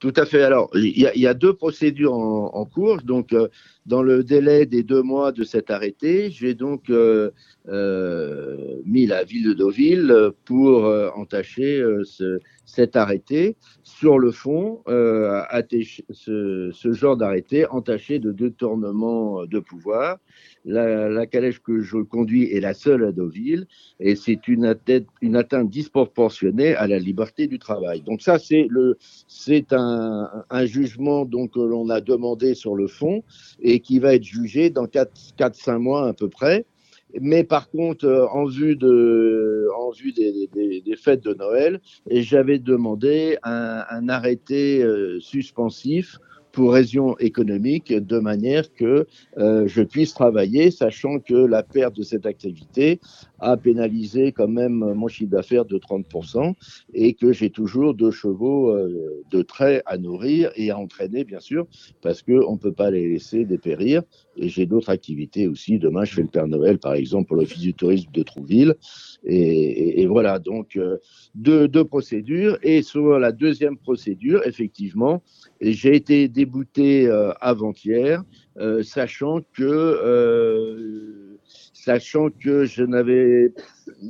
Tout 0.00 0.12
à 0.16 0.24
fait. 0.26 0.42
Alors, 0.42 0.70
il 0.74 0.98
y, 0.98 1.06
a- 1.06 1.14
il 1.14 1.20
y 1.20 1.26
a 1.26 1.34
deux 1.34 1.54
procédures 1.54 2.14
en, 2.14 2.46
en 2.54 2.64
cours. 2.64 3.02
Donc, 3.02 3.32
euh, 3.32 3.48
dans 3.86 4.02
le 4.02 4.24
délai 4.24 4.66
des 4.66 4.82
deux 4.82 5.02
mois 5.02 5.32
de 5.32 5.44
cet 5.44 5.70
arrêté, 5.70 6.30
j'ai 6.30 6.54
donc 6.54 6.88
euh, 6.90 7.30
euh, 7.68 8.80
mis 8.86 9.06
la 9.06 9.24
ville 9.24 9.48
de 9.48 9.52
Deauville 9.52 10.30
pour 10.44 10.86
euh, 10.86 11.10
entacher 11.14 11.84
ce- 12.04 12.38
cet 12.64 12.96
arrêté. 12.96 13.56
Sur 13.82 14.18
le 14.18 14.30
fond, 14.30 14.82
ce, 14.86 16.70
ce 16.72 16.92
genre 16.92 17.16
d'arrêté 17.16 17.66
entaché 17.66 18.18
de 18.18 18.32
détournement 18.32 19.44
de 19.46 19.60
pouvoir. 19.60 20.18
La, 20.66 21.26
calèche 21.26 21.60
que 21.60 21.82
je 21.82 21.98
conduis 21.98 22.44
est 22.44 22.60
la 22.60 22.72
seule 22.72 23.04
à 23.04 23.12
Deauville 23.12 23.66
et 24.00 24.16
c'est 24.16 24.48
une 24.48 24.64
atteinte, 24.64 25.68
disproportionnée 25.68 26.74
à 26.74 26.86
la 26.86 26.98
liberté 26.98 27.46
du 27.46 27.58
travail. 27.58 28.00
Donc 28.00 28.22
ça, 28.22 28.38
c'est 28.38 29.72
un 29.72 30.66
jugement 30.66 31.26
donc 31.26 31.52
que 31.52 31.60
l'on 31.60 31.90
a 31.90 32.00
demandé 32.00 32.54
sur 32.54 32.74
le 32.74 32.86
fond 32.86 33.22
et 33.60 33.73
qui 33.80 33.98
va 33.98 34.14
être 34.14 34.24
jugé 34.24 34.70
dans 34.70 34.86
4-5 34.86 35.78
mois 35.78 36.08
à 36.08 36.12
peu 36.12 36.28
près. 36.28 36.64
Mais 37.20 37.44
par 37.44 37.70
contre, 37.70 38.06
euh, 38.06 38.26
en 38.28 38.44
vue, 38.44 38.76
de, 38.76 39.68
en 39.78 39.90
vue 39.90 40.12
des, 40.12 40.48
des- 40.52 40.96
fêtes 40.96 41.22
de 41.22 41.34
Noël, 41.34 41.80
et 42.10 42.22
j'avais 42.22 42.58
demandé 42.58 43.36
un, 43.42 43.84
un 43.88 44.08
arrêté 44.08 44.82
euh, 44.82 45.20
suspensif 45.20 46.18
pour 46.54 46.72
raison 46.72 47.16
économique, 47.18 47.92
de 47.92 48.18
manière 48.20 48.72
que 48.74 49.06
euh, 49.38 49.66
je 49.66 49.82
puisse 49.82 50.14
travailler, 50.14 50.70
sachant 50.70 51.18
que 51.18 51.34
la 51.34 51.64
perte 51.64 51.96
de 51.96 52.04
cette 52.04 52.26
activité 52.26 53.00
a 53.40 53.56
pénalisé 53.56 54.30
quand 54.30 54.48
même 54.48 54.94
mon 54.94 55.08
chiffre 55.08 55.30
d'affaires 55.30 55.64
de 55.64 55.78
30% 55.78 56.54
et 56.94 57.14
que 57.14 57.32
j'ai 57.32 57.50
toujours 57.50 57.94
deux 57.94 58.12
chevaux 58.12 58.70
euh, 58.70 59.24
de 59.30 59.42
trait 59.42 59.82
à 59.84 59.98
nourrir 59.98 60.52
et 60.54 60.70
à 60.70 60.78
entraîner, 60.78 61.24
bien 61.24 61.40
sûr, 61.40 61.66
parce 62.00 62.22
qu'on 62.22 62.52
ne 62.52 62.58
peut 62.58 62.72
pas 62.72 62.90
les 62.90 63.08
laisser 63.08 63.44
dépérir. 63.44 64.02
Et 64.36 64.48
j'ai 64.48 64.66
d'autres 64.66 64.90
activités 64.90 65.48
aussi. 65.48 65.78
Demain, 65.78 66.04
je 66.04 66.14
fais 66.14 66.22
le 66.22 66.28
Père 66.28 66.46
Noël, 66.46 66.78
par 66.78 66.94
exemple, 66.94 67.28
pour 67.28 67.36
l'Office 67.36 67.60
du 67.60 67.74
tourisme 67.74 68.10
de 68.12 68.22
Trouville. 68.22 68.74
Et, 69.24 70.06
voilà, 70.06 70.38
donc 70.38 70.76
euh, 70.76 70.98
deux 71.34 71.84
procédures. 71.84 72.58
Et 72.62 72.82
sur 72.82 73.18
la 73.18 73.32
deuxième 73.32 73.76
procédure, 73.76 74.42
effectivement, 74.46 75.22
j'ai 75.72 75.96
été 75.96 76.28
débouté 76.28 77.06
euh, 77.08 77.32
avant-hier, 77.40 78.22
euh, 78.58 78.82
sachant 78.82 79.40
que 79.52 79.62
euh, 79.62 81.23
sachant 81.84 82.28
que 82.30 82.64
je 82.64 82.82
n'avais 82.82 83.52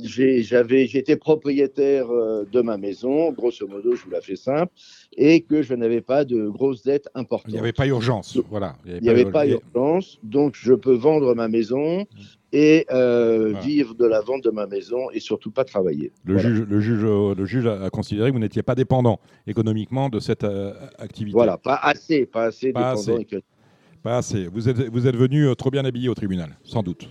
j'avais 0.03 0.87
j'étais 0.87 1.17
propriétaire 1.17 2.09
euh, 2.09 2.45
de 2.49 2.61
ma 2.61 2.77
maison, 2.77 3.31
grosso 3.33 3.67
modo, 3.67 3.95
je 3.95 4.03
vous 4.03 4.11
la 4.11 4.21
fais 4.21 4.37
simple, 4.37 4.71
et 5.17 5.41
que 5.41 5.61
je 5.61 5.73
n'avais 5.73 6.01
pas 6.01 6.23
de 6.23 6.47
grosses 6.47 6.83
dettes 6.83 7.09
importantes. 7.13 7.51
Il 7.51 7.55
n'y 7.55 7.59
avait 7.59 7.73
pas 7.73 7.87
urgence. 7.87 8.37
Voilà. 8.49 8.75
Il 8.85 9.01
n'y 9.01 9.09
avait 9.09 9.29
pas 9.29 9.45
urgence, 9.45 10.19
donc 10.23 10.55
je 10.55 10.73
peux 10.73 10.93
vendre 10.95 11.35
ma 11.35 11.47
maison 11.47 12.05
et 12.53 12.85
euh, 12.91 13.49
Voilà. 13.51 13.59
vivre 13.59 13.93
de 13.95 14.05
la 14.05 14.21
vente 14.21 14.43
de 14.43 14.51
ma 14.51 14.65
maison 14.67 15.09
et 15.11 15.19
surtout 15.19 15.51
pas 15.51 15.65
travailler. 15.65 16.13
Le, 16.23 16.35
Voilà. 16.35 16.49
juge, 16.49 16.61
le, 16.69 16.79
juge, 16.79 17.03
le 17.03 17.45
juge 17.45 17.67
a 17.67 17.89
considéré 17.89 18.29
que 18.29 18.33
vous 18.33 18.39
n'étiez 18.39 18.63
pas 18.63 18.75
dépendant 18.75 19.19
économiquement 19.45 20.07
de 20.09 20.19
cette 20.19 20.45
euh, 20.45 20.73
activité. 20.97 21.35
Voilà, 21.35 21.57
pas 21.57 21.79
assez, 21.81 22.25
pas 22.25 22.45
assez 22.45 22.71
Pas 22.71 22.95
dépendant 22.95 23.17
assez. 23.17 23.43
Pas 24.01 24.17
assez. 24.17 24.47
Vous 24.47 24.69
êtes, 24.69 24.79
vous 24.89 25.07
êtes 25.07 25.15
venu 25.15 25.53
trop 25.57 25.71
bien 25.71 25.83
habillé 25.83 26.07
au 26.07 26.13
tribunal, 26.13 26.55
sans 26.63 26.83
doute. 26.83 27.09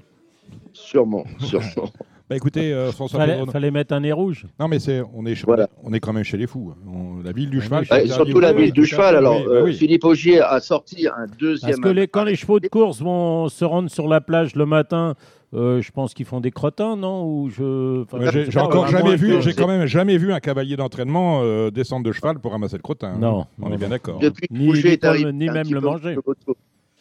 Sûrement, 0.75 1.25
sûrement. 1.39 1.89
Bah, 2.29 2.37
écoutez, 2.37 2.73
euh, 2.73 2.91
François 2.91 3.21
Fallait, 3.21 3.45
fallait 3.53 3.71
mettre 3.71 3.93
un 3.95 4.01
nez 4.01 4.13
rouge. 4.13 4.47
Non, 4.59 4.67
mais 4.67 4.79
c'est, 4.79 5.03
on, 5.15 5.27
est, 5.27 5.35
Voilà. 5.45 5.69
on 5.83 5.93
est 5.93 6.01
quand 6.01 6.13
même 6.15 6.25
chez 6.25 6.37
les 6.39 6.47
fous. 6.47 6.75
On- 6.87 7.23
la 7.23 7.33
ville 7.33 7.51
du 7.51 7.61
cheval. 7.61 7.85
Ouais, 7.91 8.07
surtout 8.07 8.41
la 8.41 8.53
ville 8.53 8.73
du 8.73 8.87
cheval. 8.87 9.17
Alors, 9.17 9.37
oui, 9.37 9.45
bah 9.47 9.53
euh, 9.57 9.65
oui. 9.65 9.75
Philippe 9.75 10.05
Augier 10.05 10.41
a 10.41 10.59
sorti 10.61 11.07
un 11.07 11.27
deuxième. 11.39 11.71
Parce 11.73 11.81
que 11.81 11.89
les, 11.89 12.09
quand 12.09 12.25
les 12.25 12.35
chevaux 12.37 12.61
de 12.61 12.69
course 12.69 13.01
vont 13.03 13.49
se 13.49 13.65
rendre 13.65 13.91
sur 13.91 14.09
la 14.09 14.21
plage 14.23 14.57
le 14.57 14.65
matin, 14.65 15.15
euh, 15.53 15.83
je 15.83 15.91
pense 15.93 16.15
qu'ils 16.15 16.25
font 16.27 16.41
des 16.41 16.51
crottins, 16.51 16.97
non? 16.97 17.25
Ou 17.27 17.51
je... 17.51 18.03
enfin, 18.03 18.19
j'ai 18.49 18.59
encore 18.59 18.89
jamais 18.89 19.17
vu, 19.17 19.41
j'ai 19.43 19.53
quand 19.53 19.69
même 19.69 19.85
jamais 19.87 20.17
vu 20.17 20.33
un 20.33 20.41
cavalier 20.41 20.77
d'entraînement 20.77 21.41
euh, 21.43 21.71
descendre 21.71 22.05
de 22.07 22.13
cheval 22.13 22.39
pour 22.39 22.53
ramasser 22.53 22.77
le 22.77 22.83
crottin. 22.83 23.13
hein. 23.15 23.19
Non, 23.21 23.47
on 23.63 23.69
non, 23.69 23.75
est 23.75 23.79
bien 23.79 23.89
d'accord. 23.91 24.19
Depuis 24.19 24.49
que 24.49 24.53
Ni- 24.55 24.73
ni 24.73 24.79
est 24.81 25.05
arrivé, 25.05 25.31
même 25.31 25.71
le 25.71 25.81
manger. 25.81 26.17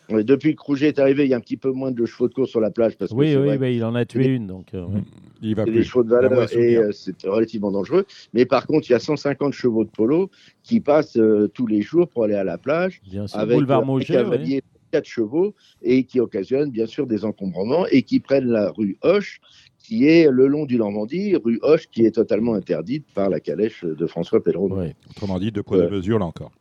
De 0.09 0.21
depuis 0.21 0.55
que 0.55 0.61
Rouget 0.61 0.87
est 0.89 0.99
arrivé, 0.99 1.25
il 1.25 1.29
y 1.29 1.33
a 1.33 1.37
un 1.37 1.41
petit 1.41 1.57
peu 1.57 1.71
moins 1.71 1.91
de 1.91 2.05
chevaux 2.05 2.27
de 2.27 2.33
course 2.33 2.49
sur 2.49 2.59
la 2.59 2.71
plage 2.71 2.97
parce 2.97 3.11
que 3.11 3.15
Oui, 3.15 3.35
oui, 3.35 3.57
bah, 3.57 3.69
il 3.69 3.83
en 3.83 3.95
a 3.95 4.05
tué 4.05 4.25
une. 4.25 4.47
Donc, 4.47 4.73
euh, 4.73 4.85
ouais. 4.85 5.01
Il 5.41 5.55
va 5.55 5.63
plus. 5.63 5.73
des 5.73 5.83
chevaux 5.83 6.03
de 6.03 6.13
Un 6.13 6.21
valeur 6.21 6.53
et 6.57 6.77
euh, 6.77 6.91
c'est 6.91 7.23
relativement 7.25 7.71
dangereux. 7.71 8.05
Mais 8.33 8.45
par 8.45 8.65
contre, 8.67 8.89
il 8.89 8.93
y 8.93 8.95
a 8.95 8.99
150 8.99 9.53
chevaux 9.53 9.83
de 9.83 9.89
polo 9.89 10.29
qui 10.63 10.79
passent 10.79 11.17
euh, 11.17 11.47
tous 11.53 11.67
les 11.67 11.81
jours 11.81 12.07
pour 12.07 12.23
aller 12.23 12.35
à 12.35 12.43
la 12.43 12.57
plage 12.57 13.01
bien 13.09 13.27
sûr. 13.27 13.39
avec 13.39 13.55
Boulevard 13.55 13.81
un 13.83 13.85
Mauger, 13.85 14.23
ouais. 14.23 14.37
de 14.37 14.61
4 14.91 15.05
chevaux 15.05 15.53
et 15.81 16.03
qui 16.03 16.19
occasionnent 16.19 16.69
bien 16.71 16.85
sûr 16.85 17.07
des 17.07 17.25
encombrements 17.25 17.85
et 17.87 18.03
qui 18.03 18.19
prennent 18.19 18.47
la 18.47 18.71
rue 18.71 18.97
Hoche 19.01 19.39
qui 19.79 20.07
est 20.07 20.29
le 20.31 20.47
long 20.47 20.65
du 20.65 20.77
Normandie, 20.77 21.35
rue 21.35 21.59
Hoche 21.61 21.87
qui 21.91 22.05
est 22.05 22.11
totalement 22.11 22.53
interdite 22.53 23.05
par 23.13 23.29
la 23.29 23.41
calèche 23.41 23.83
de 23.83 24.05
François 24.05 24.41
Pelleron. 24.41 24.69
Ouais, 24.71 24.95
Autrement 25.09 25.39
dit, 25.39 25.51
deux 25.51 25.61
poids, 25.63 25.77
Ouais. 25.79 25.89
deux 25.89 25.95
mesures 25.97 26.19
là 26.19 26.25
encore. 26.25 26.51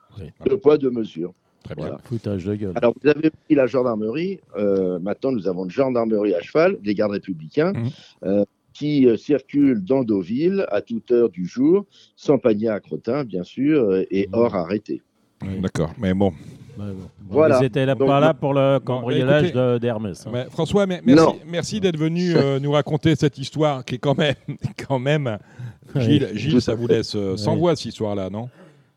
Deux 0.47 0.57
poids, 0.59 0.77
deux 0.77 0.91
mesures. 0.91 1.33
Très 1.65 1.75
bien. 1.75 1.85
Voilà. 1.87 2.01
foutage 2.05 2.45
de 2.45 2.55
gueule. 2.55 2.73
Alors, 2.75 2.95
vous 3.03 3.09
avez 3.09 3.31
pris 3.31 3.55
la 3.55 3.67
gendarmerie. 3.67 4.41
euh, 4.59 4.99
maintenant, 4.99 5.33
nous 5.33 5.47
avons 5.49 5.65
une 5.65 5.71
gendarmerie 5.71 6.35
à 6.35 6.41
cheval, 6.41 6.77
des 6.83 6.95
gardes 6.95 7.13
républicains, 7.13 7.73
Mhm. 7.73 7.91
euh, 8.25 8.45
qui 8.73 9.07
euh, 9.07 9.17
circulent 9.17 9.85
dans 9.85 10.03
Deauville 10.03 10.67
à 10.71 10.81
toute 10.81 11.11
heure 11.13 11.29
du 11.31 11.47
jour, 11.47 11.85
sans 12.17 12.39
panier 12.39 12.69
à 12.69 12.81
crottin, 12.81 13.25
bien 13.25 13.43
sûr, 13.45 13.83
euh, 13.83 14.05
et 14.11 14.27
Mhm. 14.29 14.35
hors 14.35 14.55
arrêté. 14.55 15.03
Oui. 15.43 15.61
D'accord. 15.61 15.93
Mais 15.99 16.15
bon, 16.15 16.33
Bah, 16.79 16.85
bon. 16.89 17.09
Voilà. 17.29 17.59
Ils 17.61 17.67
étaient 17.67 17.85
là, 17.85 17.95
Donc, 17.95 18.09
pas 18.09 18.19
là 18.19 18.33
pour 18.33 18.55
le 18.55 18.79
cambriolage 18.79 19.45
écoutez, 19.49 19.59
de- 19.59 19.79
d'Hermès. 19.79 20.27
hein. 20.27 20.45
François, 20.51 20.87
mais- 20.87 21.03
merci, 21.47 21.81
d'être 21.81 21.99
venu 21.99 22.35
euh, 22.35 22.59
nous 22.59 22.73
raconter 22.73 23.15
cette 23.15 23.37
histoire 23.37 23.85
qui 23.85 23.97
est 23.97 23.99
quand 23.99 24.17
même, 24.17 24.35
quand 24.89 24.99
même. 24.99 25.39
Gilles, 25.97 26.31
Gilles, 26.35 26.63
ça 26.63 26.75
vous 26.75 26.87
laisse 26.87 27.15
euh, 27.15 27.37
sans 27.37 27.53
Oui. 27.53 27.59
voix 27.59 27.77
cette 27.77 27.87
histoire-là, 27.87 28.31
non? 28.31 28.49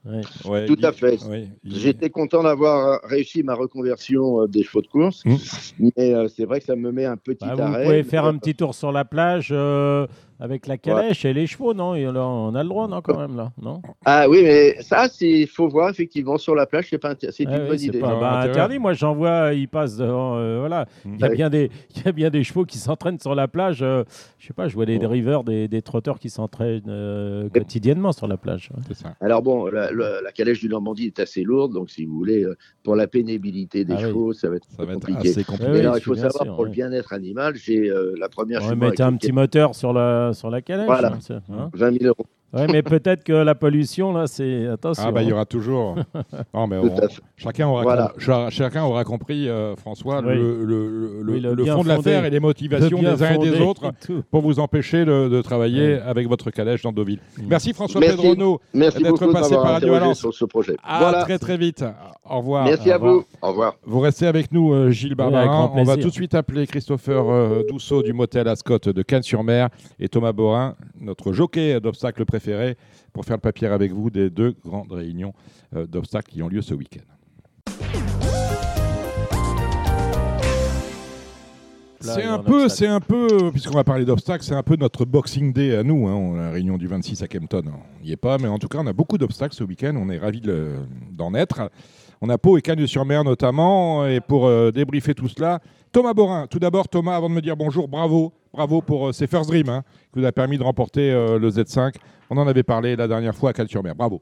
Ouais, 0.05 0.65
Tout 0.67 0.77
à 0.83 0.91
fait. 0.91 1.17
oui, 1.27 1.49
J'étais 1.63 2.11
content 2.11 2.43
d'avoir 2.43 3.01
réussi 3.05 3.41
ma 3.41 3.55
reconversion 3.55 4.41
euh, 4.41 4.47
des 4.47 4.61
chevaux 4.63 4.81
de 4.81 4.87
course, 4.87 5.23
Mmh. 5.25 5.35
mais 5.79 6.13
euh, 6.13 6.27
c'est 6.27 6.45
vrai 6.45 6.59
que 6.59 6.65
ça 6.67 6.75
me 6.75 6.91
met 6.91 7.05
un 7.05 7.17
petit 7.17 7.43
Bah, 7.45 7.55
vous 7.55 7.61
arrêt. 7.63 7.83
pouvez 7.85 8.03
faire 8.03 8.25
un 8.25 8.37
petit 8.37 8.53
tour 8.53 8.75
sur 8.75 8.91
la 8.91 9.03
plage 9.03 9.49
euh, 9.51 10.05
avec 10.39 10.67
la 10.67 10.77
calèche 10.77 11.23
et 11.25 11.33
les 11.33 11.47
chevaux, 11.47 11.73
non? 11.73 11.95
Et 11.95 12.03
là, 12.03 12.25
On 12.27 12.53
a 12.55 12.61
le 12.63 12.69
droit, 12.69 12.87
non, 12.87 13.01
quand 13.01 13.17
même, 13.17 13.35
là 13.37 13.51
Non? 13.61 13.81
Ah 14.03 14.27
oui, 14.29 14.41
mais 14.43 14.81
ça, 14.81 15.07
il 15.21 15.47
faut 15.47 15.67
voir 15.69 15.89
effectivement 15.89 16.37
sur 16.37 16.55
la 16.55 16.65
plage, 16.65 16.87
c'est 16.89 16.97
pas 16.97 17.13
inté- 17.13 17.31
c'est 17.31 17.45
Ah 17.47 17.55
une 17.55 17.61
oui, 17.63 17.67
bonne 17.69 17.77
c'est 17.77 17.85
idée. 17.87 17.99
pas 17.99 18.13
Ah, 18.15 18.19
bah, 18.19 18.39
interdit. 18.41 18.77
Moi, 18.79 18.93
j'en 18.93 19.15
vois, 19.15 19.53
ils 19.53 19.67
passent 19.67 19.97
devant. 19.97 20.35
euh, 20.37 20.59
voilà. 20.59 20.87
Il 21.05 21.19
y, 21.19 21.23
a 21.23 21.29
bien 21.29 21.49
des, 21.49 21.69
il 21.95 22.03
y 22.05 22.07
a 22.07 22.11
bien 22.11 22.29
des 22.29 22.43
chevaux 22.43 22.65
qui 22.65 22.77
s'entraînent 22.77 23.19
sur 23.19 23.33
la 23.35 23.47
plage. 23.47 23.81
euh, 23.81 24.03
je 24.37 24.47
sais 24.47 24.53
pas, 24.53 24.67
je 24.67 24.75
vois 24.75 24.85
des 24.85 24.99
drivers, 24.99 25.43
des, 25.43 25.67
des 25.67 25.81
trotteurs 25.81 26.19
qui 26.19 26.29
s'entraînent 26.29 26.81
euh, 26.89 27.49
quotidiennement 27.49 28.11
sur 28.11 28.27
la 28.27 28.37
plage. 28.37 28.69
ouais. 28.75 28.81
c'est 28.87 28.93
ça. 28.95 29.15
Alors 29.21 29.41
bon, 29.41 29.67
la, 29.67 29.91
la- 29.91 30.21
la 30.21 30.31
calèche 30.31 30.59
du 30.59 30.67
Normandie 30.69 31.05
est 31.07 31.19
assez 31.19 31.43
lourde, 31.43 31.73
donc 31.73 31.89
si 31.89 32.05
vous 32.05 32.15
voulez, 32.15 32.43
euh, 32.43 32.55
pour 32.83 32.95
la 32.95 33.07
pénibilité 33.07 33.85
des 33.85 33.93
Ah 33.93 33.97
oui. 34.01 34.03
chevaux, 34.09 34.33
ça 34.33 34.49
va 34.49 34.57
être 34.57 34.67
Ça 34.69 34.83
va 34.83 34.91
être 34.93 34.99
compliqué. 34.99 35.29
assez 35.29 35.43
compliqué. 35.43 35.65
Oui, 35.71 35.77
Mais 35.77 35.79
alors, 35.79 35.97
il 35.97 36.01
faut 36.03 36.15
savoir, 36.15 36.43
sûr, 36.43 36.55
pour 36.55 36.63
ouais. 36.63 36.69
le 36.69 36.73
bien-être 36.75 37.13
animal, 37.13 37.55
j'ai 37.55 37.89
euh, 37.89 38.13
la 38.19 38.27
première 38.29 38.61
Ouais, 38.61 38.69
jument 38.69 38.87
mettez 38.89 39.03
un 39.03 39.13
petit 39.15 39.31
moteur 39.31 39.75
sur 39.75 39.93
la, 39.93 40.24
sur 40.33 40.49
la 40.49 40.61
calèche. 40.61 40.85
Voilà. 40.87 41.09
hein, 41.13 41.19
c'est- 41.21 41.33
hein. 41.33 41.69
20 41.73 41.91
000 41.99 42.05
euros. 42.05 42.25
Ouais, 42.55 42.67
mais 42.71 42.81
peut-être 42.81 43.23
que 43.23 43.33
la 43.33 43.53
pollution, 43.55 44.13
là, 44.13 44.27
c'est. 44.27 44.65
Attention. 44.67 45.03
Ah 45.07 45.11
bah 45.11 45.21
il 45.21 45.27
y 45.27 45.31
hein. 45.31 45.35
aura 45.35 45.45
toujours. 45.45 45.95
Non, 46.53 46.67
mais 46.67 46.77
on- 46.77 46.89
chacun 47.35 47.67
aura 47.67 47.83
Voilà. 47.83 48.07
com- 48.13 48.19
cha- 48.21 48.49
chacun 48.49 48.83
aura 48.83 49.03
compris, 49.03 49.49
euh, 49.49 49.75
François, 49.75 50.19
Oui. 50.21 50.35
le, 50.35 50.63
le- 50.63 51.21
le- 51.21 51.33
Oui, 51.33 51.39
le 51.41 51.53
le 51.53 51.63
bien 51.63 51.75
fond 51.75 51.83
de 51.83 51.89
l'affaire 51.89 52.23
et 52.25 52.29
les 52.29 52.37
Le 52.37 52.41
motivations 52.41 52.97
des 52.99 53.23
uns 53.23 53.33
et 53.33 53.37
des 53.37 53.59
autres 53.61 53.85
et 54.09 54.13
pour 54.31 54.41
vous 54.41 54.59
empêcher 54.59 55.03
de, 55.05 55.27
de 55.27 55.41
travailler 55.41 55.95
avec 55.99 56.27
votre 56.29 56.49
calèche 56.51 56.81
dans 56.83 56.91
Deauville. 56.93 57.19
Merci 57.47 57.73
François 57.73 57.99
Merci. 57.99 58.15
Pedrono. 58.17 58.61
Merci 58.73 59.03
D'être 59.03 59.27
passé 59.31 59.53
par 59.55 59.63
Radio 59.63 59.91
Valence. 59.91 60.19
sur 60.19 60.33
ce 60.33 60.45
projet. 60.45 60.75
À 60.83 60.99
voilà. 60.99 61.23
très 61.23 61.37
très 61.39 61.57
vite. 61.57 61.83
Au 62.27 62.37
revoir. 62.37 62.65
Merci 62.65 62.89
à 62.91 62.97
vous. 62.97 63.23
Au 63.41 63.47
revoir. 63.49 63.75
Vous 63.85 63.99
restez 63.99 64.27
avec 64.27 64.51
nous, 64.51 64.73
euh, 64.73 64.89
Gilles 64.91 65.15
Barbarin. 65.15 65.71
On 65.75 65.83
va 65.83 65.97
tout 65.97 66.07
de 66.07 66.13
suite 66.13 66.33
appeler 66.35 66.65
Christopher 66.67 67.23
euh, 67.29 67.63
Dousseau 67.69 68.01
du 68.01 68.13
motel 68.13 68.47
Ascot 68.47 68.79
de 68.79 69.01
Cannes-sur-Mer 69.01 69.69
et 69.99 70.07
Thomas 70.07 70.31
Borin, 70.31 70.75
notre 70.99 71.33
jockey 71.33 71.79
d'obstacles 71.81 72.23
préféré, 72.25 72.44
pour 73.13 73.25
faire 73.25 73.37
le 73.37 73.41
papier 73.41 73.67
avec 73.67 73.91
vous 73.91 74.09
des 74.09 74.29
deux 74.29 74.53
grandes 74.63 74.91
réunions 74.91 75.33
euh, 75.75 75.87
d'obstacles 75.87 76.31
qui 76.31 76.43
ont 76.43 76.47
lieu 76.47 76.61
ce 76.61 76.73
week-end. 76.73 77.01
C'est 82.01 82.23
un 82.23 82.37
peu, 82.37 82.69
c'est 82.69 82.87
un 82.87 82.99
peu, 82.99 83.51
puisqu'on 83.51 83.73
va 83.73 83.83
parler 83.83 84.05
d'obstacles, 84.05 84.43
c'est 84.43 84.53
un 84.53 84.61
peu 84.61 84.75
notre 84.75 85.05
Boxing 85.05 85.51
Day 85.53 85.75
à 85.75 85.81
nous. 85.83 86.07
Hein, 86.07 86.13
on 86.13 86.35
a 86.35 86.43
la 86.43 86.51
réunion 86.51 86.77
du 86.77 86.87
26 86.87 87.23
à 87.23 87.27
Kempton, 87.27 87.63
on 87.67 88.03
n'y 88.03 88.11
est 88.11 88.17
pas, 88.17 88.37
mais 88.37 88.47
en 88.47 88.59
tout 88.59 88.67
cas, 88.67 88.77
on 88.79 88.85
a 88.85 88.93
beaucoup 88.93 89.17
d'obstacles 89.17 89.55
ce 89.55 89.63
week-end. 89.63 89.95
On 89.97 90.09
est 90.09 90.19
ravis 90.19 90.41
d'en 91.11 91.33
être. 91.33 91.71
On 92.21 92.29
a 92.29 92.37
Pau 92.37 92.57
et 92.57 92.61
Cagnes-sur-Mer 92.61 93.23
notamment, 93.23 94.05
et 94.05 94.21
pour 94.21 94.45
euh, 94.45 94.71
débriefer 94.71 95.13
tout 95.15 95.27
cela, 95.27 95.59
Thomas 95.95 96.13
Borin. 96.13 96.45
Tout 96.47 96.59
d'abord, 96.59 96.89
Thomas, 96.89 97.15
avant 97.15 97.29
de 97.29 97.35
me 97.35 97.39
dire 97.41 97.55
bonjour, 97.55 97.87
bravo, 97.87 98.33
bravo 98.53 98.81
pour 98.81 99.07
euh, 99.07 99.11
ces 99.13 99.27
First 99.27 99.49
Dream 99.49 99.69
hein, 99.69 99.81
qui 100.11 100.19
vous 100.19 100.25
a 100.25 100.33
permis 100.33 100.57
de 100.57 100.63
remporter 100.63 101.09
euh, 101.09 101.39
le 101.39 101.49
Z5. 101.49 101.93
On 102.29 102.35
en 102.35 102.45
avait 102.49 102.63
parlé 102.63 102.97
la 102.97 103.07
dernière 103.07 103.33
fois 103.33 103.51
à 103.51 103.53
Cagnes-sur-Mer. 103.53 103.95
Bravo. 103.95 104.21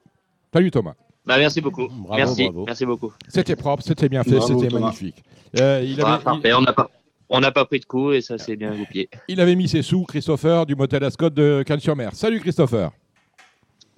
Salut 0.54 0.70
Thomas. 0.70 0.94
Bah, 1.26 1.40
merci 1.40 1.62
beaucoup. 1.62 1.88
Bravo, 1.88 2.16
merci, 2.16 2.44
bravo. 2.44 2.66
merci 2.68 2.86
beaucoup. 2.86 3.12
C'était 3.28 3.56
propre, 3.56 3.82
c'était 3.82 4.08
bien 4.08 4.24
fait, 4.24 4.40
c'était 4.40 4.70
magnifique. 4.70 5.24
Euh, 5.60 5.82
il, 5.84 6.00
Ah, 6.04 6.10
avait, 6.10 6.18
il- 6.20 6.24
parfait, 6.24 6.54
on 6.54 6.62
n'a 6.62 6.74
pas, 6.74 6.92
on 7.30 7.40
n'a 7.40 7.52
pas 7.52 7.66
pris 7.66 7.80
de 7.80 7.86
coup 7.86 8.12
et 8.12 8.22
ça 8.22 8.38
c'est 8.38 8.56
bien 8.56 8.76
goupillé. 8.76 9.10
il 9.28 9.42
avait 9.42 9.56
mis 9.56 9.68
ses 9.68 9.82
sous, 9.82 10.04
Christopher, 10.04 10.68
du 10.68 10.76
motel 10.76 11.04
Ascot 11.04 11.32
de 11.32 11.64
Cannes-sur-Mer. 11.66 12.12
Salut 12.14 12.40
Christopher. 12.40 12.92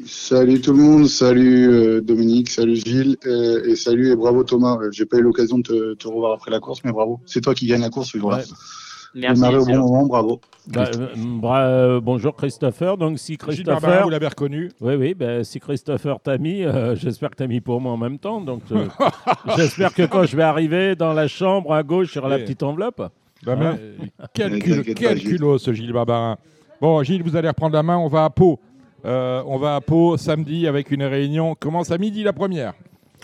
Salut 0.03 0.59
tout 0.59 0.73
le 0.73 0.79
monde, 0.83 1.07
salut 1.07 1.69
euh, 1.69 2.01
Dominique, 2.01 2.49
salut 2.49 2.75
Gilles 2.75 3.15
euh, 3.25 3.63
et 3.65 3.75
salut 3.77 4.11
et 4.11 4.15
bravo 4.17 4.43
Thomas. 4.43 4.77
Euh, 4.81 4.89
J'ai 4.91 5.05
pas 5.05 5.17
eu 5.17 5.21
l'occasion 5.21 5.57
de 5.59 5.63
te, 5.63 5.93
te 5.93 6.07
revoir 6.07 6.33
après 6.33 6.51
la 6.51 6.59
course, 6.59 6.81
mais 6.83 6.91
bravo. 6.91 7.21
C'est 7.25 7.39
toi 7.39 7.55
qui 7.55 7.65
gagne 7.65 7.79
la 7.81 7.89
course 7.89 8.11
ce 8.11 8.17
jour-là. 8.17 8.37
Ouais. 8.39 8.43
Merci. 9.17 9.35
Démarré 9.41 9.55
au 9.57 9.63
c'est 9.63 9.71
bon 9.71 9.77
moment, 9.79 10.05
bravo. 10.05 10.41
Bah, 10.67 10.83
euh, 10.97 11.07
bra- 11.15 11.99
bonjour 12.01 12.35
Christopher. 12.35 12.97
Donc 12.97 13.17
si 13.19 13.37
Christopher, 13.37 14.03
vous 14.03 14.09
l'avez 14.09 14.27
reconnu. 14.27 14.69
oui 14.81 14.95
oui, 14.95 15.13
bah, 15.13 15.45
si 15.45 15.61
Christopher 15.61 16.19
t'a 16.19 16.37
mis, 16.37 16.63
euh, 16.65 16.95
j'espère 16.97 17.29
que 17.29 17.37
t'as 17.37 17.47
mis 17.47 17.61
pour 17.61 17.79
moi 17.79 17.93
en 17.93 17.97
même 17.97 18.19
temps. 18.19 18.41
Donc 18.41 18.63
euh, 18.73 18.87
j'espère 19.55 19.93
que 19.93 20.03
quand 20.03 20.25
je 20.25 20.35
vais 20.35 20.43
arriver 20.43 20.97
dans 20.97 21.13
la 21.13 21.29
chambre 21.29 21.73
à 21.73 21.83
gauche 21.83 22.11
sur 22.11 22.27
la 22.27 22.37
petite 22.39 22.63
enveloppe. 22.63 23.01
Bah, 23.45 23.55
Hein 23.57 23.77
quel 24.33 24.59
cul- 24.59 24.93
quel 24.93 25.19
culot 25.21 25.57
ce 25.57 25.71
Gilles 25.71 25.93
Barbarin. 25.93 26.35
Bon, 26.81 27.01
Gilles, 27.03 27.23
vous 27.23 27.37
allez 27.37 27.47
reprendre 27.47 27.73
la 27.75 27.83
main. 27.83 27.97
On 27.97 28.09
va 28.09 28.25
à 28.25 28.29
Pau. 28.29 28.59
Euh, 29.05 29.43
on 29.45 29.57
va 29.57 29.75
à 29.75 29.81
Pau 29.81 30.17
samedi 30.17 30.67
avec 30.67 30.91
une 30.91 31.03
réunion. 31.03 31.55
Commence 31.55 31.91
à 31.91 31.97
midi 31.97 32.23
la 32.23 32.33
première. 32.33 32.73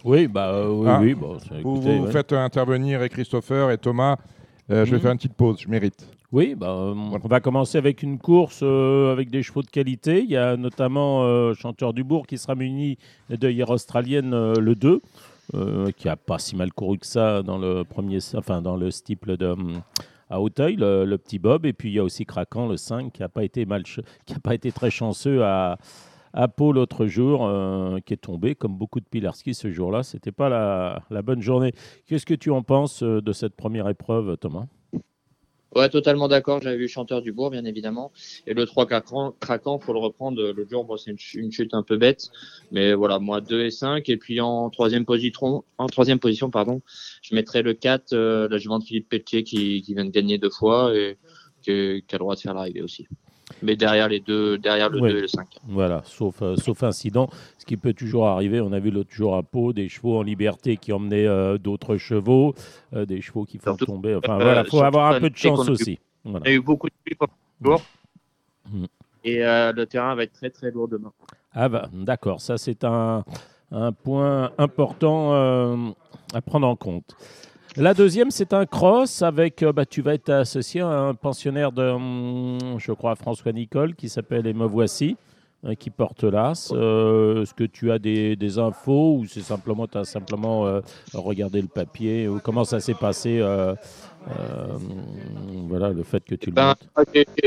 Oui 0.03 0.27
bah 0.27 0.49
euh, 0.53 0.69
oui 0.69 0.87
Ah. 0.89 0.99
oui. 1.01 1.13
Bon, 1.13 1.33
Vous, 1.33 1.55
écoutez, 1.57 1.97
vous 1.97 2.05
ouais. 2.05 2.11
faites 2.11 2.33
intervenir 2.33 3.01
et 3.03 3.09
Christopher 3.09 3.71
et 3.71 3.77
Thomas. 3.77 4.17
Euh, 4.69 4.85
Je 4.85 4.91
vais 4.91 4.97
Mhm. 4.97 5.01
faire 5.01 5.11
une 5.11 5.17
petite 5.17 5.33
pause. 5.33 5.57
Je 5.61 5.67
mérite. 5.69 6.07
Oui, 6.31 6.55
bah, 6.55 6.73
on 6.73 7.17
va 7.27 7.41
commencer 7.41 7.77
avec 7.77 8.03
une 8.03 8.17
course 8.17 8.63
avec 8.63 9.29
des 9.29 9.43
chevaux 9.43 9.63
de 9.63 9.69
qualité. 9.69 10.21
Il 10.23 10.29
y 10.29 10.37
a 10.37 10.55
notamment 10.55 11.53
Chanteur 11.55 11.91
du 11.93 12.05
Bourg 12.05 12.25
qui 12.25 12.37
sera 12.37 12.55
muni 12.55 12.97
d'œillères 13.29 13.69
australiennes 13.69 14.33
euh, 14.33 14.53
le 14.55 14.75
2, 14.75 15.01
euh, 15.55 15.91
qui 15.97 16.07
a 16.07 16.15
pas 16.15 16.39
si 16.39 16.55
mal 16.55 16.71
couru 16.71 16.99
que 16.99 17.05
ça 17.05 17.43
dans 17.43 17.57
le 17.57 17.83
premier, 17.83 18.19
enfin 18.37 18.61
dans 18.61 18.77
le 18.77 18.91
steeple 18.91 19.35
de 19.35 19.47
hum, 19.47 19.81
à 20.31 20.41
Hauteuil, 20.41 20.75
le, 20.75 21.05
le 21.05 21.17
petit 21.17 21.37
Bob. 21.37 21.65
Et 21.65 21.73
puis 21.73 21.89
il 21.89 21.93
y 21.93 21.99
a 21.99 22.03
aussi 22.03 22.25
Craquant, 22.25 22.67
le 22.67 22.77
5, 22.77 23.11
qui 23.13 23.21
a 23.21 23.29
pas 23.29 23.43
été 23.43 23.65
pas 24.43 24.53
été 24.55 24.71
très 24.71 24.89
chanceux 24.89 25.43
à 25.43 25.77
à 26.33 26.47
Pau 26.47 26.71
l'autre 26.71 27.07
jour, 27.07 27.45
euh, 27.45 27.99
qui 27.99 28.13
est 28.13 28.17
tombé 28.17 28.55
comme 28.55 28.77
beaucoup 28.77 28.99
de 28.99 29.05
Pilarski 29.05 29.53
ce 29.53 29.71
jour-là. 29.71 30.03
C'était 30.03 30.31
pas 30.31 30.49
la, 30.49 31.03
la 31.09 31.21
bonne 31.21 31.41
journée. 31.41 31.73
Qu'est-ce 32.07 32.25
que 32.25 32.33
tu 32.33 32.51
en 32.51 32.63
penses 32.63 33.03
euh, 33.03 33.21
de 33.21 33.33
cette 33.33 33.55
première 33.55 33.87
épreuve, 33.89 34.37
Thomas? 34.37 34.65
Ouais, 35.73 35.87
totalement 35.87 36.27
d'accord. 36.27 36.61
J'avais 36.61 36.75
vu 36.77 36.89
Chanteur 36.89 37.21
du 37.21 37.31
Bourg, 37.31 37.49
bien 37.49 37.63
évidemment. 37.63 38.11
Et 38.45 38.53
le 38.53 38.65
3 38.65 38.85
craquant, 38.85 39.31
craquant 39.39 39.79
faut 39.79 39.93
le 39.93 39.99
reprendre. 39.99 40.41
Le 40.51 40.67
jour, 40.69 40.83
bon, 40.83 40.97
c'est 40.97 41.11
une, 41.11 41.17
ch- 41.17 41.35
une 41.35 41.51
chute 41.51 41.73
un 41.73 41.81
peu 41.83 41.95
bête. 41.97 42.29
Mais 42.71 42.93
voilà, 42.93 43.19
moi, 43.19 43.39
2 43.39 43.63
et 43.63 43.71
5. 43.71 44.09
Et 44.09 44.17
puis 44.17 44.41
en 44.41 44.69
troisième 44.69 45.05
position, 45.05 45.63
en 45.77 45.87
troisième 45.87 46.19
position, 46.19 46.49
pardon, 46.49 46.81
je 47.21 47.35
mettrais 47.35 47.61
le 47.61 47.73
4, 47.73 48.11
euh, 48.13 48.49
la 48.49 48.57
jument 48.57 48.79
de 48.79 48.83
Philippe 48.83 49.07
Pelletier 49.07 49.43
qui, 49.43 49.81
qui 49.81 49.93
vient 49.93 50.03
de 50.05 50.09
gagner 50.11 50.37
deux 50.37 50.49
fois 50.49 50.93
et 50.93 51.17
qui, 51.61 52.03
qui 52.05 52.15
a 52.15 52.17
le 52.17 52.19
droit 52.19 52.35
de 52.35 52.41
faire 52.41 52.53
l'arrivée 52.53 52.81
aussi. 52.81 53.07
Mais 53.61 53.75
derrière 53.75 54.07
les 54.07 54.19
deux, 54.19 54.57
derrière 54.57 54.89
le 54.89 55.01
Ouais. 55.01 55.11
2 55.11 55.17
et 55.17 55.21
le 55.21 55.27
5. 55.27 55.47
Voilà, 55.67 56.01
sauf, 56.05 56.41
euh, 56.41 56.55
sauf 56.55 56.83
incident, 56.83 57.29
ce 57.57 57.65
qui 57.65 57.77
peut 57.77 57.93
toujours 57.93 58.27
arriver. 58.27 58.61
On 58.61 58.71
a 58.71 58.79
vu 58.79 58.91
l'autre 58.91 59.11
jour 59.11 59.35
à 59.35 59.43
Pau 59.43 59.73
des 59.73 59.89
chevaux 59.89 60.17
en 60.17 60.23
liberté 60.23 60.77
qui 60.77 60.91
emmenaient 60.93 61.27
euh, 61.27 61.57
d'autres 61.57 61.97
chevaux, 61.97 62.53
euh, 62.93 63.05
des 63.05 63.21
chevaux 63.21 63.45
qui 63.45 63.57
font 63.57 63.71
Surtout, 63.71 63.85
tomber. 63.85 64.15
Enfin 64.15 64.37
voilà, 64.37 64.63
faut 64.63 64.81
avoir 64.83 65.13
un 65.13 65.19
peu 65.19 65.29
de 65.29 65.37
chance 65.37 65.67
aussi. 65.69 65.99
Voilà. 66.23 66.39
On 66.45 66.49
a 66.49 66.51
eu 66.51 66.61
beaucoup 66.61 66.87
de 66.87 66.93
pluie 67.03 67.17
jour. 67.63 67.81
Mm. 68.69 68.85
Et 69.23 69.45
euh, 69.45 69.71
le 69.73 69.85
terrain 69.85 70.15
va 70.15 70.23
être 70.23 70.33
très 70.33 70.49
très 70.49 70.71
lourd 70.71 70.87
demain. 70.87 71.11
Ah 71.53 71.69
bah, 71.69 71.89
d'accord, 71.93 72.41
ça 72.41 72.57
c'est 72.57 72.83
un, 72.83 73.23
un 73.71 73.91
point 73.91 74.51
important 74.57 75.93
à 76.33 76.41
prendre 76.41 76.67
en 76.67 76.75
compte. 76.75 77.15
La 77.77 77.93
deuxième, 77.93 78.31
c'est 78.31 78.53
un 78.53 78.65
cross 78.65 79.21
avec, 79.21 79.63
euh, 79.63 79.71
bah, 79.71 79.85
tu 79.85 80.01
vas 80.01 80.13
être 80.13 80.29
associé 80.29 80.81
à 80.81 80.87
un 80.89 81.13
pensionnaire 81.13 81.71
de, 81.71 81.83
hum, 81.83 82.57
je 82.77 82.91
crois, 82.91 83.15
François 83.15 83.53
Nicole, 83.53 83.95
qui 83.95 84.09
s'appelle 84.09 84.45
Et 84.45 84.53
me 84.53 84.65
voici, 84.65 85.15
hein, 85.63 85.75
qui 85.75 85.89
porte 85.89 86.25
l'as. 86.25 86.69
Euh, 86.73 87.43
Est-ce 87.43 87.53
que 87.53 87.63
tu 87.63 87.89
as 87.91 87.97
des, 87.97 88.35
des 88.35 88.59
infos 88.59 89.15
ou 89.17 89.25
c'est 89.25 89.39
simplement, 89.41 89.87
tu 89.87 89.97
as 89.97 90.03
simplement 90.03 90.67
euh, 90.67 90.81
regardé 91.13 91.61
le 91.61 91.69
papier 91.69 92.27
ou 92.27 92.39
comment 92.43 92.65
ça 92.65 92.81
s'est 92.81 92.93
passé 92.93 93.39
euh, 93.39 93.73
Voilà, 95.69 95.91
le 95.91 96.03
fait 96.03 96.23
que 96.25 96.35
tu 96.35 96.47
le 96.49 96.55
Ben, 96.55 96.75
montes. 96.95 97.05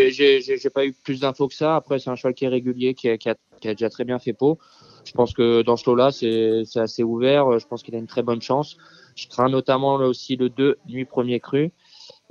j'ai- 0.09 0.41
pas 0.73 0.87
eu 0.87 0.95
plus 1.05 1.21
d'infos 1.21 1.49
que 1.49 1.55
ça. 1.55 1.77
Après, 1.77 1.99
c'est 1.99 2.09
un 2.09 2.17
cheval 2.17 2.33
qui 2.33 2.47
est 2.47 2.49
régulier, 2.49 2.95
qui 2.95 3.11
a, 3.11 3.19
qui 3.19 3.29
a- 3.29 3.37
qui 3.61 3.69
a 3.69 3.75
déjà 3.75 3.91
très 3.91 4.05
bien 4.05 4.19
fait 4.19 4.33
peau. 4.33 4.59
Je 5.05 5.13
pense 5.13 5.35
que 5.35 5.61
dans 5.63 5.77
ce 5.77 5.89
lot-là, 5.89 6.11
c'est 6.13 6.65
assez 6.81 7.03
ouvert. 7.03 7.59
Je 7.59 7.67
pense 7.67 7.83
qu'il 7.83 7.95
a 7.95 7.99
une 7.99 8.07
très 8.07 8.23
bonne 8.23 8.41
chance. 8.41 8.79
Je 9.15 9.29
crains 9.29 9.49
notamment 9.49 9.95
aussi 9.97 10.37
le 10.37 10.49
2, 10.49 10.79
nuit 10.87 11.05
premier 11.05 11.41
cru. 11.41 11.73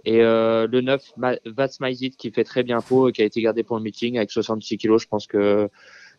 Et 0.06 0.22
euh, 0.22 0.68
le 0.68 0.82
9, 0.82 1.02
Ma- 1.18 1.38
Vats 1.46 1.70
Maizit, 1.80 2.12
qui 2.12 2.32
fait 2.32 2.44
très 2.44 2.64
bien 2.64 2.82
peau 2.82 3.10
et 3.10 3.12
qui 3.14 3.22
a 3.22 3.26
été 3.26 3.42
gardé 3.42 3.64
pour 3.64 3.78
le 3.78 3.84
meeting 3.84 4.18
avec 4.18 4.32
66 4.32 4.78
kilos. 4.78 5.02
Je 5.02 5.08
pense 5.08 5.28
que, 5.28 5.70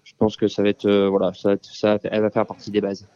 je 0.04 0.12
pense 0.18 0.36
que 0.36 0.48
ça 0.48 0.62
va 0.62 0.70
être, 0.70 0.86
euh, 0.86 1.08
voilà, 1.08 1.34
ça, 1.34 1.50
va 1.50 1.56
ça, 1.62 1.98
elle 2.04 2.22
va 2.22 2.30
faire 2.30 2.46
partie 2.46 2.70
des 2.70 2.80
bases. 2.80 3.06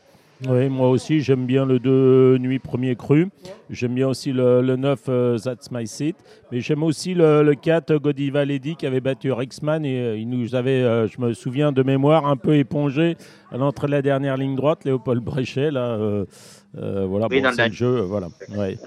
Oui, 0.47 0.69
moi 0.69 0.89
aussi, 0.89 1.21
j'aime 1.21 1.47
bien 1.47 1.67
le 1.67 1.81
2 1.81 2.39
Nuit 2.39 2.61
Premier 2.61 2.95
Cru. 2.95 3.27
J'aime 3.71 3.95
bien 3.95 4.07
aussi 4.07 4.33
le, 4.33 4.63
le 4.63 4.77
9 4.77 5.01
euh, 5.09 5.39
That's 5.39 5.71
My 5.73 5.85
Seat. 5.87 6.15
Mais 6.53 6.61
j'aime 6.61 6.85
aussi 6.85 7.15
le, 7.15 7.43
le 7.43 7.55
4 7.57 7.97
Godiva 7.97 8.45
Lady 8.45 8.77
qui 8.77 8.87
avait 8.87 9.01
battu 9.01 9.33
Rexman. 9.33 9.85
Et 9.85 9.99
euh, 9.99 10.17
il 10.17 10.29
nous 10.29 10.55
avait, 10.55 10.83
euh, 10.85 11.09
je 11.09 11.21
me 11.21 11.33
souviens 11.33 11.73
de 11.73 11.83
mémoire, 11.83 12.27
un 12.27 12.37
peu 12.37 12.55
épongé 12.57 13.17
à 13.51 13.57
l'entrée 13.57 13.89
de 13.89 13.93
la 13.93 14.03
dernière 14.03 14.37
ligne 14.37 14.55
droite, 14.55 14.85
Léopold 14.85 15.25
Bréchet. 15.25 15.73
Là, 15.73 15.97
euh, 15.99 16.25
voilà, 16.77 17.27
Oui, 17.29 17.41
bon, 17.41 17.51
c'est 17.53 17.69
le 17.69 17.75
jeu. 17.75 18.01
Voilà. 18.03 18.29
Ouais. 18.57 18.79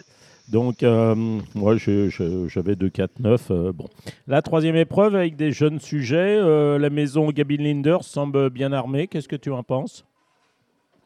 Donc, 0.49 0.83
euh, 0.83 1.15
moi, 1.53 1.75
j'avais 1.77 2.75
2-4-9. 2.75 3.07
euh, 3.51 3.73
bon. 3.73 3.87
La 4.27 4.41
troisième 4.41 4.77
épreuve 4.77 5.15
avec 5.17 5.35
des 5.35 5.51
jeunes 5.51 5.79
sujets. 5.81 6.37
euh, 6.39 6.77
la 6.79 6.89
maison 6.89 7.29
Gabin 7.29 7.57
Linders 7.61 8.03
semble 8.05 8.49
bien 8.51 8.71
armée. 8.71 9.07
Qu'est-ce 9.07 9.27
que 9.27 9.35
tu 9.35 9.51
en 9.51 9.63
penses? 9.63 10.05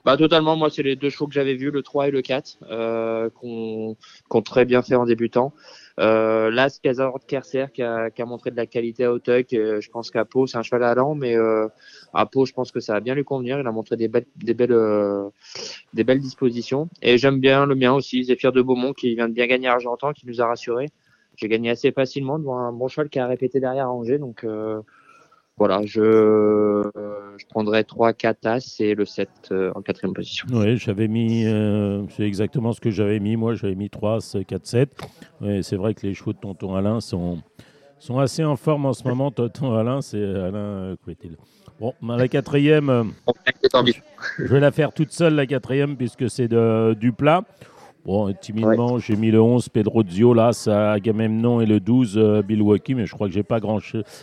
Bah 0.06 0.18
totalement, 0.18 0.56
moi 0.56 0.70
c'est 0.70 0.84
les 0.84 0.96
deux 0.96 1.10
chevaux 1.10 1.26
que 1.26 1.34
j'avais 1.34 1.56
vus, 1.56 1.72
le 1.72 1.82
3 1.82 2.10
et 2.10 2.12
le 2.12 2.22
4, 2.22 2.60
euh, 2.70 3.28
qu'on 3.32 3.98
qu'on 4.30 4.42
très 4.44 4.64
bien 4.64 4.84
fait 4.84 4.94
en 4.94 5.06
débutant. 5.06 5.52
Euh, 6.00 6.52
là, 6.52 6.70
Skazard 6.70 7.14
Kerser 7.28 7.66
qui 7.74 7.82
a, 7.82 8.12
qui 8.12 8.22
a 8.22 8.26
montré 8.26 8.52
de 8.52 8.56
la 8.56 8.68
qualité 8.68 9.06
à 9.06 9.12
Auteuil, 9.12 9.48
je 9.50 9.90
pense 9.90 10.12
qu'à 10.12 10.24
Pau 10.24 10.46
c'est 10.46 10.58
un 10.58 10.62
cheval 10.62 10.84
allant, 10.84 11.16
mais 11.16 11.36
euh, 11.36 11.68
à 12.14 12.28
Pau 12.28 12.46
je 12.46 12.54
pense 12.54 12.72
que 12.72 12.80
ça 12.80 12.94
va 12.94 13.00
bien 13.00 13.16
lui 13.16 13.24
convenir. 13.24 13.60
Il 13.60 13.66
a 13.66 13.72
montré 13.72 13.98
des 13.98 14.08
belles, 14.08 14.28
des 14.36 14.54
belles, 14.54 14.74
euh, 14.74 15.28
des 15.96 16.04
belles 16.04 16.20
dispositions. 16.20 16.88
Et 17.02 17.18
j'aime 17.18 17.40
bien 17.40 17.66
le 17.66 17.74
mien 17.74 17.94
aussi, 17.94 18.26
Zéphyr 18.26 18.52
de 18.52 18.62
Beaumont 18.62 18.94
qui 18.94 19.16
vient 19.16 19.28
de 19.28 19.34
bien 19.34 19.48
gagner 19.48 19.70
à 19.70 19.74
Argentan, 19.74 20.14
qui 20.14 20.28
nous 20.28 20.40
a 20.40 20.46
rassurés. 20.46 20.90
J'ai 21.36 21.48
gagné 21.48 21.72
assez 21.72 21.92
facilement 21.92 22.38
devant 22.38 22.60
un 22.60 22.72
bon 22.72 22.88
cheval 22.88 23.10
qui 23.10 23.18
a 23.18 23.26
répété 23.26 23.60
derrière 23.60 23.88
à 23.88 23.92
Angers, 23.92 24.20
donc 24.20 24.44
euh, 24.44 24.82
voilà, 25.58 25.82
je, 25.86 26.02
euh, 26.02 26.84
je 27.38 27.46
prendrai 27.50 27.84
3, 27.84 28.14
4 28.14 28.46
As 28.46 28.80
et 28.80 28.94
le 28.94 29.06
7 29.06 29.30
euh, 29.52 29.72
en 29.76 29.82
quatrième 29.82 30.14
position. 30.14 30.48
Oui, 30.52 30.78
j'avais 30.78 31.08
mis, 31.08 31.46
euh, 31.46 32.04
c'est 32.10 32.24
exactement 32.24 32.74
ce 32.74 32.82
que 32.82 32.92
j'avais 32.92 33.20
mis. 33.20 33.36
Moi, 33.38 33.56
j'avais 33.56 33.76
mis 33.76 33.90
3, 33.90 34.20
4, 34.48 34.66
7. 34.66 34.90
Ouais, 35.42 35.62
c'est 35.64 35.78
vrai 35.78 35.94
que 35.94 36.06
les 36.06 36.14
chevaux 36.14 36.34
de 36.34 36.38
Tonton 36.40 36.76
Alain 36.76 37.00
sont, 37.00 37.42
sont 38.00 38.20
assez 38.20 38.44
en 38.44 38.58
forme 38.58 38.86
en 38.86 38.94
ce 38.94 39.08
moment. 39.08 39.32
Tonton 39.32 39.74
Alain, 39.76 40.02
c'est 40.02 40.22
Alain 40.22 40.58
euh, 40.58 40.96
Couetil. 41.04 41.38
Bon, 41.80 41.94
ben, 42.02 42.18
la 42.18 42.28
quatrième, 42.28 43.14
je 44.40 44.46
vais 44.46 44.60
la 44.62 44.72
faire 44.72 44.94
toute 44.94 45.12
seule, 45.12 45.36
la 45.36 45.46
quatrième, 45.46 45.98
puisque 45.98 46.30
c'est 46.30 46.48
de- 46.48 46.94
du 47.00 47.12
plat. 47.12 47.44
Bon, 48.06 48.32
timidement, 48.40 49.00
j'ai 49.00 49.16
mis 49.16 49.32
le 49.32 49.42
11 49.42 49.68
Pedro 49.70 50.04
Zio, 50.08 50.34
là, 50.36 50.54
ça 50.54 50.92
Agamemnon 50.92 51.60
et 51.60 51.66
le 51.66 51.80
12 51.80 52.18
euh, 52.18 52.44
Milwaukee, 52.48 52.94
mais 52.94 53.08
je 53.08 53.14
crois 53.14 53.28
que 53.28 53.34
j'ai 53.34 53.42
pas 53.42 53.60
grand 53.60 53.80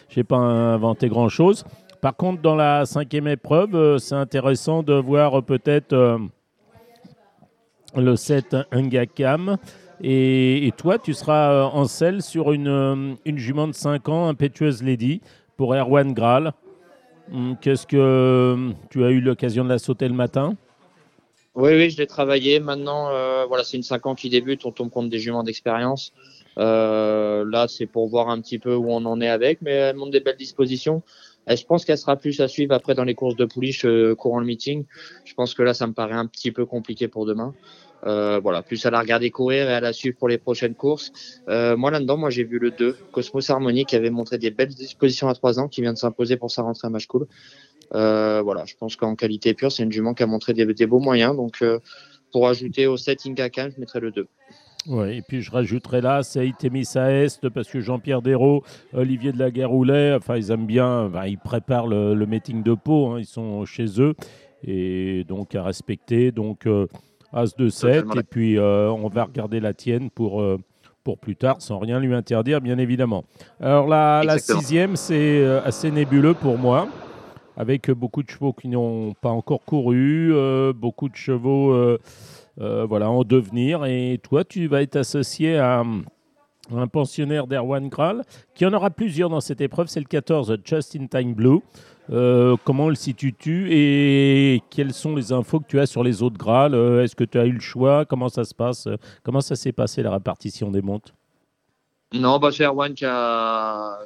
j'ai 0.09 0.22
pas 0.22 0.37
inventé 0.37 1.09
grand 1.09 1.28
chose. 1.28 1.64
Par 2.01 2.16
contre, 2.16 2.43
dans 2.43 2.55
la 2.55 2.87
cinquième 2.87 3.26
épreuve, 3.26 3.74
euh, 3.74 3.99
c'est 3.99 4.14
intéressant 4.14 4.83
de 4.85 4.95
voir 4.95 5.39
euh, 5.39 5.43
peut-être 5.43 5.93
euh, 5.95 6.18
le 7.97 8.14
7 8.16 8.57
Ngakam. 8.72 9.57
Et, 10.01 10.66
et 10.66 10.72
toi, 10.72 10.99
tu 10.99 11.12
seras 11.14 11.53
euh, 11.53 11.62
en 11.64 11.85
selle 11.85 12.22
sur 12.22 12.53
une, 12.53 12.68
euh, 12.68 13.14
une 13.24 13.39
jument 13.39 13.66
de 13.68 13.72
5 13.72 14.09
ans, 14.09 14.28
impétueuse 14.28 14.83
lady, 14.83 15.20
pour 15.57 15.74
Erwan 15.74 16.12
Graal. 16.12 16.53
Hum, 17.33 17.57
Qu'est-ce 17.61 17.87
que 17.87 17.97
euh, 17.97 18.70
tu 18.91 19.05
as 19.05 19.11
eu 19.11 19.20
l'occasion 19.20 19.64
de 19.64 19.68
la 19.68 19.78
sauter 19.78 20.09
le 20.09 20.14
matin? 20.14 20.55
Oui, 21.55 21.73
oui, 21.75 21.91
je 21.91 21.99
l'ai 21.99 22.07
travaillé. 22.07 22.61
Maintenant, 22.61 23.11
euh, 23.11 23.45
voilà, 23.47 23.63
c'est 23.63 23.77
une 23.77 23.83
5 23.83 24.07
ans 24.07 24.15
qui 24.15 24.31
débute. 24.31 24.65
On 24.65 24.73
tombe 24.73 24.91
compte 24.91 25.11
des 25.11 25.19
juments 25.19 25.43
d'expérience. 25.43 26.13
Euh, 26.59 27.45
là, 27.51 27.69
c'est 27.69 27.87
pour 27.87 28.09
voir 28.09 28.31
un 28.31 28.41
petit 28.41 28.59
peu 28.59 28.75
où 28.75 28.91
on 28.91 29.05
en 29.05 29.21
est 29.21 29.29
avec, 29.29 29.61
mais 29.61 29.73
elle 29.73 29.97
montre 29.97 30.13
des 30.13 30.21
belles 30.21 30.37
dispositions. 30.37 31.03
Et 31.47 31.57
je 31.57 31.67
pense 31.67 31.85
qu'elle 31.85 31.99
sera 31.99 32.17
plus 32.17 32.41
à 32.41 32.49
suivre 32.49 32.75
après 32.75 32.95
dans 32.95 33.05
les 33.05 33.15
courses 33.15 33.37
de 33.37 33.45
pouliche 33.45 33.85
euh, 33.85 34.15
courant 34.15 34.41
le 34.41 34.47
meeting. 34.47 34.85
Je 35.25 35.35
pense 35.35 35.55
que 35.55 35.63
là, 35.63 35.75
ça 35.75 35.87
me 35.87 35.93
paraît 35.93 36.15
un 36.15 36.27
petit 36.27 36.53
peu 36.53 36.65
compliqué 36.65 37.09
pour 37.09 37.27
demain. 37.27 37.53
Euh, 38.05 38.41
voilà, 38.43 38.63
plus 38.63 38.85
à 38.85 38.91
la 38.91 39.01
regarder 39.01 39.31
courir 39.31 39.71
et 39.71 39.75
à 39.75 39.81
la 39.81 39.93
suivre 39.93 40.17
pour 40.19 40.29
les 40.29 40.39
prochaines 40.39 40.75
courses. 40.75 41.13
Euh, 41.49 41.77
moi 41.77 41.91
là-dedans, 41.91 42.17
moi 42.17 42.31
j'ai 42.31 42.43
vu 42.43 42.59
le 42.59 42.73
2, 42.73 42.97
Cosmos 43.13 43.49
Harmony, 43.49 43.85
qui 43.85 43.95
avait 43.95 44.11
montré 44.11 44.39
des 44.39 44.51
belles 44.51 44.75
dispositions 44.75 45.29
à 45.29 45.35
3 45.35 45.61
ans, 45.61 45.69
qui 45.69 45.83
vient 45.83 45.93
de 45.93 45.99
s'imposer 45.99 46.37
pour 46.37 46.51
sa 46.51 46.63
rentrée 46.63 46.89
à 46.89 46.91
match 46.91 47.07
cool. 47.07 47.27
Euh, 47.95 48.43
voilà, 48.43 48.65
je 48.65 48.75
pense 48.75 48.97
qu'en 48.97 49.15
qualité 49.15 49.55
pure, 49.55 49.71
c'est 49.71 49.85
une 49.85 49.93
jument 49.93 50.15
qui 50.15 50.25
a 50.25 50.27
montré 50.27 50.53
des, 50.53 50.87
beaux 50.87 50.99
moyens. 50.99 51.37
Donc 51.37 51.65
pour 52.33 52.49
ajouter 52.49 52.87
au 52.89 52.97
7 52.97 53.27
Incacan, 53.27 53.69
je 53.75 53.79
mettrais 53.79 54.01
le 54.01 54.11
2. 54.11 54.27
Oui, 54.89 55.19
et 55.19 55.23
puis 55.23 55.43
je 55.43 55.53
rajouterai 55.53 56.01
là, 56.01 56.25
c'est 56.25 56.41
à 56.41 57.13
Est, 57.13 57.49
parce 57.51 57.69
que 57.69 57.81
Jean-Pierre 57.81 58.21
Dérault, 58.21 58.65
Olivier 58.93 59.31
de 59.31 59.39
la 59.39 59.53
Guerroulet, 59.53 60.15
enfin, 60.15 60.37
ils 60.37 60.51
aiment 60.51 60.67
bien, 60.67 61.09
ils 61.25 61.39
préparent 61.39 61.87
le, 61.87 62.15
le 62.15 62.27
meeting 62.27 62.65
de 62.65 62.75
Pau, 62.75 63.11
hein, 63.11 63.21
ils 63.21 63.27
sont 63.27 63.65
chez 63.65 64.01
eux, 64.01 64.17
et 64.65 65.23
donc 65.29 65.55
à 65.55 65.63
respecter. 65.63 66.33
Donc, 66.33 66.67
As 67.33 67.57
de 67.57 67.68
7, 67.68 68.05
Totalement 68.05 68.20
et 68.20 68.22
puis 68.24 68.59
euh, 68.59 68.91
on 68.91 69.09
va 69.09 69.24
regarder 69.24 69.61
la 69.61 69.72
tienne 69.72 70.11
pour, 70.11 70.43
euh, 70.43 70.59
pour 71.03 71.18
plus 71.18 71.37
tard, 71.37 71.57
sans 71.61 71.78
rien 71.78 71.99
lui 71.99 72.14
interdire, 72.14 72.61
bien 72.61 72.78
évidemment. 72.78 73.24
Alors, 73.61 73.89
la, 73.89 74.39
sixième, 74.39 74.97
c'est 74.97 75.43
euh, 75.43 75.62
assez 75.64 75.91
nébuleux 75.91 76.35
pour 76.35 76.59
moi, 76.59 76.89
avec 77.57 77.91
beaucoup 77.91 78.22
de 78.22 78.28
chevaux 78.28 78.53
qui 78.53 78.68
n'ont 78.68 79.14
pas 79.14 79.30
encore 79.30 79.64
couru, 79.64 80.33
euh, 80.35 80.72
beaucoup 80.72 81.09
de 81.09 81.16
chevaux. 81.16 81.99
voilà, 82.59 83.11
en 83.11 83.24
devenir. 83.24 83.85
Et 83.87 84.20
toi, 84.22 84.45
tu 84.45 84.66
vas 84.66 84.83
être 84.83 84.97
associé 84.97 85.59
à 85.59 85.83
un 86.70 86.87
pensionnaire 86.87 87.47
d'Erwan 87.47 87.91
Kral, 87.91 88.22
qui 88.55 88.66
en 88.66 88.72
aura 88.72 88.91
plusieurs 88.91 89.30
dans 89.30 89.41
cette 89.41 89.61
épreuve. 89.61 89.89
C'est 89.89 90.01
le 90.01 90.07
14, 90.07 90.59
Just 90.64 90.97
in 90.97 91.07
Time 91.07 91.35
Blue. 91.35 91.61
Euh, 92.11 92.57
comment 92.65 92.89
le 92.89 92.95
situes-tu 92.95 93.69
et 93.71 94.63
quelles 94.71 94.93
sont 94.93 95.15
les 95.15 95.33
infos 95.33 95.61
que 95.61 95.67
tu 95.69 95.79
as 95.79 95.87
sur 95.87 96.03
les 96.03 96.23
autres 96.23 96.37
Graal? 96.37 96.75
Euh, 96.75 97.05
Est-ce 97.05 97.15
que 97.15 97.25
tu 97.25 97.39
as 97.39 97.47
eu 97.47 97.53
le 97.53 97.61
choix? 97.61 98.05
Comment 98.05 98.29
ça 98.29 98.45
se 98.45 98.55
passe? 98.55 98.89
Comment 99.23 99.41
ça 99.41 99.55
s'est 99.55 99.73
passé 99.73 100.03
la 100.03 100.11
répartition 100.11 100.71
des 100.71 100.83
montes? 100.83 101.15
Non, 102.13 102.39
bah, 102.39 102.51
c'est 102.53 102.65
Erwan 102.65 102.93
qui 102.93 103.07
a, 103.07 104.01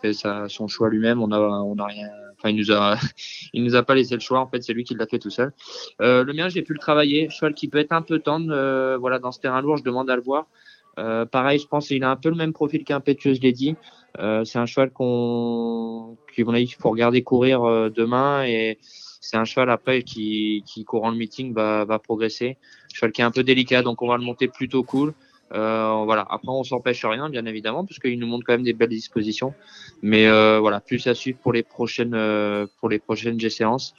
fait 0.00 0.12
son 0.12 0.68
choix 0.68 0.88
lui-même. 0.90 1.20
On 1.20 1.32
a, 1.32 1.86
rien, 1.86 2.08
il 2.44 2.56
nous 2.56 2.70
a, 2.70 2.96
nous 3.54 3.74
a 3.74 3.82
pas 3.82 3.94
laissé 3.96 4.14
le 4.14 4.20
choix. 4.20 4.38
En 4.38 4.46
fait, 4.46 4.62
c'est 4.62 4.72
lui 4.72 4.84
qui 4.84 4.94
l'a 4.94 5.06
fait 5.06 5.18
tout 5.18 5.30
seul. 5.30 5.52
Euh, 6.00 6.22
le 6.22 6.32
mien, 6.32 6.48
j'ai 6.48 6.62
pu 6.62 6.74
le 6.74 6.78
travailler. 6.78 7.28
Cheval 7.30 7.54
qui 7.54 7.66
peut 7.66 7.78
être 7.78 7.92
un 7.92 8.02
peu 8.02 8.20
tendre, 8.20 8.96
voilà, 8.98 9.18
dans 9.18 9.32
ce 9.32 9.40
terrain 9.40 9.60
lourd, 9.60 9.78
je 9.78 9.82
demande 9.82 10.08
à 10.10 10.16
le 10.16 10.22
voir. 10.22 10.46
Pareil, 10.96 11.58
je 11.58 11.66
pense 11.66 11.88
qu'il 11.88 12.04
a 12.04 12.10
un 12.10 12.16
peu 12.16 12.28
le 12.28 12.36
même 12.36 12.52
profil 12.52 12.84
qu'Impétueuse 12.84 13.42
Lady. 13.42 13.74
Euh, 14.18 14.44
c'est 14.44 14.58
un 14.58 14.66
cheval 14.66 14.90
qu'on, 14.90 16.16
qu'il 16.34 16.44
faut 16.78 16.90
regarder 16.90 17.22
courir 17.22 17.64
euh, 17.64 17.88
demain 17.88 18.44
et 18.44 18.78
c'est 19.20 19.36
un 19.36 19.44
cheval 19.44 19.70
après 19.70 20.02
qui, 20.02 20.62
qui 20.66 20.84
courant 20.84 21.10
le 21.10 21.16
meeting 21.16 21.54
va, 21.54 21.84
va 21.84 21.98
progresser. 21.98 22.58
Cheval 22.92 23.12
qui 23.12 23.22
est 23.22 23.24
un 23.24 23.30
peu 23.30 23.42
délicat, 23.42 23.82
donc 23.82 24.02
on 24.02 24.08
va 24.08 24.16
le 24.16 24.24
monter 24.24 24.48
plutôt 24.48 24.82
cool. 24.82 25.14
Euh, 25.54 26.02
voilà. 26.04 26.26
Après, 26.30 26.48
on 26.48 26.64
s'empêche 26.64 27.04
rien, 27.04 27.28
bien 27.28 27.44
évidemment, 27.46 27.84
parce 27.84 27.98
qu'il 27.98 28.18
nous 28.18 28.26
montre 28.26 28.44
quand 28.46 28.54
même 28.54 28.62
des 28.62 28.72
belles 28.72 28.88
dispositions. 28.88 29.54
Mais 30.02 30.26
euh, 30.26 30.58
voilà, 30.60 30.80
plus 30.80 31.06
à 31.06 31.14
suivre 31.14 31.38
pour 31.38 31.52
les 31.52 31.62
prochaines 31.62 32.14
euh, 32.14 32.66
pour 32.80 32.88
les 32.88 32.98
prochaines 32.98 33.38
G 33.38 33.50
séances. 33.50 33.94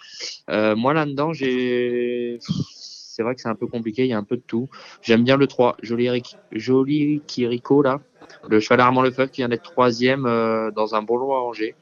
Euh, 0.50 0.76
moi 0.76 0.94
là-dedans, 0.94 1.34
j'ai 1.34 2.40
c'est 2.40 3.22
vrai 3.22 3.36
que 3.36 3.42
c'est 3.42 3.50
un 3.50 3.56
peu 3.56 3.68
compliqué, 3.68 4.06
il 4.06 4.10
y 4.10 4.14
a 4.14 4.18
un 4.18 4.24
peu 4.24 4.38
de 4.38 4.42
tout. 4.46 4.70
J'aime 5.04 5.24
bien 5.24 5.38
le 5.38 5.46
3, 5.46 5.78
Joli, 5.84 6.24
Joli 6.52 7.22
Kiriko 7.28 7.84
là, 7.84 8.02
le 8.48 8.60
cheval 8.60 8.80
Armand 8.80 9.02
Lefebvre 9.02 9.32
qui 9.32 9.42
vient 9.42 9.50
d'être 9.50 9.64
troisième 9.64 10.26
euh, 10.26 10.72
dans 10.72 10.96
un 10.96 11.02
bon 11.02 11.18
lot 11.18 11.34
à 11.34 11.42
Angers. 11.42 11.76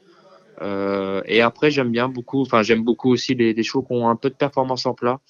Euh, 0.60 1.22
et 1.26 1.40
après, 1.40 1.70
j'aime 1.70 1.90
bien 1.90 2.08
beaucoup, 2.08 2.42
enfin 2.42 2.62
j'aime 2.62 2.84
beaucoup 2.84 3.10
aussi 3.10 3.34
les, 3.34 3.52
les 3.54 3.62
chevaux 3.62 3.82
qui 3.82 3.92
ont 3.92 4.08
un 4.08 4.16
peu 4.16 4.30
de 4.30 4.34
performance 4.34 4.86
en 4.86 4.94
plat. 4.94 5.20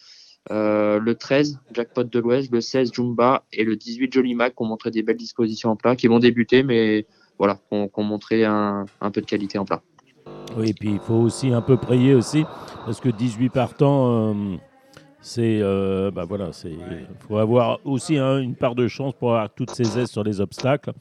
Euh, 0.50 0.98
le 0.98 1.14
13, 1.14 1.60
Jackpot 1.72 2.04
de 2.04 2.18
l'Ouest, 2.18 2.50
le 2.52 2.60
16, 2.60 2.92
Jumba 2.92 3.44
et 3.52 3.64
le 3.64 3.76
18, 3.76 4.12
Jolly 4.12 4.34
Mac 4.34 4.54
qui 4.56 4.62
ont 4.62 4.66
montré 4.66 4.90
des 4.90 5.02
belles 5.02 5.16
dispositions 5.16 5.70
en 5.70 5.76
plat, 5.76 5.94
qui 5.94 6.08
vont 6.08 6.18
débuter, 6.18 6.64
mais 6.64 7.06
voilà, 7.38 7.54
qui 7.54 7.60
ont, 7.70 7.86
qui 7.86 8.00
ont 8.00 8.02
montré 8.02 8.44
un, 8.44 8.84
un 9.00 9.10
peu 9.10 9.20
de 9.20 9.26
qualité 9.26 9.58
en 9.58 9.64
plat. 9.64 9.82
Oui, 10.56 10.70
et 10.70 10.74
puis 10.74 10.90
il 10.90 10.98
faut 10.98 11.14
aussi 11.14 11.52
un 11.52 11.62
peu 11.62 11.76
prier 11.76 12.14
aussi, 12.14 12.44
parce 12.84 13.00
que 13.00 13.08
18 13.08 13.50
partants, 13.50 14.32
euh, 14.32 14.56
c'est. 15.20 15.60
euh, 15.62 16.10
bah 16.10 16.24
voilà, 16.24 16.52
c'est. 16.52 16.76
faut 17.20 17.38
avoir 17.38 17.78
aussi 17.84 18.18
hein, 18.18 18.38
une 18.38 18.56
part 18.56 18.74
de 18.74 18.88
chance 18.88 19.14
pour 19.14 19.30
avoir 19.30 19.52
toutes 19.54 19.70
ses 19.70 19.98
aises 19.98 20.10
sur 20.10 20.24
les 20.24 20.40
obstacles. 20.40 20.92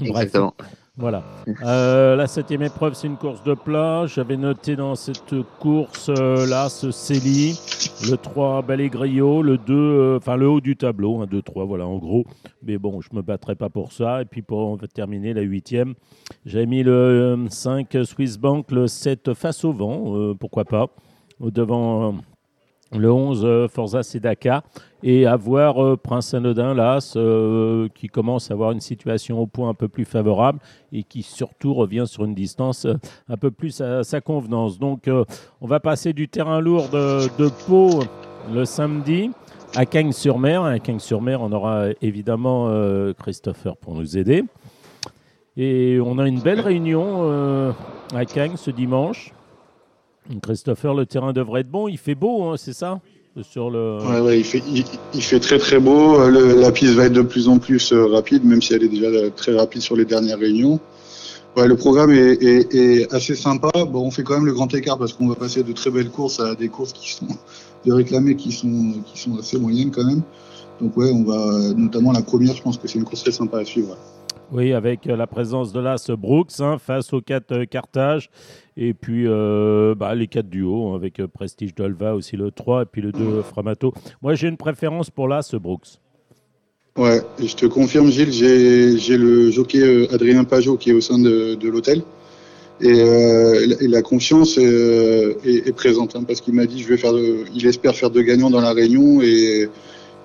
Bref, 0.00 0.24
Exactement. 0.24 0.54
voilà. 0.96 1.22
Euh, 1.62 2.16
la 2.16 2.26
septième 2.26 2.62
épreuve, 2.62 2.94
c'est 2.94 3.06
une 3.06 3.16
course 3.16 3.42
de 3.42 3.54
plat. 3.54 4.06
J'avais 4.06 4.36
noté 4.36 4.76
dans 4.76 4.94
cette 4.94 5.34
course-là 5.58 6.68
ce 6.68 6.90
Célie, 6.90 7.58
le 8.10 8.16
3 8.16 8.62
Ballet-Griot, 8.62 9.42
le 9.42 9.58
2, 9.58 9.74
euh, 9.74 10.16
enfin 10.18 10.36
le 10.36 10.48
haut 10.48 10.60
du 10.60 10.76
tableau, 10.76 11.20
1, 11.22 11.26
2, 11.26 11.42
3, 11.42 11.64
voilà 11.64 11.86
en 11.86 11.98
gros. 11.98 12.24
Mais 12.62 12.78
bon, 12.78 13.00
je 13.00 13.08
ne 13.12 13.16
me 13.18 13.22
battrai 13.22 13.54
pas 13.56 13.68
pour 13.68 13.92
ça. 13.92 14.22
Et 14.22 14.24
puis 14.24 14.42
pour 14.42 14.58
on 14.60 14.76
va 14.76 14.86
terminer 14.86 15.34
la 15.34 15.42
huitième, 15.42 15.94
j'avais 16.46 16.66
mis 16.66 16.82
le 16.82 16.92
euh, 16.92 17.48
5 17.48 17.96
Swiss 18.04 18.38
Bank, 18.38 18.70
le 18.70 18.86
7 18.86 19.34
Face 19.34 19.64
au 19.64 19.72
vent, 19.72 20.16
euh, 20.16 20.34
pourquoi 20.34 20.64
pas, 20.64 20.86
au 21.40 21.50
devant. 21.50 22.14
Le 22.92 23.12
11 23.12 23.44
euh, 23.44 23.68
Forza 23.68 24.02
Sedaka 24.02 24.62
et 25.02 25.26
avoir 25.26 25.82
euh, 25.82 25.96
Prince 25.96 26.34
Anodin 26.34 26.74
Las 26.74 27.14
euh, 27.16 27.88
qui 27.94 28.08
commence 28.08 28.50
à 28.50 28.54
avoir 28.54 28.72
une 28.72 28.80
situation 28.80 29.40
au 29.40 29.46
point 29.46 29.68
un 29.68 29.74
peu 29.74 29.88
plus 29.88 30.04
favorable 30.04 30.58
et 30.92 31.02
qui 31.02 31.22
surtout 31.22 31.74
revient 31.74 32.04
sur 32.06 32.24
une 32.24 32.34
distance 32.34 32.86
un 33.28 33.36
peu 33.36 33.50
plus 33.50 33.80
à 33.80 34.02
sa 34.04 34.20
convenance. 34.20 34.78
Donc 34.78 35.08
on 35.60 35.66
va 35.66 35.80
passer 35.80 36.12
du 36.12 36.28
terrain 36.28 36.60
lourd 36.60 36.88
de, 36.88 37.28
de 37.38 37.48
Pau 37.66 38.00
le 38.52 38.64
samedi 38.64 39.30
à 39.76 39.86
Cagnes-sur-Mer. 39.86 40.64
À 40.64 40.78
Cagnes-sur-Mer, 40.78 41.40
on 41.42 41.52
aura 41.52 41.86
évidemment 42.02 42.68
Christopher 43.18 43.76
pour 43.76 43.94
nous 43.94 44.18
aider. 44.18 44.44
Et 45.56 45.98
on 46.04 46.18
a 46.18 46.26
une 46.26 46.40
belle 46.40 46.60
réunion 46.60 47.72
à 48.14 48.24
Cagnes 48.24 48.56
ce 48.56 48.70
dimanche. 48.70 49.32
Christopher, 50.38 50.94
le 50.94 51.06
terrain 51.06 51.32
devrait 51.32 51.62
être 51.62 51.70
bon. 51.70 51.88
Il 51.88 51.98
fait 51.98 52.14
beau, 52.14 52.44
hein, 52.44 52.54
c'est 52.56 52.72
ça 52.72 53.00
Sur 53.42 53.70
le... 53.70 53.98
Il 54.32 55.22
fait, 55.22 55.40
très 55.40 55.58
très 55.58 55.80
beau. 55.80 56.28
La 56.28 56.70
piste 56.70 56.94
va 56.94 57.06
être 57.06 57.12
de 57.12 57.22
plus 57.22 57.48
en 57.48 57.58
plus 57.58 57.92
euh, 57.92 58.06
rapide, 58.06 58.44
même 58.44 58.62
si 58.62 58.74
elle 58.74 58.84
est 58.84 58.88
déjà 58.88 59.06
euh, 59.06 59.30
très 59.34 59.56
rapide 59.56 59.82
sur 59.82 59.96
les 59.96 60.04
dernières 60.04 60.38
réunions. 60.38 60.78
Le 61.56 61.74
programme 61.74 62.12
est 62.12 63.12
assez 63.12 63.34
sympa. 63.34 63.70
Bon, 63.84 64.06
on 64.06 64.10
fait 64.12 64.22
quand 64.22 64.34
même 64.34 64.46
le 64.46 64.52
grand 64.52 64.72
écart 64.72 64.96
parce 64.98 65.12
qu'on 65.12 65.26
va 65.26 65.34
passer 65.34 65.64
de 65.64 65.72
très 65.72 65.90
belles 65.90 66.10
courses 66.10 66.38
à 66.38 66.54
des 66.54 66.68
courses 66.68 66.92
qui 66.92 67.10
sont 67.10 67.26
de 67.84 67.92
réclamées 67.92 68.36
qui 68.36 68.52
sont 68.52 68.94
qui 69.04 69.20
sont 69.20 69.36
assez 69.36 69.58
moyennes 69.58 69.90
quand 69.90 70.04
même. 70.04 70.22
Donc 70.80 70.96
ouais, 70.96 71.10
on 71.12 71.24
va 71.24 71.74
notamment 71.74 72.12
la 72.12 72.22
première. 72.22 72.54
Je 72.54 72.62
pense 72.62 72.78
que 72.78 72.86
c'est 72.86 72.98
une 72.98 73.04
course 73.04 73.22
très 73.22 73.32
sympa 73.32 73.58
à 73.58 73.64
suivre. 73.64 73.96
Oui, 74.52 74.72
avec 74.72 75.06
euh, 75.06 75.16
la 75.16 75.26
présence 75.28 75.72
de 75.72 75.78
l'As 75.80 76.10
Brooks 76.10 76.58
hein, 76.60 76.78
face 76.78 77.12
aux 77.12 77.20
4 77.20 77.64
Carthage. 77.66 78.30
Et 78.76 78.94
puis 78.94 79.24
euh, 79.26 79.94
bah, 79.94 80.14
les 80.14 80.26
4 80.26 80.48
du 80.48 80.62
haut, 80.62 80.88
hein, 80.92 80.96
avec 80.96 81.20
euh, 81.20 81.28
Prestige 81.28 81.74
Dolva 81.74 82.14
aussi 82.14 82.36
le 82.36 82.50
3 82.50 82.82
et 82.82 82.86
puis 82.86 83.00
le 83.02 83.12
2 83.12 83.42
Framato. 83.42 83.92
Moi, 84.22 84.34
j'ai 84.34 84.48
une 84.48 84.56
préférence 84.56 85.10
pour 85.10 85.28
l'As 85.28 85.54
Brooks. 85.54 85.98
Ouais, 86.98 87.20
et 87.40 87.46
je 87.46 87.54
te 87.54 87.66
confirme, 87.66 88.10
Gilles, 88.10 88.32
j'ai 88.32 89.16
le 89.16 89.50
jockey 89.52 89.78
euh, 89.80 90.12
Adrien 90.12 90.42
Pajot 90.42 90.76
qui 90.76 90.90
est 90.90 90.94
au 90.94 91.00
sein 91.00 91.18
de, 91.18 91.54
de 91.54 91.68
l'hôtel. 91.68 92.02
Et, 92.80 92.88
euh, 92.88 93.66
la- 93.66 93.82
et 93.82 93.88
la 93.88 94.02
confiance 94.02 94.58
euh, 94.58 95.34
est, 95.44 95.68
est 95.68 95.72
présente, 95.72 96.16
hein, 96.16 96.24
parce 96.26 96.40
qu'il 96.40 96.54
m'a 96.54 96.64
dit 96.66 96.82
je 96.82 96.88
vais 96.88 96.96
faire, 96.96 97.12
de- 97.12 97.44
il 97.54 97.64
espère 97.66 97.94
faire 97.94 98.10
deux 98.10 98.22
gagnants 98.22 98.50
dans 98.50 98.62
la 98.62 98.72
réunion 98.72 99.20
et, 99.22 99.68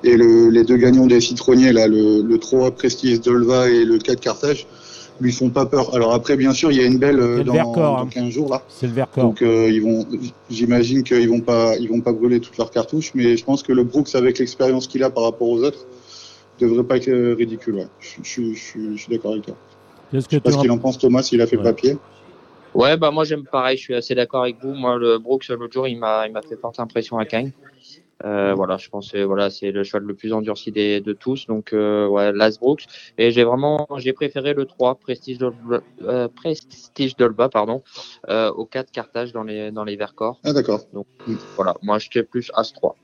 et 0.04 0.18
le, 0.18 0.50
les 0.50 0.64
deux 0.64 0.78
gagnants 0.78 1.08
des 1.08 1.22
citronniers 1.22 1.72
là, 1.74 1.88
le, 1.88 2.22
le 2.22 2.38
3 2.38 2.72
Prestige 2.72 3.22
Dolva 3.22 3.70
et 3.70 3.86
le 3.86 3.98
4 3.98 4.20
Carthage, 4.20 4.68
lui 5.22 5.32
font 5.32 5.50
pas 5.50 5.66
peur. 5.66 5.96
Alors 5.96 6.14
après, 6.14 6.36
bien 6.36 6.52
sûr, 6.54 6.72
il 6.72 6.78
y 6.78 6.82
a 6.82 6.86
une 6.86 6.98
belle 6.98 7.20
euh, 7.20 7.38
C'est 7.38 7.44
le 7.44 7.44
dans, 7.46 7.54
Vercors, 7.54 7.98
dans 7.98 8.04
hein. 8.04 8.10
15 8.12 8.30
jours 8.30 8.50
là. 8.52 8.62
C'est 8.68 8.88
le 8.88 8.94
Vercors. 8.94 9.24
Donc 9.24 9.42
euh, 9.42 9.70
ils 9.72 9.82
vont, 9.82 10.06
j'imagine 10.50 11.04
qu'ils 11.04 11.30
vont 11.30 11.40
pas, 11.40 11.76
ils 11.78 11.88
vont 11.90 12.02
pas 12.02 12.12
brûler 12.12 12.40
toutes 12.40 12.58
leurs 12.58 12.70
cartouches, 12.72 13.12
mais 13.16 13.38
je 13.38 13.44
pense 13.46 13.64
que 13.64 13.72
le 13.72 13.84
Brooks 13.84 14.14
avec 14.16 14.40
l'expérience 14.40 14.88
qu'il 14.88 15.04
a 15.04 15.10
par 15.10 15.24
rapport 15.24 15.48
aux 15.48 15.64
autres 15.64 15.86
devrait 16.60 16.84
pas 16.84 16.98
être 16.98 17.08
euh, 17.10 17.34
ridicule. 17.38 17.76
Ouais. 17.76 17.88
Je, 18.00 18.18
je- 18.24 18.54
je- 18.54 18.92
je 18.96 19.02
suis 19.02 19.12
d'accord 19.14 19.32
avec 19.32 19.46
toi. 19.46 19.56
Qu'est-ce 20.12 20.28
que 20.30 20.62
qu'il 20.62 20.72
en 20.72 20.78
pense 20.78 20.98
Thomas, 20.98 21.24
s'il 21.24 21.42
a 21.42 21.48
fait 21.48 21.58
Ouais. 21.58 21.64
papier. 21.64 21.98
Ouais, 22.74 22.98
bah 22.98 23.10
moi 23.10 23.24
j'aime 23.24 23.44
pareil, 23.50 23.78
je 23.78 23.84
suis 23.84 23.96
assez 23.96 24.16
d'accord 24.16 24.42
avec 24.44 24.58
vous. 24.62 24.74
Moi, 24.74 24.98
le 24.98 25.18
Brooks, 25.18 25.48
l'autre 25.48 25.72
jour, 25.74 25.88
il 25.88 25.98
m'a 25.98 26.28
il 26.28 26.34
m'a 26.34 26.42
fait 26.42 26.58
forte 26.60 26.78
impression 26.82 27.18
à 27.18 27.26
Cagnes. 27.26 27.52
Euh, 28.24 28.54
voilà, 28.54 28.78
je 28.78 28.90
pense 28.90 29.12
que 29.12 29.24
voilà, 29.24 29.50
c'est 29.50 29.72
le 29.72 29.84
cheval 29.84 30.04
le 30.04 30.14
plus 30.14 30.32
endurci 30.32 30.72
des, 30.72 31.02
de 31.02 31.14
tous. 31.14 31.48
Donc, 31.48 31.74
euh, 31.74 32.08
ouais, 32.08 32.32
Las 32.32 32.60
Brooks. 32.60 32.86
Et 33.18 33.32
j'ai 33.32 33.44
vraiment, 33.44 33.88
j'ai 33.98 34.14
préféré 34.14 34.54
le 34.54 34.66
3, 34.66 34.96
Prestige 34.96 35.38
Dolba, 35.38 35.82
euh, 36.02 36.28
Prestige 36.30 37.16
Dolba 37.18 37.50
pardon, 37.50 37.84
euh, 38.30 38.52
au 38.52 38.66
4 38.66 38.92
Carthage 38.92 39.34
dans 39.34 39.44
les, 39.44 39.72
dans 39.72 39.84
les 39.84 39.96
Vercors. 39.96 40.40
Ah 40.44 40.54
d'accord. 40.54 40.82
Donc, 40.94 41.08
voilà, 41.56 41.76
moi 41.82 42.00
j'étais 42.00 42.24
plus 42.24 42.52
As 42.56 42.72
3. 42.74 42.96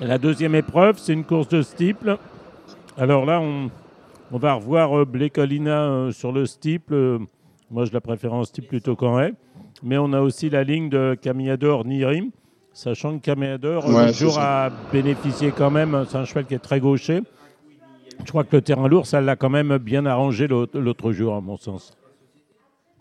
La 0.00 0.18
deuxième 0.18 0.54
épreuve, 0.54 0.98
c'est 0.98 1.12
une 1.12 1.24
course 1.24 1.48
de 1.48 1.60
steeple. 1.60 2.18
Alors 2.96 3.26
là, 3.26 3.40
on, 3.40 3.70
on 4.30 4.38
va 4.38 4.54
revoir 4.54 4.98
euh, 4.98 5.04
Blécolina 5.04 5.90
euh, 5.90 6.12
sur 6.12 6.32
le 6.32 6.44
steeple. 6.44 6.94
Euh, 6.94 7.18
moi, 7.70 7.84
je 7.84 7.92
la 7.92 8.00
préfère 8.00 8.34
en 8.34 8.44
steeple 8.44 8.68
plutôt 8.68 8.94
qu'en 8.94 9.18
haie. 9.20 9.32
Mais 9.82 9.96
on 9.96 10.12
a 10.12 10.20
aussi 10.20 10.50
la 10.50 10.64
ligne 10.64 10.88
de 10.88 11.16
Camiador 11.20 11.84
Nirim, 11.84 12.30
sachant 12.78 13.18
que 13.18 13.30
euh, 13.30 13.80
Ouais, 13.80 14.12
jour, 14.12 14.38
a 14.38 14.70
bénéficié 14.92 15.52
quand 15.56 15.70
même. 15.70 16.06
C'est 16.08 16.16
un 16.16 16.24
cheval 16.24 16.46
qui 16.46 16.54
est 16.54 16.58
très 16.58 16.80
gaucher. 16.80 17.22
Je 18.24 18.30
crois 18.30 18.44
que 18.44 18.56
le 18.56 18.62
terrain 18.62 18.88
lourd, 18.88 19.06
ça 19.06 19.20
l'a 19.20 19.36
quand 19.36 19.50
même 19.50 19.78
bien 19.78 20.06
arrangé 20.06 20.46
l'autre 20.48 21.12
jour, 21.12 21.34
à 21.34 21.40
mon 21.40 21.56
sens. 21.56 21.92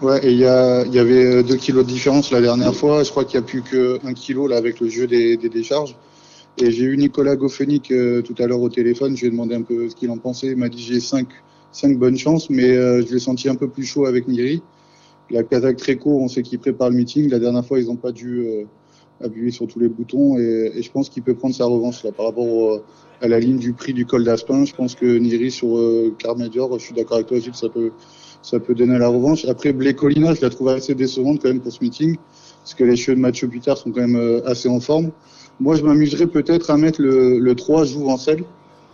Ouais, 0.02 0.24
et 0.26 0.32
il 0.32 0.38
y, 0.38 0.42
y 0.42 1.00
avait 1.00 1.44
2 1.44 1.56
kilos 1.56 1.86
de 1.86 1.90
différence 1.92 2.32
la 2.32 2.42
dernière 2.42 2.76
fois. 2.76 3.04
Je 3.04 3.10
crois 3.10 3.26
qu'il 3.26 3.40
n'y 3.40 3.46
a 3.46 3.48
plus 3.48 3.62
que 3.64 4.00
1 4.06 4.14
kilo 4.14 4.48
là 4.48 4.58
avec 4.58 4.80
le 4.80 4.90
jeu 4.90 5.08
des, 5.08 5.38
des 5.38 5.50
décharges. 5.50 5.96
Et 6.60 6.72
j'ai 6.72 6.86
eu 6.86 6.98
Nicolas 6.98 7.36
Goffenic 7.36 7.92
euh, 7.92 8.22
tout 8.22 8.36
à 8.40 8.48
l'heure 8.48 8.62
au 8.62 8.70
téléphone. 8.70 9.16
Je 9.16 9.22
lui 9.22 9.28
ai 9.28 9.32
demandé 9.32 9.56
un 9.56 9.62
peu 9.62 9.90
ce 9.90 9.96
qu'il 9.96 10.10
en 10.10 10.18
pensait. 10.18 10.48
Il 10.48 10.58
m'a 10.58 10.70
dit 10.70 10.82
j'ai 10.82 11.00
5 11.00 11.28
cinq 11.72 11.98
bonnes 11.98 12.18
chances, 12.18 12.50
mais 12.50 12.76
euh, 12.76 13.06
je 13.06 13.14
l'ai 13.14 13.20
senti 13.20 13.50
un 13.50 13.56
peu 13.56 13.68
plus 13.68 13.86
chaud 13.86 14.06
avec 14.06 14.28
Niri. 14.28 14.62
La 15.30 15.44
Kazakh 15.44 15.78
Treco, 15.78 16.20
on 16.20 16.28
sait 16.28 16.42
qu'il 16.42 16.58
prépare 16.60 16.90
le 16.90 16.96
meeting. 16.96 17.30
La 17.30 17.40
dernière 17.40 17.66
fois, 17.66 17.80
ils 17.80 17.88
n'ont 17.88 17.98
pas 17.98 18.12
dû 18.12 18.40
euh, 18.40 18.64
appuyer 19.24 19.52
sur 19.52 19.68
tous 19.68 19.80
les 19.80 19.88
boutons. 19.88 20.38
Et, 20.38 20.82
je 20.82 20.92
pense 20.92 21.10
qu'il 21.10 21.24
peut 21.24 21.36
prendre 21.36 21.56
sa 21.56 21.66
revanche 21.66 22.04
là, 22.04 22.12
par 22.12 22.28
rapport 22.28 22.82
à 23.22 23.28
la 23.28 23.40
ligne 23.40 23.58
du 23.58 23.74
prix 23.74 23.94
du 23.94 24.06
col 24.06 24.24
d'Aspin. 24.24 24.66
Je 24.66 24.74
pense 24.74 24.96
que 24.96 25.18
Niri 25.18 25.52
sur 25.52 25.78
euh, 25.78 26.14
je 26.20 26.84
suis 26.84 26.94
d'accord 26.94 27.16
avec 27.16 27.28
toi, 27.28 27.40
Gilles, 27.40 27.56
ça 27.56 27.70
peut, 27.70 27.92
ça 28.42 28.60
peut 28.60 28.76
donner 28.76 28.98
la 28.98 29.08
revanche. 29.08 29.46
Après, 29.46 29.74
Blé 29.74 29.94
Colina, 29.94 30.34
je 30.34 30.42
la 30.42 30.50
trouve 30.50 30.70
assez 30.70 30.96
décevante 30.96 31.42
quand 31.42 31.50
même 31.50 31.60
pour 31.60 31.72
ce 31.72 31.80
meeting, 31.82 32.18
parce 32.64 32.74
que 32.74 32.84
les 32.84 32.96
cheveux 32.96 33.16
de 33.16 33.22
Mathieu 33.22 33.48
Putard 33.48 33.78
sont 33.78 33.92
quand 33.92 34.02
même 34.02 34.16
euh, 34.16 34.48
assez 34.48 34.70
en 34.70 34.80
forme. 34.80 35.12
Moi, 35.60 35.76
je 35.76 35.84
m'amuserais 35.84 36.28
peut-être 36.28 36.70
à 36.70 36.78
mettre 36.78 37.02
le, 37.02 37.40
le 37.40 37.56
3 37.56 37.86
joue 37.86 38.08
en 38.10 38.18
selle, 38.18 38.44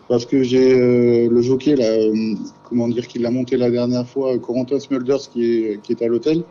parce 0.08 0.26
que 0.26 0.44
j'ai 0.44 0.74
euh, 0.74 1.30
le 1.30 1.42
jockey, 1.42 1.76
là, 1.76 1.86
euh, 1.86 2.36
comment 2.70 2.88
dire, 2.88 3.08
qui 3.08 3.20
l'a 3.20 3.32
monté 3.32 3.58
la 3.58 3.70
dernière 3.70 4.08
fois, 4.08 4.38
Corentin 4.38 4.80
Smulders, 4.80 5.30
qui 5.32 5.44
est, 5.46 5.82
qui 5.82 5.94
est 5.94 6.02
à 6.02 6.08
l'hôtel. 6.08 6.44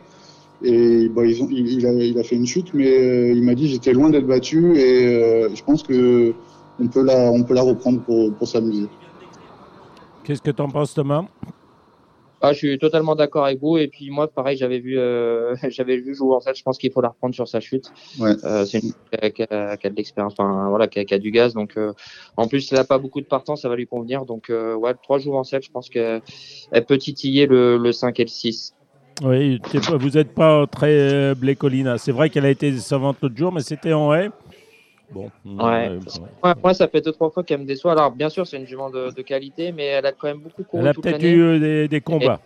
Et 0.61 1.09
bah, 1.09 1.25
ils 1.25 1.41
ont, 1.43 1.47
il, 1.49 1.67
il 1.73 1.85
a, 1.85 1.91
il 1.91 2.17
a 2.19 2.23
fait 2.23 2.35
une 2.35 2.45
chute, 2.45 2.73
mais 2.73 2.87
euh, 2.87 3.33
il 3.33 3.43
m'a 3.43 3.53
dit 3.55 3.67
j'étais 3.67 3.91
loin 3.93 4.09
d'être 4.09 4.27
battu 4.27 4.77
et 4.77 5.05
euh, 5.07 5.49
je 5.53 5.63
pense 5.63 5.83
que 5.83 6.33
on 6.79 6.87
peut 6.87 7.03
la, 7.03 7.31
on 7.31 7.43
peut 7.43 7.53
la 7.53 7.61
reprendre 7.63 8.01
pour, 8.01 8.33
pour 8.35 8.47
s'amuser. 8.47 8.87
Qu'est-ce 10.23 10.41
que 10.41 10.51
tu 10.51 10.61
en 10.61 10.69
penses, 10.69 10.93
Thomas? 10.93 11.25
Ah, 12.45 12.51
je 12.51 12.57
suis 12.57 12.77
totalement 12.77 13.15
d'accord 13.15 13.45
avec 13.45 13.59
vous. 13.61 13.77
Et 13.77 13.87
puis 13.87 14.09
moi, 14.09 14.27
pareil, 14.27 14.57
j'avais 14.57 14.79
vu, 14.79 14.97
euh, 14.99 15.55
j'avais 15.69 15.97
vu 15.97 16.13
jouer 16.13 16.35
en 16.35 16.41
fait. 16.41 16.55
Je 16.57 16.63
pense 16.63 16.77
qu'il 16.77 16.91
faut 16.91 16.99
la 17.01 17.09
reprendre 17.09 17.33
sur 17.33 17.47
sa 17.47 17.59
chute. 17.61 17.85
Ouais. 18.19 18.31
Euh, 18.43 18.65
c'est 18.65 18.79
une 18.79 18.91
qui 18.91 18.97
a, 19.21 19.29
qui 19.31 19.43
a- 19.43 19.77
qui 19.77 19.87
a 19.87 19.89
de 19.89 19.95
l'expérience, 19.95 20.33
enfin 20.37 20.67
voilà, 20.69 20.87
qui 20.87 20.99
a, 20.99 21.05
qui 21.05 21.13
a 21.13 21.19
du 21.19 21.31
gaz. 21.31 21.53
Donc 21.53 21.77
euh, 21.77 21.93
en 22.35 22.47
plus, 22.47 22.69
elle 22.73 22.79
a 22.79 22.83
pas 22.83 22.97
beaucoup 22.97 23.21
de 23.21 23.25
partants, 23.27 23.55
ça 23.55 23.69
va 23.69 23.75
lui 23.77 23.87
convenir. 23.87 24.25
Donc 24.25 24.49
euh, 24.49 24.75
ouais, 24.75 24.93
trois 25.01 25.19
jours 25.19 25.35
en 25.37 25.43
7, 25.45 25.63
je 25.63 25.71
pense 25.71 25.89
qu'elle 25.89 26.21
peut 26.87 26.97
titiller 26.97 27.45
le, 27.45 27.77
le 27.77 27.91
5 27.93 28.19
et 28.19 28.23
le 28.23 28.29
6. 28.29 28.73
Oui, 29.21 29.61
vous 29.99 30.09
n'êtes 30.09 30.33
pas 30.33 30.65
très 30.67 30.89
euh, 30.89 31.35
Blécolina. 31.35 31.97
C'est 31.97 32.11
vrai 32.11 32.29
qu'elle 32.29 32.45
a 32.45 32.49
été 32.49 32.71
décevante 32.71 33.17
l'autre 33.21 33.37
jour, 33.37 33.51
mais 33.51 33.61
c'était 33.61 33.93
en 33.93 34.13
haie. 34.13 34.29
Bon. 35.11 35.29
Ouais. 35.45 35.89
euh, 35.89 35.99
Ouais, 36.43 36.53
moi, 36.61 36.73
ça 36.73 36.87
fait 36.87 37.01
deux 37.01 37.11
trois 37.11 37.29
fois 37.29 37.43
qu'elle 37.43 37.59
me 37.59 37.65
déçoit. 37.65 37.91
Alors 37.91 38.11
bien 38.11 38.29
sûr, 38.29 38.47
c'est 38.47 38.57
une 38.57 38.65
jument 38.65 38.89
de, 38.89 39.11
de 39.11 39.21
qualité, 39.21 39.71
mais 39.71 39.85
elle 39.85 40.05
a 40.07 40.11
quand 40.11 40.27
même 40.27 40.39
beaucoup 40.39 40.63
couru 40.63 40.81
Elle 40.81 40.87
a 40.89 40.93
peut-être 40.93 41.23
eu 41.23 41.41
euh, 41.41 41.59
des, 41.59 41.87
des 41.87 42.01
combats. 42.01 42.41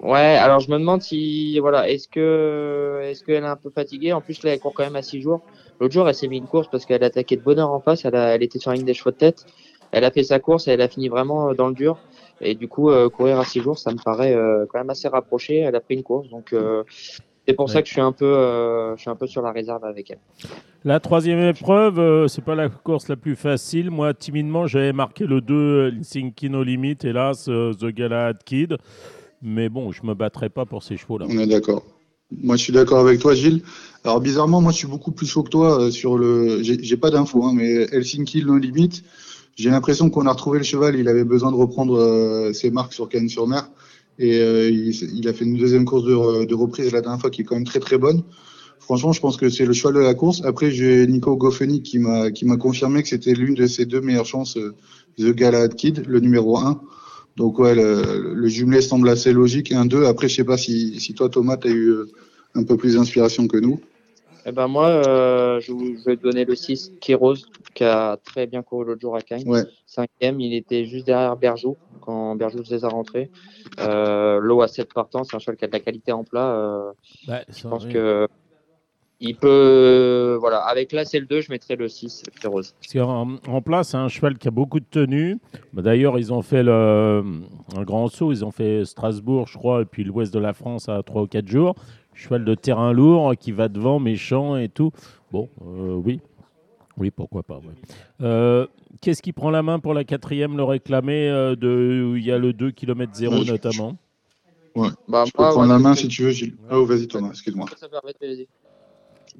Ouais, 0.00 0.36
alors 0.36 0.60
je 0.60 0.70
me 0.70 0.78
demande 0.78 1.02
si 1.02 1.58
voilà, 1.58 1.90
est-ce 1.90 2.08
que 2.08 3.00
est-ce 3.02 3.22
qu'elle 3.22 3.44
est 3.44 3.46
un 3.46 3.56
peu 3.56 3.68
fatiguée? 3.70 4.14
En 4.14 4.22
plus 4.22 4.42
là, 4.42 4.52
elle 4.54 4.60
court 4.60 4.72
quand 4.72 4.84
même 4.84 4.96
à 4.96 5.02
six 5.02 5.20
jours. 5.20 5.42
L'autre 5.78 5.92
jour, 5.92 6.08
elle 6.08 6.14
s'est 6.14 6.28
mis 6.28 6.38
une 6.38 6.46
course 6.46 6.68
parce 6.70 6.86
qu'elle 6.86 7.04
attaquait 7.04 7.36
de 7.36 7.42
bonheur 7.42 7.70
en 7.70 7.80
face. 7.80 8.04
Elle, 8.06 8.14
a, 8.14 8.34
elle 8.34 8.42
était 8.42 8.58
sur 8.58 8.70
la 8.70 8.76
ligne 8.76 8.86
des 8.86 8.94
chevaux 8.94 9.10
de 9.10 9.16
tête. 9.16 9.44
Elle 9.92 10.04
a 10.04 10.10
fait 10.10 10.22
sa 10.22 10.38
course 10.38 10.68
et 10.68 10.70
elle 10.70 10.80
a 10.80 10.88
fini 10.88 11.08
vraiment 11.08 11.50
euh, 11.50 11.54
dans 11.54 11.68
le 11.68 11.74
dur. 11.74 11.98
Et 12.44 12.54
du 12.54 12.68
coup, 12.68 12.90
euh, 12.90 13.08
courir 13.08 13.38
à 13.40 13.44
six 13.44 13.60
jours, 13.60 13.78
ça 13.78 13.90
me 13.92 13.96
paraît 14.02 14.34
euh, 14.34 14.66
quand 14.68 14.78
même 14.78 14.90
assez 14.90 15.08
rapproché. 15.08 15.58
Elle 15.58 15.74
a 15.74 15.80
pris 15.80 15.94
une 15.94 16.02
course, 16.02 16.28
donc 16.28 16.52
euh, 16.52 16.82
c'est 17.46 17.54
pour 17.54 17.66
Ouais. 17.66 17.72
ça 17.72 17.82
que 17.82 17.88
je 17.88 17.92
suis 17.92 18.00
un 18.00 18.12
peu, 18.12 18.24
euh, 18.26 18.94
je 18.96 19.00
suis 19.02 19.10
un 19.10 19.16
peu 19.16 19.26
sur 19.26 19.42
la 19.42 19.50
réserve 19.52 19.84
avec 19.84 20.10
elle. 20.10 20.18
La 20.84 21.00
troisième 21.00 21.40
épreuve, 21.40 21.98
euh, 21.98 22.28
c'est 22.28 22.44
pas 22.44 22.54
la 22.54 22.68
course 22.68 23.08
la 23.08 23.16
plus 23.16 23.36
facile. 23.36 23.90
Moi, 23.90 24.12
timidement, 24.12 24.66
j'avais 24.66 24.92
marqué 24.92 25.24
le 25.26 25.40
2, 25.40 25.54
euh, 25.54 25.88
Helsinki 25.88 26.50
No 26.50 26.62
Limit, 26.62 26.98
hélas, 27.04 27.46
euh, 27.48 27.72
The 27.72 27.86
Galahad 27.86 28.44
Kid. 28.44 28.76
Mais 29.40 29.68
bon, 29.70 29.92
je 29.92 30.04
me 30.04 30.14
battrai 30.14 30.48
pas 30.50 30.64
pour 30.66 30.82
ces 30.82 30.96
chevaux-là. 30.98 31.26
On 31.28 31.38
est 31.38 31.46
d'accord. 31.46 31.82
Moi, 32.30 32.56
je 32.56 32.62
suis 32.62 32.72
d'accord 32.72 32.98
avec 33.00 33.20
toi, 33.20 33.34
Gilles. 33.34 33.62
Alors, 34.04 34.20
bizarrement, 34.20 34.60
moi, 34.60 34.72
je 34.72 34.78
suis 34.78 34.86
beaucoup 34.86 35.12
plus 35.12 35.26
chaud 35.26 35.42
que 35.42 35.50
toi 35.50 35.80
euh, 35.80 35.90
sur 35.90 36.18
le. 36.18 36.62
J'ai 36.62 36.82
j'ai 36.82 36.96
pas 36.96 37.10
d'infos, 37.10 37.44
hein, 37.44 37.52
mais 37.54 37.86
Helsinki 37.92 38.44
No 38.44 38.56
Limit. 38.58 39.02
J'ai 39.56 39.70
l'impression 39.70 40.10
qu'on 40.10 40.26
a 40.26 40.32
retrouvé 40.32 40.58
le 40.58 40.64
cheval. 40.64 40.96
Il 40.96 41.08
avait 41.08 41.24
besoin 41.24 41.50
de 41.50 41.56
reprendre 41.56 41.98
euh, 41.98 42.52
ses 42.52 42.70
marques 42.70 42.92
sur 42.92 43.08
Cannes-sur-Mer. 43.08 43.70
Et 44.18 44.40
euh, 44.40 44.70
il, 44.70 44.90
il 45.16 45.28
a 45.28 45.32
fait 45.32 45.44
une 45.44 45.56
deuxième 45.56 45.84
course 45.84 46.04
de, 46.04 46.44
de 46.44 46.54
reprise 46.54 46.92
la 46.92 47.00
dernière 47.00 47.20
fois 47.20 47.30
qui 47.30 47.42
est 47.42 47.44
quand 47.44 47.56
même 47.56 47.64
très 47.64 47.80
très 47.80 47.98
bonne. 47.98 48.22
Franchement, 48.84 49.12
je 49.12 49.20
pense 49.20 49.36
que 49.38 49.48
c'est 49.48 49.64
le 49.64 49.72
cheval 49.72 49.94
de 49.94 50.00
la 50.00 50.14
course. 50.14 50.42
Après, 50.44 50.70
j'ai 50.70 51.06
Nico 51.06 51.36
Goffeni 51.36 51.82
qui 51.82 51.98
m'a 51.98 52.30
confirmé 52.58 53.02
que 53.02 53.08
c'était 53.08 53.32
l'une 53.32 53.54
de 53.54 53.66
ses 53.66 53.86
deux 53.86 54.00
meilleures 54.00 54.26
chances, 54.26 54.58
euh, 54.58 54.74
The 55.18 55.34
Galahad 55.34 55.74
Kid, 55.74 56.04
le 56.06 56.20
numéro 56.20 56.58
1. 56.58 56.80
Donc 57.36 57.58
ouais, 57.58 57.74
le, 57.74 58.34
le 58.34 58.48
jumelé 58.48 58.82
semble 58.82 59.08
assez 59.08 59.32
logique. 59.32 59.72
Un 59.72 59.86
2, 59.86 60.04
après 60.04 60.28
je 60.28 60.36
sais 60.36 60.44
pas 60.44 60.56
si, 60.56 61.00
si 61.00 61.14
toi 61.14 61.28
Thomas, 61.28 61.56
tu 61.56 61.68
as 61.68 61.70
eu 61.70 61.88
euh, 61.88 62.12
un 62.54 62.62
peu 62.62 62.76
plus 62.76 62.94
d'inspiration 62.94 63.48
que 63.48 63.56
nous. 63.56 63.80
Eh 64.46 64.52
ben 64.52 64.68
moi, 64.68 64.88
euh, 64.88 65.60
je, 65.60 65.72
vais 66.04 66.16
donner 66.16 66.44
le 66.44 66.54
6, 66.54 66.92
Kéros, 67.00 67.34
qui 67.74 67.84
a 67.84 68.18
très 68.22 68.46
bien 68.46 68.62
couru 68.62 68.84
l'autre 68.84 69.00
jour 69.00 69.16
à 69.16 69.20
Cagnes. 69.22 69.48
Ouais. 69.48 69.62
Cinquième, 69.86 70.40
il 70.40 70.54
était 70.54 70.84
juste 70.84 71.06
derrière 71.06 71.36
Berjou, 71.36 71.76
quand 72.00 72.36
Berjou 72.36 72.58
faisait 72.58 72.80
sa 72.80 72.88
rentrée. 72.88 73.30
Euh, 73.80 74.38
L'eau 74.40 74.60
à 74.60 74.68
7 74.68 74.92
partants, 74.92 75.24
c'est 75.24 75.34
un 75.36 75.38
cheval 75.38 75.56
qui 75.56 75.64
a 75.64 75.68
de 75.68 75.72
la 75.72 75.80
qualité 75.80 76.12
en 76.12 76.24
plat. 76.24 76.54
euh, 76.56 76.92
Bah, 77.26 77.40
je 77.48 77.66
pense 77.66 77.86
que 77.86 78.28
il 79.20 79.36
peut... 79.36 80.36
Voilà, 80.38 80.58
avec 80.58 80.92
là, 80.92 81.06
c'est 81.06 81.18
le 81.20 81.24
2, 81.24 81.40
je 81.40 81.50
mettrais 81.50 81.76
le 81.76 81.88
6, 81.88 82.24
Kéros. 82.42 82.60
Parce 82.60 82.92
qu'en 82.92 83.36
en 83.46 83.62
place, 83.62 83.90
c'est 83.90 83.96
un 83.96 84.08
cheval 84.08 84.36
qui 84.36 84.48
a 84.48 84.50
beaucoup 84.50 84.80
de 84.80 84.84
tenue. 84.90 85.38
Bah, 85.72 85.80
D'ailleurs, 85.80 86.18
ils 86.18 86.32
ont 86.32 86.42
fait 86.42 86.62
le, 86.62 87.22
un 87.74 87.82
grand 87.84 88.08
saut. 88.08 88.32
Ils 88.32 88.44
ont 88.44 88.50
fait 88.50 88.84
Strasbourg, 88.84 89.46
je 89.48 89.56
crois, 89.56 89.82
et 89.82 89.84
puis 89.86 90.04
l'ouest 90.04 90.34
de 90.34 90.38
la 90.40 90.52
France 90.52 90.90
à 90.90 91.02
3 91.02 91.22
ou 91.22 91.26
4 91.26 91.48
jours. 91.48 91.74
Cheval 92.14 92.44
de 92.44 92.54
terrain 92.54 92.92
lourd 92.92 93.34
qui 93.38 93.52
va 93.52 93.68
devant, 93.68 93.98
méchant 93.98 94.56
et 94.56 94.68
tout. 94.68 94.92
Bon, 95.32 95.48
euh, 95.62 95.94
oui. 95.94 96.20
Oui, 96.96 97.10
pourquoi 97.10 97.42
pas. 97.42 97.56
ouais. 97.56 97.74
Euh, 98.22 98.66
Qu'est-ce 99.00 99.20
qui 99.20 99.32
prend 99.32 99.50
la 99.50 99.62
main 99.62 99.80
pour 99.80 99.92
la 99.94 100.04
quatrième, 100.04 100.56
le 100.56 100.62
réclamé 100.62 101.28
euh, 101.28 101.56
de, 101.56 102.08
où 102.12 102.16
Il 102.16 102.24
y 102.24 102.30
a 102.30 102.38
le 102.38 102.52
2 102.52 102.70
km 102.70 103.12
0 103.14 103.34
Ouais, 103.38 103.44
je- 103.44 103.50
notamment? 103.52 103.96
Ouais. 104.76 104.88
Bah, 105.08 105.24
Je 105.26 105.32
peux 105.32 105.42
moi, 105.42 105.50
prendre 105.50 105.66
ouais, 105.66 105.72
la 105.74 105.78
main 105.80 105.94
si 105.94 106.06
tu 106.08 106.22
veux, 106.22 106.30
Gilles. 106.30 106.54
Ah, 106.70 106.78
oh, 106.78 106.84
vas-y, 106.86 107.06
Thomas, 107.08 107.30
excuse-moi. 107.30 107.66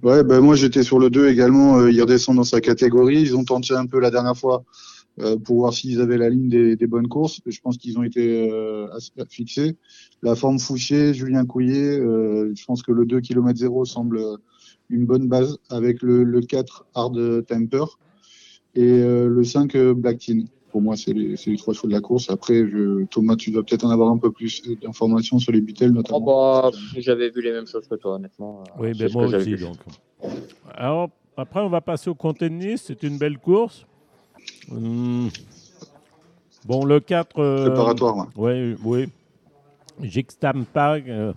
Ouais, 0.03 0.25
ben 0.25 0.41
moi 0.41 0.57
j'étais 0.57 0.83
sur 0.83 0.99
le 0.99 1.09
2 1.09 1.29
également. 1.29 1.79
euh, 1.79 1.91
il 1.91 2.01
redescend 2.01 2.37
dans 2.37 2.45
sa 2.45 2.61
catégorie. 2.61 3.21
Ils 3.21 3.37
ont 3.37 3.45
tenté 3.45 3.75
un 3.75 3.87
peu 3.87 4.01
la 4.01 4.11
dernière 4.11 4.37
fois 4.37 4.65
euh, 5.21 5.37
pour 5.39 5.57
voir 5.57 5.73
s'ils 5.73 6.01
avaient 6.01 6.19
la 6.19 6.29
ligne 6.29 6.49
des, 6.49 6.77
des 6.77 6.87
bonnes 6.87 7.09
courses. 7.09 7.41
Je 7.47 7.61
pense 7.61 7.77
qu'ils 7.79 7.99
ont 7.99 8.03
été 8.03 8.51
euh, 8.51 8.89
assez 8.93 9.11
fixés. 9.29 9.77
La 10.23 10.35
forme 10.35 10.59
Fouchier, 10.59 11.15
Julien 11.15 11.45
Couillet, 11.47 11.99
euh, 11.99 12.53
je 12.55 12.65
pense 12.65 12.83
que 12.83 12.93
le 12.93 13.05
2 13.07 13.21
km 13.21 13.57
0 13.59 13.85
semble 13.85 14.21
une 14.91 15.07
bonne 15.07 15.29
base 15.29 15.59
avec 15.71 16.03
le, 16.03 16.25
le 16.25 16.41
4 16.41 16.87
Hard 16.95 17.47
Temper 17.47 17.85
et 18.75 18.83
euh, 18.83 19.29
le 19.29 19.45
5 19.45 19.75
euh, 19.77 19.95
Black 19.95 20.19
Tin. 20.19 20.45
Pour 20.71 20.83
moi, 20.83 20.97
c'est 20.97 21.13
les, 21.13 21.37
trois 21.57 21.73
chevaux 21.73 21.87
de 21.87 21.93
la 21.93 22.01
course. 22.01 22.29
Après, 22.31 22.69
je, 22.69 23.05
Thomas, 23.05 23.37
tu 23.37 23.53
dois 23.53 23.63
peut-être 23.63 23.85
en 23.85 23.91
avoir 23.91 24.11
un 24.11 24.19
peu 24.19 24.33
plus 24.33 24.61
d'informations 24.83 25.39
sur 25.39 25.53
les 25.53 25.61
Beatles 25.61 25.91
Oh, 25.91 25.95
notamment. 25.95 26.21
bah, 26.21 26.71
pff, 26.73 27.01
j'avais 27.05 27.31
vu 27.31 27.41
les 27.43 27.53
mêmes 27.53 27.69
choses 27.69 27.87
que 27.87 27.95
toi, 27.95 28.17
honnêtement. 28.17 28.65
Oui, 28.81 28.93
ce 28.97 29.13
moi 29.13 29.27
aussi. 29.27 29.55
vu. 29.55 29.65
Donc. 29.65 29.77
Alors, 30.75 31.11
après, 31.37 31.61
on 31.61 31.69
va 31.69 31.81
passer 31.81 32.11
au 32.11 32.17
comté 32.17 32.49
de 32.49 32.55
Nice. 32.55 32.83
C'est 32.89 33.05
une 33.05 33.19
belle 33.19 33.39
course. 33.39 33.87
Hum. 34.71 35.31
Bon, 36.65 36.85
le 36.85 37.01
4. 37.01 37.39
euh, 37.41 37.67
Préparatoire, 37.67 38.17
ouais. 38.17 38.25
Oui, 38.37 38.77
oui. 38.85 39.09
Jixtam 40.03 40.65
Pag, 40.65 41.09
euh, 41.09 41.33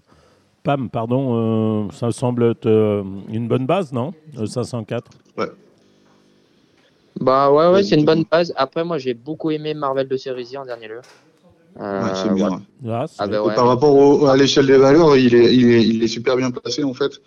Pam, 0.63 0.89
pardon, 0.89 1.88
euh, 1.88 1.91
ça 1.91 2.11
semble 2.11 2.43
être 2.43 2.65
euh, 2.65 3.03
une 3.29 3.47
bonne 3.47 3.65
base, 3.65 3.91
non 3.91 4.13
Le 4.38 4.45
504. 4.45 5.11
Bah 7.19 7.51
ouais, 7.51 7.57
ouais, 7.67 7.73
Ouais, 7.73 7.84
c'est 7.84 7.95
une 7.95 8.05
bonne 8.05 8.25
base. 8.29 8.53
Après, 8.55 8.84
moi, 8.84 8.97
j'ai 8.99 9.13
beaucoup 9.15 9.49
aimé 9.49 9.73
Marvel 9.73 10.07
de 10.07 10.17
Cerisy 10.17 10.55
en 10.57 10.65
dernier 10.65 10.88
lieu. 10.88 11.01
Euh, 11.79 12.03
Ouais, 12.03 12.11
c'est 12.15 12.34
bien. 12.34 12.49
ouais. 12.51 12.57
Ah, 12.89 13.05
c'est- 13.07 13.15
Ah 13.19 13.27
bah 13.27 13.43
ouais. 13.43 13.55
Par 13.55 13.67
rapport 13.67 13.95
au- 13.95 14.25
à 14.27 14.38
l'échelle 14.38 14.67
des 14.67 14.77
valeurs, 14.77 15.17
il 15.17 15.34
est, 15.34 15.55
il, 15.55 15.67
est, 15.71 15.88
il 15.88 16.03
est 16.03 16.07
super 16.07 16.35
bien 16.38 16.51
placé 16.51 16.84
en 16.84 16.93
fait. 16.93 17.19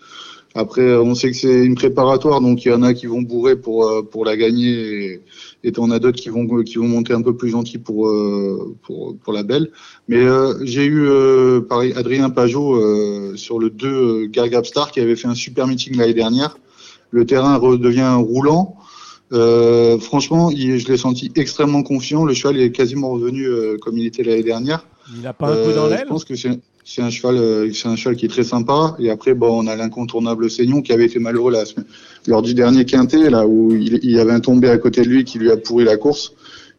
Après, 0.54 0.96
on 0.96 1.14
sait 1.14 1.30
que 1.30 1.36
c'est 1.36 1.64
une 1.64 1.76
préparatoire, 1.76 2.40
donc 2.40 2.64
il 2.64 2.68
y 2.68 2.72
en 2.72 2.82
a 2.82 2.92
qui 2.92 3.06
vont 3.06 3.22
bourrer 3.22 3.54
pour, 3.54 3.84
euh, 3.86 4.02
pour 4.02 4.24
la 4.24 4.36
gagner, 4.36 4.70
et, 5.04 5.20
et 5.62 5.70
t'en 5.72 5.90
as 5.92 6.00
d'autres 6.00 6.20
qui 6.20 6.28
vont, 6.28 6.44
qui 6.64 6.74
vont 6.76 6.88
monter 6.88 7.12
un 7.12 7.22
peu 7.22 7.36
plus 7.36 7.50
gentils 7.50 7.78
pour, 7.78 8.08
euh, 8.08 8.74
pour, 8.82 9.16
pour 9.16 9.32
la 9.32 9.44
belle. 9.44 9.70
Mais 10.08 10.24
euh, 10.24 10.54
j'ai 10.64 10.84
eu 10.86 11.06
euh, 11.06 11.60
pareil, 11.60 11.92
Adrien 11.94 12.30
Pajot 12.30 12.74
euh, 12.74 13.36
sur 13.36 13.60
le 13.60 13.70
2 13.70 13.86
euh, 13.88 14.26
Gargab 14.28 14.64
Star 14.64 14.90
qui 14.90 14.98
avait 14.98 15.14
fait 15.14 15.28
un 15.28 15.36
super 15.36 15.68
meeting 15.68 15.96
l'année 15.96 16.14
dernière. 16.14 16.58
Le 17.12 17.24
terrain 17.26 17.56
redevient 17.56 18.14
roulant. 18.18 18.76
Euh, 19.32 19.98
franchement, 20.00 20.50
il- 20.50 20.78
je 20.80 20.88
l'ai 20.88 20.96
senti 20.96 21.30
extrêmement 21.36 21.84
confiant. 21.84 22.24
Le 22.24 22.34
cheval 22.34 22.58
est 22.60 22.72
quasiment 22.72 23.10
revenu 23.10 23.44
euh, 23.46 23.76
comme 23.80 23.96
il 23.98 24.06
était 24.06 24.24
l'année 24.24 24.42
dernière. 24.42 24.84
Il 25.14 25.22
n'a 25.22 25.32
pas 25.32 25.52
un 25.52 25.64
coup 25.64 25.72
dans 25.72 25.86
l'aile? 25.86 26.00
Je 26.02 26.08
pense 26.08 26.24
que 26.24 26.34
c'est 26.34 26.58
c'est 26.92 27.02
un 27.02 27.10
cheval, 27.10 27.36
euh, 27.36 27.72
c'est 27.72 27.86
un 27.86 27.94
cheval 27.94 28.16
qui 28.16 28.24
est 28.24 28.28
très 28.28 28.42
sympa. 28.42 28.96
Et 28.98 29.10
après, 29.10 29.34
bon, 29.34 29.62
on 29.62 29.68
a 29.68 29.76
l'incontournable 29.76 30.50
Seignon 30.50 30.82
qui 30.82 30.92
avait 30.92 31.04
été 31.04 31.20
malheureux 31.20 31.52
semaine- 31.64 31.86
lors 32.26 32.42
du 32.42 32.52
dernier 32.52 32.84
quintet, 32.84 33.30
là 33.30 33.46
où 33.46 33.72
il, 33.76 34.18
avait 34.18 34.32
un 34.32 34.40
tombé 34.40 34.68
à 34.68 34.76
côté 34.76 35.02
de 35.02 35.08
lui 35.08 35.22
qui 35.22 35.38
lui 35.38 35.52
a 35.52 35.56
pourri 35.56 35.84
la 35.84 35.96
course. 35.96 36.32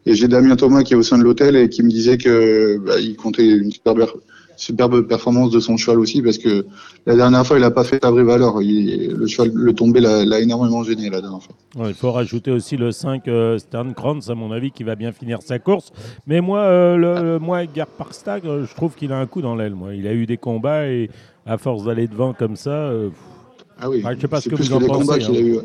Et 0.04 0.14
j'ai 0.14 0.28
Damien 0.28 0.56
Thomas 0.56 0.82
qui 0.82 0.92
est 0.92 0.96
au 0.96 1.02
sein 1.02 1.16
de 1.16 1.22
l'hôtel 1.22 1.56
et 1.56 1.70
qui 1.70 1.82
me 1.82 1.88
disait 1.88 2.18
que 2.18 2.78
bah, 2.84 3.00
il 3.00 3.16
comptait 3.16 3.46
une 3.46 3.70
superbe, 3.70 4.06
superbe 4.62 5.02
performance 5.08 5.50
de 5.50 5.58
son 5.60 5.76
cheval 5.76 5.98
aussi 5.98 6.22
parce 6.22 6.38
que 6.38 6.64
la 7.06 7.16
dernière 7.16 7.44
fois 7.46 7.58
il 7.58 7.64
a 7.64 7.70
pas 7.70 7.82
fait 7.84 7.98
sa 8.02 8.10
vraie 8.10 8.22
valeur. 8.22 8.62
Il- 8.62 9.12
le 9.12 9.26
cheval, 9.26 9.50
le 9.52 9.72
tombé 9.74 10.00
l'a 10.00 10.40
énormément 10.40 10.82
gêné 10.84 11.10
la 11.10 11.20
dernière 11.20 11.42
fois. 11.42 11.54
Ouais, 11.76 11.88
Il 11.90 11.94
faut 11.94 12.12
rajouter 12.12 12.50
aussi 12.52 12.76
le 12.76 12.92
5 12.92 13.26
euh, 13.28 13.58
Stern 13.58 13.92
Kranz, 13.94 14.30
à 14.30 14.34
mon 14.34 14.52
avis, 14.52 14.70
qui 14.70 14.84
va 14.84 14.94
bien 14.94 15.10
finir 15.12 15.42
sa 15.42 15.58
course. 15.58 15.92
Mais 16.26 16.40
moi, 16.40 16.60
euh, 16.60 16.96
le, 16.96 17.14
le- 17.32 17.38
moi 17.38 17.64
Edgar 17.64 17.88
Parkstag, 17.88 18.46
euh, 18.46 18.64
je 18.66 18.74
trouve 18.74 18.94
qu'il 18.94 19.12
a 19.12 19.18
un 19.18 19.26
coup 19.26 19.42
dans 19.42 19.56
l'aile. 19.56 19.74
Moi. 19.74 19.94
Il 19.94 20.06
a 20.06 20.12
eu 20.12 20.26
des 20.26 20.36
combats 20.36 20.86
et 20.88 21.10
à 21.44 21.58
force 21.58 21.84
d'aller 21.84 22.06
devant 22.06 22.32
comme 22.32 22.54
ça. 22.56 22.70
euh, 22.70 23.10
Ah 23.80 23.90
oui, 23.90 24.00
je 24.14 24.20
sais 24.20 24.28
pas 24.28 24.40
ce 24.40 24.48
que 24.48 24.54
vous 24.54 24.72
en 24.74 24.80
pensez, 24.80 25.24
hein. 25.24 25.32
eu. 25.34 25.58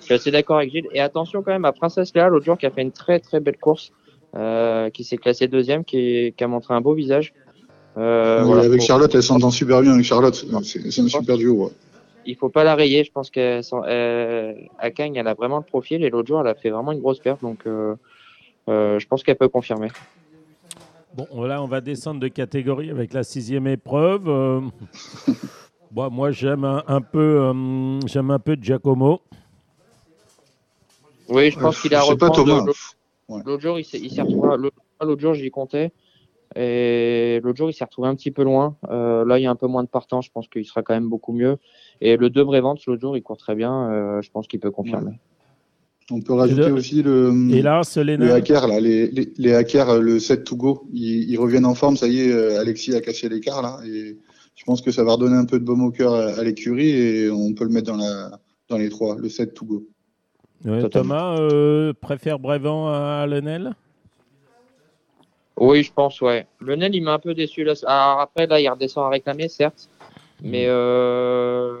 Je 0.00 0.04
suis 0.04 0.14
assez 0.14 0.30
d'accord 0.30 0.56
avec 0.56 0.70
Gilles. 0.70 0.88
Et 0.94 1.00
attention 1.00 1.42
quand 1.42 1.52
même 1.52 1.66
à 1.66 1.72
Princesse 1.72 2.14
Léa, 2.14 2.28
l'autre 2.28 2.46
jour, 2.46 2.56
qui 2.56 2.64
a 2.64 2.70
fait 2.70 2.80
une 2.80 2.92
très 2.92 3.20
très 3.20 3.40
belle 3.40 3.58
course, 3.58 3.90
euh, 4.34 4.88
qui 4.88 5.04
s'est 5.04 5.18
classée 5.18 5.48
deuxième, 5.48 5.84
qui, 5.84 6.32
qui 6.36 6.42
a 6.44 6.48
montré 6.48 6.72
un 6.72 6.80
beau 6.80 6.94
visage. 6.94 7.34
Euh, 7.98 8.38
Ouais, 8.40 8.44
voilà, 8.46 8.62
avec 8.62 8.80
Charlotte, 8.80 9.12
elle 9.14 9.22
s'entend 9.22 9.50
super 9.50 9.80
bien 9.82 9.92
avec 9.94 10.04
Charlotte. 10.04 10.34
C'est 10.62 11.00
un 11.00 11.08
super 11.08 11.36
duo. 11.36 11.64
ouais. 11.64 11.70
Il 12.26 12.36
faut 12.36 12.48
pas 12.50 12.62
la 12.62 12.74
rayer. 12.74 13.04
Je 13.04 13.10
pense 13.10 13.30
qu'elle 13.30 13.62
euh, 13.72 14.52
elle 14.78 15.26
a 15.28 15.34
vraiment 15.34 15.56
le 15.58 15.62
profil. 15.64 16.04
Et 16.04 16.10
l'autre 16.10 16.28
jour, 16.28 16.40
elle 16.40 16.46
a 16.46 16.54
fait 16.54 16.70
vraiment 16.70 16.92
une 16.92 17.00
grosse 17.00 17.18
perte. 17.20 17.40
Donc, 17.42 17.60
euh, 17.66 17.94
euh, 18.68 18.98
je 18.98 19.06
pense 19.06 19.22
qu'elle 19.22 19.36
peut 19.36 19.48
confirmer. 19.48 19.88
Bon, 21.14 21.26
là, 21.44 21.62
on 21.62 21.66
va 21.66 21.80
descendre 21.80 22.20
de 22.20 22.28
catégorie 22.28 22.90
avec 22.90 23.12
la 23.14 23.24
sixième 23.24 23.66
épreuve. 23.66 24.28
Euh, 24.28 24.60
bon, 25.90 26.10
moi, 26.10 26.30
j'aime 26.30 26.64
un, 26.64 26.84
un 26.86 27.00
peu, 27.00 27.18
euh, 27.40 28.00
j'aime 28.06 28.30
un 28.30 28.38
peu 28.38 28.56
Giacomo. 28.60 29.20
Oui, 31.28 31.50
je 31.50 31.58
pense 31.58 31.80
qu'il 31.80 31.94
a 31.94 32.00
Je 32.00 32.06
sais 32.06 32.16
pas, 32.16 32.26
reprendre 32.28 32.46
Thomas. 32.46 32.64
l'autre- 32.66 32.94
Ouais. 33.28 33.60
Jour, 33.60 33.78
il 33.78 33.84
s'est 33.84 34.22
retrouvé. 34.22 34.56
L'autre 35.02 35.20
jour, 35.20 35.34
j'y 35.34 35.50
comptais. 35.50 35.92
Et 36.56 37.40
l'autre 37.42 37.58
jour, 37.58 37.70
il 37.70 37.72
s'est 37.74 37.84
retrouvé 37.84 38.08
un 38.08 38.14
petit 38.14 38.30
peu 38.30 38.42
loin. 38.42 38.76
Euh, 38.90 39.24
là, 39.24 39.38
il 39.38 39.42
y 39.42 39.46
a 39.46 39.50
un 39.50 39.56
peu 39.56 39.66
moins 39.66 39.82
de 39.84 39.88
partants. 39.88 40.20
Je 40.22 40.30
pense 40.32 40.48
qu'il 40.48 40.64
sera 40.64 40.82
quand 40.82 40.94
même 40.94 41.08
beaucoup 41.08 41.32
mieux. 41.32 41.56
Et 42.00 42.16
le 42.16 42.30
2 42.30 42.44
Brévente, 42.44 42.84
l'autre 42.86 43.00
jour, 43.00 43.16
il 43.16 43.22
court 43.22 43.36
très 43.36 43.54
bien. 43.54 43.90
Euh, 43.90 44.22
je 44.22 44.30
pense 44.30 44.46
qu'il 44.48 44.60
peut 44.60 44.70
confirmer. 44.70 45.18
On 46.10 46.20
peut 46.22 46.32
rajouter 46.32 46.62
Et 46.62 46.68
le- 46.68 46.72
aussi 46.74 47.02
le, 47.02 47.32
Et 47.50 47.60
là, 47.60 47.78
le 47.78 47.82
Selena. 47.84 48.34
hacker, 48.34 48.66
là, 48.66 48.80
les, 48.80 49.08
les, 49.10 49.30
les 49.36 49.54
hackers, 49.54 49.90
euh, 49.90 50.00
le 50.00 50.18
7 50.18 50.42
to 50.44 50.56
go, 50.56 50.88
ils, 50.92 51.28
ils 51.30 51.36
reviennent 51.38 51.66
en 51.66 51.74
forme. 51.74 51.96
Ça 51.98 52.08
y 52.08 52.20
est, 52.20 52.56
Alexis 52.56 52.94
a 52.94 53.00
cassé 53.02 53.28
l'écart 53.28 53.60
là. 53.60 53.78
Et 53.86 54.16
je 54.54 54.64
pense 54.64 54.80
que 54.80 54.90
ça 54.90 55.04
va 55.04 55.12
redonner 55.12 55.36
un 55.36 55.44
peu 55.44 55.58
de 55.58 55.64
baume 55.64 55.82
au 55.84 55.90
cœur 55.90 56.14
à, 56.14 56.28
à 56.30 56.42
l'écurie 56.44 56.88
et 56.90 57.30
on 57.30 57.52
peut 57.52 57.64
le 57.64 57.70
mettre 57.70 57.92
dans, 57.92 57.98
la, 57.98 58.40
dans 58.70 58.78
les 58.78 58.88
trois, 58.88 59.16
le 59.18 59.28
7 59.28 59.52
to 59.52 59.66
go. 59.66 59.86
Ouais. 60.64 60.88
Thomas 60.88 61.38
euh, 61.38 61.92
préfère 62.00 62.38
Brévent 62.38 62.88
à 62.88 63.26
Lenel? 63.28 63.74
Oui, 65.60 65.82
je 65.82 65.92
pense, 65.92 66.20
ouais. 66.20 66.46
Le 66.60 66.76
Nel, 66.76 66.94
il 66.94 67.02
m'a 67.02 67.14
un 67.14 67.18
peu 67.18 67.34
déçu. 67.34 67.64
Là. 67.64 67.74
Alors, 67.86 68.20
après, 68.20 68.46
là, 68.46 68.60
il 68.60 68.68
redescend 68.68 69.06
à 69.06 69.08
réclamer, 69.08 69.48
certes. 69.48 69.88
Mais 70.42 70.66
euh... 70.68 71.74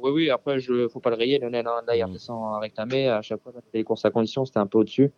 oui, 0.00 0.10
oui, 0.12 0.30
après, 0.30 0.60
je 0.60 0.86
faut 0.88 1.00
pas 1.00 1.10
le 1.10 1.16
rayer. 1.16 1.38
Le 1.38 1.48
Nel, 1.50 1.66
hein. 1.66 1.82
là, 1.86 1.96
il 1.96 2.02
Mm. 2.02 2.08
redescend 2.08 2.54
à 2.54 2.58
réclamer. 2.60 3.08
À 3.08 3.22
chaque 3.22 3.42
fois, 3.42 3.52
là, 3.54 3.60
les 3.72 3.82
courses 3.82 4.04
à 4.04 4.10
condition, 4.10 4.44
c'était 4.44 4.60
un 4.60 4.66
peu 4.66 4.78
au-dessus. 4.78 5.10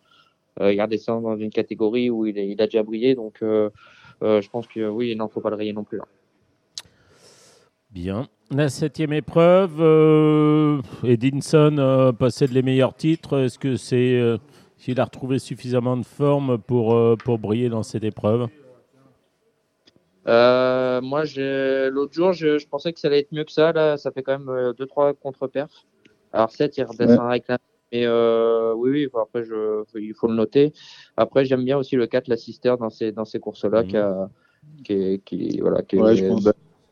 Euh, 0.59 0.73
il 0.73 0.81
redescend 0.81 1.21
dans 1.21 1.37
une 1.37 1.51
catégorie 1.51 2.09
où 2.09 2.25
il, 2.25 2.59
a 2.59 2.65
déjà 2.65 2.81
brillé. 2.81 3.13
Donc, 3.13 3.39
euh, 3.43 3.69
je 4.21 4.49
pense 4.49 4.67
que 4.67 4.87
oui, 4.87 5.15
non, 5.15 5.27
faut 5.27 5.41
pas 5.41 5.51
le 5.51 5.55
rayer 5.55 5.73
non 5.73 5.83
plus. 5.83 6.01
Bien. 7.91 8.27
La 8.49 8.69
septième 8.69 9.13
épreuve, 9.13 10.81
Edinson 11.03 12.13
possède 12.17 12.51
les 12.51 12.63
meilleurs 12.63 12.95
titres. 12.95 13.39
Est-ce 13.39 13.59
que 13.59 13.75
c'est 13.75 14.37
s'il 14.87 15.01
a 15.01 15.03
retrouvé 15.03 15.37
suffisamment 15.37 15.97
de 15.97 16.05
forme 16.05 16.57
pour, 16.59 16.93
euh, 16.93 17.17
pour 17.17 17.39
briller 17.39 17.67
dans 17.67 17.83
cette 17.83 18.05
épreuve? 18.05 18.47
Euh, 20.29 21.01
moi, 21.01 21.23
l'autre 21.89 22.13
jour, 22.13 22.31
je, 22.31 22.57
je 22.57 22.67
pensais 22.69 22.93
que 22.93 22.99
ça 23.01 23.09
allait 23.09 23.19
être 23.19 23.33
mieux 23.33 23.43
que 23.43 23.51
ça. 23.51 23.73
Là, 23.73 23.97
ça 23.97 24.11
fait 24.11 24.23
quand 24.23 24.39
même 24.39 24.73
2-3 24.77 25.13
contre-perfs. 25.13 25.83
Alors, 26.31 26.51
7, 26.51 26.77
il 26.77 26.83
redescend 26.85 27.19
à 27.19 27.27
réclamer. 27.27 27.59
Mais 27.91 28.05
euh, 28.05 28.73
oui, 28.75 28.91
oui, 28.91 29.09
enfin, 29.11 29.23
après, 29.23 29.43
je, 29.43 29.83
il 29.99 30.13
faut 30.13 30.27
le 30.29 30.35
noter. 30.35 30.71
Après, 31.17 31.43
j'aime 31.43 31.65
bien 31.65 31.77
aussi 31.77 31.97
le 31.97 32.07
4, 32.07 32.29
l'assister 32.29 32.73
dans 32.79 32.89
ces, 32.89 33.11
dans 33.11 33.25
ces 33.25 33.39
courses-là, 33.41 33.83
Mhm. 33.83 33.87
qui, 33.89 33.97
a, 33.97 34.29
qui, 34.85 34.93
est- 34.93 35.23
qui, 35.25 35.59
voilà, 35.59 35.81
qui 35.81 35.97
Ouais, 35.97 36.13
est 36.13 36.15
je 36.15 36.27
pense. 36.29 36.43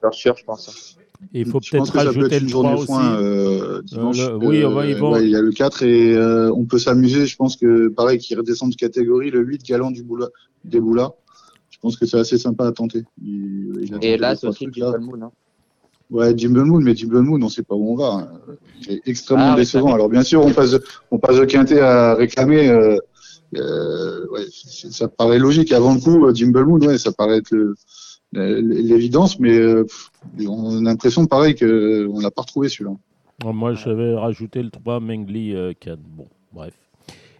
valeur 0.01 0.13
sûre, 0.13 0.35
je 0.35 0.43
pense. 0.43 0.97
Et 1.33 1.41
il 1.41 1.45
faut 1.47 1.59
peut-être 1.59 1.83
que 1.91 1.97
ça 1.99 2.03
peut 2.03 2.07
rajouter 2.09 2.35
être 2.35 2.41
le 2.41 2.47
une 2.47 2.51
3 2.51 2.61
journée 2.63 2.77
aussi. 2.77 2.85
foin 2.87 3.15
euh, 3.21 3.81
dimanche. 3.83 4.17
le- 4.17 4.35
oui, 4.37 4.61
Euh, 4.63 4.69
ouais, 4.69 4.99
ouais, 5.01 5.23
il 5.25 5.29
y 5.31 5.35
a 5.35 5.41
le 5.41 5.51
4 5.51 5.83
et 5.83 6.13
euh, 6.15 6.51
on 6.53 6.65
peut 6.65 6.79
s'amuser. 6.79 7.25
Je 7.25 7.35
pense 7.35 7.55
que 7.57 7.87
pareil, 7.89 8.17
qui 8.19 8.35
redescend 8.35 8.69
de 8.71 8.75
catégorie, 8.75 9.31
le 9.31 9.41
8 9.41 9.63
galant 9.65 9.91
du 9.91 10.03
boula, 10.03 10.27
des 10.63 10.79
Boulas. 10.79 11.11
Je 11.69 11.77
pense 11.79 11.97
que 11.97 12.05
c'est 12.05 12.17
assez 12.17 12.37
sympa 12.37 12.65
à 12.67 12.71
tenter. 12.71 13.03
Il, 13.21 13.73
il 13.81 13.91
a 13.93 13.95
tenté 13.95 14.11
Et 14.13 14.17
là, 14.17 14.35
c'est 14.35 14.47
aussi 14.47 14.65
le 14.65 14.71
trucs, 14.71 14.81
là. 14.83 14.91
Jingle 14.91 15.05
Moon. 15.05 15.21
hein. 15.25 15.31
Ouais, 16.11 16.37
Jimble 16.37 16.63
Moon, 16.63 16.79
mais 16.81 16.95
Jimble 16.95 17.21
Moon, 17.21 17.41
on 17.41 17.49
sait 17.49 17.63
pas 17.63 17.73
où 17.75 17.91
on 17.91 17.95
va. 17.95 18.05
hein. 18.13 18.27
Il 18.87 18.93
est 18.93 19.01
extrêmement 19.07 19.53
Ah, 19.53 19.55
décevant. 19.55 19.93
Alors 19.93 20.07
bien 20.07 20.21
sûr, 20.23 20.45
on 20.45 20.51
passe, 20.51 20.75
on 21.09 21.17
passe 21.17 21.37
de 21.39 21.45
quintet 21.45 21.79
à 21.79 22.13
réclamer. 22.13 22.69
Euh, 22.69 22.97
euh, 23.55 24.27
ouais, 24.31 24.45
ça 24.51 25.07
paraît 25.07 25.39
logique. 25.39 25.71
Avant 25.71 25.93
le 25.95 25.99
coup, 25.99 26.25
euh, 26.27 26.33
Jimble 26.33 26.63
Moon, 26.65 26.79
ouais, 26.79 26.97
ça 26.97 27.11
paraît 27.11 27.37
être 27.37 27.51
le- 27.51 27.73
l'évidence, 28.35 29.39
mais 29.39 29.57
euh, 29.57 29.85
on 30.47 30.85
a 30.85 30.89
l'impression, 30.89 31.25
pareil, 31.25 31.55
que 31.55 32.07
on 32.11 32.19
l'a 32.19 32.31
pas 32.31 32.41
retrouvé 32.41 32.69
celui-là. 32.69 32.95
Moi, 33.51 33.73
j'avais 33.73 34.13
rajouté 34.13 34.61
le 34.63 34.69
3 34.69 34.99
Mengli 34.99 35.55
euh, 35.55 35.73
4. 35.79 35.99
Bon, 35.99 36.27
bref. 36.53 36.73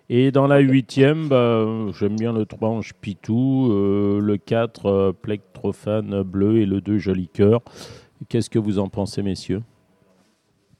Et 0.07 0.31
dans 0.31 0.45
la 0.45 0.59
huitième, 0.59 1.30
bah, 1.30 1.65
j'aime 1.99 2.15
bien 2.15 2.31
le 2.31 2.45
3 2.45 2.69
Ange 2.69 2.93
Pitou, 2.93 3.72
euh, 3.72 4.19
le 4.22 4.38
4 4.38 4.85
euh, 4.85 5.11
Plectrophane 5.13 6.22
bleu 6.22 6.57
et 6.57 6.65
le 6.65 6.80
2 6.80 6.99
Joli 6.99 7.27
Cœur. 7.27 7.61
Qu'est-ce 8.30 8.49
que 8.49 8.59
vous 8.59 8.77
en 8.77 8.88
pensez, 8.88 9.23
messieurs? 9.23 9.63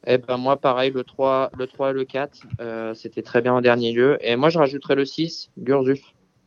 Eh 0.08 0.20
ben 0.20 0.38
moi 0.38 0.58
pareil, 0.58 0.92
le 0.92 1.04
3, 1.04 1.50
le 1.58 1.66
3 1.66 1.90
et 1.90 1.94
le 1.94 2.06
4, 2.06 2.40
euh, 2.62 2.94
c'était 2.94 3.24
très 3.24 3.42
bien 3.42 3.56
en 3.56 3.62
dernier 3.62 3.92
lieu. 3.92 4.20
Et 4.22 4.36
moi 4.36 4.50
je 4.50 4.60
rajouterais 4.60 4.94
le 4.94 5.06
6, 5.06 5.50
Gurzuf, 5.58 6.02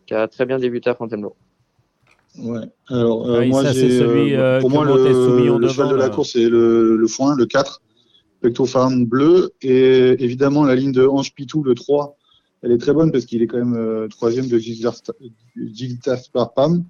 qui 0.06 0.14
a 0.14 0.28
très 0.28 0.46
bien 0.46 0.58
débuté 0.58 0.88
à 0.88 0.94
Fontainebleau. 0.94 1.34
Ouais. 2.38 2.66
Alors, 2.88 3.26
euh, 3.28 3.40
oui, 3.40 3.48
moi, 3.50 3.62
c'est 3.74 3.90
celui, 3.90 4.34
euh, 4.34 4.40
euh, 4.56 4.60
pour 4.60 4.70
moi, 4.70 4.84
le, 4.84 4.94
le 5.58 5.68
cheval 5.68 5.88
de 5.88 5.94
la 5.96 6.08
course, 6.14 6.32
c'est 6.32 6.48
le, 6.48 6.96
le 6.96 7.06
foin, 7.08 7.34
le 7.36 7.46
4, 7.46 7.82
Pectofarm 8.40 9.04
bleu, 9.06 9.50
et 9.62 10.22
évidemment, 10.22 10.64
la 10.64 10.74
ligne 10.76 10.92
de 10.92 11.04
Ange 11.06 11.34
Pitou, 11.34 11.62
le 11.64 11.74
3, 11.74 12.16
elle 12.62 12.72
est 12.72 12.78
très 12.78 12.92
bonne 12.92 13.10
parce 13.12 13.24
qu'il 13.24 13.42
est 13.42 13.46
quand 13.46 13.58
même 13.58 13.74
euh, 13.76 14.08
troisième 14.08 14.46
de 14.48 14.58
Giltas 14.58 16.28
par 16.32 16.54
Pam. 16.54 16.84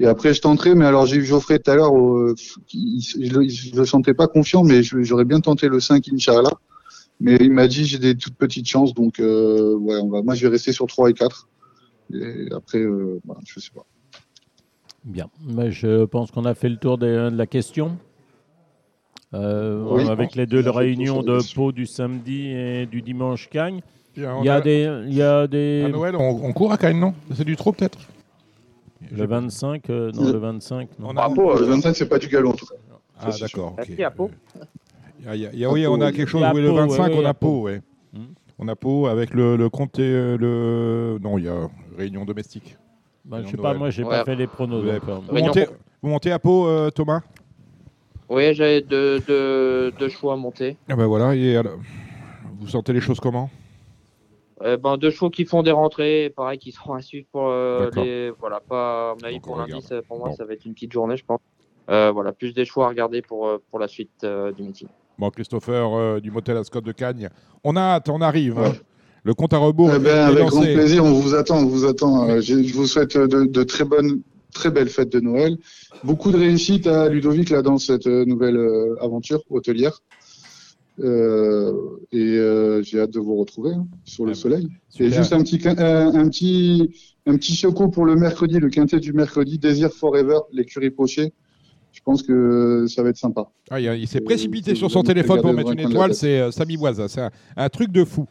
Et 0.00 0.06
après, 0.06 0.32
je 0.32 0.40
tenterai, 0.40 0.74
mais 0.74 0.84
alors, 0.84 1.06
j'ai 1.06 1.16
eu 1.16 1.24
Geoffrey 1.24 1.58
tout 1.58 1.70
à 1.70 1.74
l'heure, 1.74 1.94
euh, 1.98 2.34
je, 2.72 3.18
le- 3.18 3.48
je 3.48 3.74
le 3.74 3.84
sentais 3.84 4.14
pas 4.14 4.28
confiant, 4.28 4.62
mais 4.64 4.82
j'aurais 4.82 5.24
bien 5.24 5.40
tenté 5.40 5.68
le 5.68 5.80
5, 5.80 6.08
Inch'Allah. 6.12 6.52
Mais 7.20 7.36
il 7.40 7.52
m'a 7.52 7.66
dit, 7.66 7.84
j'ai 7.84 7.98
des 7.98 8.14
toutes 8.16 8.36
petites 8.36 8.68
chances, 8.68 8.94
donc, 8.94 9.18
euh, 9.18 9.74
ouais, 9.74 9.96
on 9.96 10.08
va, 10.08 10.22
moi, 10.22 10.34
je 10.34 10.42
vais 10.46 10.52
rester 10.52 10.72
sur 10.72 10.86
3 10.86 11.10
et 11.10 11.14
4. 11.14 11.48
Et 12.14 12.46
après, 12.52 12.78
euh, 12.78 13.18
voilà, 13.24 13.40
je 13.44 13.58
sais 13.60 13.70
pas. 13.74 13.84
Bien. 15.04 15.28
Mais 15.46 15.70
je 15.70 16.04
pense 16.04 16.30
qu'on 16.30 16.44
a 16.44 16.54
fait 16.54 16.68
le 16.68 16.76
tour 16.76 16.98
de, 16.98 17.30
de 17.30 17.36
la 17.36 17.46
question. 17.46 17.96
Euh, 19.34 19.84
Oui, 19.90 20.08
avec 20.08 20.34
les 20.34 20.46
deux 20.46 20.68
réunions 20.68 21.22
de. 21.22 21.38
Pau 21.54 21.72
du 21.72 21.86
samedi 21.86 22.48
et 22.48 22.86
du 22.86 23.02
dimanche 23.02 23.48
Cagne. 23.50 23.80
Et 24.16 24.26
on 24.26 24.42
Il 24.42 24.46
y 24.46 24.48
a 24.48 24.54
a- 24.56 24.60
des. 24.60 25.02
Il 25.06 25.14
y 25.14 25.22
a 25.22 25.46
des 25.46 25.84
À 25.86 25.88
Noël, 25.90 26.16
on, 26.16 26.40
on 26.44 26.52
court 26.52 26.72
à 26.72 26.78
Cannes, 26.78 26.98
non? 26.98 27.14
C'est 27.34 27.44
du 27.44 27.56
trop 27.56 27.72
peut-être 27.72 27.98
le 29.12 29.26
25, 29.26 29.88
euh, 29.90 30.10
non, 30.12 30.24
le 30.32 30.38
25, 30.38 30.88
non. 30.98 31.06
On 31.08 31.10
a- 31.10 31.28
Bravo, 31.28 31.56
le 31.58 31.64
25, 31.66 31.94
c'est 31.94 32.08
pas 32.08 32.18
du 32.18 32.26
galop, 32.28 32.50
en 32.50 32.52
tout 32.52 32.66
cas. 32.66 32.74
Ah 33.20 33.30
d'accord. 33.40 33.72
ok. 33.78 33.84
Merci 33.88 34.02
à 34.04 34.10
Pau. 34.10 34.30
Il 35.20 35.24
y 35.24 35.28
a- 35.28 35.34
il 35.36 35.40
y 35.42 35.46
a- 35.46 35.50
il 35.52 35.58
y 35.60 35.64
a- 35.64 35.70
oui, 35.70 35.86
on 35.86 36.00
a 36.00 36.10
quelque 36.12 36.28
chose. 36.28 36.42
Oui, 36.52 36.60
le 36.60 36.68
Pau, 36.70 36.74
25, 36.76 37.08
oui, 37.12 37.18
on 37.22 37.24
a 37.24 37.32
Pau, 37.34 37.46
Pau. 37.46 37.62
ouais. 37.62 37.80
Hmm. 38.12 38.18
On 38.58 38.66
a 38.68 38.74
Pau 38.76 39.06
avec 39.06 39.32
le, 39.34 39.56
le 39.56 39.70
comté, 39.70 40.02
euh, 40.02 40.36
le 40.36 41.18
non, 41.22 41.38
il 41.38 41.44
y 41.44 41.48
a 41.48 41.68
réunion 41.96 42.24
domestique. 42.24 42.76
Bah, 43.28 43.42
je 43.44 43.48
sais 43.50 43.56
pas, 43.58 43.74
moi 43.74 43.90
j'ai 43.90 44.02
Ouais. 44.04 44.10
pas 44.10 44.24
fait 44.24 44.34
les 44.36 44.46
pronos. 44.46 44.82
Vous, 44.82 44.88
avez- 44.88 44.98
encore. 44.98 45.22
vous 45.28 45.36
montez, 45.38 45.66
Pau. 45.66 45.72
vous 46.02 46.08
montez 46.08 46.32
à 46.32 46.38
Pau, 46.38 46.66
euh, 46.66 46.90
Thomas? 46.90 47.20
Oui, 48.30 48.54
j'avais 48.54 48.80
deux, 48.82 49.20
deux, 49.20 49.90
deux 49.92 50.08
chevaux 50.08 50.30
à 50.30 50.36
monter. 50.36 50.76
Ah 50.88 50.96
ben 50.96 51.06
voilà. 51.06 51.34
Et 51.34 51.56
alors, 51.56 51.78
vous 52.58 52.68
sentez 52.68 52.92
les 52.92 53.00
choses 53.00 53.20
comment? 53.20 53.50
Euh, 54.62 54.76
ben, 54.76 54.96
deux 54.96 55.10
chevaux 55.10 55.30
qui 55.30 55.44
font 55.44 55.62
des 55.62 55.70
rentrées, 55.70 56.32
pareil, 56.34 56.58
qui 56.58 56.72
seront 56.72 56.94
à 56.94 57.00
suivre 57.02 57.26
pour 57.30 57.48
euh, 57.48 57.90
les. 57.96 58.30
Voilà, 58.40 58.60
pas. 58.60 59.10
À 59.10 59.14
mon 59.14 59.22
avis, 59.24 59.36
Donc, 59.36 59.46
on 59.46 59.50
pour 59.50 59.58
lundi, 59.58 59.80
ça- 59.82 60.02
pour 60.02 60.18
moi, 60.18 60.28
Bon. 60.30 60.34
ça 60.34 60.44
va 60.44 60.52
être 60.54 60.64
une 60.64 60.74
petite 60.74 60.92
journée, 60.92 61.16
je 61.16 61.24
pense. 61.24 61.40
Euh, 61.90 62.10
voilà, 62.10 62.32
plus 62.32 62.52
des 62.54 62.64
choix 62.64 62.86
à 62.86 62.88
regarder 62.88 63.22
pour, 63.22 63.46
euh, 63.46 63.62
pour 63.70 63.78
la 63.78 63.88
suite 63.88 64.10
euh, 64.24 64.52
du 64.52 64.62
meeting. 64.62 64.88
Bon, 65.18 65.30
Christopher 65.30 65.94
euh, 65.94 66.20
du 66.20 66.30
motel 66.30 66.56
Ascot 66.58 66.80
de 66.80 66.92
Cagnes. 66.92 67.28
On 67.64 67.76
a 67.76 67.80
hâte, 67.80 68.08
on 68.08 68.20
arrive. 68.20 68.58
hein. 68.58 68.72
Le 69.24 69.34
compte 69.34 69.52
à 69.52 69.58
rebours 69.58 69.90
Eh 69.94 69.98
ben, 69.98 70.26
avec 70.26 70.38
lancé. 70.40 70.56
grand 70.56 70.62
plaisir, 70.62 71.04
on 71.04 71.12
vous 71.12 71.34
attend, 71.34 71.58
on 71.58 71.66
vous 71.66 71.84
attend. 71.84 72.28
Euh, 72.28 72.40
je, 72.40 72.54
vous 72.72 72.86
souhaite 72.86 73.16
de, 73.16 73.44
de 73.44 73.62
très 73.62 73.84
bonnes, 73.84 74.20
très 74.54 74.70
belles 74.70 74.88
fêtes 74.88 75.12
de 75.12 75.20
Noël. 75.20 75.58
Beaucoup 76.04 76.30
de 76.30 76.38
réussite 76.38 76.86
à 76.86 77.08
Ludovic 77.08 77.50
là 77.50 77.62
dans 77.62 77.78
cette 77.78 78.06
euh, 78.06 78.24
nouvelle 78.24 78.56
euh, 78.56 78.94
aventure 79.02 79.42
hôtelière. 79.50 80.00
Euh, 81.00 81.72
et 82.10 82.18
euh, 82.38 82.82
j'ai 82.82 83.00
hâte 83.00 83.12
de 83.12 83.20
vous 83.20 83.36
retrouver 83.36 83.70
hein, 83.72 83.86
sur 84.04 84.24
le 84.24 84.32
Ah, 84.32 84.34
soleil. 84.34 84.68
super. 84.88 85.06
Et 85.06 85.10
juste 85.12 85.32
un 85.32 85.42
petit, 85.42 85.58
quin- 85.58 85.78
un, 85.78 86.28
petit, 86.28 86.90
un 87.26 87.36
petit 87.36 87.54
choco 87.54 87.88
pour 87.88 88.04
le 88.04 88.16
mercredi, 88.16 88.58
le 88.58 88.68
quintet 88.68 88.98
du 88.98 89.12
mercredi, 89.12 89.58
Désir 89.58 89.92
Forever, 89.92 90.38
l'écurie 90.52 90.90
Pocher. 90.90 91.32
Je 91.92 92.00
pense 92.04 92.22
que 92.22 92.86
ça 92.88 93.02
va 93.02 93.10
être 93.10 93.16
sympa. 93.16 93.48
Ah, 93.70 93.80
il, 93.80 94.06
s'est 94.08 94.20
Euh, 94.20 94.24
précipité 94.24 94.74
sur 94.74 94.90
son 94.90 95.02
téléphone 95.02 95.40
pour 95.40 95.52
mettre 95.52 95.72
une 95.72 95.80
étoile, 95.80 96.14
c'est 96.14 96.40
euh, 96.40 96.50
Samy 96.50 96.76
Boisa. 96.76 97.08
C'est 97.08 97.20
un, 97.20 97.30
un 97.56 97.68
truc 97.68 97.90
de 97.92 98.04
fou. 98.04 98.26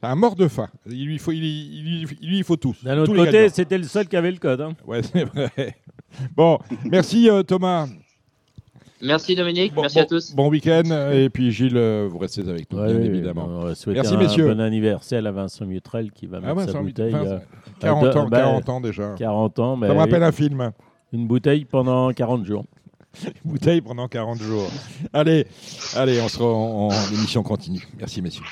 C'est 0.00 0.06
un 0.06 0.14
mort 0.14 0.36
de 0.36 0.46
faim. 0.48 0.68
Il 0.88 1.06
lui 1.06 1.18
faut, 1.18 1.32
il, 1.32 1.42
il, 1.44 2.02
il- 2.02 2.08
il 2.20 2.28
lui 2.30 2.42
faut 2.42 2.56
tous. 2.56 2.84
D'un 2.84 2.98
autre 2.98 3.12
tous 3.12 3.18
côté, 3.24 3.48
c'était 3.48 3.78
le 3.78 3.84
seul 3.84 4.06
qui 4.06 4.16
avait 4.16 4.30
le 4.30 4.38
code. 4.38 4.60
hein. 4.60 4.72
Ouais, 4.86 5.02
c'est 5.02 5.24
vrai. 5.24 5.76
Bon, 6.36 6.58
merci 6.84 7.28
euh, 7.28 7.42
Thomas. 7.42 7.86
Merci 9.00 9.36
Dominique, 9.36 9.74
Bon, 9.74 9.82
merci 9.82 9.96
bon- 9.98 10.02
à 10.02 10.06
tous. 10.06 10.34
Bon 10.34 10.48
week-end. 10.48 11.10
Et 11.12 11.28
puis 11.30 11.52
Gilles, 11.52 11.76
euh, 11.76 12.08
vous 12.10 12.18
restez 12.18 12.40
avec 12.48 12.72
nous, 12.72 12.78
Ouais, 12.80 12.88
bien 12.92 12.96
oui, 13.00 13.06
évidemment. 13.06 13.48
Merci, 13.86 14.14
un 14.14 14.18
messieurs. 14.18 14.46
bon 14.52 14.60
anniversaire 14.60 15.24
à 15.24 15.30
Vincent 15.30 15.66
Mutrel 15.66 16.10
qui 16.10 16.26
va 16.26 16.38
Ah 16.42 16.54
mettre 16.54 16.66
ouais, 16.66 16.72
sa 16.72 16.80
bouteille. 16.80 17.12
Vincent, 17.12 17.30
euh, 17.32 17.38
40 17.80 18.04
à 18.04 18.08
deux- 18.12 18.18
ans, 18.18 18.28
bah, 18.28 18.38
40 18.38 18.68
ans 18.68 18.80
déjà. 18.80 19.14
40 19.16 19.58
ans, 19.60 19.76
mais 19.76 19.86
Ça 19.88 19.94
me 19.94 19.98
rappelle 20.00 20.22
oui, 20.22 20.28
un 20.28 20.32
film. 20.32 20.72
une 21.12 21.26
bouteille 21.28 21.64
pendant 21.64 22.12
40 22.12 22.44
jours. 22.44 22.64
Bouteille 23.44 23.80
pendant 23.80 24.06
40 24.08 24.38
jours. 24.40 24.68
allez, 25.12 25.46
allez, 25.96 26.20
on 26.20 26.28
sera 26.28 26.44
en, 26.46 26.88
en 26.88 27.08
émission 27.12 27.42
continue. 27.42 27.82
Merci, 27.98 28.20
messieurs. 28.20 28.44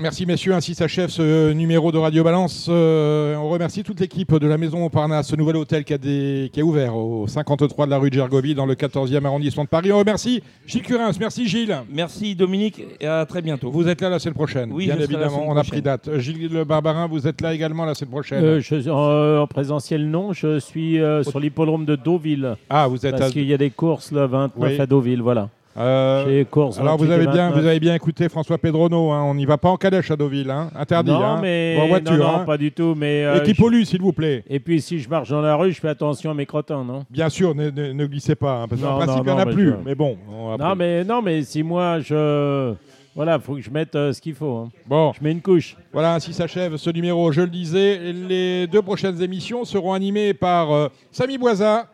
Merci 0.00 0.26
messieurs, 0.26 0.54
ainsi 0.54 0.76
s'achève 0.76 1.08
ce 1.10 1.50
numéro 1.52 1.90
de 1.90 1.98
Radio 1.98 2.22
Balance. 2.22 2.66
Euh, 2.70 3.34
on 3.34 3.48
remercie 3.48 3.82
toute 3.82 3.98
l'équipe 3.98 4.32
de 4.32 4.46
la 4.46 4.56
Maison 4.56 4.78
Montparnasse, 4.78 5.26
ce 5.26 5.34
nouvel 5.34 5.56
hôtel 5.56 5.82
qui 5.82 5.92
a, 5.92 5.98
des- 5.98 6.50
qui 6.52 6.60
a 6.60 6.64
ouvert 6.64 6.94
au 6.96 7.26
53 7.26 7.86
de 7.86 7.90
la 7.90 7.98
rue 7.98 8.08
de 8.08 8.14
Gergovie 8.14 8.54
dans 8.54 8.64
le 8.64 8.76
14e 8.76 9.24
arrondissement 9.26 9.64
de 9.64 9.68
Paris. 9.68 9.90
On 9.90 9.98
remercie 9.98 10.40
Gilles 10.66 10.82
Curins, 10.82 11.10
merci 11.18 11.48
Gilles. 11.48 11.76
Merci 11.92 12.36
Dominique 12.36 12.80
et 13.00 13.08
à 13.08 13.26
très 13.26 13.42
bientôt. 13.42 13.72
Vous 13.72 13.88
êtes 13.88 14.00
là 14.00 14.08
la 14.08 14.20
semaine 14.20 14.34
prochaine, 14.34 14.70
Oui, 14.72 14.84
bien 14.84 14.94
évidemment, 14.98 15.30
semaine 15.30 15.46
on 15.48 15.50
a 15.50 15.54
prochaine. 15.56 15.70
pris 15.72 15.82
date. 15.82 16.18
Gilles 16.18 16.48
Le 16.52 16.62
Barbarin, 16.64 17.08
vous 17.08 17.26
êtes 17.26 17.40
là 17.40 17.52
également 17.52 17.84
la 17.84 17.94
semaine 17.94 18.12
prochaine. 18.12 18.44
Euh, 18.44 18.60
je- 18.60 18.88
en, 18.88 19.42
en 19.42 19.46
présentiel, 19.48 20.08
non. 20.08 20.32
Je 20.32 20.60
suis 20.60 21.00
euh, 21.00 21.24
sur 21.24 21.40
l'hippodrome 21.40 21.84
de 21.86 21.96
Deauville. 21.96 22.54
ah, 22.70 22.86
vous 22.86 23.04
êtes 23.04 23.16
Parce 23.18 23.30
à... 23.30 23.32
qu'il 23.32 23.46
y 23.46 23.52
a 23.52 23.58
des 23.58 23.70
courses 23.70 24.12
le 24.12 24.26
29 24.26 24.52
Oui. 24.74 24.80
à 24.80 24.86
Deauville. 24.86 25.22
Voilà. 25.22 25.48
Euh, 25.78 26.44
Alors 26.80 26.96
vous 26.98 27.04
28 27.04 27.10
et 27.10 27.14
avez 27.14 27.26
bien, 27.26 27.46
29. 27.48 27.60
vous 27.60 27.66
avez 27.68 27.80
bien 27.80 27.94
écouté 27.94 28.28
François 28.28 28.58
Pedrono. 28.58 29.12
hein. 29.12 29.22
On 29.24 29.34
n'y 29.34 29.46
va 29.46 29.58
pas 29.58 29.68
en 29.68 29.76
calèche 29.76 30.10
à 30.10 30.16
Deauville, 30.16 30.50
hein. 30.50 30.70
interdit. 30.74 31.10
Non, 31.12 31.22
hein. 31.22 31.38
mais. 31.40 31.78
En 31.80 31.86
voiture. 31.88 32.12
non, 32.16 32.38
non, 32.38 32.44
pas 32.44 32.58
du 32.58 32.72
tout. 32.72 32.94
Mais, 32.96 33.24
euh, 33.24 33.38
Et 33.40 33.42
qui 33.44 33.54
pollue, 33.54 33.82
s'il 33.84 34.00
vous 34.00 34.12
plaît. 34.12 34.42
Et 34.48 34.58
puis, 34.58 34.80
si 34.80 34.98
je 34.98 35.08
marche 35.08 35.28
dans 35.30 35.40
la 35.40 35.54
rue, 35.56 35.72
je 35.72 35.80
fais 35.80 35.88
attention 35.88 36.30
à 36.30 36.34
mes 36.34 36.46
crottins, 36.46 36.82
non? 36.84 37.04
Bien 37.10 37.28
sûr, 37.28 37.54
ne, 37.54 37.70
ne- 37.70 37.92
ne 37.92 38.06
glissez 38.06 38.34
pas, 38.34 38.66
parce 38.68 38.80
qu'en 38.82 38.90
Non, 38.92 38.96
principe 38.98 39.16
non, 39.18 39.22
il 39.22 39.26
n'y 39.26 39.30
en 39.30 39.34
non, 39.36 39.40
a 39.42 39.44
mais 39.44 39.52
plus. 39.52 39.70
je- 39.70 39.76
Mais 39.84 39.94
bon, 39.94 40.16
on 40.32 40.56
va 40.56 40.56
non 40.68 40.74
mais, 40.74 41.04
non, 41.04 41.22
mais 41.22 41.42
si 41.42 41.62
moi, 41.62 42.00
je. 42.00 42.74
Voilà, 43.14 43.40
faut 43.40 43.54
que 43.54 43.60
je 43.60 43.70
mette 43.70 43.96
euh, 43.96 44.12
ce 44.12 44.20
qu'il 44.20 44.34
faut. 44.34 44.56
hein. 44.58 44.68
Bon, 44.86 45.12
Je 45.12 45.24
mets 45.24 45.32
une 45.32 45.40
couche. 45.40 45.76
voilà, 45.92 46.14
ainsi 46.14 46.32
s'achève 46.32 46.76
ce 46.76 46.90
numéro. 46.90 47.32
Je 47.32 47.40
le 47.40 47.48
disais, 47.48 47.98
les 48.12 48.68
deux 48.68 48.80
prochaines 48.82 49.20
émissions 49.20 49.64
seront 49.64 49.92
animées 49.92 50.34
par 50.34 50.70
euh, 50.72 50.88
Samy 51.10 51.36
Boisa. 51.36 51.86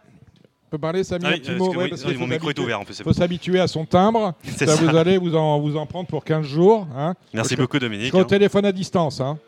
On 0.74 0.76
peut 0.76 0.80
parler, 0.80 1.04
Samy, 1.04 1.24
Ah 1.24 1.34
oui, 1.34 1.42
euh, 1.48 1.58
Ouais, 1.76 1.88
parce 1.88 2.04
oui, 2.04 2.16
mon 2.18 2.26
micro 2.26 2.48
est 2.50 2.50
s'habituer- 2.50 2.62
ouvert 2.64 2.80
en 2.80 2.84
plus. 2.84 2.94
c'est 2.94 3.04
faut 3.04 3.12
s'habituer 3.12 3.60
à 3.60 3.68
son 3.68 3.84
timbre. 3.84 4.34
Ça, 4.56 4.66
ça. 4.66 4.74
vous 4.74 4.96
allez 4.96 5.18
vous 5.18 5.36
en, 5.36 5.60
vous 5.60 5.76
en 5.76 5.86
prendre 5.86 6.08
pour 6.08 6.24
15 6.24 6.44
jours. 6.44 6.88
Hein. 6.96 7.14
Merci 7.32 7.54
Je- 7.54 7.60
beaucoup 7.60 7.76
Je 7.76 7.82
Dominique. 7.82 8.08
serai 8.08 8.18
au 8.18 8.22
hein. 8.22 8.24
téléphone 8.24 8.64
à 8.64 8.72
distance. 8.72 9.20
Hein. 9.20 9.38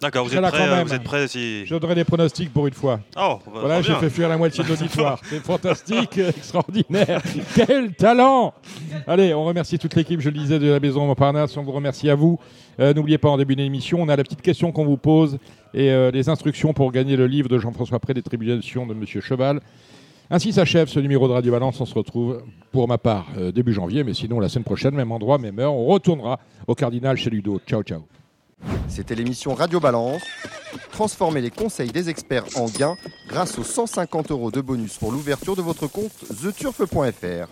D'accord, 0.00 0.24
vous 0.26 0.34
êtes 0.34 0.40
prêts 0.42 0.66
euh, 0.68 0.74
même. 0.78 0.86
Vous 0.88 0.92
êtes 0.94 1.04
prêts 1.04 1.28
si. 1.28 1.64
Je 1.66 1.76
donnerai 1.76 1.94
des 1.94 2.02
pronostics 2.02 2.52
pour 2.52 2.66
une 2.66 2.74
fois. 2.74 2.98
Oh, 3.16 3.38
bah, 3.46 3.52
Voilà, 3.60 3.80
j'ai 3.82 3.94
fait 3.94 4.10
fuir 4.10 4.28
la 4.28 4.36
moitié 4.36 4.64
de 4.64 4.68
l'auditoire. 4.70 5.20
C'est 5.30 5.38
fantastique, 5.38 6.18
extraordinaire. 6.18 7.22
Quel 7.54 7.92
talent 7.94 8.52
Allez, 9.06 9.32
on 9.34 9.44
remercie 9.44 9.78
toute 9.78 9.94
l'équipe, 9.94 10.20
je 10.20 10.30
le 10.30 10.36
disais, 10.38 10.58
de 10.58 10.68
la 10.68 10.80
Maison 10.80 11.06
Montparnasse. 11.06 11.56
On 11.56 11.62
vous 11.62 11.70
remercie 11.70 12.10
à 12.10 12.16
vous. 12.16 12.40
Euh, 12.80 12.92
N'oubliez 12.92 13.18
pas, 13.18 13.28
en 13.28 13.36
début 13.36 13.54
d'émission, 13.54 13.98
on 14.02 14.08
a 14.08 14.16
la 14.16 14.24
petite 14.24 14.42
question 14.42 14.72
qu'on 14.72 14.84
vous 14.84 14.96
pose 14.96 15.38
et 15.74 15.92
euh, 15.92 16.10
les 16.10 16.28
instructions 16.28 16.72
pour 16.72 16.90
gagner 16.90 17.14
le 17.16 17.28
livre 17.28 17.48
de 17.48 17.56
Jean-François 17.60 18.00
Pré 18.00 18.12
des 18.14 18.22
tribulations 18.22 18.84
de 18.88 18.94
Monsieur 18.94 19.20
Cheval. 19.20 19.60
Ainsi 20.30 20.52
s'achève 20.52 20.88
ce 20.88 20.98
numéro 20.98 21.28
de 21.28 21.32
Radio 21.32 21.52
Balance. 21.52 21.80
On 21.80 21.86
se 21.86 21.94
retrouve, 21.94 22.42
pour 22.70 22.88
ma 22.88 22.98
part, 22.98 23.26
euh, 23.36 23.52
début 23.52 23.72
janvier, 23.72 24.04
mais 24.04 24.14
sinon 24.14 24.40
la 24.40 24.48
semaine 24.48 24.64
prochaine, 24.64 24.94
même 24.94 25.12
endroit, 25.12 25.38
même 25.38 25.58
heure. 25.58 25.74
On 25.74 25.86
retournera 25.86 26.38
au 26.66 26.74
Cardinal 26.74 27.16
chez 27.16 27.30
Ludo. 27.30 27.60
Ciao, 27.66 27.82
ciao. 27.82 28.02
C'était 28.88 29.14
l'émission 29.14 29.54
Radio 29.54 29.80
Balance. 29.80 30.22
Transformez 30.92 31.40
les 31.40 31.50
conseils 31.50 31.90
des 31.90 32.08
experts 32.08 32.44
en 32.56 32.66
gains 32.66 32.96
grâce 33.28 33.58
aux 33.58 33.64
150 33.64 34.30
euros 34.30 34.50
de 34.50 34.60
bonus 34.60 34.96
pour 34.98 35.12
l'ouverture 35.12 35.56
de 35.56 35.62
votre 35.62 35.86
compte 35.86 36.12
theturf.fr. 36.40 37.48